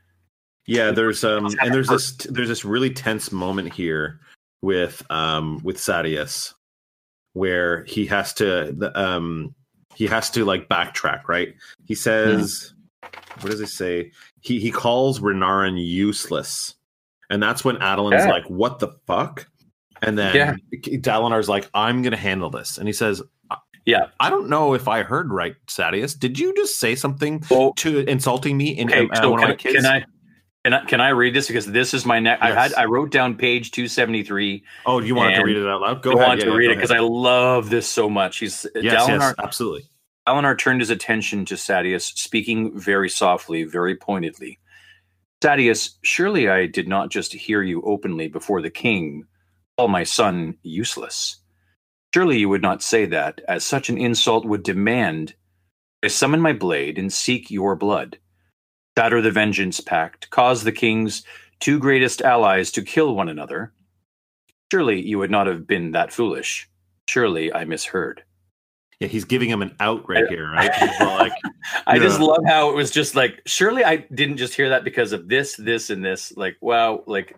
Yeah, 0.66 0.92
there's 0.92 1.24
um 1.24 1.48
and 1.62 1.74
there's 1.74 1.90
this 1.90 2.14
there's 2.30 2.50
this 2.50 2.66
really 2.66 2.90
tense 2.90 3.32
moment 3.32 3.74
here 3.74 4.20
with 4.62 5.04
um 5.12 5.60
with 5.64 5.78
Sadeas 5.78 6.54
where 7.34 7.84
he 7.86 8.06
has 8.06 8.34
to 8.36 8.74
the, 8.78 8.92
um 9.00 9.54
he 9.96 10.08
has 10.08 10.30
to 10.32 10.46
like 10.46 10.70
backtrack, 10.70 11.28
right? 11.28 11.54
He 11.86 11.96
says 11.96 12.74
what 13.42 13.52
does 13.52 13.60
he 13.60 13.66
say? 13.66 14.12
He 14.42 14.60
he 14.60 14.72
calls 14.72 15.20
Renarin 15.20 15.84
useless. 15.84 16.76
And 17.34 17.42
that's 17.42 17.66
when 17.66 17.78
Adolin's 17.82 18.24
Yeah. 18.26 18.30
like, 18.32 18.46
"What 18.46 18.78
the 18.78 18.90
fuck?" 19.08 19.48
And 20.04 20.18
then 20.18 20.36
Yeah. 20.36 20.56
Dalinar's 21.00 21.50
like, 21.50 21.68
"I'm 21.74 22.04
going 22.04 22.12
to 22.12 22.18
handle 22.18 22.52
this." 22.52 22.78
And 22.78 22.88
he 22.88 22.94
says, 22.94 23.24
Yeah. 23.86 24.08
I 24.20 24.30
don't 24.30 24.48
know 24.50 24.74
if 24.76 24.88
I 24.88 25.04
heard 25.04 25.32
right, 25.34 25.56
Sadeas. 25.68 26.18
Did 26.18 26.38
you 26.40 26.54
just 26.56 26.80
say 26.80 26.96
something 26.96 27.44
well. 27.50 27.74
to 27.78 28.00
insulting 28.10 28.56
me 28.56 28.70
in 28.70 28.88
Okay, 28.90 29.10
uh, 29.12 29.22
so 29.22 29.32
one 29.32 29.40
can, 29.40 29.50
of 29.50 29.54
my 29.54 29.56
kids? 29.58 29.76
can 29.76 29.86
I? 29.86 30.06
Can 30.64 30.74
I, 30.74 30.86
can 30.86 31.02
I 31.02 31.10
read 31.10 31.34
this 31.34 31.48
because 31.48 31.66
this 31.66 31.94
is 31.94 32.06
my 32.06 32.20
next? 32.20 32.42
I 32.42 32.52
had 32.52 32.74
I 32.76 32.86
wrote 32.86 33.12
down 33.12 33.36
page 33.36 33.72
two 33.72 33.88
seventy 33.90 34.24
three. 34.24 34.64
Oh, 34.86 35.00
you 35.02 35.16
wanted 35.16 35.36
to 35.36 35.44
read 35.44 35.58
it 35.58 35.68
out 35.68 35.82
loud? 35.82 36.02
Go 36.02 36.12
I 36.12 36.14
ahead. 36.14 36.28
want 36.28 36.40
yeah, 36.40 36.46
to 36.46 36.52
yeah, 36.52 36.58
read 36.58 36.72
it 36.72 36.76
because. 36.76 36.92
I 36.92 37.00
love 37.00 37.70
this 37.70 37.86
so 37.88 38.10
much. 38.10 38.38
He's 38.38 38.66
yes, 38.76 39.04
Dalinar. 39.04 39.20
yes, 39.20 39.36
absolutely. 39.40 39.90
Dalinar 40.26 40.58
turned 40.58 40.80
his 40.80 40.90
attention 40.90 41.44
to 41.46 41.56
Sadeas, 41.56 42.04
speaking 42.18 42.80
very 42.80 43.10
softly, 43.10 43.66
very 43.66 43.98
pointedly. 43.98 44.60
Sadeas, 45.44 45.96
surely 46.04 46.48
I 46.48 46.68
did 46.68 46.88
not 46.88 47.10
just 47.10 47.34
hear 47.34 47.62
you 47.62 47.82
openly 47.82 48.30
before 48.30 48.62
the 48.62 48.70
king 48.70 49.26
call 49.78 49.90
my 49.90 50.04
son 50.04 50.56
useless. 50.64 51.42
Surely 52.14 52.40
you 52.40 52.48
would 52.48 52.62
not 52.62 52.82
say 52.82 53.06
that, 53.08 53.42
as 53.46 53.66
such 53.66 53.90
an 53.90 53.98
insult 53.98 54.46
would 54.46 54.64
demand. 54.64 55.34
I 56.02 56.08
summon 56.08 56.40
my 56.40 56.54
blade 56.54 56.98
and 56.98 57.12
seek 57.12 57.52
your 57.52 57.76
blood. 57.76 58.20
Shatter 58.98 59.22
the 59.22 59.32
vengeance 59.32 59.82
pact, 59.82 60.30
cause 60.30 60.64
the 60.64 60.72
king's 60.72 61.26
two 61.60 61.78
greatest 61.78 62.22
allies 62.22 62.72
to 62.72 62.82
kill 62.82 63.14
one 63.14 63.28
another. 63.28 63.74
Surely 64.72 65.02
you 65.06 65.18
would 65.18 65.32
not 65.32 65.48
have 65.48 65.68
been 65.68 65.92
that 65.92 66.14
foolish. 66.14 66.70
Surely 67.10 67.54
I 67.54 67.66
misheard. 67.66 68.24
Yeah, 69.00 69.08
he's 69.08 69.26
giving 69.26 69.50
him 69.50 69.62
an 69.62 69.76
out 69.80 70.08
right 70.08 70.28
here, 70.28 70.50
right? 70.50 70.72
Like, 71.00 71.34
I 71.88 72.00
just 72.00 72.20
Yeah. 72.20 72.26
love 72.26 72.44
how 72.46 72.70
it 72.70 72.76
was 72.76 72.92
just 72.92 73.16
like, 73.16 73.42
surely 73.46 73.84
I 73.84 73.98
didn't 74.14 74.38
just 74.38 74.54
hear 74.54 74.70
that 74.70 74.84
because 74.84 75.12
of 75.14 75.28
this, 75.28 75.56
this, 75.56 75.90
and 75.90 76.04
this. 76.04 76.36
Like, 76.36 76.58
wow, 76.62 77.04
like, 77.08 77.38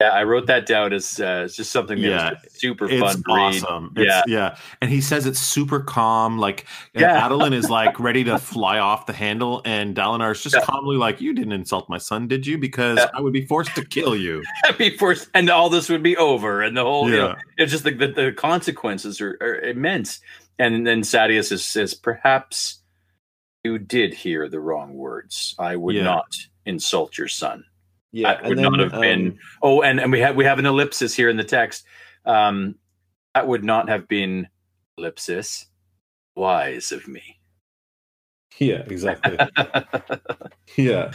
yeah, 0.00 0.08
I 0.08 0.22
wrote 0.24 0.46
that 0.46 0.64
down 0.66 0.92
as 0.94 1.20
uh, 1.20 1.42
it's 1.44 1.54
just 1.56 1.70
something 1.70 2.00
that 2.00 2.08
Yeah, 2.08 2.30
super 2.48 2.88
fun 2.88 3.22
read. 3.28 3.62
awesome. 3.62 3.92
It's, 3.96 4.22
yeah. 4.26 4.56
And 4.80 4.90
he 4.90 5.00
says 5.00 5.26
it's 5.26 5.38
super 5.40 5.80
calm. 5.80 6.38
Like 6.38 6.64
Yeah. 6.94 7.20
Adolin 7.28 7.52
is 7.52 7.68
like 7.68 8.00
ready 8.00 8.24
to 8.24 8.38
fly 8.38 8.78
off 8.78 9.04
the 9.06 9.12
handle, 9.12 9.60
and 9.64 9.94
Dalinar 9.94 10.32
is 10.32 10.42
just 10.42 10.54
Yeah. 10.56 10.64
calmly 10.64 10.96
like, 10.96 11.20
You 11.20 11.34
didn't 11.34 11.52
insult 11.52 11.88
my 11.90 11.98
son, 11.98 12.28
did 12.28 12.46
you? 12.46 12.56
Because 12.56 12.98
Yeah. 12.98 13.08
I 13.14 13.20
would 13.20 13.32
be 13.34 13.44
forced 13.44 13.74
to 13.76 13.84
kill 13.84 14.16
you. 14.16 14.42
Before, 14.78 15.14
and 15.34 15.50
all 15.50 15.68
this 15.68 15.88
would 15.90 16.02
be 16.02 16.16
over, 16.16 16.62
and 16.62 16.76
the 16.76 16.82
whole, 16.84 17.10
you 17.10 17.16
know, 17.16 17.28
Yeah. 17.28 17.34
it's 17.58 17.72
just 17.72 17.84
the, 17.84 17.90
the, 17.92 18.08
the 18.08 18.32
consequences 18.32 19.20
are, 19.20 19.36
are 19.40 19.60
immense. 19.60 20.20
And 20.58 20.86
then 20.86 21.02
Sadeas 21.02 21.52
is, 21.52 21.64
says, 21.66 21.94
perhaps 21.94 22.82
you 23.64 23.78
did 23.78 24.14
hear 24.14 24.48
the 24.48 24.60
wrong 24.60 24.94
words. 24.94 25.54
I 25.58 25.76
would 25.76 25.94
Yeah. 25.94 26.04
not 26.04 26.26
insult 26.64 27.18
your 27.18 27.28
son. 27.28 27.64
Yeah, 28.12 28.34
That 28.34 28.44
would 28.48 28.58
not 28.58 28.78
have 28.80 29.00
been- 29.00 29.38
Oh, 29.62 29.82
and, 29.82 30.00
and 30.00 30.10
we 30.10 30.20
have 30.20 30.34
we 30.36 30.44
have 30.44 30.58
an 30.58 30.66
ellipsis 30.66 31.14
here 31.14 31.28
in 31.28 31.36
the 31.36 31.44
text. 31.44 31.84
Um, 32.24 32.74
that 33.34 33.46
would 33.46 33.64
not 33.64 33.88
have 33.88 34.08
been 34.08 34.48
ellipsis 34.98 35.66
wise 36.34 36.90
of 36.92 37.06
me. 37.08 37.38
yeah, 38.58 38.82
exactly. 38.86 39.38
Yeah. 40.76 41.12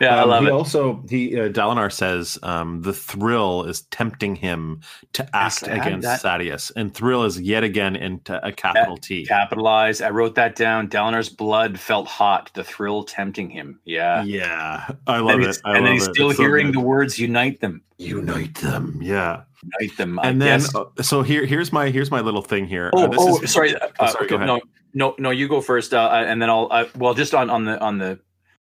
Yeah, 0.00 0.08
Yeah, 0.14 0.16
I 0.16 0.22
Um, 0.22 0.28
love 0.30 0.42
he 0.42 0.48
it. 0.48 0.52
also 0.52 1.04
he 1.08 1.40
uh, 1.40 1.48
Dalinar 1.48 1.92
says 1.92 2.38
um, 2.42 2.82
the 2.82 2.92
thrill 2.92 3.64
is 3.64 3.82
tempting 3.90 4.36
him 4.36 4.80
to 5.12 5.28
act 5.36 5.66
had 5.66 5.78
against 5.86 6.04
that. 6.06 6.20
Sadeas, 6.22 6.72
and 6.76 6.94
thrill 6.94 7.24
is 7.24 7.40
yet 7.40 7.64
again 7.64 7.96
into 7.96 8.44
a 8.46 8.52
capital 8.52 8.96
T. 8.96 9.24
Capitalized. 9.26 10.02
I 10.02 10.10
wrote 10.10 10.34
that 10.36 10.56
down. 10.56 10.88
Dalinar's 10.88 11.28
blood 11.28 11.78
felt 11.78 12.06
hot. 12.08 12.50
The 12.54 12.64
thrill 12.64 13.04
tempting 13.04 13.50
him. 13.50 13.80
Yeah. 13.84 14.22
yeah, 14.24 14.88
I 15.06 15.18
love 15.18 15.34
and 15.40 15.44
it. 15.44 15.58
I 15.64 15.76
and 15.76 15.86
then 15.86 15.92
he's 15.94 16.06
it. 16.08 16.14
still 16.14 16.30
It's 16.30 16.38
hearing 16.38 16.66
good. 16.66 16.76
the 16.76 16.80
words 16.80 17.18
"unite 17.18 17.60
them." 17.60 17.82
unite 17.98 18.54
them. 18.56 18.98
Yeah, 19.00 19.42
Unite 19.62 19.96
them. 19.96 20.18
I 20.18 20.28
and 20.28 20.42
then 20.42 20.60
uh, 20.74 20.86
so 21.02 21.22
here 21.22 21.44
here's 21.46 21.72
my 21.72 21.88
here's 21.90 22.10
my 22.10 22.20
little 22.20 22.42
thing 22.42 22.66
here. 22.66 22.90
oh, 22.94 23.04
Uh, 23.04 23.06
this 23.08 23.18
oh, 23.20 23.42
is- 23.42 23.52
sorry. 23.52 23.76
Uh, 23.76 23.88
Oh, 24.00 24.06
sorry, 24.08 24.26
go 24.26 24.34
okay, 24.36 24.44
ahead. 24.44 24.46
no, 24.48 24.60
no, 24.94 25.14
no. 25.18 25.30
You 25.30 25.46
go 25.46 25.60
first, 25.60 25.94
uh, 25.94 26.10
and 26.26 26.42
then 26.42 26.50
I'll. 26.50 26.66
Uh, 26.70 26.86
well, 26.96 27.14
just 27.14 27.32
on 27.34 27.48
on 27.48 27.64
the 27.64 27.80
on 27.80 27.98
the 27.98 28.18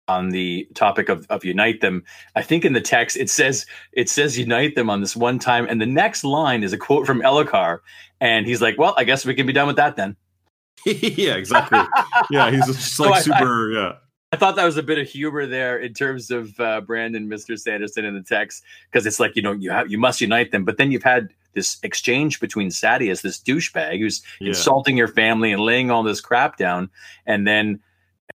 on 0.09 0.31
the 0.31 0.69
topic 0.75 1.09
of, 1.09 1.27
of 1.31 1.45
unite 1.45 1.81
them 1.81 2.05
i 2.35 2.43
think 2.43 2.65
in 2.65 2.73
the 2.73 2.81
text 2.81 3.17
it 3.17 3.31
says 3.31 3.67
it 3.93 4.09
says 4.09 4.39
unite 4.39 4.75
them 4.75 4.91
on 4.91 5.01
this 5.01 5.17
one 5.17 5.39
time 5.39 5.67
and 5.69 5.81
the 5.81 5.87
next 5.87 6.25
line 6.25 6.63
is 6.63 6.73
a 6.73 6.79
quote 6.79 7.07
from 7.07 7.21
Elhokar 7.21 7.79
and 8.21 8.47
he's 8.47 8.61
like 8.61 8.79
well 8.79 8.95
i 8.99 9.05
guess 9.05 9.25
we 9.25 9.35
can 9.35 9.47
be 9.47 9.53
done 9.53 9.67
with 9.67 9.77
that 9.77 9.97
then 9.97 10.17
yeah, 10.87 11.35
exactly. 11.35 11.81
Yeah, 12.31 12.51
he's 12.51 12.67
just 12.67 12.95
So 12.97 13.05
like 13.05 13.15
I- 13.15 13.21
super. 13.21 13.73
yeah, 13.73 13.93
i 14.33 14.37
thought 14.37 14.57
that 14.57 14.65
was 14.65 14.77
a 14.77 14.83
bit 14.83 14.99
of 14.99 15.09
humor 15.09 15.47
there 15.47 15.79
in 15.79 15.95
terms 15.95 16.31
of 16.31 16.59
uh, 16.59 16.81
brandon 16.81 17.29
mr 17.29 17.59
sanderson 17.59 18.05
in 18.05 18.15
the 18.15 18.23
text 18.23 18.65
because 18.91 19.07
it's 19.07 19.21
like 19.21 19.37
you 19.37 19.43
know 19.43 19.53
you 19.53 19.71
have 19.71 19.89
you 19.91 19.97
must 19.97 20.21
unite 20.21 20.51
them 20.51 20.65
but 20.65 20.77
then 20.77 20.91
you've 20.91 21.05
had 21.05 21.29
this 21.55 21.79
exchange 21.85 22.41
between 22.41 22.69
Sadeas 22.69 23.23
this 23.23 23.39
douchebag 23.39 24.01
who's 24.01 24.23
yeah. 24.41 24.49
insulting 24.49 24.97
your 24.97 25.09
family 25.09 25.53
and 25.53 25.63
laying 25.63 25.91
all 25.91 26.03
this 26.03 26.21
crap 26.21 26.57
down 26.57 26.91
and 27.27 27.47
then 27.47 27.81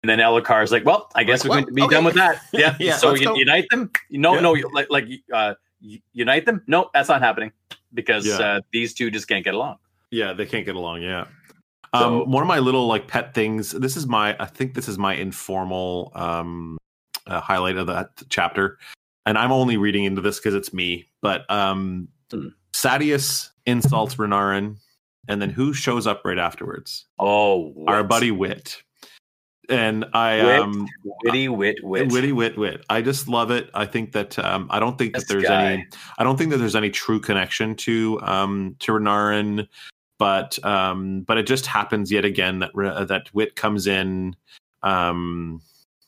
and 0.03 0.09
then 0.09 0.19
Elhokar 0.19 0.63
is 0.63 0.71
like, 0.71 0.85
"Well, 0.85 1.09
I 1.15 1.23
guess 1.23 1.43
Like, 1.43 1.49
we're 1.49 1.55
well, 1.55 1.61
going 1.61 1.67
to 1.67 1.73
be 1.73 1.81
okay. 1.83 1.95
done 1.95 2.03
with 2.05 2.15
that." 2.15 2.41
Yeah. 2.53 2.75
Yeah, 2.79 2.97
so 2.97 3.13
you, 3.15 3.25
go. 3.25 3.35
unite 3.35 3.65
them? 3.71 3.91
No, 4.11 4.35
Yeah. 4.35 4.39
no. 4.41 4.51
Like, 4.73 4.87
like 4.89 5.05
uh, 5.33 5.55
unite 6.13 6.45
them? 6.45 6.63
No, 6.67 6.89
that's 6.93 7.09
not 7.09 7.21
happening 7.21 7.51
because 7.93 8.25
Yeah. 8.25 8.37
uh, 8.39 8.61
these 8.71 8.93
two 8.93 9.09
just 9.11 9.27
can't 9.27 9.43
get 9.43 9.53
along. 9.53 9.77
Yeah, 10.11 10.33
they 10.33 10.45
can't 10.45 10.65
get 10.65 10.75
along. 10.75 11.01
Yeah. 11.01 11.25
So- 11.95 12.21
um, 12.21 12.31
one 12.31 12.43
of 12.43 12.47
my 12.47 12.59
little 12.59 12.87
like 12.87 13.07
pet 13.07 13.33
things. 13.33 13.71
This 13.71 13.97
is 13.97 14.05
my. 14.07 14.35
I 14.39 14.45
think 14.45 14.73
this 14.75 14.87
is 14.87 14.97
my 14.97 15.15
informal 15.15 16.11
um, 16.15 16.77
uh, 17.27 17.41
highlight 17.41 17.77
of 17.77 17.87
that 17.87 18.11
chapter, 18.29 18.77
and 19.25 19.37
I'm 19.37 19.51
only 19.51 19.77
reading 19.77 20.03
into 20.05 20.21
this 20.21 20.39
because 20.39 20.53
it's 20.55 20.73
me. 20.73 21.07
But 21.21 21.49
um, 21.51 22.07
Hmm. 22.31 22.49
Sadeas 22.73 23.49
insults 23.65 24.15
Renarin, 24.15 24.77
and 25.27 25.41
then 25.41 25.49
who 25.49 25.73
shows 25.73 26.05
up 26.05 26.21
right 26.23 26.37
afterwards? 26.37 27.07
Oh, 27.17 27.73
Our 27.87 28.03
buddy 28.03 28.29
Wit. 28.29 28.83
And 29.69 30.05
I 30.13 30.43
Wit, 30.43 30.59
um 30.59 30.87
witty, 31.23 31.47
wit, 31.47 31.77
wit. 31.83 32.11
witty 32.11 32.31
wit 32.31 32.57
wit. 32.57 32.85
I 32.89 33.01
just 33.01 33.27
love 33.27 33.51
it. 33.51 33.69
I 33.73 33.85
think 33.85 34.11
that 34.13 34.37
um 34.39 34.67
I 34.71 34.79
don't 34.79 34.97
think 34.97 35.13
This 35.13 35.25
that 35.25 35.33
there's 35.33 35.47
guy. 35.47 35.73
any 35.73 35.87
I 36.17 36.23
don't 36.23 36.37
think 36.37 36.49
that 36.51 36.57
there's 36.57 36.75
any 36.75 36.89
true 36.89 37.19
connection 37.19 37.75
to 37.75 38.19
um 38.23 38.75
to 38.79 38.91
Renarin, 38.93 39.67
but 40.17 40.63
um 40.65 41.21
but 41.21 41.37
it 41.37 41.45
just 41.47 41.65
happens 41.67 42.11
yet 42.11 42.25
again 42.25 42.59
that 42.59 42.71
Re- 42.73 43.05
that 43.05 43.33
wit 43.33 43.55
comes 43.55 43.85
in 43.87 44.35
um 44.83 45.61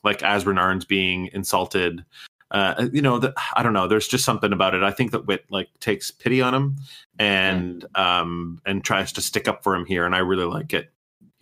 like 0.04 0.22
as 0.22 0.44
Renarin's 0.44 0.84
being 0.84 1.28
insulted. 1.32 2.04
Uh, 2.50 2.88
you 2.92 3.00
know, 3.00 3.18
that 3.18 3.32
I 3.56 3.62
don't 3.62 3.72
know. 3.72 3.88
There's 3.88 4.06
just 4.08 4.26
something 4.26 4.52
about 4.52 4.74
it. 4.74 4.82
I 4.82 4.90
think 4.90 5.12
that 5.12 5.26
Wit 5.26 5.46
like 5.48 5.68
takes 5.80 6.10
pity 6.10 6.42
on 6.42 6.52
him 6.52 6.76
and 7.18 7.86
um 7.94 8.60
and 8.66 8.84
tries 8.84 9.10
to 9.12 9.22
stick 9.22 9.48
up 9.48 9.62
for 9.62 9.74
him 9.74 9.86
here, 9.86 10.04
and 10.04 10.14
I 10.14 10.18
really 10.18 10.44
like 10.44 10.74
it. 10.74 10.91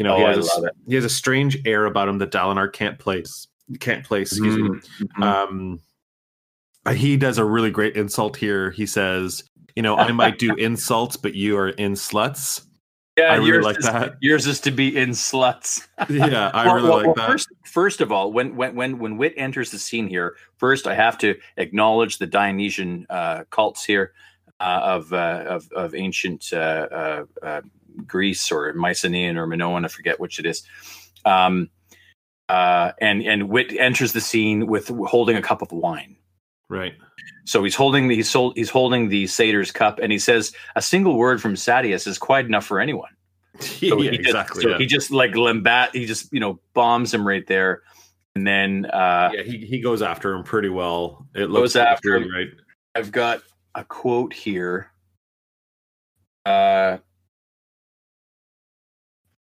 You 0.01 0.05
know, 0.05 0.15
Oh, 0.15 0.17
he 0.17 0.23
has 0.25 0.49
a- 0.57 0.71
he 0.89 0.95
has 0.95 1.05
a 1.05 1.11
strange 1.11 1.59
air 1.67 1.85
about 1.85 2.09
him 2.09 2.17
that 2.19 2.31
Dalinar 2.33 2.73
can't 2.73 2.99
place. 2.99 3.47
Can't 3.81 4.03
place. 4.03 4.33
Excuse 4.33 4.57
me. 4.57 4.69
Mhm. 5.19 5.23
Um, 5.23 5.81
uh, 6.87 6.95
he 6.95 7.19
does 7.19 7.37
a 7.37 7.45
really 7.45 7.71
great 7.71 7.97
insult 7.97 8.39
here. 8.39 8.71
He 8.71 8.87
says, 8.87 9.45
"You 9.77 9.83
know, 9.83 9.99
I 9.99 10.11
might 10.13 10.39
do 10.39 10.55
insults, 10.59 11.19
but 11.19 11.35
you 11.35 11.59
are 11.59 11.69
in 11.69 11.93
sluts." 11.93 12.65
yeah, 13.19 13.25
I 13.25 13.35
really 13.35 13.49
yours 13.49 13.65
like 13.67 13.79
is, 13.79 13.85
that. 13.85 14.15
Yours 14.23 14.47
is 14.47 14.59
to 14.61 14.71
be 14.71 14.97
in 14.97 15.11
sluts. 15.11 15.87
Yeah, 16.09 16.51
I 16.55 16.65
Well, 16.65 16.75
really 16.77 16.89
well, 16.89 16.97
like 16.97 17.07
well, 17.09 17.15
that. 17.17 17.27
First, 17.31 17.49
first 17.67 18.01
of 18.01 18.11
all, 18.11 18.33
when 18.33 18.57
when 18.57 18.75
when 18.75 18.99
when 18.99 19.19
Wit 19.19 19.35
enters 19.37 19.71
the 19.71 19.79
scene 19.79 20.09
here, 20.09 20.35
first 20.57 20.87
I 20.87 20.95
have 20.95 21.19
to 21.19 21.35
acknowledge 21.59 22.17
the 22.17 22.27
Dionysian 22.27 23.07
uh, 23.11 23.45
cults 23.51 23.85
here 23.85 24.15
uh, 24.61 24.81
of, 24.83 25.13
uh, 25.13 25.45
of 25.47 25.71
of 25.73 25.95
ancient 25.95 26.55
uh, 26.55 27.27
uh, 27.43 27.61
Greece 28.07 28.51
or 28.51 28.73
Mycenaean 28.73 29.37
or 29.37 29.47
Minoan, 29.47 29.85
I 29.85 29.89
forget 29.89 30.21
which 30.21 30.39
it 30.39 30.47
is. 30.47 30.63
Um, 31.25 31.71
uh, 32.49 32.93
and 33.01 33.23
and 33.23 33.49
Wit 33.49 33.73
enters 33.79 34.13
the 34.13 34.21
scene 34.21 34.67
with 34.67 34.89
holding 34.89 35.37
a 35.37 35.43
cup 35.43 35.63
of 35.63 35.71
wine. 35.73 36.17
right. 36.69 36.95
So 37.47 37.65
he's 37.65 37.75
holding 37.75 38.09
the 38.09 38.17
he's, 38.17 38.33
hol- 38.33 38.53
he's 38.55 38.71
holding 38.71 39.09
the 39.09 39.27
satyr's 39.27 39.73
cup, 39.73 39.99
and 39.99 40.13
he 40.13 40.19
says 40.19 40.53
a 40.77 40.83
single 40.83 41.17
word 41.17 41.41
from 41.41 41.55
Sadeas 41.55 42.07
is 42.07 42.19
quite 42.19 42.45
enough 42.45 42.65
for 42.65 42.81
anyone. 42.81 43.11
yeah, 43.81 43.95
he 43.97 44.09
just, 44.09 44.21
exactly. 44.21 44.63
So 44.63 44.69
yeah. 44.71 44.79
he 44.79 44.87
just 44.87 45.11
like 45.11 45.33
limbat. 45.33 45.91
He 45.93 46.07
just 46.07 46.33
you 46.33 46.41
know 46.41 46.61
bombs 46.75 47.13
him 47.13 47.27
right 47.27 47.47
there, 47.47 47.83
and 48.35 48.47
then 48.47 48.87
uh, 48.87 49.31
yeah, 49.35 49.43
he, 49.43 49.59
he 49.59 49.81
goes 49.81 50.03
after 50.03 50.33
him 50.33 50.45
pretty 50.45 50.69
well. 50.69 51.27
It 51.35 51.41
Goes 51.41 51.51
looks 51.51 51.77
after 51.77 52.17
him. 52.17 52.31
right. 52.33 52.49
I've 52.95 53.13
got 53.13 53.43
a 53.75 53.85
quote 53.85 54.33
here. 54.33 54.91
Uh, 56.45 56.99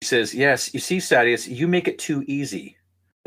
says, 0.07 0.33
"Yes, 0.33 0.73
you 0.73 0.79
see, 0.79 0.97
Sadeas, 0.97 1.47
you 1.47 1.67
make 1.67 1.87
it 1.87 1.99
too 1.99 2.23
easy. 2.27 2.77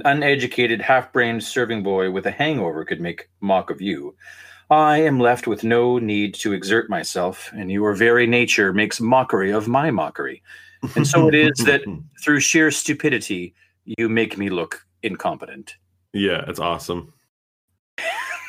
An 0.04 0.22
uneducated, 0.22 0.80
half-brained 0.80 1.44
serving 1.44 1.82
boy 1.82 2.10
with 2.10 2.26
a 2.26 2.30
hangover 2.30 2.84
could 2.84 3.00
make 3.00 3.28
mock 3.40 3.70
of 3.70 3.80
you." 3.80 4.16
I 4.70 4.98
am 4.98 5.18
left 5.18 5.48
with 5.48 5.64
no 5.64 5.98
need 5.98 6.34
to 6.34 6.52
exert 6.52 6.88
myself, 6.88 7.50
and 7.52 7.72
your 7.72 7.92
very 7.94 8.26
nature 8.26 8.72
makes 8.72 9.00
mockery 9.00 9.50
of 9.50 9.66
my 9.66 9.90
mockery. 9.90 10.42
And 10.94 11.06
so 11.06 11.26
it 11.26 11.34
is 11.34 11.58
that 11.66 11.82
through 12.24 12.40
sheer 12.40 12.70
stupidity, 12.70 13.52
you 13.84 14.08
make 14.08 14.38
me 14.38 14.48
look 14.48 14.86
incompetent. 15.02 15.74
yeah, 16.12 16.44
it's 16.46 16.60
awesome. 16.60 17.12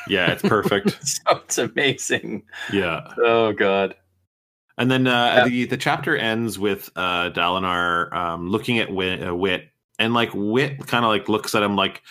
Yeah, 0.08 0.32
it's 0.32 0.42
perfect. 0.42 0.98
so 1.08 1.38
it's 1.44 1.58
amazing. 1.58 2.44
yeah. 2.72 3.14
Oh 3.18 3.52
God. 3.54 3.96
And 4.78 4.90
then 4.90 5.08
uh, 5.08 5.34
Yeah. 5.38 5.48
the 5.48 5.66
the 5.66 5.78
chapter 5.78 6.16
ends 6.18 6.58
with 6.58 6.90
uh, 6.96 7.30
Dalinar 7.32 8.12
um, 8.14 8.50
looking 8.50 8.80
at 8.80 8.92
Wit, 8.92 9.26
uh, 9.28 9.36
Wit, 9.36 9.70
and 10.00 10.14
like 10.14 10.30
Wit 10.34 10.86
kind 10.88 11.06
of 11.06 11.10
like 11.10 11.30
looks 11.30 11.54
at 11.56 11.64
him 11.64 11.76
like 11.76 12.02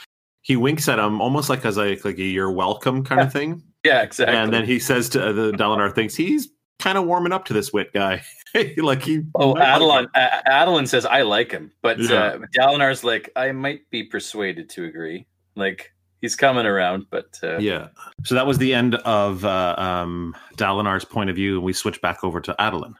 he 0.42 0.56
winks 0.56 0.88
at 0.88 0.98
him 0.98 1.20
almost 1.20 1.48
like 1.50 1.64
as 1.64 1.76
like 1.76 2.04
like 2.04 2.18
a 2.18 2.22
"you're 2.22 2.50
welcome" 2.52 3.04
kind 3.04 3.20
of 3.20 3.32
thing. 3.32 3.62
Yeah, 3.84 4.02
exactly. 4.02 4.36
And 4.36 4.52
then 4.52 4.64
he 4.66 4.78
says 4.78 5.08
to 5.10 5.28
uh, 5.28 5.32
the 5.32 5.52
Dalinar 5.52 5.94
thinks 5.94 6.14
he's 6.14 6.48
kind 6.78 6.96
of 6.98 7.04
warming 7.06 7.32
up 7.32 7.44
to 7.46 7.52
this 7.52 7.72
Wit 7.72 7.92
guy. 7.92 8.22
like 8.76 9.02
he 9.02 9.22
oh, 9.36 9.54
might 9.54 9.60
like 9.78 9.80
Adolin. 9.80 10.00
him. 10.04 10.10
A- 10.14 10.50
Adolin 10.50 10.86
says 10.88 11.06
I 11.06 11.22
like 11.22 11.50
him, 11.50 11.72
but 11.82 11.98
Yeah. 11.98 12.14
uh, 12.14 12.38
Dalinar's 12.56 13.04
like 13.04 13.30
I 13.36 13.52
might 13.52 13.88
be 13.90 14.02
persuaded 14.04 14.68
to 14.70 14.84
agree. 14.84 15.26
Like 15.56 15.92
he's 16.20 16.36
coming 16.36 16.66
around, 16.66 17.06
but 17.10 17.38
uh, 17.42 17.58
Yeah. 17.58 17.88
So 18.24 18.34
that 18.34 18.46
was 18.46 18.58
the 18.58 18.74
end 18.74 18.94
of 18.96 19.44
uh, 19.44 19.74
um, 19.78 20.34
Dalinar's 20.56 21.04
point 21.04 21.30
of 21.30 21.36
view, 21.36 21.56
and 21.56 21.64
we 21.64 21.72
switch 21.72 22.00
back 22.00 22.22
over 22.24 22.40
to 22.40 22.54
Adolin. 22.58 22.94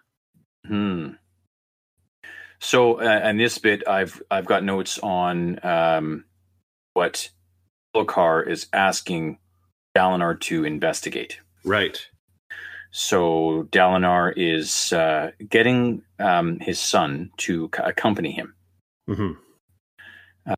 Hmm. 0.66 1.08
So, 2.60 3.00
uh, 3.00 3.20
and 3.22 3.40
this 3.40 3.56
bit, 3.58 3.86
I've 3.88 4.22
I've 4.30 4.44
got 4.44 4.62
notes 4.64 4.98
on 4.98 5.58
um, 5.64 6.24
what 6.92 7.30
Lokar 7.96 8.46
is 8.46 8.66
asking 8.72 9.38
Dalinar 9.96 10.38
to 10.40 10.64
investigate. 10.64 11.40
Right. 11.64 12.06
So 12.90 13.66
Dalinar 13.70 14.32
is 14.36 14.92
uh, 14.92 15.30
getting 15.48 16.02
um, 16.18 16.58
his 16.60 16.78
son 16.78 17.30
to 17.38 17.70
c- 17.74 17.82
accompany 17.84 18.32
him. 18.32 18.54
hmm 19.06 19.32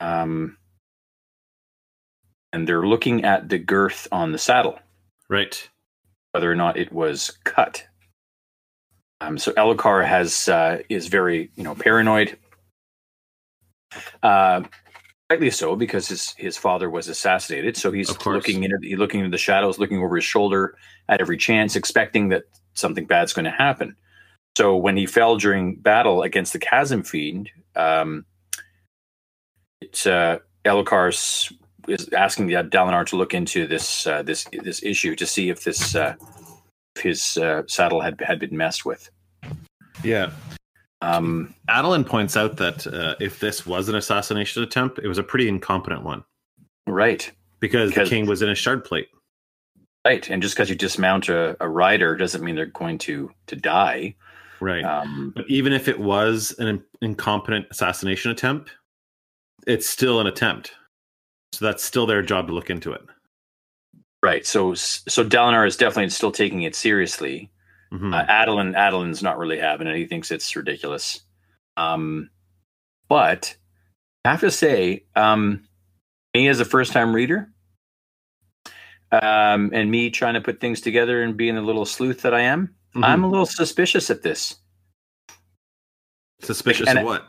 Um, 0.01 0.56
and 2.52 2.68
they're 2.68 2.86
looking 2.86 3.24
at 3.24 3.48
the 3.48 3.58
girth 3.58 4.06
on 4.12 4.32
the 4.32 4.38
saddle, 4.38 4.78
Right. 5.28 5.68
whether 6.32 6.50
or 6.50 6.54
not 6.56 6.76
it 6.76 6.92
was 6.92 7.36
cut. 7.44 7.84
Um, 9.20 9.38
so 9.38 9.52
Elhokar 9.52 10.04
has 10.06 10.48
uh, 10.48 10.78
is 10.88 11.06
very 11.06 11.50
you 11.54 11.62
know 11.64 11.74
paranoid. 11.74 12.36
Uh, 14.22 14.62
rightly 15.30 15.50
so, 15.50 15.76
because 15.76 16.08
his 16.08 16.34
his 16.38 16.56
father 16.56 16.90
was 16.90 17.08
assassinated. 17.08 17.76
So 17.76 17.92
he's 17.92 18.08
looking 18.26 18.64
into 18.64 18.78
he's 18.82 18.98
looking 18.98 19.20
into 19.20 19.30
the 19.30 19.38
shadows, 19.38 19.78
looking 19.78 19.98
over 19.98 20.16
his 20.16 20.24
shoulder 20.24 20.76
at 21.08 21.20
every 21.20 21.36
chance, 21.36 21.76
expecting 21.76 22.30
that 22.30 22.44
something 22.74 23.04
bad's 23.06 23.32
going 23.32 23.44
to 23.44 23.50
happen. 23.50 23.94
So 24.56 24.76
when 24.76 24.96
he 24.96 25.06
fell 25.06 25.36
during 25.36 25.76
battle 25.76 26.22
against 26.22 26.52
the 26.52 26.58
Chasm 26.58 27.02
Fiend, 27.04 27.50
um, 27.76 28.24
it, 29.80 30.06
uh, 30.06 30.40
Elhokar 30.64 31.08
s- 31.08 31.52
is 31.88 32.09
asking 32.12 32.46
the 32.46 32.54
Dalinar 32.54 33.06
to 33.06 33.16
look 33.16 33.34
into 33.34 33.66
this 33.66 34.06
uh, 34.06 34.22
this 34.22 34.46
this 34.62 34.82
issue 34.82 35.14
to 35.16 35.26
see 35.26 35.48
if 35.50 35.64
this 35.64 35.94
uh, 35.94 36.14
if 36.96 37.02
his 37.02 37.36
uh, 37.36 37.62
saddle 37.66 38.00
had 38.00 38.20
had 38.20 38.38
been 38.38 38.56
messed 38.56 38.84
with. 38.84 39.10
Yeah. 40.02 40.30
Um, 41.00 41.52
Adolin 41.68 42.06
points 42.06 42.36
out 42.36 42.56
that 42.59 42.86
uh, 42.86 43.16
if 43.20 43.40
this 43.40 43.66
was 43.66 43.88
an 43.88 43.96
assassination 43.96 44.62
attempt, 44.62 45.00
it 45.00 45.09
was 45.09 45.18
a 45.18 45.22
pretty 45.22 45.48
incompetent 45.48 46.04
one 46.04 46.22
right, 46.86 47.28
because, 47.59 47.90
Because- 47.90 48.09
the 48.09 48.14
king 48.14 48.26
was 48.26 48.40
in 48.42 48.48
a 48.48 48.54
shard 48.54 48.84
plate. 48.84 49.09
right, 50.06 50.28
and 50.30 50.40
just 50.40 50.54
because 50.54 50.68
you 50.70 50.76
dismount 50.76 51.28
a, 51.28 51.56
a 51.60 51.68
rider 51.68 52.16
doesn't 52.16 52.44
mean 52.44 52.54
they're 52.54 52.66
going 52.66 52.98
to 52.98 53.32
to 53.48 53.56
die. 53.56 54.14
Right. 54.60 54.84
Um, 54.84 55.32
but 55.34 55.44
even 55.48 55.72
if 55.72 55.88
it 55.88 55.98
was 55.98 56.54
an 56.60 56.84
incompetent 57.00 57.66
assassination 57.72 58.30
attempt, 58.30 58.70
it's 59.66 59.88
still 59.88 60.20
an 60.20 60.28
attempt. 60.28 60.72
So 61.52 61.64
that's 61.66 61.84
still 61.84 62.06
their 62.06 62.22
job 62.22 62.46
to 62.48 62.52
look 62.54 62.70
into 62.70 62.92
it. 62.92 63.02
right. 64.22 64.46
So 64.46 64.74
so 64.74 65.24
Dalinar 65.24 65.66
is 65.66 65.76
definitely 65.76 66.08
still 66.10 66.32
taking 66.32 66.62
it 66.62 66.74
seriously. 66.76 67.50
Mhm. 67.92 68.14
Uh, 68.14 68.24
Adolin, 68.26 68.74
Adolin's 68.76 69.22
not 69.22 69.36
really 69.38 69.58
having 69.58 69.86
it. 69.86 69.96
He 69.96 70.06
thinks 70.06 70.30
it's 70.30 70.54
ridiculous. 70.56 71.20
Um, 71.76 72.30
but 73.08 73.56
I 74.24 74.30
have 74.30 74.40
to 74.40 74.50
say, 74.50 75.04
um, 75.16 75.64
me 76.34 76.48
as 76.48 76.60
a 76.60 76.64
first 76.64 76.92
time 76.92 77.14
reader, 77.14 77.50
um, 79.10 79.70
and 79.74 79.90
me 79.90 80.08
trying 80.10 80.34
to 80.34 80.40
put 80.40 80.60
things 80.60 80.80
together 80.80 81.22
and 81.22 81.36
being 81.36 81.54
the 81.56 81.60
little 81.60 81.84
sleuth 81.84 82.22
that 82.22 82.32
I 82.32 82.40
am, 82.42 82.74
Mhm. 82.94 83.04
I'm 83.04 83.24
a 83.24 83.28
little 83.28 83.44
suspicious 83.46 84.08
at 84.10 84.22
this. 84.22 84.56
suspicious 86.40 86.88
and 86.88 86.98
of 87.00 87.04
what? 87.04 87.28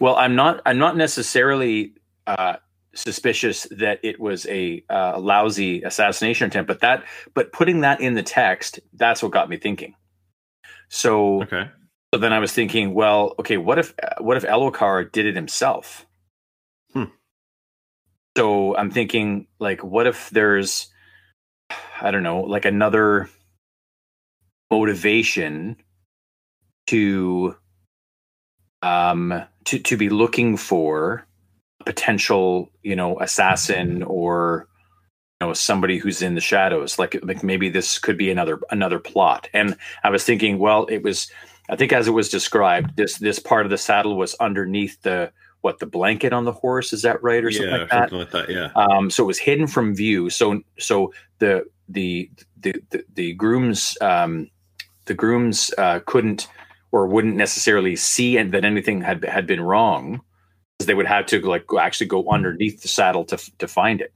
Well, 0.00 0.16
I'm 0.16 0.34
not. 0.34 0.62
I'm 0.66 0.78
not 0.78 0.96
necessarily 0.96 1.94
uh, 2.26 2.56
suspicious 2.94 3.66
that 3.70 4.00
it 4.02 4.20
was 4.20 4.46
a 4.46 4.84
uh, 4.90 5.18
lousy 5.18 5.82
assassination 5.82 6.48
attempt, 6.48 6.68
but 6.68 6.80
that. 6.80 7.04
But 7.34 7.52
putting 7.52 7.82
that 7.82 8.00
in 8.00 8.14
the 8.14 8.22
text, 8.22 8.80
that's 8.94 9.22
what 9.22 9.32
got 9.32 9.48
me 9.48 9.56
thinking. 9.58 9.94
So, 10.88 11.42
Okay. 11.42 11.70
so 12.14 12.20
then 12.20 12.32
I 12.32 12.38
was 12.40 12.52
thinking, 12.52 12.94
well, 12.94 13.34
okay, 13.40 13.58
what 13.58 13.78
if 13.78 13.94
what 14.20 14.36
if 14.36 14.44
Elhokar 14.44 15.12
did 15.12 15.26
it 15.26 15.36
himself? 15.36 16.06
Hmm. 16.92 17.04
So 18.36 18.76
I'm 18.76 18.90
thinking, 18.90 19.48
like, 19.60 19.84
what 19.84 20.06
if 20.06 20.30
there's, 20.30 20.88
I 22.00 22.10
don't 22.10 22.22
know, 22.22 22.42
like 22.42 22.64
another 22.64 23.28
motivation 24.70 25.76
to 26.88 27.56
um 28.82 29.44
to 29.66 29.78
to 29.80 29.96
be 29.98 30.08
looking 30.10 30.56
for 30.56 31.27
potential 31.88 32.70
you 32.82 32.94
know 32.94 33.18
assassin 33.18 34.02
or 34.02 34.68
you 35.40 35.46
know 35.46 35.54
somebody 35.54 35.96
who's 35.96 36.20
in 36.20 36.34
the 36.34 36.40
shadows 36.42 36.98
like 36.98 37.18
like 37.22 37.42
maybe 37.42 37.70
this 37.70 37.98
could 37.98 38.18
be 38.18 38.30
another 38.30 38.60
another 38.70 38.98
plot 38.98 39.48
and 39.54 39.74
i 40.04 40.10
was 40.10 40.22
thinking 40.22 40.58
well 40.58 40.84
it 40.90 41.02
was 41.02 41.30
i 41.70 41.76
think 41.76 41.90
as 41.90 42.06
it 42.06 42.10
was 42.10 42.28
described 42.28 42.94
this 42.98 43.16
this 43.20 43.38
part 43.38 43.64
of 43.64 43.70
the 43.70 43.78
saddle 43.78 44.18
was 44.18 44.34
underneath 44.34 45.00
the 45.00 45.32
what 45.62 45.78
the 45.78 45.86
blanket 45.86 46.34
on 46.34 46.44
the 46.44 46.52
horse 46.52 46.92
is 46.92 47.00
that 47.00 47.22
right 47.22 47.42
or 47.42 47.50
something 47.50 47.70
yeah, 47.70 47.78
like 47.78 47.90
that 47.90 48.10
something 48.10 48.18
like 48.18 48.30
that. 48.32 48.50
Yeah. 48.50 48.70
um, 48.76 49.08
so 49.08 49.24
it 49.24 49.26
was 49.26 49.38
hidden 49.38 49.66
from 49.66 49.94
view. 49.94 50.30
So 50.30 50.60
so 50.78 51.12
the 51.38 51.64
the 51.88 52.30
the 52.60 52.74
the, 52.90 53.04
the 53.14 53.32
grooms 53.32 53.96
um, 54.00 54.50
the 55.06 55.14
grooms 55.14 55.72
uh, 55.78 56.00
couldn't 56.06 56.48
or 56.92 57.06
wouldn't 57.06 57.34
necessarily 57.34 57.96
see 57.96 58.36
and 58.36 58.52
that 58.52 58.64
anything 58.64 59.00
had 59.00 59.24
had 59.24 59.46
been 59.46 59.60
wrong 59.60 60.20
they 60.86 60.94
would 60.94 61.06
have 61.06 61.26
to 61.26 61.40
like 61.40 61.64
actually 61.78 62.06
go 62.06 62.28
underneath 62.30 62.82
the 62.82 62.88
saddle 62.88 63.24
to 63.26 63.36
to 63.58 63.68
find 63.68 64.00
it. 64.00 64.12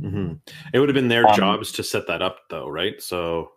hmm 0.00 0.34
It 0.72 0.78
would 0.78 0.88
have 0.88 0.94
been 0.94 1.08
their 1.08 1.28
Um, 1.28 1.34
jobs 1.34 1.72
to 1.72 1.82
set 1.82 2.06
that 2.06 2.22
up, 2.22 2.40
though, 2.50 2.68
right? 2.68 3.00
So 3.02 3.52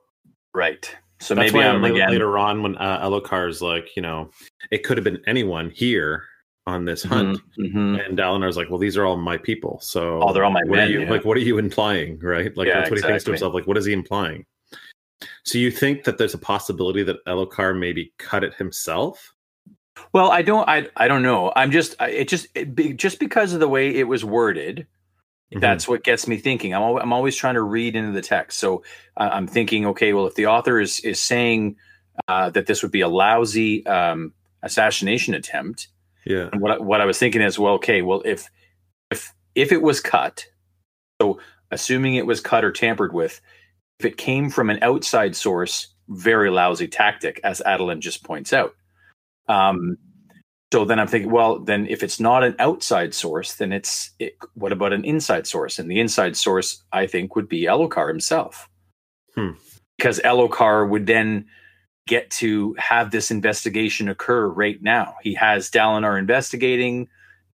Right. 0.54 0.94
So 1.20 1.36
that's 1.36 1.54
maybe 1.54 1.64
why 1.64 1.72
I'm 1.72 1.84
again. 1.84 2.10
later 2.10 2.38
on 2.38 2.64
when 2.64 2.76
uh, 2.78 3.00
Elhokar's 3.08 3.62
like, 3.62 3.96
you 3.96 4.02
know, 4.02 4.32
it 4.72 4.80
could 4.84 4.98
have 4.98 5.04
been 5.04 5.22
anyone 5.28 5.70
here 5.70 6.26
on 6.68 6.84
this 6.86 7.04
hunt. 7.04 7.40
Mhm, 7.58 7.74
mhm. 7.74 8.06
And 8.06 8.18
Dalinar's 8.18 8.58
like, 8.58 8.70
well, 8.70 8.80
these 8.80 8.98
are 8.98 9.06
all 9.06 9.18
my 9.18 9.38
people. 9.38 9.80
So 9.82 10.20
Oh, 10.22 10.34
they're 10.34 10.44
all 10.44 10.52
my 10.52 10.64
what 10.66 10.80
are 10.80 10.82
men, 10.82 10.92
you, 10.92 11.02
yeah. 11.04 11.10
Like, 11.10 11.24
what 11.24 11.38
are 11.38 11.42
you 11.42 11.58
implying, 11.58 12.20
right? 12.20 12.56
Like, 12.58 12.68
Yeah, 12.68 12.80
that's 12.80 12.90
what 12.90 12.98
he 12.98 13.04
thinks 13.04 13.24
to 13.26 13.32
himself. 13.32 13.54
Like, 13.54 13.68
what 13.68 13.78
is 13.78 13.86
he 13.86 13.94
implying? 13.94 14.46
So 15.44 15.58
you 15.58 15.72
think 15.72 16.04
that 16.04 16.18
there's 16.18 16.34
a 16.34 16.40
possibility 16.40 17.04
that 17.04 17.24
Elhokar 17.28 17.78
maybe 17.78 18.14
cut 18.18 18.44
it 18.44 18.56
himself? 18.56 19.34
Well, 20.14 20.32
I 20.32 20.42
don't. 20.42 20.68
I 20.68 20.88
I 20.96 21.08
don't 21.08 21.24
know. 21.24 21.52
I'm 21.56 21.72
just. 21.72 21.96
I- 22.00 22.10
It 22.10 22.28
just 22.28 22.48
it, 22.56 22.76
be, 22.76 22.94
just 22.94 23.20
because 23.20 23.54
of 23.54 23.60
the 23.60 23.68
way 23.68 23.94
it 23.96 24.08
was 24.08 24.24
worded. 24.26 24.88
Mhm. 25.54 25.60
That's 25.62 25.88
what 25.88 26.04
gets 26.04 26.28
me 26.28 26.38
thinking. 26.38 26.74
I'm 26.74 26.82
al- 26.82 27.00
I'm 27.00 27.14
always 27.14 27.36
trying 27.36 27.56
to 27.56 27.62
read 27.62 27.96
into 27.96 28.12
the 28.14 28.22
text. 28.22 28.58
So 28.60 28.84
uh, 29.18 29.30
I'm 29.32 29.48
thinking, 29.48 29.86
okay, 29.88 30.14
well, 30.14 30.28
if 30.28 30.36
the 30.36 30.48
author 30.48 30.80
is 30.80 31.00
is 31.02 31.20
saying 31.20 31.76
uh, 32.28 32.50
that 32.52 32.68
this 32.68 32.82
would 32.84 32.92
be 32.92 33.02
a 33.02 33.08
lousy 33.10 33.86
um, 33.86 34.34
assassination 34.64 35.34
attempt, 35.34 35.88
yeah. 36.26 36.50
and 36.52 36.62
what 36.62 36.72
I, 36.72 36.78
what 36.78 37.02
I 37.02 37.06
was 37.06 37.18
thinking 37.18 37.42
is, 37.42 37.60
well, 37.60 37.74
okay, 37.76 38.02
well, 38.02 38.22
if 38.26 38.50
if 39.12 39.34
if 39.56 39.72
it 39.72 39.82
was 39.82 40.00
cut, 40.00 40.46
so 41.22 41.40
assuming 41.72 42.16
it 42.16 42.26
was 42.26 42.40
cut 42.42 42.64
or 42.64 42.72
tampered 42.72 43.14
with, 43.14 43.42
if 44.00 44.06
it 44.06 44.18
came 44.18 44.50
from 44.50 44.70
an 44.70 44.80
outside 44.82 45.36
source, 45.36 45.88
very 46.10 46.50
lousy 46.50 46.88
tactic, 46.88 47.40
as 47.44 47.62
Adolin 47.66 48.00
just 48.00 48.24
points 48.24 48.54
out. 48.54 48.74
Um, 49.52 49.98
so 50.74 50.86
then 50.86 51.00
I'm 51.00 51.08
thinking, 51.08 51.32
well, 51.32 51.60
then 51.60 51.86
if 51.88 52.02
it's 52.02 52.20
not 52.20 52.44
an 52.44 52.56
outside 52.60 53.14
source, 53.14 53.56
then 53.56 53.74
it's 53.74 54.12
it, 54.20 54.38
what 54.54 54.72
about 54.72 54.94
an 54.94 55.04
inside 55.04 55.46
source? 55.46 55.80
And 55.80 55.92
the 55.92 56.00
inside 56.00 56.38
source, 56.38 56.82
I 56.94 57.08
think, 57.08 57.36
would 57.36 57.50
be 57.50 57.64
Elhokar 57.64 58.08
himself, 58.08 58.70
Hmm. 59.36 59.52
because 59.98 60.20
Elhokar 60.22 60.90
would 60.90 61.08
then 61.08 61.46
get 62.08 62.32
to 62.32 62.76
have 62.78 63.12
this 63.12 63.32
investigation 63.32 64.08
occur 64.10 64.48
right 64.48 64.82
now. 64.82 65.16
He 65.22 65.34
has 65.36 65.70
Dalinar 65.70 66.18
investigating. 66.18 67.10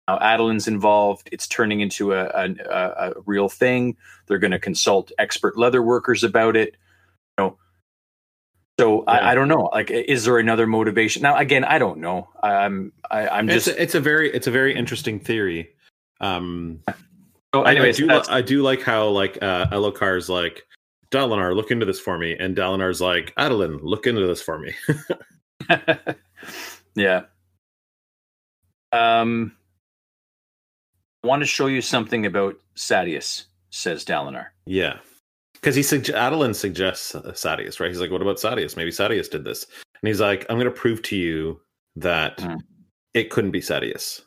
Now 0.06 0.18
Adolin's 0.20 0.68
involved. 0.68 1.28
It's 1.32 1.48
turning 1.48 1.81
into 1.81 2.12
a, 2.12 2.27
a, 2.27 2.55
a, 2.70 3.10
a 3.10 3.12
real 3.24 3.48
thing. 3.48 3.97
They're 4.27 4.39
going 4.39 4.52
to 4.52 4.59
consult 4.59 5.10
expert 5.18 5.56
leather 5.59 5.82
workers 5.82 6.23
about 6.23 6.55
it. 6.56 6.77
So 8.78 9.05
Yeah. 9.07 9.11
I, 9.12 9.32
I 9.32 9.35
don't 9.35 9.48
know. 9.48 9.70
Like, 9.73 9.90
is 9.90 10.24
there 10.24 10.39
another 10.39 10.66
motivation? 10.66 11.23
Now, 11.23 11.36
again, 11.36 11.65
I 11.65 11.78
don't 11.78 11.98
know. 11.98 12.28
I'm 12.43 12.93
I, 13.11 13.27
I'm 13.28 13.48
It's 13.48 13.65
just. 13.66 13.77
a, 13.78 13.82
it's 13.82 13.94
a 13.94 14.01
very 14.01 14.31
it's 14.32 14.47
a 14.47 14.51
very 14.51 14.74
interesting 14.77 15.19
theory. 15.20 15.70
Um, 16.20 16.81
so 17.55 17.62
I- 17.62 17.70
anyways, 17.73 17.97
I, 17.97 18.07
do, 18.07 18.07
li- 18.12 18.23
I 18.28 18.43
do 18.43 18.62
like 18.62 18.82
how 18.82 19.09
like 19.09 19.39
uh, 19.43 19.66
Elhokar's 19.69 20.28
like 20.28 20.66
Dalinar, 21.11 21.55
look 21.55 21.70
into 21.70 21.86
this 21.86 22.01
for 22.01 22.19
me, 22.19 22.36
and 22.39 22.55
Dalinar's 22.57 23.01
like 23.01 23.32
Adolin, 23.36 23.78
look 23.82 24.07
into 24.07 24.27
this 24.27 24.43
for 24.43 24.59
me. 24.59 24.74
yeah. 26.94 27.23
Um, 28.93 29.53
I 31.24 31.27
want 31.28 31.43
to 31.43 31.47
show 31.47 31.66
you 31.66 31.81
something 31.82 32.24
about 32.27 32.57
Sadeas, 32.77 33.44
says 33.70 34.05
Dalinar. 34.05 34.47
yeah, 34.66 34.98
because 35.66 35.74
he 35.74 35.82
sugge- 35.82 36.14
Adolin 36.14 36.55
suggests 36.55 37.16
uh, 37.16 37.22
Sadeas, 37.32 37.80
right? 37.80 37.88
He's 37.90 38.01
like, 38.01 38.12
what 38.12 38.22
about 38.22 38.36
Sadeas? 38.36 38.76
Maybe 38.76 38.93
Sadeas 38.93 39.28
did 39.28 39.43
this, 39.44 39.66
and 40.01 40.06
he's 40.06 40.20
like, 40.20 40.47
I'm 40.48 40.59
going 40.59 40.66
to 40.72 40.80
prove 40.80 41.02
to 41.02 41.16
you 41.16 41.60
that 41.97 42.38
Hmm. 42.40 42.55
it 43.14 43.30
couldn't 43.30 43.51
be 43.51 43.60
Sadeas. 43.60 44.22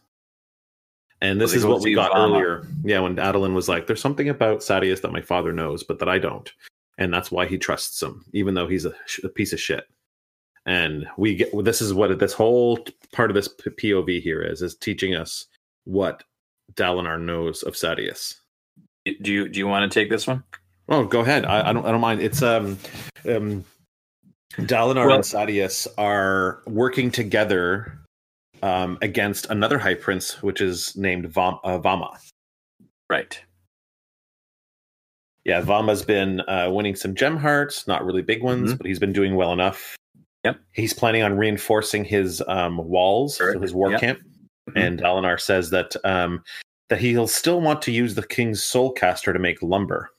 And 1.22 1.40
this 1.40 1.52
Well, 1.52 1.58
is 1.60 1.66
what 1.66 1.82
we 1.82 1.94
got 1.96 2.12
earlier. 2.14 2.68
Yeah, 2.84 3.00
when 3.00 3.16
Adolin 3.16 3.54
was 3.54 3.70
like, 3.70 3.88
"There's 3.88 4.02
something 4.02 4.28
about 4.28 4.60
Sadeas 4.60 5.00
that 5.02 5.14
my 5.14 5.22
father 5.22 5.54
knows, 5.54 5.82
but 5.84 6.00
that 6.00 6.10
I 6.10 6.18
don't," 6.20 6.52
and 6.98 7.14
that's 7.14 7.32
why 7.32 7.46
he 7.46 7.58
trusts 7.58 8.04
him, 8.04 8.26
even 8.34 8.54
though 8.54 8.68
he's 8.68 8.84
a, 8.86 8.94
sh- 9.06 9.24
a 9.24 9.30
piece 9.30 9.54
of 9.54 9.62
shit. 9.62 9.86
And 10.66 11.08
we 11.18 11.36
get 11.36 11.52
this 11.64 11.82
is 11.82 11.94
what 11.94 12.20
this 12.20 12.34
whole 12.34 12.86
part 13.14 13.32
of 13.32 13.36
this 13.36 13.48
P- 13.48 13.70
POV 13.92 14.22
here 14.22 14.42
is 14.42 14.62
is 14.62 14.76
teaching 14.76 15.16
us 15.16 15.46
what 15.86 16.24
Dalinar 16.74 17.20
knows 17.22 17.64
of 17.64 17.76
Sadeas. 17.76 18.36
Do 19.22 19.32
you 19.32 19.48
do 19.48 19.58
you 19.60 19.68
want 19.68 19.90
to 19.90 20.00
take 20.00 20.10
this 20.10 20.28
one? 20.28 20.44
Oh, 20.90 21.06
go 21.06 21.20
ahead. 21.22 21.46
I, 21.46 21.70
I 21.70 21.74
don't. 21.74 21.86
I 21.86 21.92
don't 21.92 22.02
mind. 22.02 22.22
It's 22.22 22.42
um, 22.42 22.78
um, 23.28 23.64
Dalinar 24.58 25.06
Well- 25.08 25.16
and 25.16 25.24
Sadeas 25.24 25.88
are 25.98 26.62
working 26.66 27.12
together 27.12 28.00
um, 28.64 28.98
against 29.02 29.50
another 29.50 29.78
high 29.78 29.94
prince, 29.94 30.42
which 30.42 30.62
is 30.62 30.96
named 30.98 31.26
Vam- 31.32 31.60
uh, 31.64 31.80
Vamah. 31.80 32.18
Right. 33.10 33.40
Yeah, 35.46 35.62
Vamah's 35.62 36.04
been 36.04 36.42
uh, 36.42 36.70
winning 36.72 36.96
some 36.96 37.16
gem 37.16 37.38
hearts, 37.38 37.88
not 37.88 38.04
really 38.06 38.22
big 38.22 38.44
ones, 38.44 38.74
Mhm. 38.74 38.78
but 38.78 38.86
he's 38.88 39.00
been 39.00 39.14
doing 39.14 39.36
well 39.36 39.54
enough. 39.54 39.96
Yep. 40.44 40.58
He's 40.74 40.94
planning 40.94 41.24
on 41.24 41.38
reinforcing 41.38 42.04
his 42.04 42.42
um, 42.48 42.78
walls, 42.78 43.38
so 43.38 43.46
Correct. 43.46 43.62
his 43.62 43.74
war 43.74 43.92
Yep. 43.92 44.00
camp. 44.02 44.20
Mhm. 44.70 44.74
And 44.76 45.00
Dalinar 45.00 45.40
says 45.40 45.70
that 45.72 45.96
um, 46.04 46.44
that 46.90 47.00
he'll 47.00 47.28
still 47.28 47.62
want 47.62 47.82
to 47.84 47.92
use 47.92 48.16
the 48.16 48.26
king's 48.28 48.64
soul 48.64 48.92
caster 48.92 49.32
to 49.34 49.40
make 49.40 49.62
lumber. 49.62 50.10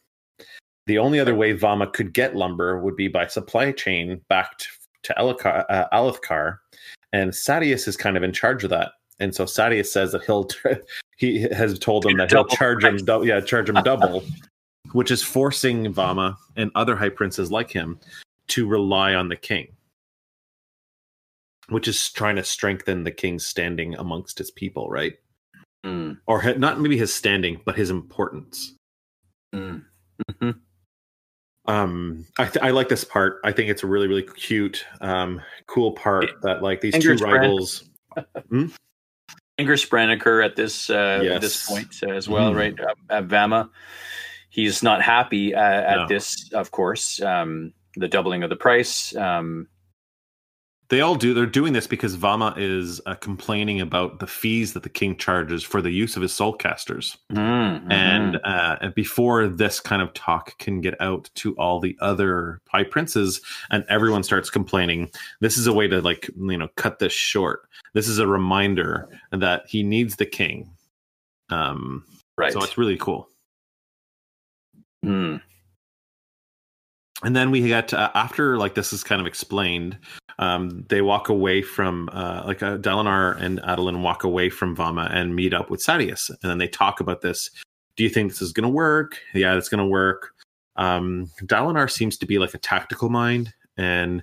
The 0.90 0.98
only 0.98 1.20
other 1.20 1.36
way 1.36 1.54
Vamah 1.54 1.92
could 1.92 2.12
get 2.12 2.34
lumber 2.34 2.80
would 2.80 2.96
be 2.96 3.06
by 3.06 3.28
supply 3.28 3.70
chain 3.70 4.20
back 4.28 4.58
to, 4.58 4.66
to 5.04 5.14
Elika- 5.16 5.64
uh, 5.68 5.86
Alethkar, 5.92 6.58
and 7.12 7.30
Sadeas 7.30 7.86
is 7.86 7.96
kind 7.96 8.16
of 8.16 8.24
in 8.24 8.32
charge 8.32 8.64
of 8.64 8.70
that. 8.70 8.94
And 9.20 9.32
so 9.32 9.44
Sadeas 9.44 9.86
says 9.86 10.10
that 10.10 10.24
he'll 10.24 10.48
he 11.16 11.42
has 11.42 11.78
told 11.78 12.04
him 12.04 12.16
that 12.16 12.28
he'll 12.32 12.44
charge 12.44 12.82
him 12.82 12.96
double, 13.04 13.24
yeah, 13.24 13.40
charge 13.40 13.68
him 13.68 13.80
double, 13.84 14.24
which 14.90 15.12
is 15.12 15.22
forcing 15.22 15.94
Vamah 15.94 16.34
and 16.56 16.72
other 16.74 16.96
high 16.96 17.08
princes 17.08 17.52
like 17.52 17.70
him 17.70 17.96
to 18.48 18.66
rely 18.66 19.14
on 19.14 19.28
the 19.28 19.36
king, 19.36 19.68
which 21.68 21.86
is 21.86 22.10
trying 22.10 22.34
to 22.34 22.42
strengthen 22.42 23.04
the 23.04 23.12
king's 23.12 23.46
standing 23.46 23.94
amongst 23.94 24.38
his 24.38 24.50
people, 24.50 24.90
right? 24.90 25.14
Mm, 25.86 26.18
Or 26.26 26.42
not 26.54 26.80
maybe 26.80 26.98
his 26.98 27.14
standing, 27.14 27.60
but 27.64 27.76
his 27.76 27.90
importance. 27.90 28.74
mm. 29.54 29.84
Mhm. 30.32 30.58
Um, 31.70 32.26
I, 32.38 32.47
th- 32.47 32.64
I 32.64 32.70
like 32.70 32.88
this 32.88 33.05
part. 33.05 33.40
I 33.44 33.52
think 33.52 33.70
it's 33.70 33.82
a 33.82 33.86
really, 33.86 34.09
really 34.09 34.22
cute, 34.22 34.84
um, 35.01 35.40
cool 35.66 35.92
part 35.92 36.30
that 36.42 36.62
like 36.62 36.80
these 36.80 36.98
two 36.98 37.14
rivals. 37.16 37.84
Inger 39.59 39.74
Spraniker 39.76 40.44
at 40.44 40.56
this 40.56 40.88
uh, 40.90 41.22
at 41.30 41.40
this 41.40 41.68
point 41.68 41.94
uh, 42.02 42.10
as 42.12 42.28
well, 42.28 42.52
Mhm. 42.52 42.56
right? 42.56 42.80
Uh, 42.80 42.94
at 43.10 43.28
Vamah, 43.28 43.68
he's 44.48 44.82
not 44.82 45.02
happy 45.02 45.55
uh, 45.55 45.60
at 45.60 45.97
No. 45.97 46.09
this, 46.09 46.51
of 46.52 46.70
course. 46.70 47.20
Um, 47.20 47.72
the 47.97 48.09
doubling 48.09 48.42
of 48.42 48.51
the 48.51 48.56
price. 48.56 49.14
Um, 49.14 49.68
They 50.90 51.02
all 51.02 51.14
do. 51.14 51.32
They're 51.34 51.46
doing 51.46 51.72
this 51.72 51.86
because 51.86 52.16
Vamah 52.16 52.54
is 52.58 53.00
uh, 53.06 53.14
complaining 53.14 53.80
about 53.80 54.18
the 54.18 54.26
fees 54.26 54.72
that 54.72 54.82
the 54.82 54.88
king 54.88 55.16
charges 55.16 55.62
for 55.62 55.80
the 55.80 55.92
use 55.92 56.16
of 56.16 56.22
his 56.22 56.32
soul 56.34 56.52
casters. 56.52 57.16
mm, 57.32 57.92
And 57.92 58.34
mhm. 58.34 58.40
uh, 58.44 58.88
before 58.90 59.46
this 59.46 59.78
kind 59.78 60.02
of 60.02 60.12
talk 60.14 60.58
can 60.58 60.80
get 60.80 61.00
out 61.00 61.30
to 61.36 61.54
all 61.54 61.78
the 61.78 61.96
other 62.00 62.60
high 62.68 62.82
princes, 62.82 63.40
and 63.70 63.84
everyone 63.88 64.24
starts 64.24 64.50
complaining, 64.50 65.10
this 65.38 65.56
is 65.56 65.68
a 65.68 65.72
way 65.72 65.86
to 65.86 66.00
like 66.02 66.28
you 66.36 66.58
know 66.58 66.68
cut 66.74 66.98
this 66.98 67.12
short. 67.12 67.68
This 67.94 68.08
is 68.08 68.18
a 68.18 68.26
reminder 68.26 69.08
that 69.30 69.62
he 69.68 69.84
needs 69.84 70.16
the 70.16 70.26
king. 70.26 70.68
Um, 71.50 72.04
right. 72.36 72.52
So 72.52 72.64
it's 72.64 72.76
really 72.76 72.96
cool. 72.96 73.28
Mm, 75.06 75.40
and 77.22 77.36
then 77.36 77.50
we 77.50 77.66
get 77.66 77.92
uh, 77.92 78.10
after 78.14 78.56
like 78.56 78.74
this 78.74 78.92
is 78.92 79.04
kind 79.04 79.20
of 79.20 79.26
explained 79.26 79.98
um 80.40 80.84
they 80.88 81.02
walk 81.02 81.28
away 81.28 81.62
from 81.62 82.08
uh 82.12 82.42
like 82.46 82.62
uh, 82.62 82.78
Dalinar 82.78 83.40
and 83.40 83.60
Adolin 83.60 84.02
walk 84.02 84.24
away 84.24 84.50
from 84.50 84.74
Vamah 84.74 85.14
and 85.14 85.36
meet 85.36 85.54
up 85.54 85.70
with 85.70 85.84
Sadeas 85.84 86.30
and 86.30 86.50
then 86.50 86.58
they 86.58 86.66
talk 86.66 86.98
about 86.98 87.20
this. 87.20 87.50
Do 87.96 88.02
you 88.02 88.10
think 88.10 88.32
this 88.32 88.42
is 88.42 88.52
going 88.52 88.64
to 88.64 88.68
work? 88.68 89.18
Yeah 89.34 89.56
it's 89.56 89.68
going 89.68 89.84
to 89.84 89.86
work. 89.86 90.32
Um 90.76 91.30
Dalinar 91.42 91.88
seems 91.90 92.16
to 92.18 92.26
be 92.26 92.38
like 92.38 92.54
a 92.54 92.58
tactical 92.58 93.10
mind 93.10 93.52
and 93.76 94.22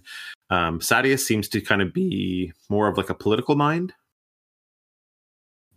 um 0.49 0.79
Sadeas 0.79 1.19
seems 1.19 1.47
to 1.49 1.61
kind 1.61 1.81
of 1.81 1.93
be 1.93 2.51
more 2.69 2.87
of 2.87 2.97
like 2.97 3.11
a 3.11 3.15
political 3.15 3.55
mind. 3.55 3.93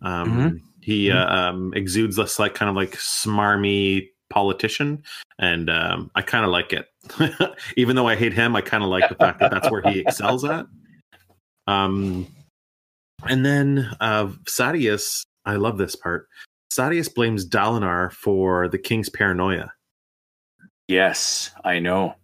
Um 0.02 0.62
he 0.80 1.10
uh, 1.10 1.36
um 1.36 1.74
exudes 1.74 2.16
this 2.16 2.38
like 2.38 2.54
kind 2.54 2.70
of 2.70 2.76
like 2.76 2.92
smarmy 2.92 4.08
politician 4.30 5.02
and 5.38 5.68
um, 5.68 6.10
I 6.14 6.22
kind 6.22 6.44
of 6.44 6.50
like 6.50 6.72
it. 6.72 6.86
Even 7.76 7.96
though 7.96 8.08
I 8.08 8.16
hate 8.16 8.32
him, 8.32 8.54
I 8.56 8.60
kind 8.60 8.82
of 8.82 8.88
like 8.88 9.08
the 9.08 9.14
fact 9.16 9.40
that 9.40 9.50
that's 9.50 9.70
where 9.70 9.82
he 9.82 10.00
excels 10.00 10.44
at. 10.44 10.66
Um, 11.66 12.26
and 13.28 13.44
then 13.44 13.90
uh, 14.00 14.26
Sadeas, 14.44 15.22
I 15.44 15.56
love 15.56 15.76
this 15.78 15.94
part. 15.96 16.26
Sadeas 16.72 17.12
blames 17.12 17.48
Dalinar 17.48 18.12
for 18.12 18.68
the 18.68 18.78
king's 18.78 19.08
paranoia. 19.08 19.72
yes, 20.88 21.50
I 21.64 21.78
know. 21.80 22.14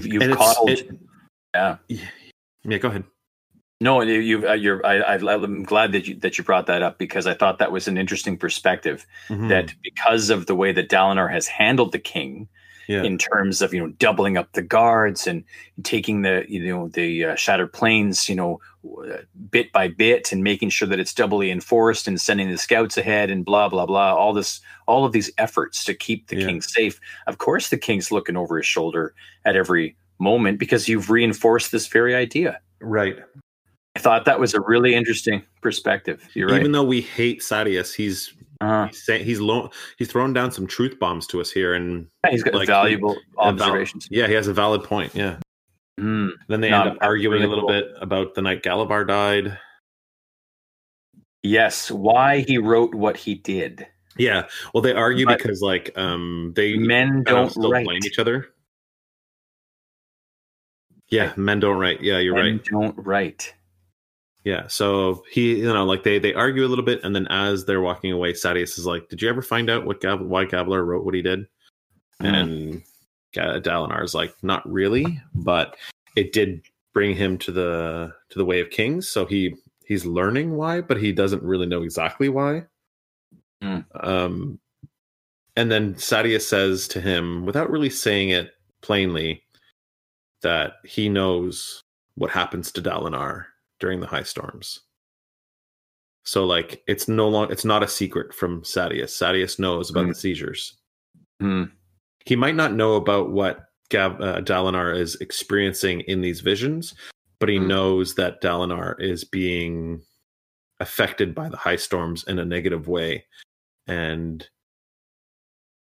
You've 0.00 0.36
coddled. 0.36 0.70
it- 0.70 0.90
yeah. 1.54 1.76
Yeah, 2.64 2.78
go 2.78 2.88
ahead. 2.88 3.04
No, 3.80 4.00
you- 4.00 4.14
you've 4.20 4.44
uh, 4.44 4.52
you're. 4.54 4.84
I, 4.84 5.14
I'm 5.14 5.62
glad 5.62 5.92
that 5.92 6.08
you 6.08 6.16
that 6.16 6.36
you 6.36 6.42
brought 6.44 6.66
that 6.66 6.82
up 6.82 6.98
because 6.98 7.26
I 7.28 7.34
thought 7.34 7.58
that 7.58 7.70
was 7.70 7.86
an 7.86 7.96
interesting 7.96 8.36
perspective. 8.36 9.06
Mhm. 9.28 9.48
That 9.50 9.72
because 9.82 10.30
of 10.30 10.46
the 10.46 10.56
way 10.56 10.72
that 10.72 10.88
Dalinar 10.88 11.30
has 11.30 11.46
handled 11.46 11.92
the 11.92 12.00
king, 12.00 12.48
yeah. 12.88 13.04
in 13.04 13.18
terms 13.18 13.62
of 13.62 13.72
you 13.72 13.80
know 13.80 13.92
doubling 13.98 14.36
up 14.36 14.50
the 14.52 14.62
guards 14.62 15.28
and 15.28 15.44
taking 15.84 16.22
the 16.22 16.44
you 16.48 16.66
know 16.66 16.88
the 16.88 17.24
uh, 17.26 17.34
shattered 17.36 17.72
plains 17.72 18.28
you 18.28 18.34
know 18.34 18.58
w- 18.82 19.16
bit 19.50 19.70
by 19.70 19.86
bit 19.86 20.32
and 20.32 20.42
making 20.42 20.70
sure 20.70 20.88
that 20.88 20.98
it's 20.98 21.14
doubly 21.14 21.48
enforced 21.50 22.08
and 22.08 22.20
sending 22.20 22.50
the 22.50 22.58
scouts 22.58 22.96
ahead 22.96 23.30
and 23.30 23.44
blah 23.44 23.68
blah 23.68 23.86
blah 23.86 24.12
all 24.12 24.32
this 24.32 24.60
all 24.86 25.04
of 25.04 25.12
these 25.12 25.30
efforts 25.38 25.84
to 25.84 25.94
keep 25.94 26.26
the 26.28 26.36
Yeah. 26.36 26.46
king 26.46 26.62
safe 26.62 26.98
of 27.28 27.38
course 27.38 27.68
the 27.68 27.78
king's 27.78 28.10
looking 28.10 28.36
over 28.36 28.56
his 28.56 28.66
shoulder 28.66 29.14
at 29.44 29.54
every 29.54 29.94
moment 30.18 30.58
because 30.58 30.88
you've 30.88 31.10
reinforced 31.10 31.70
this 31.70 31.86
very 31.86 32.14
idea 32.16 32.58
right. 32.80 33.18
I 33.96 34.00
thought 34.00 34.24
that 34.26 34.38
was 34.38 34.54
a 34.54 34.60
really 34.60 34.94
interesting 34.94 35.42
perspective 35.60 36.28
you're 36.34 36.48
right 36.48 36.60
Even 36.60 36.72
though 36.72 36.84
we 36.84 37.00
hate 37.00 37.40
Sadeas, 37.40 37.94
he's 37.94 38.32
uh, 38.60 38.86
he's 38.88 39.04
saying 39.04 39.24
he's 39.24 39.40
lo- 39.40 39.70
he's 39.98 40.08
thrown 40.10 40.32
down 40.32 40.50
some 40.50 40.66
truth 40.66 40.98
bombs 40.98 41.26
to 41.28 41.40
us 41.40 41.50
here, 41.50 41.74
and 41.74 42.06
he's 42.30 42.42
got 42.42 42.54
like, 42.54 42.66
valuable 42.66 43.16
val- 43.36 43.48
observations 43.48 44.08
yeah, 44.10 44.26
he 44.26 44.32
has 44.34 44.48
a 44.48 44.52
valid 44.52 44.82
point. 44.84 45.14
Yeah. 45.14 45.36
Mm. 46.00 46.30
Then 46.48 46.60
they 46.60 46.70
No, 46.70 46.80
end 46.82 46.90
up 46.90 46.98
arguing 47.00 47.34
really 47.42 47.46
a 47.46 47.48
little 47.48 47.68
cool. 47.68 47.80
bit 47.80 47.88
about 48.00 48.34
the 48.34 48.42
night 48.42 48.62
Gavilar 48.62 49.06
died. 49.06 49.58
yes 51.42 51.90
why 51.90 52.40
he 52.40 52.58
wrote 52.58 52.94
what 52.94 53.16
he 53.16 53.34
did 53.36 53.86
Yeah. 54.16 54.46
Well, 54.74 54.82
they 54.82 54.92
argue 54.92 55.26
But- 55.26 55.38
because 55.38 55.60
like 55.62 55.90
um 55.96 56.52
they 56.56 56.76
men 56.76 57.22
don't 57.24 57.50
still 57.50 57.70
write. 57.70 57.84
blame 57.84 58.00
each 58.04 58.18
other. 58.20 58.48
Yeah, 61.10 61.32
men 61.36 61.58
don't 61.60 61.78
write. 61.78 62.02
Yeah, 62.02 62.18
you're 62.18 62.34
right. 62.34 62.44
Men 62.44 62.56
right. 62.58 62.64
Don't 62.64 62.96
write. 63.06 63.54
Yeah. 64.44 64.66
So 64.68 65.24
he, 65.30 65.58
you 65.58 65.72
know, 65.72 65.84
like 65.84 66.04
they 66.04 66.18
they 66.18 66.34
argue 66.34 66.64
a 66.64 66.68
little 66.68 66.84
bit, 66.84 67.02
and 67.04 67.14
then 67.14 67.26
as 67.28 67.64
they're 67.64 67.80
walking 67.80 68.12
away, 68.12 68.32
Sadeas 68.32 68.78
is 68.78 68.86
like, 68.86 69.08
"Did 69.08 69.20
you 69.20 69.28
ever 69.28 69.42
find 69.42 69.68
out 69.68 69.84
what 69.84 70.00
Gab- 70.00 70.20
why 70.20 70.44
Gavilar 70.44 70.86
wrote 70.86 71.04
what 71.04 71.14
he 71.14 71.22
did?" 71.22 71.46
Mm. 72.22 72.82
And 73.34 73.62
Dalinar 73.64 74.02
is 74.02 74.14
like, 74.14 74.34
"Not 74.42 74.68
really, 74.70 75.20
but 75.34 75.76
it 76.16 76.32
did 76.32 76.62
bring 76.94 77.14
him 77.14 77.38
to 77.38 77.52
the 77.52 78.12
to 78.30 78.38
the 78.38 78.44
way 78.44 78.60
of 78.60 78.70
kings. 78.70 79.08
So 79.08 79.26
he 79.26 79.54
he's 79.84 80.06
learning 80.06 80.52
why, 80.52 80.80
but 80.80 81.00
he 81.00 81.12
doesn't 81.12 81.42
really 81.42 81.66
know 81.66 81.82
exactly 81.82 82.28
why." 82.28 82.64
Mm. 83.62 83.84
Um, 84.02 84.60
and 85.56 85.70
then 85.70 85.94
Sadeas 85.94 86.42
says 86.42 86.86
to 86.88 87.00
him, 87.00 87.44
without 87.44 87.70
really 87.70 87.90
saying 87.90 88.28
it 88.28 88.52
plainly, 88.80 89.42
that 90.42 90.74
he 90.84 91.08
knows 91.08 91.82
what 92.14 92.30
happens 92.30 92.70
to 92.72 92.82
Dalinar 92.82 93.46
during 93.80 94.00
the 94.00 94.06
high 94.06 94.22
storms. 94.22 94.80
So 96.24 96.44
like 96.44 96.82
it's 96.86 97.08
no 97.08 97.28
long 97.28 97.50
it's 97.50 97.64
not 97.64 97.82
a 97.82 97.88
secret 97.88 98.34
from 98.34 98.62
Sadeas. 98.62 99.10
Sadeas 99.10 99.58
knows 99.58 99.90
about 99.90 100.06
Mm. 100.06 100.08
the 100.08 100.14
seizures. 100.14 100.76
Hmm. 101.40 101.64
He 102.24 102.36
might 102.36 102.54
not 102.56 102.74
know 102.74 102.94
about 102.96 103.30
what 103.30 103.64
Gav, 103.90 104.20
uh, 104.20 104.40
Dalinar 104.42 104.94
is 104.94 105.14
experiencing 105.16 106.00
in 106.02 106.20
these 106.20 106.40
visions, 106.42 106.94
but 107.38 107.48
he 107.48 107.58
Mm. 107.58 107.68
knows 107.68 108.14
that 108.16 108.42
Dalinar 108.42 109.00
is 109.00 109.24
being 109.24 110.02
affected 110.80 111.34
by 111.34 111.48
the 111.48 111.56
high 111.56 111.76
storms 111.76 112.24
in 112.24 112.38
a 112.38 112.44
negative 112.44 112.86
way. 112.88 113.24
And 113.86 114.46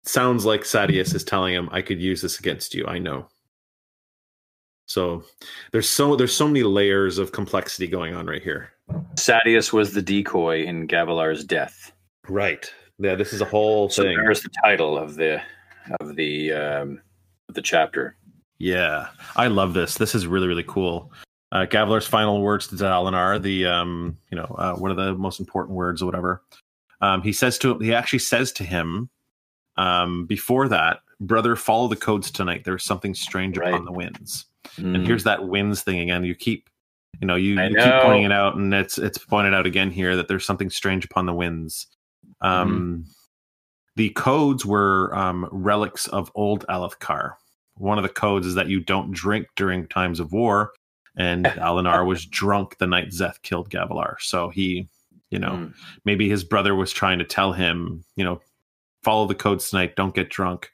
sounds 0.06 0.45
like 0.45 0.61
Sadeas 0.61 1.14
is 1.14 1.26
telling 1.26 1.53
him, 1.53 1.68
I 1.74 1.82
could 1.82 1.99
use 2.02 2.22
this 2.22 2.40
against 2.40 2.74
you. 2.74 2.86
I 2.88 2.98
know. 2.99 3.28
So 4.90 5.24
there's 5.72 5.88
so 5.88 6.16
there's 6.16 6.36
so 6.36 6.48
many 6.48 6.64
layers 6.64 7.20
of 7.20 7.32
complexity 7.32 7.86
going 7.88 8.16
on 8.16 8.26
right 8.26 8.41
here. 8.41 8.72
Sadeas 9.14 9.72
was 9.72 9.94
the 9.94 10.02
decoy 10.02 10.64
in 10.64 10.88
Gavilar's 10.88 11.44
death. 11.45 11.91
Right. 12.28 12.70
Yeah, 12.98 13.14
this 13.14 13.32
is 13.32 13.40
a 13.41 13.45
whole 13.45 13.90
So 13.90 14.02
thing. 14.02 14.18
there's 14.18 14.41
the 14.41 14.49
title 14.64 14.98
of 14.98 15.14
the 15.16 15.41
of 15.99 16.16
the 16.16 16.52
um, 16.53 17.02
the 17.49 17.61
chapter. 17.61 18.16
Yeah, 18.57 19.10
I 19.36 19.45
love 19.48 19.76
this. 19.76 19.94
This 19.95 20.16
is 20.16 20.26
really 20.26 20.48
really 20.48 20.66
cool. 20.68 21.11
Uh, 21.52 21.68
Gavilar's 21.68 22.07
final 22.07 22.41
words 22.41 22.66
to 22.68 22.76
Dalinar, 22.76 23.40
the 23.40 23.68
um, 23.68 24.18
you 24.32 24.38
know, 24.38 24.56
uh, 24.57 24.74
one 24.74 24.90
of 24.90 24.98
the 24.98 25.14
most 25.14 25.40
important 25.40 25.76
words 25.76 26.02
or 26.02 26.07
whatever. 26.07 26.41
Um, 27.02 27.22
he 27.22 27.32
says 27.32 27.60
to 27.60 27.72
him. 27.72 27.82
he 27.82 27.94
actually 27.94 28.20
says 28.20 28.52
to 28.53 28.64
him, 28.64 29.10
um, 29.78 30.26
before 30.26 30.68
that, 30.68 30.99
brother, 31.20 31.56
follow 31.56 31.88
the 31.88 31.95
codes 31.95 32.32
tonight. 32.32 32.64
There's 32.66 32.84
something 32.84 33.14
strange 33.14 33.56
Right. 33.57 33.70
upon 33.74 33.86
the 33.86 33.91
winds. 33.91 34.45
And 34.80 34.97
Mm. 34.97 35.06
here's 35.06 35.23
that 35.26 35.47
wins 35.47 35.81
thing 35.84 35.99
again. 35.99 36.23
You 36.23 36.35
keep, 36.35 36.69
you 37.22 37.27
know, 37.27 37.35
you, 37.35 37.56
you 37.69 37.76
keep 37.76 38.01
pointing 38.01 38.23
it 38.23 38.31
out, 38.31 38.56
and 38.56 38.73
it's 38.73 38.97
it's 38.97 39.18
pointed 39.18 39.53
out 39.53 39.65
again 39.65 39.91
here 39.91 40.15
that 40.15 40.27
there's 40.27 40.45
something 40.45 40.69
strange 40.69 41.06
upon 41.06 41.26
the 41.26 41.34
winds. 41.34 41.88
Um, 42.41 43.06
The 43.95 44.10
codes 44.11 44.65
were 44.65 45.14
um, 45.15 45.49
relics 45.51 46.07
of 46.07 46.31
old 46.35 46.65
Alethkar. 46.69 47.34
One 47.76 47.97
of 47.97 48.03
the 48.03 48.10
codes 48.10 48.47
is 48.47 48.56
that 48.56 48.68
you 48.69 48.80
don't 48.80 49.11
drink 49.11 49.47
during 49.57 49.88
times 49.88 50.19
of 50.22 50.31
war, 50.31 50.72
and 51.18 51.45
Alinar 51.68 52.06
was 52.06 52.26
drunk 52.26 52.77
the 52.77 52.88
night 52.88 53.10
Szeth 53.10 53.41
killed 53.41 53.69
Gavilar. 53.69 54.15
So 54.19 54.49
he, 54.49 54.88
you 55.31 55.39
know, 55.39 55.51
Mm. 55.51 55.73
maybe 56.06 56.30
his 56.30 56.43
brother 56.45 56.76
was 56.76 56.93
trying 56.93 57.19
to 57.19 57.26
tell 57.26 57.51
him, 57.51 58.03
you 58.15 58.23
know, 58.23 58.39
follow 59.03 59.27
the 59.27 59.35
codes 59.35 59.69
tonight, 59.69 59.95
don't 59.97 60.15
get 60.15 60.30
drunk. 60.30 60.72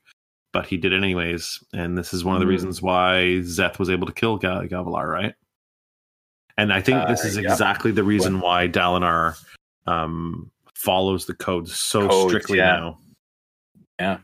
But 0.55 0.67
he 0.67 0.77
did 0.77 0.93
it 0.93 1.03
anyways, 1.03 1.61
and 1.73 1.97
this 1.97 2.13
is 2.13 2.23
one 2.23 2.33
of 2.35 2.39
the 2.39 2.45
Mm. 2.45 2.51
reasons 2.51 2.81
why 2.81 3.41
Szeth 3.41 3.77
was 3.77 3.89
able 3.89 4.07
to 4.07 4.13
kill 4.13 4.37
Ga- 4.37 4.67
Gavilar, 4.69 5.05
right? 5.05 5.33
And 6.57 6.71
I 6.71 6.79
think 6.79 7.05
this 7.09 7.25
Uh, 7.25 7.27
is 7.27 7.35
yeah. 7.37 7.51
exactly 7.51 7.91
the 7.91 8.05
reason 8.05 8.39
why 8.39 8.69
Dalinar 8.69 9.35
um, 9.85 10.49
follows 10.73 11.25
the 11.25 11.33
codes 11.33 11.77
so 11.77 12.07
Codes, 12.07 12.29
strictly 12.31 12.59
yeah. 12.59 12.77
now. 12.77 12.99
Yeah. 13.99 14.17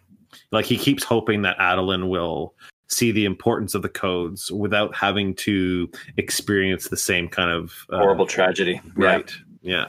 like 0.53 0.65
he 0.65 0.77
keeps 0.77 1.03
hoping 1.03 1.41
that 1.41 1.57
Adolin 1.59 2.07
will 2.09 2.55
see 2.87 3.11
the 3.11 3.25
importance 3.25 3.75
of 3.75 3.81
the 3.81 3.89
codes 3.89 4.49
without 4.53 4.95
having 4.95 5.35
to 5.35 5.91
experience 6.15 6.87
the 6.87 6.95
same 6.97 7.27
kind 7.27 7.51
of 7.51 7.73
uh, 7.91 7.97
Horrible 7.99 8.25
tragedy. 8.25 8.79
right? 8.95 9.29
Yeah. 9.61 9.87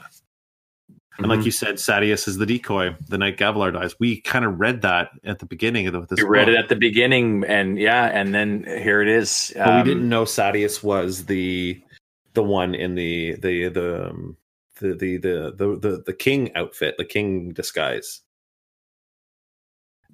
And 1.19 1.27
like 1.27 1.41
Mhm. 1.41 1.45
you 1.45 1.51
said, 1.51 1.75
Sadeas 1.75 2.27
is 2.27 2.37
the 2.37 2.45
decoy 2.45 2.95
the 3.07 3.17
night 3.19 3.37
Gavilar 3.37 3.71
dies. 3.71 3.99
We 3.99 4.19
kind 4.21 4.45
of 4.45 4.59
read 4.59 4.81
that 4.81 5.11
at 5.23 5.39
the 5.39 5.45
beginning 5.45 5.85
of 5.87 5.93
the, 5.93 6.01
this 6.07 6.19
We 6.19 6.25
read 6.25 6.47
book, 6.47 6.55
it 6.55 6.57
at 6.57 6.69
the 6.69 6.75
beginning, 6.75 7.43
and 7.45 7.77
yeah, 7.77 8.05
and 8.05 8.33
then 8.33 8.63
here 8.63 9.01
it 9.01 9.07
is. 9.07 9.51
but 9.55 9.67
Um, 9.69 9.77
we 9.77 9.83
didn't 9.83 10.09
know 10.09 10.23
Sadeas 10.25 10.83
was 10.83 11.25
the 11.25 11.79
the 12.33 12.43
one 12.43 12.73
in 12.73 12.95
the 12.95 13.35
the 13.35 13.69
the 13.69 14.09
um, 14.09 14.37
the, 14.79 14.95
the 14.95 15.17
the 15.17 15.53
the 15.55 15.77
the 15.79 16.03
the 16.03 16.13
king 16.13 16.53
outfit, 16.55 16.97
the 16.97 17.05
king 17.05 17.53
disguise. 17.53 18.21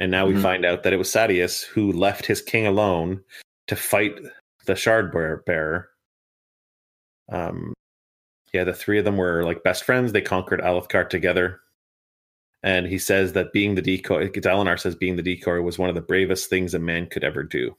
And 0.02 0.12
now 0.12 0.26
we 0.26 0.34
Mhm. 0.34 0.42
find 0.42 0.66
out 0.66 0.84
that 0.84 0.94
it 0.94 0.98
was 0.98 1.10
Sadeas 1.10 1.64
who 1.64 1.92
left 1.94 2.26
his 2.26 2.42
king 2.42 2.68
alone 2.68 3.24
to 3.68 3.76
fight 3.76 4.16
the 4.66 4.76
shard 4.76 5.12
bearer. 5.12 5.90
Um, 7.30 7.74
yeah, 8.54 8.64
the 8.64 8.74
three 8.74 9.00
of 9.00 9.06
them 9.06 9.18
were 9.18 9.44
like 9.44 9.64
best 9.64 9.84
friends. 9.84 10.12
They 10.12 10.22
conquered 10.22 10.62
Alethkar 10.62 11.10
together. 11.10 11.60
And 12.62 12.88
he 12.88 12.98
says 12.98 13.34
that 13.34 13.54
being 13.54 13.76
the 13.76 13.82
decoy, 13.82 14.28
Dalinar 14.30 14.80
says 14.80 14.96
being 14.96 15.16
the 15.16 15.24
decoy 15.24 15.62
was 15.62 15.80
one 15.80 15.90
of 15.90 15.96
the 15.96 16.02
bravest 16.02 16.50
things 16.50 16.74
a 16.74 16.80
man 16.80 17.08
could 17.08 17.24
ever 17.24 17.44
do. 17.44 17.76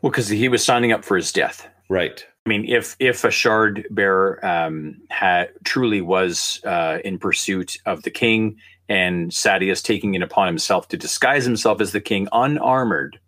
Well, 0.00 0.10
because 0.10 0.28
he 0.28 0.48
was 0.48 0.64
signing 0.64 0.92
up 0.92 1.04
for 1.04 1.16
his 1.16 1.32
death. 1.32 1.68
Right. 1.88 2.24
I 2.46 2.48
mean, 2.48 2.66
if 2.68 2.96
if 2.98 3.24
a 3.24 3.30
shard 3.30 3.86
bearer 3.90 4.44
um, 4.46 5.00
had 5.10 5.50
truly 5.64 6.00
was 6.00 6.60
uh, 6.64 6.98
in 7.04 7.18
pursuit 7.18 7.76
of 7.84 8.04
the 8.04 8.10
king, 8.10 8.58
and 8.88 9.30
Sadeas 9.30 9.82
taking 9.82 10.14
it 10.14 10.22
upon 10.22 10.46
himself 10.46 10.88
to 10.88 10.96
disguise 10.96 11.44
himself 11.44 11.80
as 11.80 11.92
the 11.92 12.00
king, 12.00 12.28
unarmored, 12.32 13.18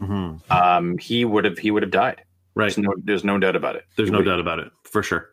hmm 0.00 0.36
um, 0.50 0.98
he 0.98 1.24
would 1.24 1.44
have 1.44 1.58
he 1.58 1.70
would 1.70 1.82
have 1.82 1.92
died. 1.92 2.22
Right. 2.54 2.74
There's 2.74 2.78
no, 2.78 2.94
there's 3.04 3.24
no 3.24 3.38
doubt 3.38 3.54
about 3.54 3.76
it. 3.76 3.84
There's 3.96 4.08
He 4.08 4.12
no 4.12 4.22
doubt 4.22 4.40
about 4.40 4.58
it, 4.58 4.72
for 4.96 5.02
sure. 5.02 5.28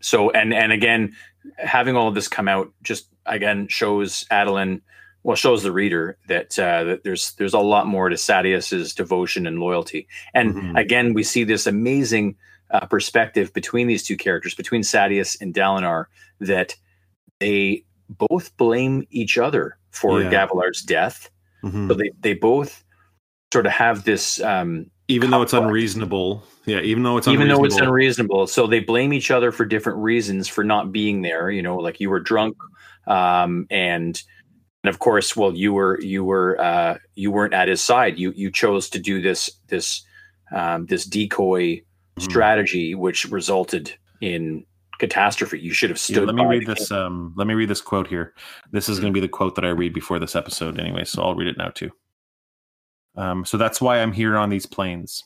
So, 0.00 0.30
and 0.30 0.54
and 0.54 0.72
again, 0.72 1.14
having 1.58 1.96
all 1.96 2.08
of 2.08 2.14
this 2.14 2.28
come 2.28 2.48
out 2.48 2.72
just 2.82 3.08
again 3.26 3.68
shows 3.68 4.24
Adolin, 4.30 4.80
well, 5.22 5.36
shows 5.36 5.62
the 5.62 5.70
reader 5.70 6.16
that 6.28 6.58
uh, 6.58 6.84
that 6.84 7.04
there's 7.04 7.34
there's 7.34 7.52
a 7.52 7.58
lot 7.58 7.86
more 7.86 8.08
to 8.08 8.16
Sadeas's 8.16 8.94
devotion 8.94 9.46
and 9.46 9.58
loyalty. 9.60 10.08
And 10.32 10.54
Mhm. 10.54 10.80
again, 10.80 11.12
we 11.12 11.22
see 11.24 11.44
this 11.44 11.66
amazing 11.66 12.36
uh, 12.70 12.86
perspective 12.86 13.52
between 13.52 13.86
these 13.86 14.02
two 14.02 14.16
characters, 14.16 14.54
between 14.54 14.80
Sadeas 14.80 15.36
and 15.42 15.52
Dalinar, 15.52 16.06
that 16.40 16.74
they 17.38 17.84
both 18.08 18.56
blame 18.56 19.06
each 19.10 19.36
other 19.36 19.76
for 19.90 20.22
Yeah. 20.22 20.30
Gavilar's 20.30 20.80
death. 20.80 21.28
Mhm. 21.62 21.88
So 21.88 21.94
they 21.94 22.10
they 22.20 22.32
both 22.34 22.82
sort 23.52 23.66
of 23.66 23.72
have 23.72 24.04
this 24.04 24.40
um, 24.40 24.86
Even 25.08 25.30
though 25.30 25.42
it's 25.42 25.52
unreasonable, 25.52 26.42
yeah. 26.66 26.80
Even 26.80 27.02
though 27.02 27.18
it's 27.18 27.28
even 27.28 27.48
though 27.48 27.64
it's 27.64 27.76
unreasonable, 27.76 28.46
so 28.46 28.66
they 28.66 28.80
blame 28.80 29.12
each 29.12 29.30
other 29.30 29.52
for 29.52 29.64
different 29.64 29.98
reasons 29.98 30.48
for 30.48 30.64
not 30.64 30.90
being 30.92 31.22
there 31.22 31.50
you 31.50 31.62
know 31.62 31.76
like 31.76 32.00
you 32.00 32.08
were 32.10 32.20
drunk 32.20 32.56
um 33.06 33.66
and 33.70 34.22
and 34.84 34.88
of 34.88 34.98
course 35.00 35.36
well 35.36 35.54
you 35.54 35.72
were 35.72 36.00
you 36.00 36.24
were 36.24 36.60
uh 36.60 36.96
you 37.14 37.30
weren't 37.30 37.52
at 37.54 37.68
his 37.68 37.80
side 37.82 38.18
you 38.18 38.32
you 38.36 38.50
chose 38.50 38.88
to 38.90 38.98
do 38.98 39.20
this 39.20 39.50
this 39.68 40.02
um 40.54 40.86
this 40.86 41.04
decoy 41.04 41.80
Mhm. 42.18 42.22
strategy 42.22 42.94
which 42.94 43.24
resulted 43.30 43.92
in 44.20 44.64
catastrophe 44.98 45.58
you 45.58 45.72
should 45.72 45.90
have 45.90 45.98
Yeah, 45.98 46.16
stood 46.16 46.26
let 46.26 46.34
me 46.36 46.44
read 46.44 46.66
this. 46.66 46.90
Um, 46.92 47.32
let 47.36 47.46
me 47.46 47.54
read 47.54 47.68
this 47.70 47.80
quote 47.80 48.06
here. 48.06 48.34
This 48.70 48.88
is 48.88 49.00
going 49.00 49.12
to 49.12 49.20
be 49.20 49.26
the 49.26 49.32
quote 49.32 49.54
that 49.56 49.64
I 49.64 49.70
read 49.70 49.92
before 49.94 50.18
this 50.20 50.36
episode, 50.36 50.78
anyway. 50.78 51.04
So 51.04 51.22
I'll 51.22 51.34
read 51.34 51.48
it 51.48 51.56
now 51.58 51.70
too. 51.70 51.90
Um, 53.16 53.44
so 53.44 53.56
that's 53.56 53.80
why 53.80 53.98
I'm 53.98 54.12
here 54.12 54.36
on 54.36 54.50
these 54.50 54.66
plains. 54.66 55.24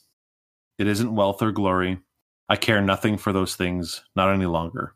It 0.79 0.87
isn't 0.87 1.15
wealth 1.15 1.43
or 1.43 1.53
glory. 1.53 1.99
I 2.49 2.57
care 2.57 2.81
nothing 2.81 3.17
for 3.17 3.33
those 3.33 3.57
things, 3.57 4.05
not 4.15 4.33
any 4.33 4.47
longer. 4.47 4.95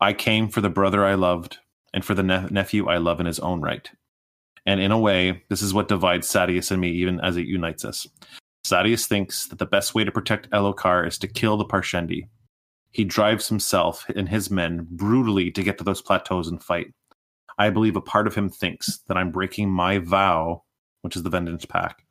I 0.00 0.12
came 0.12 0.48
for 0.48 0.60
the 0.60 0.70
brother 0.70 1.04
I 1.04 1.14
loved 1.14 1.58
and 1.92 2.04
for 2.04 2.14
the 2.14 2.22
ne- 2.22 2.48
nephew 2.50 2.88
I 2.88 2.98
love 2.98 3.20
in 3.20 3.26
his 3.26 3.40
own 3.40 3.60
right. 3.60 3.90
And 4.66 4.80
in 4.80 4.92
a 4.92 4.98
way, 4.98 5.42
this 5.48 5.62
is 5.62 5.72
what 5.72 5.88
divides 5.88 6.28
Sadeas 6.28 6.70
and 6.70 6.80
me, 6.80 6.90
even 6.90 7.20
as 7.20 7.36
it 7.36 7.46
unites 7.46 7.84
us. 7.84 8.06
Sadeas 8.64 9.06
thinks 9.06 9.46
that 9.46 9.58
the 9.58 9.66
best 9.66 9.94
way 9.94 10.04
to 10.04 10.12
protect 10.12 10.50
Elhokar 10.50 11.06
is 11.06 11.18
to 11.18 11.26
kill 11.26 11.56
the 11.56 11.64
Parshendi. 11.64 12.28
He 12.90 13.04
drives 13.04 13.48
himself 13.48 14.06
and 14.14 14.28
his 14.28 14.50
men 14.50 14.86
brutally 14.90 15.50
to 15.52 15.62
get 15.62 15.78
to 15.78 15.84
those 15.84 16.02
plateaus 16.02 16.48
and 16.48 16.62
fight. 16.62 16.92
I 17.58 17.70
believe 17.70 17.96
a 17.96 18.00
part 18.00 18.26
of 18.26 18.34
him 18.34 18.48
thinks 18.48 18.98
that 19.08 19.16
I'm 19.16 19.32
breaking 19.32 19.70
my 19.70 19.98
vow, 19.98 20.64
which 21.02 21.16
is 21.16 21.22
the 21.22 21.30
Vengeance 21.30 21.64
Pact, 21.64 22.02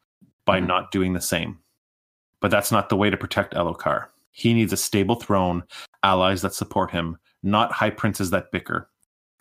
by 0.48 0.60
Mhm. 0.60 0.66
not 0.66 0.92
doing 0.92 1.14
the 1.14 1.22
same. 1.22 1.60
But 2.42 2.50
that's 2.50 2.72
not 2.72 2.90
the 2.90 2.96
way 2.96 3.12
to 3.12 3.18
protect 3.18 3.54
Elhokar. 3.54 4.08
He 4.32 4.54
needs 4.54 4.74
a 4.74 4.78
stable 4.78 5.16
throne, 5.16 5.64
allies 6.04 6.42
that 6.42 6.54
support 6.56 6.90
him, 6.92 7.18
not 7.44 7.72
high 7.72 7.90
princes 7.92 8.32
that 8.32 8.52
bicker. 8.52 8.90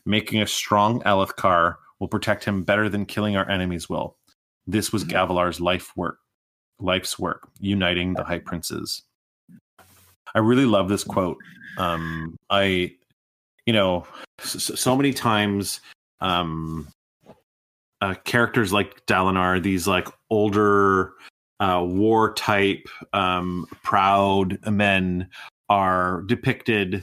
Making 0.04 0.42
a 0.42 0.46
strong 0.46 1.02
Alethkar 1.02 1.76
will 1.98 2.08
protect 2.08 2.44
him 2.44 2.62
better 2.64 2.88
than 2.88 3.06
killing 3.06 3.36
our 3.36 3.48
enemies 3.48 3.88
will. 3.88 4.18
This 4.66 4.92
was 4.92 5.04
Mhm. 5.04 5.10
Gavilar's 5.10 5.60
life 5.60 5.96
work, 5.96 6.18
life's 6.78 7.18
work, 7.18 7.48
uniting 7.60 8.14
the 8.14 8.24
high 8.24 8.38
princes. 8.38 9.02
I 10.34 10.38
really 10.40 10.66
love 10.66 10.88
this 10.88 11.04
quote. 11.04 11.38
Um, 11.78 12.36
I, 12.50 12.96
you 13.64 13.72
know, 13.72 14.06
so, 14.40 14.74
so 14.74 14.96
many 14.96 15.12
times, 15.12 15.80
um, 16.20 16.88
uh, 18.00 18.14
characters 18.24 18.72
like 18.72 19.04
Dalinar, 19.06 19.62
these 19.62 19.86
like 19.86 20.08
older, 20.30 21.12
uh, 21.60 21.82
war 21.86 22.34
type, 22.34 22.86
um, 23.12 23.66
proud 23.82 24.58
men 24.70 25.28
are 25.68 26.22
depicted, 26.26 27.02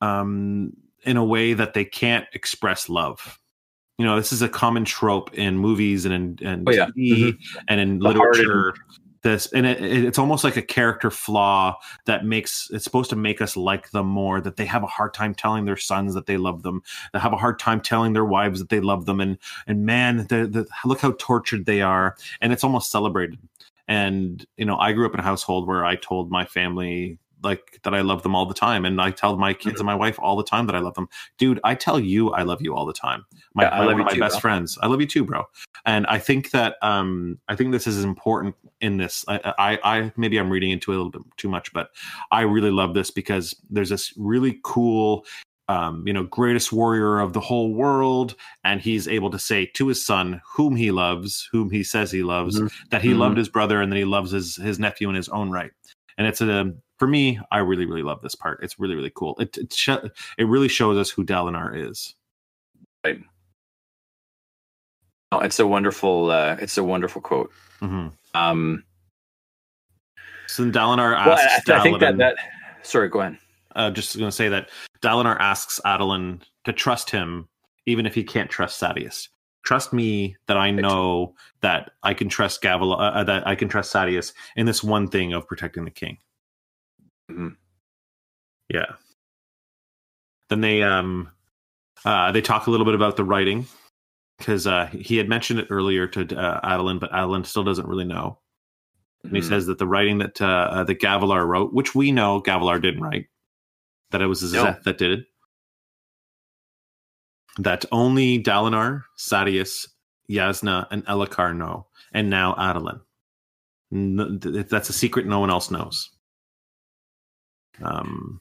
um, 0.00 0.72
in 1.04 1.16
a 1.16 1.24
way 1.24 1.52
that 1.54 1.74
they 1.74 1.84
can't 1.84 2.26
express 2.34 2.88
love. 2.88 3.38
You 3.98 4.06
know, 4.06 4.16
this 4.16 4.32
is 4.32 4.40
a 4.42 4.48
common 4.48 4.84
trope 4.84 5.34
in 5.34 5.58
movies 5.58 6.04
and 6.06 6.40
in 6.40 6.46
and 6.46 6.68
Oh, 6.68 6.72
yeah. 6.72 6.86
TV 6.96 7.36
and 7.68 7.80
in 7.80 7.98
The 7.98 8.12
hardened- 8.12 8.36
literature. 8.38 8.74
This 9.22 9.46
and 9.52 9.66
it, 9.66 9.82
it- 9.84 10.04
it's 10.04 10.18
almost 10.18 10.44
like 10.44 10.56
a 10.56 10.62
character 10.62 11.10
flaw 11.10 11.76
that 12.06 12.24
makes 12.24 12.70
it's 12.72 12.84
supposed 12.84 13.10
to 13.10 13.16
make 13.16 13.40
us 13.42 13.56
like 13.56 13.90
them 13.90 14.06
more. 14.06 14.40
That 14.40 14.56
they 14.56 14.64
have 14.66 14.82
a 14.82 14.86
hard 14.86 15.12
time 15.14 15.34
telling 15.34 15.64
their 15.66 15.76
sons 15.76 16.14
that 16.14 16.26
they 16.26 16.36
love 16.38 16.62
them. 16.62 16.82
They 17.12 17.18
have 17.18 17.32
a 17.32 17.36
hard 17.36 17.58
time 17.58 17.80
telling 17.80 18.12
their 18.14 18.24
wives 18.24 18.60
that 18.60 18.70
they 18.70 18.80
love 18.80 19.06
them. 19.06 19.20
And 19.20 19.38
and 19.66 19.84
man, 19.84 20.26
the, 20.28 20.46
the, 20.46 20.66
look 20.84 21.00
how 21.00 21.14
tortured 21.18 21.66
they 21.66 21.82
are. 21.82 22.16
And 22.40 22.52
it's 22.52 22.64
almost 22.64 22.90
celebrated. 22.90 23.38
And 23.88 24.46
you 24.56 24.64
know, 24.64 24.78
I 24.78 24.92
grew 24.92 25.06
up 25.06 25.14
in 25.14 25.20
a 25.20 25.24
household 25.24 25.66
where 25.66 25.84
I 25.84 25.96
told 25.96 26.30
my 26.30 26.44
family 26.46 27.18
like 27.42 27.80
that 27.82 27.94
I 27.94 28.00
love 28.00 28.22
them 28.22 28.34
all 28.34 28.46
the 28.46 28.54
time, 28.54 28.84
and 28.84 29.00
I 29.00 29.10
tell 29.10 29.36
my 29.36 29.52
kids 29.54 29.80
and 29.80 29.86
my 29.86 29.94
wife 29.94 30.18
all 30.18 30.36
the 30.36 30.44
time 30.44 30.66
that 30.66 30.74
I 30.76 30.80
love 30.80 30.94
them. 30.94 31.08
Dude, 31.38 31.60
I 31.64 31.74
tell 31.74 31.98
you 31.98 32.30
I 32.30 32.42
love 32.42 32.60
you 32.62 32.74
all 32.74 32.86
the 32.86 32.92
time. 32.92 33.24
My, 33.54 33.64
Yeah, 33.64 33.68
I 33.70 33.84
love 33.86 33.98
you 33.98 34.04
my 34.04 34.12
too, 34.12 34.20
best 34.20 34.34
bro. 34.34 34.40
friends. 34.40 34.78
I 34.82 34.86
love 34.86 35.00
you 35.00 35.06
too, 35.06 35.24
bro. 35.24 35.44
And 35.86 36.06
I 36.06 36.18
think 36.18 36.50
that 36.50 36.76
um 36.82 37.38
I 37.48 37.56
think 37.56 37.72
this 37.72 37.86
is 37.86 38.04
important 38.04 38.54
in 38.80 38.96
this. 38.96 39.24
I, 39.28 39.54
I 39.58 39.78
I 39.82 40.12
maybe 40.16 40.38
I'm 40.38 40.50
reading 40.50 40.70
into 40.70 40.92
it 40.92 40.94
a 40.94 40.98
little 40.98 41.10
bit 41.10 41.22
too 41.36 41.48
much, 41.48 41.72
but 41.72 41.90
I 42.30 42.42
really 42.42 42.70
love 42.70 42.94
this 42.94 43.10
because 43.10 43.54
there's 43.70 43.90
this 43.90 44.12
really 44.16 44.60
cool 44.62 45.24
um, 45.68 46.02
you 46.04 46.12
know, 46.12 46.24
greatest 46.24 46.72
warrior 46.72 47.20
of 47.20 47.32
the 47.32 47.38
whole 47.38 47.72
world, 47.72 48.34
and 48.64 48.80
he's 48.80 49.06
able 49.06 49.30
to 49.30 49.38
say 49.38 49.66
to 49.66 49.86
his 49.86 50.04
son, 50.04 50.40
whom 50.56 50.74
he 50.74 50.90
loves, 50.90 51.48
whom 51.52 51.70
he 51.70 51.84
says 51.84 52.10
he 52.10 52.24
loves, 52.24 52.60
Mhm. 52.60 52.72
that 52.90 53.02
he 53.02 53.12
Mhm. 53.12 53.18
loved 53.18 53.38
his 53.38 53.48
brother 53.48 53.80
and 53.80 53.92
that 53.92 53.96
he 53.96 54.04
loves 54.04 54.32
his 54.32 54.56
his 54.56 54.80
nephew 54.80 55.08
in 55.08 55.14
his 55.14 55.28
own 55.28 55.48
right. 55.52 55.70
And 56.20 56.26
it's 56.28 56.42
a 56.42 56.74
for 56.98 57.08
me, 57.08 57.40
I 57.50 57.60
really 57.60 57.86
really 57.86 58.02
love 58.02 58.20
this 58.20 58.34
part. 58.34 58.60
It's 58.62 58.78
really 58.78 58.94
really 58.94 59.10
cool. 59.14 59.34
It 59.40 59.56
it, 59.56 59.72
sh- 59.72 59.88
it 60.36 60.44
really 60.46 60.68
shows 60.68 60.98
us 60.98 61.08
who 61.08 61.24
Dalinar 61.24 61.74
is. 61.74 62.14
Right. 63.02 63.20
Oh, 65.32 65.38
it's 65.38 65.58
a 65.58 65.66
wonderful 65.66 66.30
uh, 66.30 66.56
it's 66.60 66.76
a 66.76 66.84
wonderful 66.84 67.22
quote 67.22 67.50
hmm 67.78 68.08
um 68.34 68.84
So 70.46 70.62
then 70.62 70.72
Dalinar 70.72 71.12
Well, 71.12 71.38
asks 71.38 71.66
I, 71.70 71.78
I 71.78 71.82
think 71.82 72.00
that 72.00 72.18
that. 72.18 72.36
Sorry, 72.82 73.08
go 73.08 73.20
ahead. 73.20 73.38
uh, 73.74 73.90
just 73.90 74.18
going 74.18 74.28
to 74.28 74.36
say 74.36 74.50
that 74.50 74.68
Dalinar 75.00 75.38
asks 75.40 75.80
Adolin 75.86 76.42
to 76.64 76.72
trust 76.74 77.08
him, 77.08 77.48
even 77.86 78.04
if 78.04 78.14
he 78.14 78.24
can't 78.24 78.50
trust 78.50 78.78
Sadeas. 78.78 79.28
Trust 79.64 79.92
me 79.92 80.36
that 80.46 80.56
I 80.56 80.70
know 80.70 81.34
that 81.60 81.90
I 82.02 82.14
can 82.14 82.28
trust 82.28 82.62
Gavel, 82.62 82.94
uh, 82.94 83.10
uh, 83.10 83.24
that 83.24 83.46
I 83.46 83.54
can 83.54 83.68
trust 83.68 83.92
Sadeas 83.92 84.32
in 84.56 84.66
this 84.66 84.82
one 84.82 85.06
thing 85.06 85.32
of 85.32 85.46
protecting 85.46 85.84
the 85.84 85.90
king. 85.90 86.18
Mhm. 87.30 87.56
Yeah. 88.68 88.94
Then 90.48 90.60
they 90.62 90.82
um 90.82 91.30
uh 92.04 92.32
they 92.32 92.40
talk 92.40 92.66
a 92.66 92.70
little 92.70 92.86
bit 92.86 92.94
about 92.94 93.16
the 93.16 93.24
writing 93.24 93.66
because 94.38 94.66
uh 94.66 94.86
he 94.86 95.16
had 95.16 95.28
mentioned 95.28 95.60
it 95.60 95.66
earlier 95.70 96.06
to 96.08 96.22
uh, 96.36 96.60
Adolin, 96.66 96.98
but 96.98 97.12
Adolin 97.12 97.44
still 97.44 97.62
doesn't 97.64 97.86
really 97.86 98.04
know. 98.06 98.38
And 99.24 99.36
he 99.36 99.42
Mhm. 99.42 99.48
says 99.48 99.66
that 99.66 99.78
the 99.78 99.86
writing 99.86 100.18
that 100.18 100.40
uh, 100.40 100.46
uh, 100.72 100.84
that 100.84 100.98
Gavilar 101.00 101.46
wrote, 101.46 101.74
which 101.74 101.94
we 101.94 102.10
know 102.10 102.40
Gavilar 102.40 102.80
didn't 102.80 103.02
write, 103.02 103.26
that 104.10 104.22
it 104.22 104.26
was 104.26 104.42
No. 104.54 104.64
Szeth 104.64 104.82
that 104.84 104.96
did 104.98 105.20
it. 105.20 105.26
That 107.62 107.84
only 107.92 108.42
Dalinar, 108.42 109.02
Sadeas, 109.18 109.86
Jasnah, 110.30 110.86
and 110.90 111.04
Elhokar 111.06 111.56
know, 111.56 111.86
and 112.12 112.30
now 112.30 112.54
Adolin. 112.54 113.00
N- 113.92 114.38
th- 114.40 114.68
that's 114.68 114.88
a 114.88 114.94
secret 114.94 115.26
no 115.26 115.40
one 115.40 115.50
else 115.50 115.70
knows. 115.70 116.10
Um, 117.82 118.40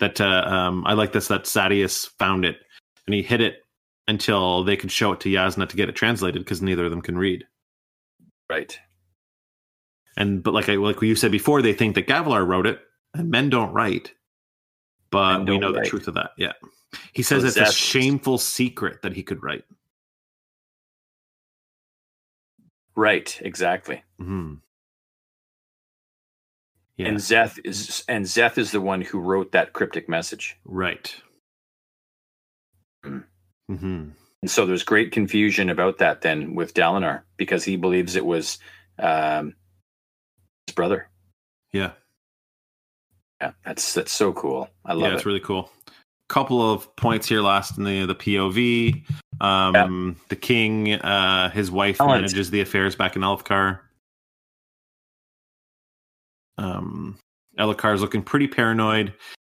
that 0.00 0.20
uh, 0.20 0.44
um, 0.46 0.84
I 0.86 0.92
like 0.92 1.12
this 1.12 1.28
that 1.28 1.44
Sadeas 1.44 2.08
found 2.18 2.44
it 2.44 2.58
and 3.06 3.14
he 3.14 3.22
hid 3.22 3.40
it 3.40 3.58
until 4.08 4.64
they 4.64 4.76
could 4.76 4.90
show 4.90 5.12
it 5.12 5.20
to 5.20 5.28
Jasnah 5.28 5.68
to 5.68 5.76
get 5.76 5.88
it 5.88 5.96
translated 5.96 6.42
because 6.42 6.62
neither 6.62 6.84
of 6.84 6.90
them 6.90 7.02
can 7.02 7.16
read. 7.16 7.44
right. 8.50 8.78
And 10.16 10.42
but 10.42 10.52
like 10.52 10.68
I 10.68 10.74
like 10.74 11.00
you 11.00 11.14
said 11.14 11.32
before, 11.32 11.62
they 11.62 11.72
think 11.72 11.94
that 11.94 12.06
Gavilar 12.06 12.46
wrote 12.46 12.66
it, 12.66 12.80
and 13.14 13.30
men 13.30 13.48
don't 13.48 13.72
write. 13.72 14.12
But 15.10 15.40
we 15.40 15.46
don't 15.46 15.60
know 15.60 15.72
the 15.72 15.86
truth 15.86 16.06
of 16.06 16.14
that. 16.14 16.30
Yeah, 16.36 16.52
he 17.12 17.22
says 17.22 17.42
So 17.42 17.48
it's 17.48 17.56
a 17.56 17.72
shameful 17.72 18.38
secret 18.38 19.02
that 19.02 19.14
he 19.14 19.22
could 19.22 19.42
write. 19.42 19.64
Right. 22.96 23.38
Exactly. 23.42 24.02
hmm 24.18 24.54
Yeah, 26.96 27.08
And 27.08 27.16
Szeth 27.18 27.58
is 27.64 28.04
and 28.08 28.24
Szeth 28.26 28.58
is 28.58 28.70
the 28.72 28.80
one 28.80 29.00
who 29.02 29.18
wrote 29.20 29.52
that 29.52 29.72
cryptic 29.72 30.08
message. 30.08 30.56
right. 30.64 31.14
Hmm. 33.04 33.18
hmm 33.68 34.10
And 34.42 34.50
so 34.50 34.66
there's 34.66 34.84
great 34.84 35.12
confusion 35.12 35.70
about 35.70 35.98
that 35.98 36.20
then 36.20 36.54
with 36.54 36.74
Dalinar 36.74 37.22
because 37.36 37.64
he 37.64 37.76
believes 37.76 38.16
it 38.16 38.26
was 38.26 38.58
um, 38.98 39.54
his 40.66 40.74
brother. 40.74 41.08
Yeah, 41.72 41.92
Yeah, 43.40 43.52
that's 43.64 43.94
that's 43.94 44.12
so 44.12 44.32
cool. 44.32 44.68
I 44.84 44.92
love 44.92 45.00
yeah, 45.00 45.04
love 45.08 45.14
it's 45.14 45.26
really 45.26 45.40
cool. 45.40 45.70
Couple 46.32 46.72
of 46.72 46.96
points 46.96 47.28
here 47.28 47.42
last 47.42 47.76
in 47.76 47.84
the 47.84 48.06
the 48.06 48.14
POV. 48.14 49.04
Um, 49.42 50.16
The 50.30 50.36
king, 50.36 50.94
uh, 50.94 51.50
his 51.50 51.70
wife 51.70 51.98
Talent. 51.98 52.22
manages 52.22 52.50
the 52.50 52.62
affairs 52.62 52.96
back 52.96 53.16
in 53.16 53.22
Alethkar. 53.22 53.80
Um, 56.56 57.18
is 57.58 58.00
looking 58.00 58.22
pretty 58.22 58.48
paranoid 58.48 59.12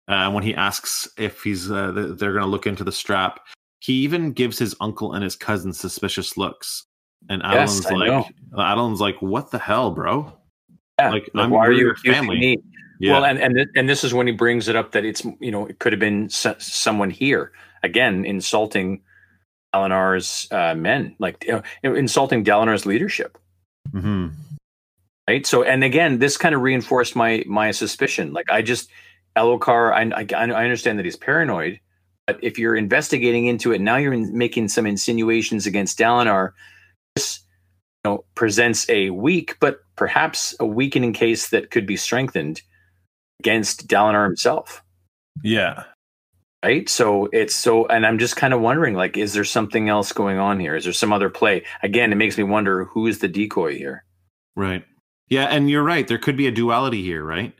uh, 0.08 0.30
when 0.32 0.44
he 0.44 0.54
asks 0.54 1.10
if 1.18 1.42
he's 1.42 1.72
uh, 1.72 1.94
th- 1.94 2.20
they're 2.20 2.34
going 2.34 2.44
to 2.44 2.50
look 2.50 2.68
into 2.68 2.84
the 2.84 2.92
strap. 2.92 3.40
He 3.80 3.94
even 4.04 4.32
gives 4.32 4.60
his 4.60 4.76
uncle 4.80 5.14
and 5.14 5.24
his 5.24 5.36
cousin 5.36 5.74
suspicious 5.74 6.38
looks, 6.38 6.86
and 7.28 7.42
Yes, 7.44 7.80
Adolin's 7.80 7.86
I 7.88 8.14
like, 8.18 8.26
Adolin's 8.56 9.02
like, 9.02 9.20
"What 9.22 9.50
the 9.50 9.58
hell, 9.60 9.90
bro?" 9.90 10.32
Yeah, 11.00 11.10
like, 11.10 11.30
like, 11.34 11.42
I'm- 11.42 11.50
why 11.50 11.66
are 11.66 11.72
you 11.72 11.96
family. 11.96 12.38
me? 12.40 12.58
Yeah, 13.00 13.14
Well, 13.14 13.26
and 13.26 13.40
and 13.40 13.68
and 13.76 13.90
this 13.90 14.04
is 14.04 14.14
when 14.14 14.28
he 14.28 14.34
brings 14.34 14.68
it 14.68 14.76
up 14.76 14.92
that 14.94 15.06
it's 15.06 15.24
you 15.40 15.52
know 15.52 15.66
it 15.68 15.80
could 15.80 15.94
have 15.94 16.00
been 16.00 16.26
s- 16.26 16.56
someone 16.60 17.10
here. 17.10 17.52
Again 17.84 18.26
insulting 18.26 19.02
Dalinar's 19.74 20.48
uh, 20.52 20.74
men, 20.76 21.16
like 21.20 21.44
you 21.48 21.62
know, 21.84 21.96
insulting 21.96 22.44
Dalinar's 22.44 22.86
leadership. 22.86 23.38
hmm 23.92 24.28
right? 25.30 25.46
So 25.46 25.64
and 25.64 25.84
again 25.84 26.20
this 26.20 26.38
kind 26.38 26.56
of 26.56 26.62
reinforced 26.62 27.16
my 27.16 27.44
my 27.48 27.72
suspicion. 27.72 28.34
Like 28.34 28.50
i 28.50 28.62
just 28.62 28.90
Elhokar 29.38 29.94
I, 29.94 30.02
I 30.18 30.26
i 30.52 30.64
understand 30.64 30.98
that 30.98 31.06
he's 31.06 31.16
paranoid 31.16 31.80
but 32.26 32.40
if 32.42 32.58
you're 32.58 32.76
investigating 32.76 33.46
into 33.46 33.72
it 33.72 33.80
now 33.80 33.98
you're 33.98 34.14
in, 34.14 34.36
making 34.36 34.68
some 34.70 34.88
insinuations 34.88 35.68
against 35.68 36.00
dalinar 36.00 36.54
this 37.16 37.42
you 38.04 38.12
know 38.12 38.26
presents 38.34 38.90
a 38.90 39.12
weak 39.12 39.56
but 39.60 39.82
perhaps 39.96 40.56
a 40.60 40.66
weakening 40.66 41.14
case 41.14 41.50
that 41.50 41.70
could 41.70 41.86
be 41.86 41.96
strengthened 41.96 42.62
against 43.40 43.88
dalinar 43.88 44.26
himself 44.26 44.84
yeah, 45.44 45.84
right 46.66 46.90
so 46.90 47.30
it's 47.32 47.56
so 47.56 47.86
and 47.88 48.06
i'm 48.06 48.18
just 48.18 48.36
kind 48.36 48.54
of 48.54 48.62
wondering 48.62 48.96
like 48.96 49.18
is 49.18 49.34
there 49.34 49.44
something 49.44 49.90
else 49.90 50.12
going 50.12 50.40
on 50.40 50.60
here 50.60 50.76
is 50.76 50.84
there 50.84 50.94
some 50.94 51.14
other 51.14 51.30
play 51.30 51.64
again 51.84 52.12
it 52.12 52.16
makes 52.16 52.38
me 52.38 52.44
wonder 52.44 52.86
who 52.86 53.06
is 53.06 53.20
the 53.20 53.28
decoy 53.28 53.78
here 53.78 54.04
Right. 54.58 54.84
Yeah, 55.30 55.46
and 55.46 55.70
you're 55.70 55.84
right. 55.84 56.08
There 56.08 56.18
could 56.18 56.36
be 56.36 56.48
a 56.48 56.52
duality 56.52 57.04
here, 57.04 57.24
right? 57.24 57.54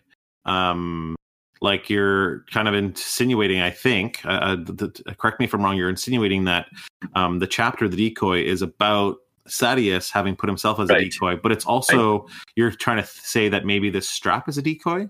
Um, 0.46 1.16
like 1.62 1.90
you're 1.92 2.44
kind 2.52 2.68
of 2.68 2.74
insinuating, 2.74 3.62
I 3.62 3.70
think. 3.70 4.26
Uh, 4.26 4.30
uh, 4.30 4.56
th- 4.56 4.94
th- 4.96 5.18
correct 5.18 5.40
me 5.40 5.46
if 5.46 5.54
I'm 5.54 5.62
wrong. 5.62 5.78
You're 5.78 5.90
insinuating 5.90 6.46
that 6.46 6.68
um, 7.14 7.38
the 7.38 7.46
chapter, 7.46 7.88
the 7.88 7.98
decoy, 7.98 8.42
is 8.42 8.64
about 8.64 9.18
Sadeas 9.48 10.12
having 10.12 10.36
put 10.36 10.50
himself 10.50 10.80
as 10.80 10.90
a 10.90 10.98
decoy, 11.00 11.36
but 11.36 11.52
it's 11.52 11.66
also 11.66 12.26
you're 12.56 12.72
trying 12.72 12.98
to 12.98 13.04
th- 13.04 13.24
say 13.24 13.48
that 13.48 13.66
maybe 13.66 13.92
this 13.92 14.10
strap 14.10 14.50
is 14.50 14.58
a 14.58 14.62
decoy. 14.62 15.08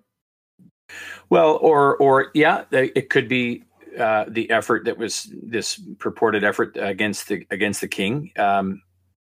Well, 1.29 1.57
or 1.57 1.97
or 1.97 2.31
yeah, 2.33 2.63
it 2.71 3.09
could 3.09 3.27
be 3.27 3.63
uh, 3.99 4.25
the 4.27 4.49
effort 4.51 4.85
that 4.85 4.97
was 4.97 5.31
this 5.43 5.79
purported 5.99 6.43
effort 6.43 6.77
against 6.79 7.27
the 7.27 7.45
against 7.51 7.81
the 7.81 7.87
king. 7.87 8.31
Um, 8.37 8.81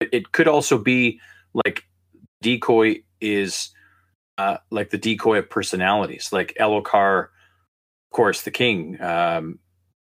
it- 0.01 0.11
it 0.13 0.33
could 0.33 0.49
also 0.49 0.79
be 0.79 1.21
like 1.53 1.85
decoy 2.43 3.03
is 3.21 3.71
uh, 4.39 4.57
like 4.71 4.91
the 4.91 4.99
decoy 4.99 5.39
of 5.39 5.51
personalities, 5.51 6.31
like 6.33 6.55
Elhokar, 6.59 7.25
of 7.25 7.29
course, 8.13 8.43
the 8.43 8.51
king. 8.51 9.01
Um, 9.03 9.59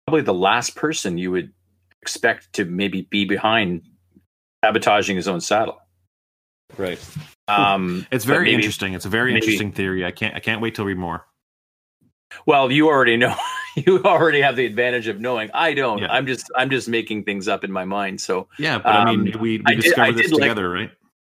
probably 0.07 0.21
the 0.23 0.33
last 0.33 0.75
person 0.75 1.17
you 1.17 1.29
would 1.31 1.51
expect 2.01 2.53
to 2.53 2.65
maybe 2.65 3.03
be 3.11 3.25
behind 3.25 3.83
sabotaging 4.65 5.15
his 5.15 5.27
own 5.27 5.41
saddle. 5.41 5.79
Right. 6.77 6.99
Um, 7.47 8.07
It's 8.11 8.25
very 8.25 8.45
maybe- 8.45 8.55
interesting. 8.55 8.93
It's 8.95 9.05
a 9.05 9.09
very 9.09 9.33
maybe- 9.33 9.45
interesting 9.45 9.71
theory. 9.73 10.03
I 10.05 10.11
can't. 10.11 10.33
I 10.35 10.39
can't 10.39 10.61
wait 10.61 10.75
to 10.75 10.83
read 10.85 10.97
more. 10.97 11.25
Well, 12.45 12.71
you 12.71 12.87
already 12.87 13.17
know. 13.17 13.35
You 13.75 14.03
already 14.03 14.39
have 14.39 14.55
the 14.55 14.67
advantage 14.67 15.07
of 15.07 15.19
knowing. 15.19 15.49
I 15.51 15.73
don't. 15.73 15.97
Yeah. 15.97 16.11
I'm 16.11 16.27
just. 16.27 16.45
I'm 16.55 16.69
just 16.69 16.87
making 16.87 17.23
things 17.23 17.47
up 17.47 17.63
in 17.63 17.71
my 17.71 17.85
mind. 17.85 18.21
So 18.21 18.47
Yeah, 18.59 18.77
but 18.77 18.85
I 18.95 19.05
mean, 19.15 19.33
Um, 19.33 19.41
we, 19.41 19.63
we 19.65 19.75
discovered 19.77 20.11
this 20.15 20.27
did 20.27 20.33
like- 20.33 20.41
together, 20.41 20.69
right? 20.69 20.91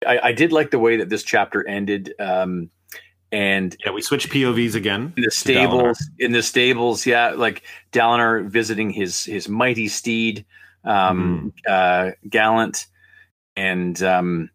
I, 0.06 0.20
I 0.22 0.32
did 0.34 0.52
like 0.52 0.70
the 0.70 0.78
way 0.80 0.98
that 0.98 1.08
this 1.08 1.24
chapter 1.24 1.66
ended. 1.66 2.14
Um, 2.20 2.70
and 3.32 3.74
Yeah, 3.86 3.92
we 3.94 4.02
switched 4.02 4.30
POVs 4.32 4.76
again. 4.76 5.14
in 5.16 5.24
the 5.24 5.32
stables, 5.32 5.98
in 6.20 6.34
the 6.34 6.44
stables, 6.44 7.06
yeah, 7.06 7.30
like 7.30 7.62
Dalinar 7.94 8.46
visiting 8.50 8.90
his 8.90 9.24
his 9.24 9.48
mighty 9.48 9.88
steed, 9.88 10.46
um, 10.84 11.54
Mm-hmm. 11.66 11.72
uh, 11.72 12.12
Gallant, 12.30 12.86
and 13.56 14.04
um, 14.04 14.50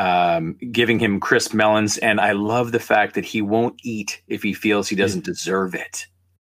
um, 0.00 0.54
giving 0.72 0.98
him 0.98 1.20
crisp 1.20 1.52
melons. 1.52 1.98
And 1.98 2.20
I 2.20 2.32
love 2.32 2.72
the 2.72 2.80
fact 2.80 3.14
that 3.16 3.24
he 3.24 3.42
won't 3.42 3.78
eat 3.84 4.22
if 4.28 4.42
he 4.42 4.54
feels 4.54 4.88
he 4.88 4.96
doesn't 4.96 5.24
deserve 5.24 5.74
it. 5.74 6.06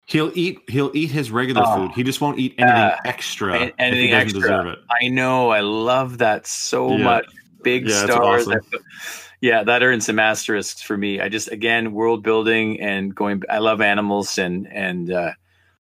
He'll 0.07 0.33
eat. 0.35 0.59
He'll 0.69 0.91
eat 0.93 1.11
his 1.11 1.31
regular 1.31 1.63
Oh. 1.65 1.75
food. 1.77 1.93
He 1.93 2.03
just 2.03 2.21
won't 2.21 2.39
eat 2.39 2.55
anything 2.59 2.77
Uh, 2.83 2.97
extra 3.05 3.73
anything 3.79 4.09
he 4.09 4.11
doesn't 4.11 4.27
extra. 4.29 4.41
deserve 4.41 4.67
it. 4.67 4.79
I 5.03 5.09
know. 5.09 5.51
I 5.51 5.61
love 5.61 6.19
that 6.19 6.47
so 6.47 6.97
Yeah. 6.97 7.05
much. 7.05 7.27
Big 7.63 7.89
Yeah, 7.89 8.05
stars. 8.07 8.49
awesome. 8.49 8.61
Yeah, 9.41 9.63
that 9.65 9.83
earned 9.83 10.03
some 10.03 10.19
asterisks 10.19 10.83
for 10.83 10.97
me. 10.99 11.21
I 11.21 11.29
just 11.29 11.51
again 11.51 11.93
world 11.93 12.23
building 12.23 12.81
and 12.81 13.15
going. 13.15 13.43
I 13.49 13.59
love 13.59 13.81
animals 13.81 14.37
and 14.37 14.67
and 14.73 15.11
uh, 15.13 15.33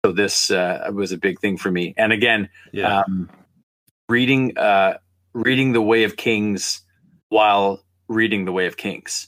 so 0.06 0.11
this 0.11 0.52
uh, 0.52 0.90
was 0.94 1.11
a 1.11 1.18
big 1.18 1.40
thing 1.40 1.57
for 1.57 1.72
me. 1.72 1.94
And 1.98 2.14
again, 2.14 2.49
Yeah, 2.72 2.99
um, 2.99 3.30
reading 4.07 4.57
uh, 4.57 4.98
reading 5.34 5.74
the 5.74 5.82
Way 5.82 6.03
of 6.03 6.15
Kings 6.18 6.82
while 7.34 7.84
reading 8.07 8.45
the 8.45 8.51
Way 8.51 8.68
of 8.68 8.77
Kings. 8.77 9.27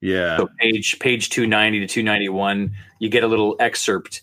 yeah, 0.00 0.38
So 0.38 0.48
page 0.58 0.98
page 0.98 1.28
two 1.30 1.46
ninety 1.46 1.80
to 1.80 1.86
two 1.86 2.02
ninety 2.02 2.28
one, 2.28 2.74
you 2.98 3.08
get 3.08 3.22
a 3.22 3.28
little 3.28 3.54
excerpt 3.60 4.22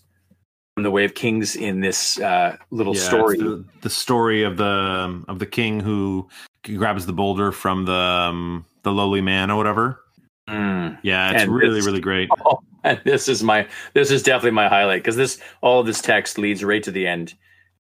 from 0.74 0.82
the 0.82 0.90
Way 0.90 1.04
of 1.04 1.14
Kings 1.14 1.54
in 1.56 1.80
this 1.80 2.18
uh, 2.18 2.56
little 2.70 2.94
Yeah, 2.94 3.00
story. 3.00 3.38
The, 3.38 3.64
the 3.82 3.90
story 3.90 4.42
of 4.42 4.56
the 4.56 4.64
um, 4.64 5.24
of 5.28 5.38
the 5.38 5.46
king 5.46 5.80
who 5.80 6.28
grabs 6.64 7.06
the 7.06 7.12
boulder 7.12 7.52
from 7.52 7.84
the 7.84 7.92
um, 7.92 8.64
the 8.82 8.92
lowly 8.92 9.20
man 9.20 9.50
or 9.50 9.56
whatever. 9.56 10.00
Mm. 10.48 10.98
Yeah, 11.02 11.30
it's 11.32 11.42
And 11.42 11.54
really 11.54 11.80
really 11.80 12.00
great. 12.00 12.28
Oh, 12.44 12.58
and 12.84 13.00
this 13.04 13.28
is 13.28 13.42
my 13.44 13.68
this 13.94 14.10
is 14.10 14.22
definitely 14.24 14.50
my 14.52 14.68
highlight 14.68 15.02
because 15.02 15.16
this 15.16 15.40
all 15.60 15.80
of 15.80 15.86
this 15.86 16.00
text 16.00 16.36
leads 16.38 16.64
right 16.64 16.82
to 16.82 16.90
the 16.90 17.06
end, 17.06 17.34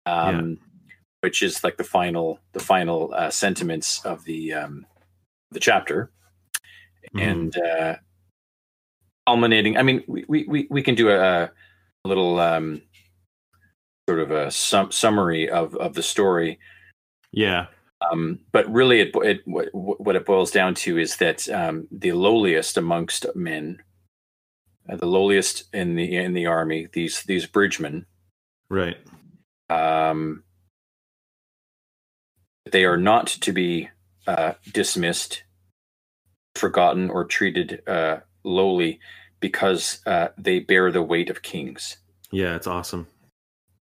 um, 0.05 0.59
which 1.21 1.41
is 1.41 1.63
like 1.63 1.77
the 1.77 1.85
final 1.85 2.39
the 2.51 2.59
final 2.59 3.13
uh, 3.13 3.29
sentiments 3.29 4.05
of 4.05 4.25
the 4.25 4.53
um, 4.53 4.85
the 5.51 5.59
chapter, 5.59 6.11
Mhm. 7.15 7.21
and 7.21 7.57
uh, 7.57 7.95
culminating. 9.27 9.77
I 9.77 9.83
mean, 9.83 10.03
we 10.07 10.25
we 10.27 10.45
we, 10.47 10.67
we 10.69 10.81
can 10.83 10.95
do 10.95 11.09
a, 11.09 11.43
a 11.45 11.51
little 12.05 12.39
um, 12.39 12.81
sort 14.07 14.19
of 14.19 14.31
a 14.31 14.51
sum, 14.51 14.91
summary 14.91 15.49
of 15.49 15.75
of 15.75 15.93
the 15.93 16.03
story. 16.03 16.59
Yeah. 17.31 17.67
Um, 18.11 18.39
but 18.53 18.71
really, 18.71 19.01
it, 19.01 19.11
it 19.15 19.41
what, 19.45 19.67
what 19.73 20.15
it 20.15 20.25
boils 20.25 20.51
down 20.51 20.73
to 20.75 20.97
is 20.97 21.17
that 21.17 21.49
um, 21.49 21.87
the 21.91 22.13
lowliest 22.13 22.77
amongst 22.77 23.25
men, 23.35 23.83
uh, 24.89 24.95
the 24.95 25.05
lowliest 25.05 25.65
in 25.73 25.95
the 25.95 26.15
in 26.15 26.33
the 26.33 26.45
army, 26.45 26.87
these 26.93 27.23
these 27.23 27.45
bridgemen, 27.45 28.05
Right. 28.69 28.97
um, 29.69 30.43
they 32.71 32.85
are 32.85 32.97
not 32.97 33.27
to 33.27 33.51
be 33.51 33.89
uh, 34.29 34.53
dismissed, 34.71 35.43
forgotten, 36.55 37.09
or 37.09 37.25
treated 37.25 37.81
uh, 37.87 38.17
lowly 38.43 38.99
because 39.39 40.01
uh, 40.05 40.27
they 40.37 40.59
bear 40.59 40.91
the 40.91 41.01
weight 41.01 41.31
of 41.31 41.41
kings. 41.41 41.97
Yeah, 42.31 42.55
it's 42.55 42.67
awesome. 42.67 43.07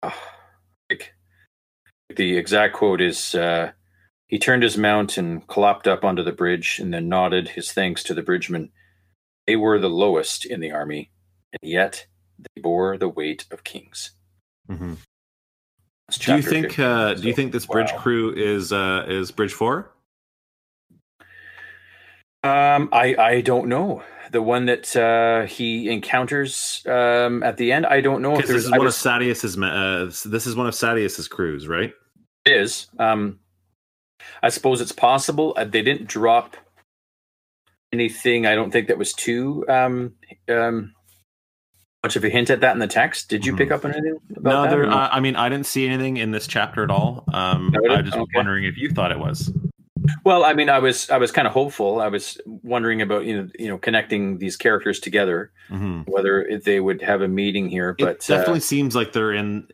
Ah, 0.03 0.19
like, 0.91 1.15
the 2.17 2.37
exact 2.37 2.75
quote 2.75 3.01
is 3.01 3.37
uh, 3.37 3.71
He 4.27 4.41
turned 4.41 4.65
his 4.65 4.77
mount 4.77 5.17
and 5.17 5.47
clopped 5.47 5.87
up 5.87 6.05
onto 6.05 6.25
the 6.25 6.33
bridge 6.33 6.81
and 6.81 6.93
then 6.93 7.09
nodded 7.09 7.51
his 7.51 7.73
thanks 7.73 8.03
to 8.03 8.15
the 8.15 8.23
bridgemen. 8.23 8.73
They 9.47 9.55
were 9.55 9.79
the 9.79 9.89
lowest 9.89 10.45
in 10.45 10.59
the 10.59 10.73
army, 10.73 11.13
and 11.53 11.71
yet 11.71 12.07
they 12.41 12.61
bore 12.61 12.99
the 12.99 13.09
weight 13.09 13.47
of 13.53 13.63
kings. 13.63 14.11
hmm 14.67 14.95
Do 16.11 16.35
you 16.35 16.43
think? 16.43 16.67
15. 16.73 16.85
Uh, 16.85 17.15
do 17.15 17.29
you 17.29 17.35
think 17.35 17.53
this 17.53 17.67
bridge 17.67 17.93
wow. 17.93 17.99
crew 17.99 18.33
is 18.35 18.73
uh, 18.73 19.05
is 19.07 19.31
Bridge 19.31 19.53
Four? 19.53 19.95
Um, 22.45 22.89
I 22.93 23.17
I 23.19 23.41
don't 23.41 23.69
know 23.69 24.03
the 24.31 24.43
one 24.43 24.67
that 24.67 24.95
uh, 24.97 25.47
he 25.47 25.89
encounters 25.91 26.83
um, 26.87 27.43
at 27.43 27.57
the 27.57 27.73
end. 27.73 27.87
I 27.87 28.01
don't 28.01 28.21
know 28.21 28.39
if 28.39 28.47
this 28.47 28.65
is 28.65 28.67
I 28.67 28.77
one 28.79 28.81
of 28.81 28.85
was- 28.87 28.97
Sadeas's. 28.97 29.57
Uh, 29.59 30.29
this 30.29 30.47
is 30.47 30.55
one 30.55 30.67
of 30.67 30.75
Sadeas's 30.75 31.27
crews, 31.29 31.67
right? 31.67 31.93
is. 32.47 32.89
Um, 32.99 33.39
I 34.43 34.51
suppose 34.51 34.83
it's 34.83 34.93
possible. 34.93 35.55
Uh, 35.57 35.65
they 35.65 35.81
didn't 35.81 36.07
drop 36.09 36.57
anything. 37.91 38.45
I 38.45 38.55
don't 38.55 38.71
think 38.71 38.89
that 38.89 38.99
was 38.99 39.15
too 39.15 39.65
um, 39.69 40.13
um, 40.51 40.93
much 42.05 42.17
of 42.17 42.25
a 42.25 42.29
hint 42.29 42.51
at 42.51 42.61
that 42.61 42.73
in 42.75 42.81
the 42.81 42.87
text. 42.87 43.31
Did 43.31 43.47
you 43.47 43.55
Mhm. 43.55 43.59
pick 43.59 43.71
up 43.71 43.85
on 43.87 43.93
anything 43.93 44.19
about 44.37 44.51
No, 44.53 44.63
that? 44.65 44.71
there. 44.71 44.87
no? 44.87 44.93
Uh, 44.93 45.09
I 45.11 45.21
mean, 45.21 45.37
I 45.37 45.49
didn't 45.49 45.65
see 45.67 45.89
anything 45.89 46.19
in 46.19 46.33
this 46.33 46.47
chapter 46.47 46.83
at 46.85 46.91
all. 46.91 47.25
Um, 47.33 47.71
No, 47.73 47.95
I 47.95 48.01
is? 48.01 48.05
just 48.07 48.19
was 48.19 48.25
Okay. 48.25 48.37
wondering 48.37 48.65
if 48.65 48.77
you 48.77 48.91
thought 48.91 49.11
it 49.11 49.19
was. 49.19 49.51
Well, 50.25 50.45
I 50.45 50.55
mean, 50.55 50.69
I 50.69 50.79
was 50.79 51.09
I 51.11 51.19
was 51.19 51.33
kind 51.33 51.47
of 51.47 51.53
hopeful. 51.53 52.01
I 52.01 52.09
was 52.09 52.39
wondering 52.47 53.03
about 53.03 53.25
you 53.25 53.37
know 53.43 53.49
you 53.59 53.69
know 53.69 53.79
connecting 53.79 54.39
these 54.39 54.57
characters 54.57 55.01
together, 55.01 55.51
hmm 55.69 56.03
whether 56.07 56.61
they 56.63 56.81
would 56.81 57.01
have 57.03 57.23
a 57.23 57.29
meeting 57.29 57.69
here. 57.69 57.95
But 57.99 58.09
it 58.09 58.25
definitely 58.27 58.59
uh, 58.59 58.61
seems 58.61 58.95
like 58.95 59.13
they're 59.13 59.33
in, 59.33 59.67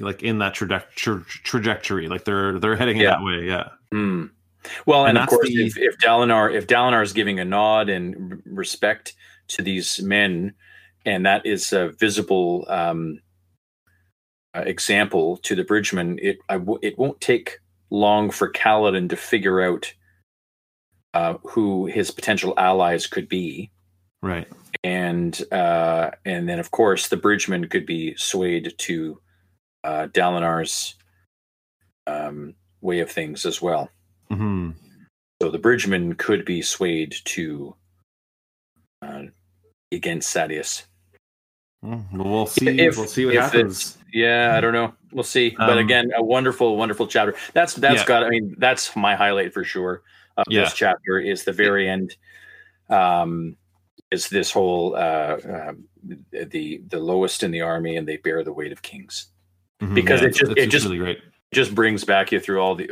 like 0.00 0.22
in 0.22 0.38
that 0.38 0.54
traje- 0.54 0.84
tra- 0.94 1.24
trajectory. 1.24 2.08
Like 2.08 2.24
they're 2.24 2.58
they're 2.58 2.76
heading 2.76 2.96
Yeah. 2.98 3.10
that 3.10 3.22
way. 3.22 3.44
Yeah. 3.46 3.68
Hmm. 3.92 4.26
Well, 4.86 5.06
and, 5.06 5.16
And 5.16 5.24
of 5.24 5.28
course, 5.28 5.48
the- 5.48 5.66
if, 5.66 5.76
if 5.78 5.96
Dalinar 5.98 6.52
if 6.52 6.66
Dalinar 6.66 7.02
is 7.02 7.12
giving 7.12 7.38
a 7.40 7.44
nod 7.44 7.88
and 7.88 8.42
respect 8.44 9.14
to 9.48 9.62
these 9.62 10.00
men, 10.02 10.54
and 11.06 11.24
that 11.24 11.46
is 11.46 11.72
a 11.72 11.90
visible 11.90 12.66
um, 12.68 13.20
uh, 14.54 14.64
example 14.66 15.36
to 15.38 15.54
the 15.54 15.64
Bridgeman, 15.64 16.18
it 16.20 16.38
I 16.48 16.54
w- 16.54 16.80
it 16.82 16.98
won't 16.98 17.20
take 17.20 17.58
long 17.90 18.30
for 18.30 18.50
Kaladin 18.52 19.08
to 19.10 19.16
figure 19.16 19.60
out 19.60 19.92
uh, 21.14 21.34
who 21.42 21.86
his 21.86 22.10
potential 22.10 22.54
allies 22.56 23.06
could 23.06 23.28
be, 23.28 23.70
Right. 24.22 24.46
and 24.84 25.40
uh, 25.52 26.10
and 26.24 26.48
then 26.48 26.58
of 26.58 26.70
course 26.70 27.08
the 27.08 27.16
Bridgeman 27.16 27.68
could 27.68 27.86
be 27.86 28.14
swayed 28.16 28.74
to 28.78 29.20
uh, 29.84 30.08
Dalinar's 30.12 30.94
um, 32.06 32.54
way 32.80 33.00
of 33.00 33.10
things 33.10 33.44
as 33.46 33.60
well. 33.62 33.90
hmm 34.30 34.70
So 35.42 35.50
the 35.50 35.58
Bridgeman 35.58 36.14
could 36.14 36.44
be 36.44 36.62
swayed 36.62 37.14
to 37.26 37.74
uh, 39.02 39.22
against 39.92 40.34
Sadeas. 40.34 40.84
Well, 41.82 42.04
we'll 42.12 42.46
see. 42.46 42.68
If- 42.80 42.96
we'll 42.96 43.06
see 43.06 43.26
what 43.26 43.34
happens. 43.36 43.97
Yeah, 44.12 44.54
I 44.56 44.60
don't 44.60 44.72
know. 44.72 44.94
We'll 45.12 45.22
see. 45.24 45.50
but 45.58 45.70
Um, 45.70 45.78
again, 45.78 46.10
a 46.16 46.22
wonderful, 46.22 46.76
wonderful 46.76 47.06
chapter. 47.06 47.34
That's 47.52 47.74
that's 47.74 48.00
Yeah. 48.00 48.06
got. 48.06 48.24
I 48.24 48.30
mean, 48.30 48.54
that's 48.58 48.94
my 48.96 49.14
highlight 49.14 49.52
for 49.52 49.64
sure 49.64 50.02
of 50.36 50.44
Yeah. 50.48 50.64
this 50.64 50.74
chapter. 50.74 51.18
Is 51.18 51.44
the 51.44 51.52
very 51.52 51.88
end. 51.88 52.16
Um, 52.88 53.56
is 54.10 54.28
this 54.30 54.50
whole 54.50 54.94
uh, 54.96 55.36
um 55.44 55.84
the 56.32 56.80
the 56.88 56.98
lowest 56.98 57.42
in 57.42 57.50
the 57.50 57.60
army, 57.60 57.96
and 57.96 58.08
they 58.08 58.16
bear 58.16 58.42
the 58.42 58.52
weight 58.52 58.72
of 58.72 58.80
kings. 58.82 59.26
Mhm, 59.82 59.94
because 59.94 60.22
it 60.22 60.34
just- 60.34 60.52
it 60.56 60.66
just- 60.70 60.86
really 60.86 60.98
great. 60.98 61.20
Just 61.52 61.74
brings 61.74 62.04
back 62.04 62.32
you 62.32 62.40
through 62.40 62.60
all 62.60 62.74
the. 62.74 62.84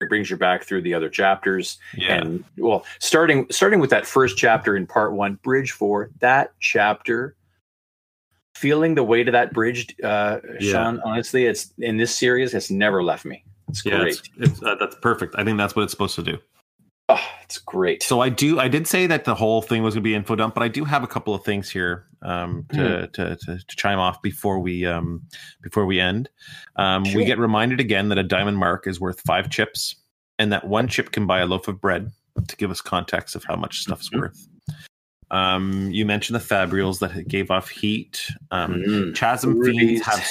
It 0.00 0.08
brings 0.08 0.30
you 0.30 0.36
back 0.36 0.62
through 0.62 0.82
the 0.82 0.94
other 0.94 1.08
chapters. 1.08 1.78
Yeah. 1.96 2.18
and 2.18 2.44
well 2.56 2.84
starting 3.00 3.46
starting 3.50 3.80
with 3.80 3.90
that 3.90 4.06
first 4.06 4.36
chapter 4.38 4.76
in 4.76 4.86
part 4.86 5.12
one 5.12 5.34
bridge 5.42 5.72
four 5.72 6.10
that 6.20 6.52
chapter 6.60 7.34
feeling 8.58 8.94
the 8.94 9.04
weight 9.04 9.28
of 9.28 9.32
that 9.32 9.52
bridge 9.52 9.94
uh 10.02 10.38
Yeah. 10.60 10.72
Shawn 10.72 11.00
honestly 11.04 11.46
it's 11.46 11.72
in 11.78 11.96
this 11.96 12.14
series 12.14 12.54
it's 12.54 12.70
never 12.70 13.02
left 13.02 13.24
me 13.24 13.44
it's 13.68 13.84
yeah. 13.84 13.98
great 13.98 14.08
It's, 14.16 14.30
it's, 14.38 14.62
uh, 14.62 14.74
that's 14.80 14.96
perfect. 14.96 15.34
I 15.38 15.44
think 15.44 15.58
that's 15.58 15.74
what 15.76 15.82
it's 15.82 15.92
supposed 15.92 16.14
to 16.16 16.22
do. 16.22 16.38
oh, 17.10 17.26
it's 17.42 17.58
great 17.58 18.02
So 18.02 18.20
I 18.20 18.28
do. 18.30 18.58
I 18.58 18.68
did 18.68 18.86
say 18.86 19.06
that 19.06 19.24
the 19.24 19.34
whole 19.34 19.62
thing 19.62 19.82
was 19.82 19.94
going 19.94 20.02
to 20.02 20.08
be 20.10 20.14
info 20.14 20.36
dump, 20.36 20.54
but 20.54 20.62
I 20.62 20.68
do 20.68 20.84
have 20.84 21.02
a 21.02 21.06
couple 21.06 21.34
of 21.34 21.44
things 21.44 21.68
here 21.70 22.06
um, 22.22 22.64
to, 22.72 22.76
Hmm. 22.76 23.12
to, 23.12 23.36
to 23.36 23.58
to 23.68 23.76
chime 23.76 23.98
off 23.98 24.20
before 24.22 24.58
we 24.58 24.84
um, 24.86 25.22
before 25.62 25.86
we 25.86 26.00
end. 26.00 26.28
Um, 26.76 27.04
Sure. 27.04 27.16
We 27.18 27.24
get 27.24 27.38
reminded 27.38 27.78
again 27.80 28.08
that 28.08 28.18
a 28.18 28.22
diamond 28.24 28.56
mark 28.58 28.86
is 28.86 28.98
worth 29.00 29.20
five 29.20 29.48
chips, 29.50 29.94
and 30.38 30.50
that 30.52 30.66
one 30.66 30.88
chip 30.88 31.12
can 31.12 31.26
buy 31.26 31.40
a 31.40 31.46
loaf 31.46 31.68
of 31.68 31.80
bread. 31.80 32.10
To 32.46 32.56
give 32.56 32.70
us 32.70 32.80
context 32.80 33.34
of 33.36 33.42
how 33.44 33.56
much 33.56 33.80
stuff's 33.80 34.08
Mhm. 34.10 34.20
worth. 34.20 34.47
Um, 35.30 35.90
you 35.90 36.06
mentioned 36.06 36.38
the 36.40 36.44
fabrials 36.44 36.98
that 37.00 37.28
gave 37.28 37.50
off 37.50 37.68
heat. 37.68 38.30
Um, 38.50 38.74
Mm. 38.86 39.14
Chasm 39.16 39.58
Rubies. 39.58 39.78
fiends 39.78 40.06
have 40.06 40.26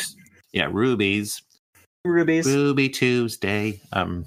yeah 0.53 0.67
rubies. 0.71 1.41
rubies 2.05 2.45
Ruby 2.47 2.89
Tuesday. 2.89 3.79
Um, 3.93 4.25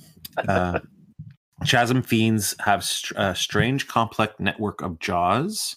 uh, 0.48 0.80
Chasm 1.66 2.02
fiends 2.02 2.54
have 2.60 2.82
str- 2.84 3.14
a 3.16 3.34
strange, 3.34 3.86
complex 3.88 4.34
network 4.38 4.80
of 4.80 4.98
jaws. 4.98 5.76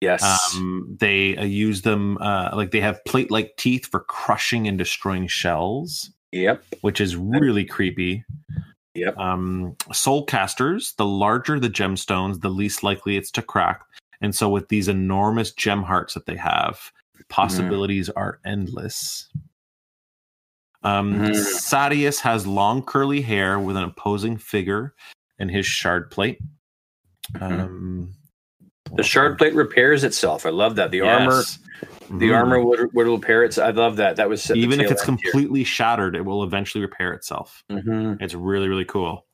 yes 0.00 0.22
Um, 0.56 0.96
they 0.98 1.36
uh, 1.36 1.44
use 1.44 1.82
them 1.82 2.18
uh, 2.18 2.50
like 2.54 2.70
they 2.72 2.80
have 2.80 3.04
plate-like 3.04 3.56
teeth 3.56 3.86
for 3.86 4.00
crushing 4.00 4.66
and 4.66 4.76
destroying 4.78 5.26
shells, 5.28 6.10
yep 6.32 6.64
which 6.80 7.00
is 7.00 7.16
really 7.16 7.64
creepy. 7.64 8.24
Yep. 8.94 9.18
Um, 9.18 9.76
soul 9.92 10.24
casters. 10.24 10.94
The 10.96 11.04
larger 11.06 11.60
the 11.60 11.68
gemstones, 11.68 12.40
the 12.40 12.48
least 12.48 12.82
likely 12.82 13.16
it's 13.18 13.30
to 13.32 13.42
crack. 13.42 13.82
And 14.20 14.34
so, 14.34 14.48
with 14.48 14.68
these 14.68 14.88
enormous 14.88 15.52
gem 15.52 15.82
hearts 15.82 16.14
that 16.14 16.26
they 16.26 16.36
have, 16.36 16.92
possibilities 17.28 18.08
are 18.10 18.38
endless. 18.44 19.28
Um, 20.82 21.14
Mhm. 21.14 21.30
Sadeas 21.34 22.20
has 22.20 22.46
long 22.46 22.82
curly 22.82 23.20
hair 23.20 23.58
with 23.58 23.76
an 23.76 23.82
imposing 23.82 24.36
figure 24.36 24.94
and 25.38 25.50
his 25.50 25.66
shard 25.66 26.10
plate. 26.10 26.38
Um, 27.40 28.14
the 28.94 29.02
shard 29.02 29.36
plate 29.36 29.52
repairs 29.52 30.04
itself 30.04 30.46
i 30.46 30.48
love 30.50 30.76
that 30.76 30.92
the 30.92 31.00
armor 31.00 31.38
Yes. 31.38 31.58
the 32.08 32.28
Mhm. 32.28 32.36
armor 32.36 32.64
would, 32.64 32.94
would 32.94 33.08
repair 33.08 33.42
it 33.42 33.58
i 33.58 33.70
love 33.70 33.96
that 33.96 34.14
that 34.14 34.28
was 34.28 34.48
even 34.52 34.80
if 34.80 34.92
it's 34.92 35.02
end 35.08 35.18
here. 35.20 35.32
completely 35.32 35.64
shattered, 35.64 36.14
it 36.14 36.24
will 36.24 36.44
eventually 36.44 36.82
repair 36.82 37.12
itself. 37.12 37.64
Mhm. 37.68 38.22
It's 38.22 38.34
really, 38.34 38.68
really 38.68 38.84
cool. 38.84 39.25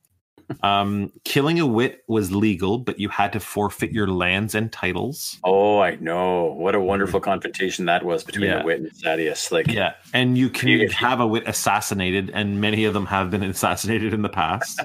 Um, 0.61 1.11
killing 1.25 1.59
a 1.59 1.65
wit 1.65 2.03
was 2.07 2.31
legal, 2.31 2.77
but 2.79 2.99
you 2.99 3.09
had 3.09 3.33
to 3.33 3.39
forfeit 3.39 3.91
your 3.91 4.07
lands 4.07 4.55
and 4.55 4.71
titles. 4.71 5.39
oh 5.43 5.79
i 5.79 5.95
know 5.95 6.53
what 6.53 6.75
a 6.75 6.79
wonderful 6.79 7.19
confrontation 7.19 7.85
that 7.85 8.03
was 8.05 8.23
between 8.23 8.49
Yeah. 8.49 8.59
the 8.59 8.65
wit 8.65 8.79
and 8.81 8.91
Sadeas. 8.91 9.51
like 9.51 9.67
Yeah, 9.67 9.93
and 10.13 10.37
you 10.37 10.49
can 10.49 10.69
You- 10.69 10.89
have 10.89 11.19
a 11.19 11.27
wit 11.27 11.43
assassinated, 11.47 12.29
and 12.33 12.59
many 12.61 12.85
of 12.85 12.93
them 12.93 13.05
have 13.07 13.29
been 13.31 13.43
assassinated 13.55 14.13
in 14.13 14.21
the 14.21 14.29
past. 14.29 14.79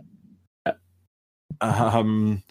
um, 1.61 2.43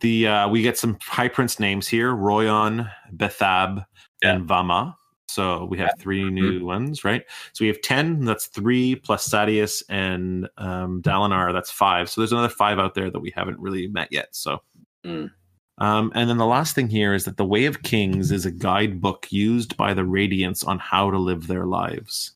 the 0.00 0.26
uh, 0.26 0.48
we 0.48 0.62
get 0.62 0.78
some 0.78 0.98
high 1.02 1.28
prince 1.28 1.58
names 1.60 1.88
here: 1.88 2.12
Roion, 2.12 2.90
Bethab, 3.14 3.84
and 4.22 4.48
Vamah. 4.48 4.94
So 5.32 5.64
we 5.64 5.78
have 5.78 5.90
3 5.98 6.22
Mm-hmm. 6.22 6.34
new 6.34 6.64
ones, 6.64 7.04
right? 7.04 7.24
So 7.52 7.64
we 7.64 7.68
have 7.68 7.80
ten. 7.80 8.24
That's 8.24 8.46
three 8.46 8.94
plus 8.96 9.28
Sadeas 9.28 9.82
and 9.88 10.48
um, 10.58 11.02
Dalinar. 11.02 11.52
That's 11.52 11.70
five. 11.70 12.08
So 12.10 12.20
there's 12.20 12.32
another 12.32 12.48
five 12.48 12.78
out 12.78 12.94
there 12.94 13.10
that 13.10 13.20
we 13.20 13.32
haven't 13.34 13.58
really 13.58 13.86
met 13.88 14.08
yet. 14.10 14.28
So. 14.34 14.62
Mm. 15.04 15.30
Um, 15.78 16.12
and 16.14 16.28
then 16.30 16.36
the 16.36 16.46
last 16.46 16.74
thing 16.76 16.88
here 16.88 17.12
is 17.14 17.24
that 17.24 17.38
the 17.38 17.44
Way 17.44 17.64
of 17.64 17.82
Kings 17.82 18.30
is 18.30 18.46
a 18.46 18.50
guidebook 18.52 19.32
used 19.32 19.76
by 19.76 19.94
the 19.94 20.02
Radiants 20.02 20.64
on 20.68 20.78
how 20.78 21.10
to 21.10 21.18
live 21.18 21.46
their 21.48 21.64
lives. 21.66 22.32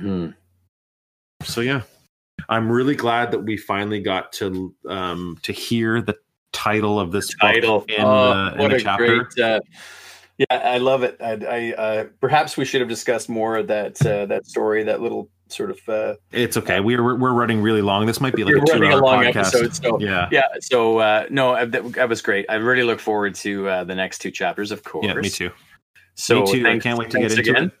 mm. 0.00 0.34
So 1.44 1.60
yeah, 1.60 1.82
I'm 2.48 2.70
really 2.72 2.96
glad 2.96 3.30
that 3.32 3.40
we 3.40 3.56
finally 3.56 4.00
got 4.00 4.32
to 4.34 4.74
um, 4.88 5.38
to 5.42 5.52
hear 5.52 6.00
the 6.00 6.16
title 6.52 6.98
of 6.98 7.12
this 7.12 7.34
title 7.40 7.80
book 7.80 7.90
in, 7.90 8.04
oh, 8.04 8.34
the, 8.34 8.52
in 8.54 8.58
what 8.58 8.70
the 8.70 8.76
a 8.76 8.80
chapter. 8.80 9.06
great 9.24 9.38
uh, 9.44 9.60
yeah 10.50 10.56
i 10.58 10.78
love 10.78 11.02
it 11.02 11.16
i, 11.20 11.32
I 11.32 11.72
uh, 11.74 12.04
perhaps 12.20 12.56
we 12.56 12.64
should 12.64 12.80
have 12.80 12.88
discussed 12.88 13.28
more 13.28 13.56
of 13.56 13.66
that 13.68 14.04
uh, 14.06 14.26
that 14.26 14.46
story 14.46 14.82
that 14.84 15.00
little 15.00 15.28
sort 15.48 15.70
of 15.70 15.78
uh 15.88 16.14
It's 16.30 16.56
okay. 16.56 16.80
We're 16.80 17.02
we're- 17.02 17.18
we're 17.18 17.34
running 17.34 17.60
really 17.60 17.82
long. 17.82 18.06
This 18.06 18.22
might 18.22 18.34
be 18.34 18.42
like 18.42 18.54
a 18.56 18.60
two 18.60 18.72
running 18.72 18.90
hour 18.92 19.00
a 19.00 19.04
long 19.04 19.22
podcast. 19.24 19.36
episode 19.54 19.74
so 19.76 20.00
Yeah. 20.00 20.28
yeah 20.32 20.44
so 20.60 20.98
uh 20.98 21.26
no 21.28 21.52
uh, 21.52 21.66
that, 21.66 21.92
that 21.92 22.08
was 22.08 22.22
great 22.22 22.46
i 22.48 22.54
really 22.54 22.84
look 22.84 23.00
forward 23.00 23.34
to 23.36 23.68
uh 23.68 23.84
the 23.84 23.94
next 23.94 24.20
two 24.20 24.30
chapters 24.30 24.70
of 24.70 24.82
course 24.82 25.04
Yeah, 25.06 25.12
me 25.14 25.28
too. 25.28 25.50
so 26.14 26.40
me 26.40 26.52
too. 26.52 26.62
thanks- 26.62 26.86
I 26.86 26.88
can't 26.88 26.98
wait 26.98 27.10
to 27.10 27.18
get 27.20 27.32
into 27.36 27.50
again. 27.50 27.64
it. 27.66 27.72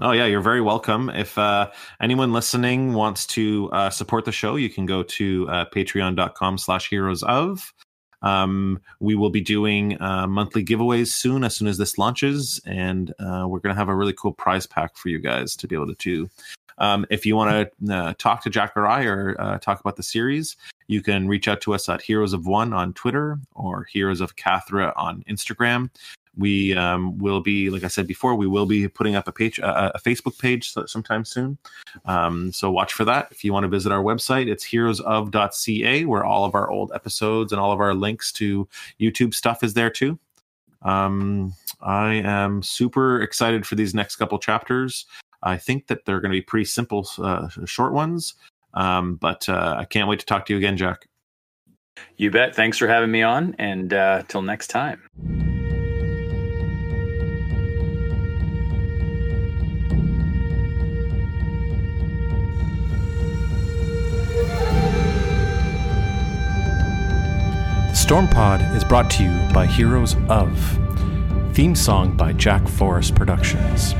Oh 0.00 0.12
yeah, 0.12 0.26
you're 0.26 0.42
very 0.42 0.60
welcome. 0.60 1.08
If 1.08 1.38
uh, 1.38 1.70
anyone 2.02 2.30
listening 2.30 2.92
wants 2.92 3.26
to 3.28 3.70
uh, 3.72 3.88
support 3.88 4.26
the 4.26 4.30
show, 4.32 4.56
you 4.56 4.68
can 4.68 4.84
go 4.84 5.02
to 5.02 5.48
uh, 5.48 5.64
patreon.com 5.74 6.58
slash 6.58 6.90
heroes 6.90 7.22
of. 7.22 7.72
Um, 8.22 8.80
we 9.00 9.14
will 9.14 9.30
be 9.30 9.40
doing 9.40 10.00
uh, 10.00 10.26
monthly 10.26 10.64
giveaways 10.64 11.08
soon, 11.08 11.44
as 11.44 11.54
soon 11.54 11.68
as 11.68 11.78
this 11.78 11.98
launches, 11.98 12.60
and 12.66 13.10
uh, 13.18 13.46
we're 13.48 13.60
going 13.60 13.74
to 13.74 13.78
have 13.78 13.88
a 13.88 13.94
really 13.94 14.14
cool 14.14 14.32
prize 14.32 14.66
pack 14.66 14.96
for 14.96 15.08
you 15.08 15.18
guys 15.18 15.54
to 15.56 15.68
be 15.68 15.74
able 15.74 15.88
to 15.88 15.94
do. 15.94 16.28
Um, 16.78 17.06
if 17.10 17.24
you 17.24 17.36
want 17.36 17.70
to 17.80 17.94
uh, 17.94 18.14
talk 18.18 18.42
to 18.42 18.50
Jack 18.50 18.76
or 18.76 18.86
I 18.86 19.04
or 19.04 19.34
uh, 19.38 19.58
talk 19.58 19.80
about 19.80 19.96
the 19.96 20.02
series, 20.02 20.56
you 20.88 21.02
can 21.02 21.26
reach 21.26 21.48
out 21.48 21.60
to 21.62 21.74
us 21.74 21.88
at 21.88 22.02
Heroes 22.02 22.32
of 22.32 22.46
One 22.46 22.72
on 22.72 22.92
Twitter 22.92 23.38
or 23.54 23.84
Heroes 23.84 24.20
of 24.20 24.36
Cathra 24.36 24.92
on 24.96 25.24
Instagram. 25.28 25.90
We 26.36 26.74
um, 26.76 27.16
will 27.18 27.40
be, 27.40 27.70
like 27.70 27.84
I 27.84 27.88
said 27.88 28.06
before, 28.06 28.34
we 28.34 28.46
will 28.46 28.66
be 28.66 28.88
putting 28.88 29.16
up 29.16 29.26
a 29.26 29.32
page, 29.32 29.58
uh, 29.58 29.92
a 29.94 30.00
Facebook 30.00 30.38
page 30.38 30.74
sometime 30.86 31.24
soon. 31.24 31.56
Um, 32.04 32.52
so 32.52 32.70
watch 32.70 32.92
for 32.92 33.04
that. 33.06 33.28
If 33.30 33.42
you 33.42 33.52
want 33.52 33.64
to 33.64 33.68
visit 33.68 33.90
our 33.90 34.02
website, 34.02 34.48
it's 34.48 34.64
heroesof.ca, 34.66 36.04
where 36.04 36.24
all 36.24 36.44
of 36.44 36.54
our 36.54 36.70
old 36.70 36.92
episodes 36.94 37.52
and 37.52 37.60
all 37.60 37.72
of 37.72 37.80
our 37.80 37.94
links 37.94 38.32
to 38.32 38.68
YouTube 39.00 39.32
stuff 39.32 39.62
is 39.62 39.74
there 39.74 39.90
too. 39.90 40.18
Um, 40.82 41.54
I 41.80 42.14
am 42.14 42.62
super 42.62 43.22
excited 43.22 43.66
for 43.66 43.74
these 43.74 43.94
next 43.94 44.16
couple 44.16 44.38
chapters. 44.38 45.06
I 45.42 45.56
think 45.56 45.86
that 45.86 46.04
they're 46.04 46.20
going 46.20 46.32
to 46.32 46.36
be 46.36 46.42
pretty 46.42 46.66
simple, 46.66 47.08
uh, 47.18 47.48
short 47.64 47.92
ones. 47.92 48.34
Um, 48.74 49.16
but 49.16 49.48
uh, 49.48 49.76
I 49.78 49.84
can't 49.84 50.08
wait 50.08 50.20
to 50.20 50.26
talk 50.26 50.44
to 50.46 50.52
you 50.52 50.58
again, 50.58 50.76
Jack. 50.76 51.06
you 52.18 52.30
bet 52.30 52.54
thanks 52.54 52.76
for 52.76 52.86
having 52.86 53.10
me 53.10 53.22
on 53.22 53.54
and 53.58 53.94
uh 53.94 54.22
till 54.28 54.42
next 54.42 54.66
time 54.68 55.00
Storm 68.06 68.28
Pod 68.28 68.60
is 68.76 68.84
brought 68.84 69.10
to 69.10 69.24
you 69.24 69.52
by 69.52 69.66
Heroes 69.66 70.14
of. 70.28 70.56
Theme 71.54 71.74
song 71.74 72.16
by 72.16 72.32
Jack 72.34 72.68
Forrest 72.68 73.16
Productions. 73.16 73.94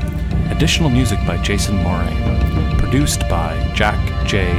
Additional 0.49 0.89
music 0.89 1.19
by 1.27 1.35
Jason 1.43 1.75
Morin. 1.83 2.77
Produced 2.77 3.19
by 3.27 3.69
Jack, 3.75 3.99
Jay, 4.25 4.53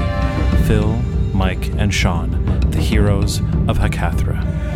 Phil, 0.66 0.92
Mike, 1.32 1.68
and 1.78 1.94
Shawn, 1.94 2.30
the 2.70 2.76
heroes 2.76 3.38
of 3.68 3.78
Hacathra. 3.78 4.67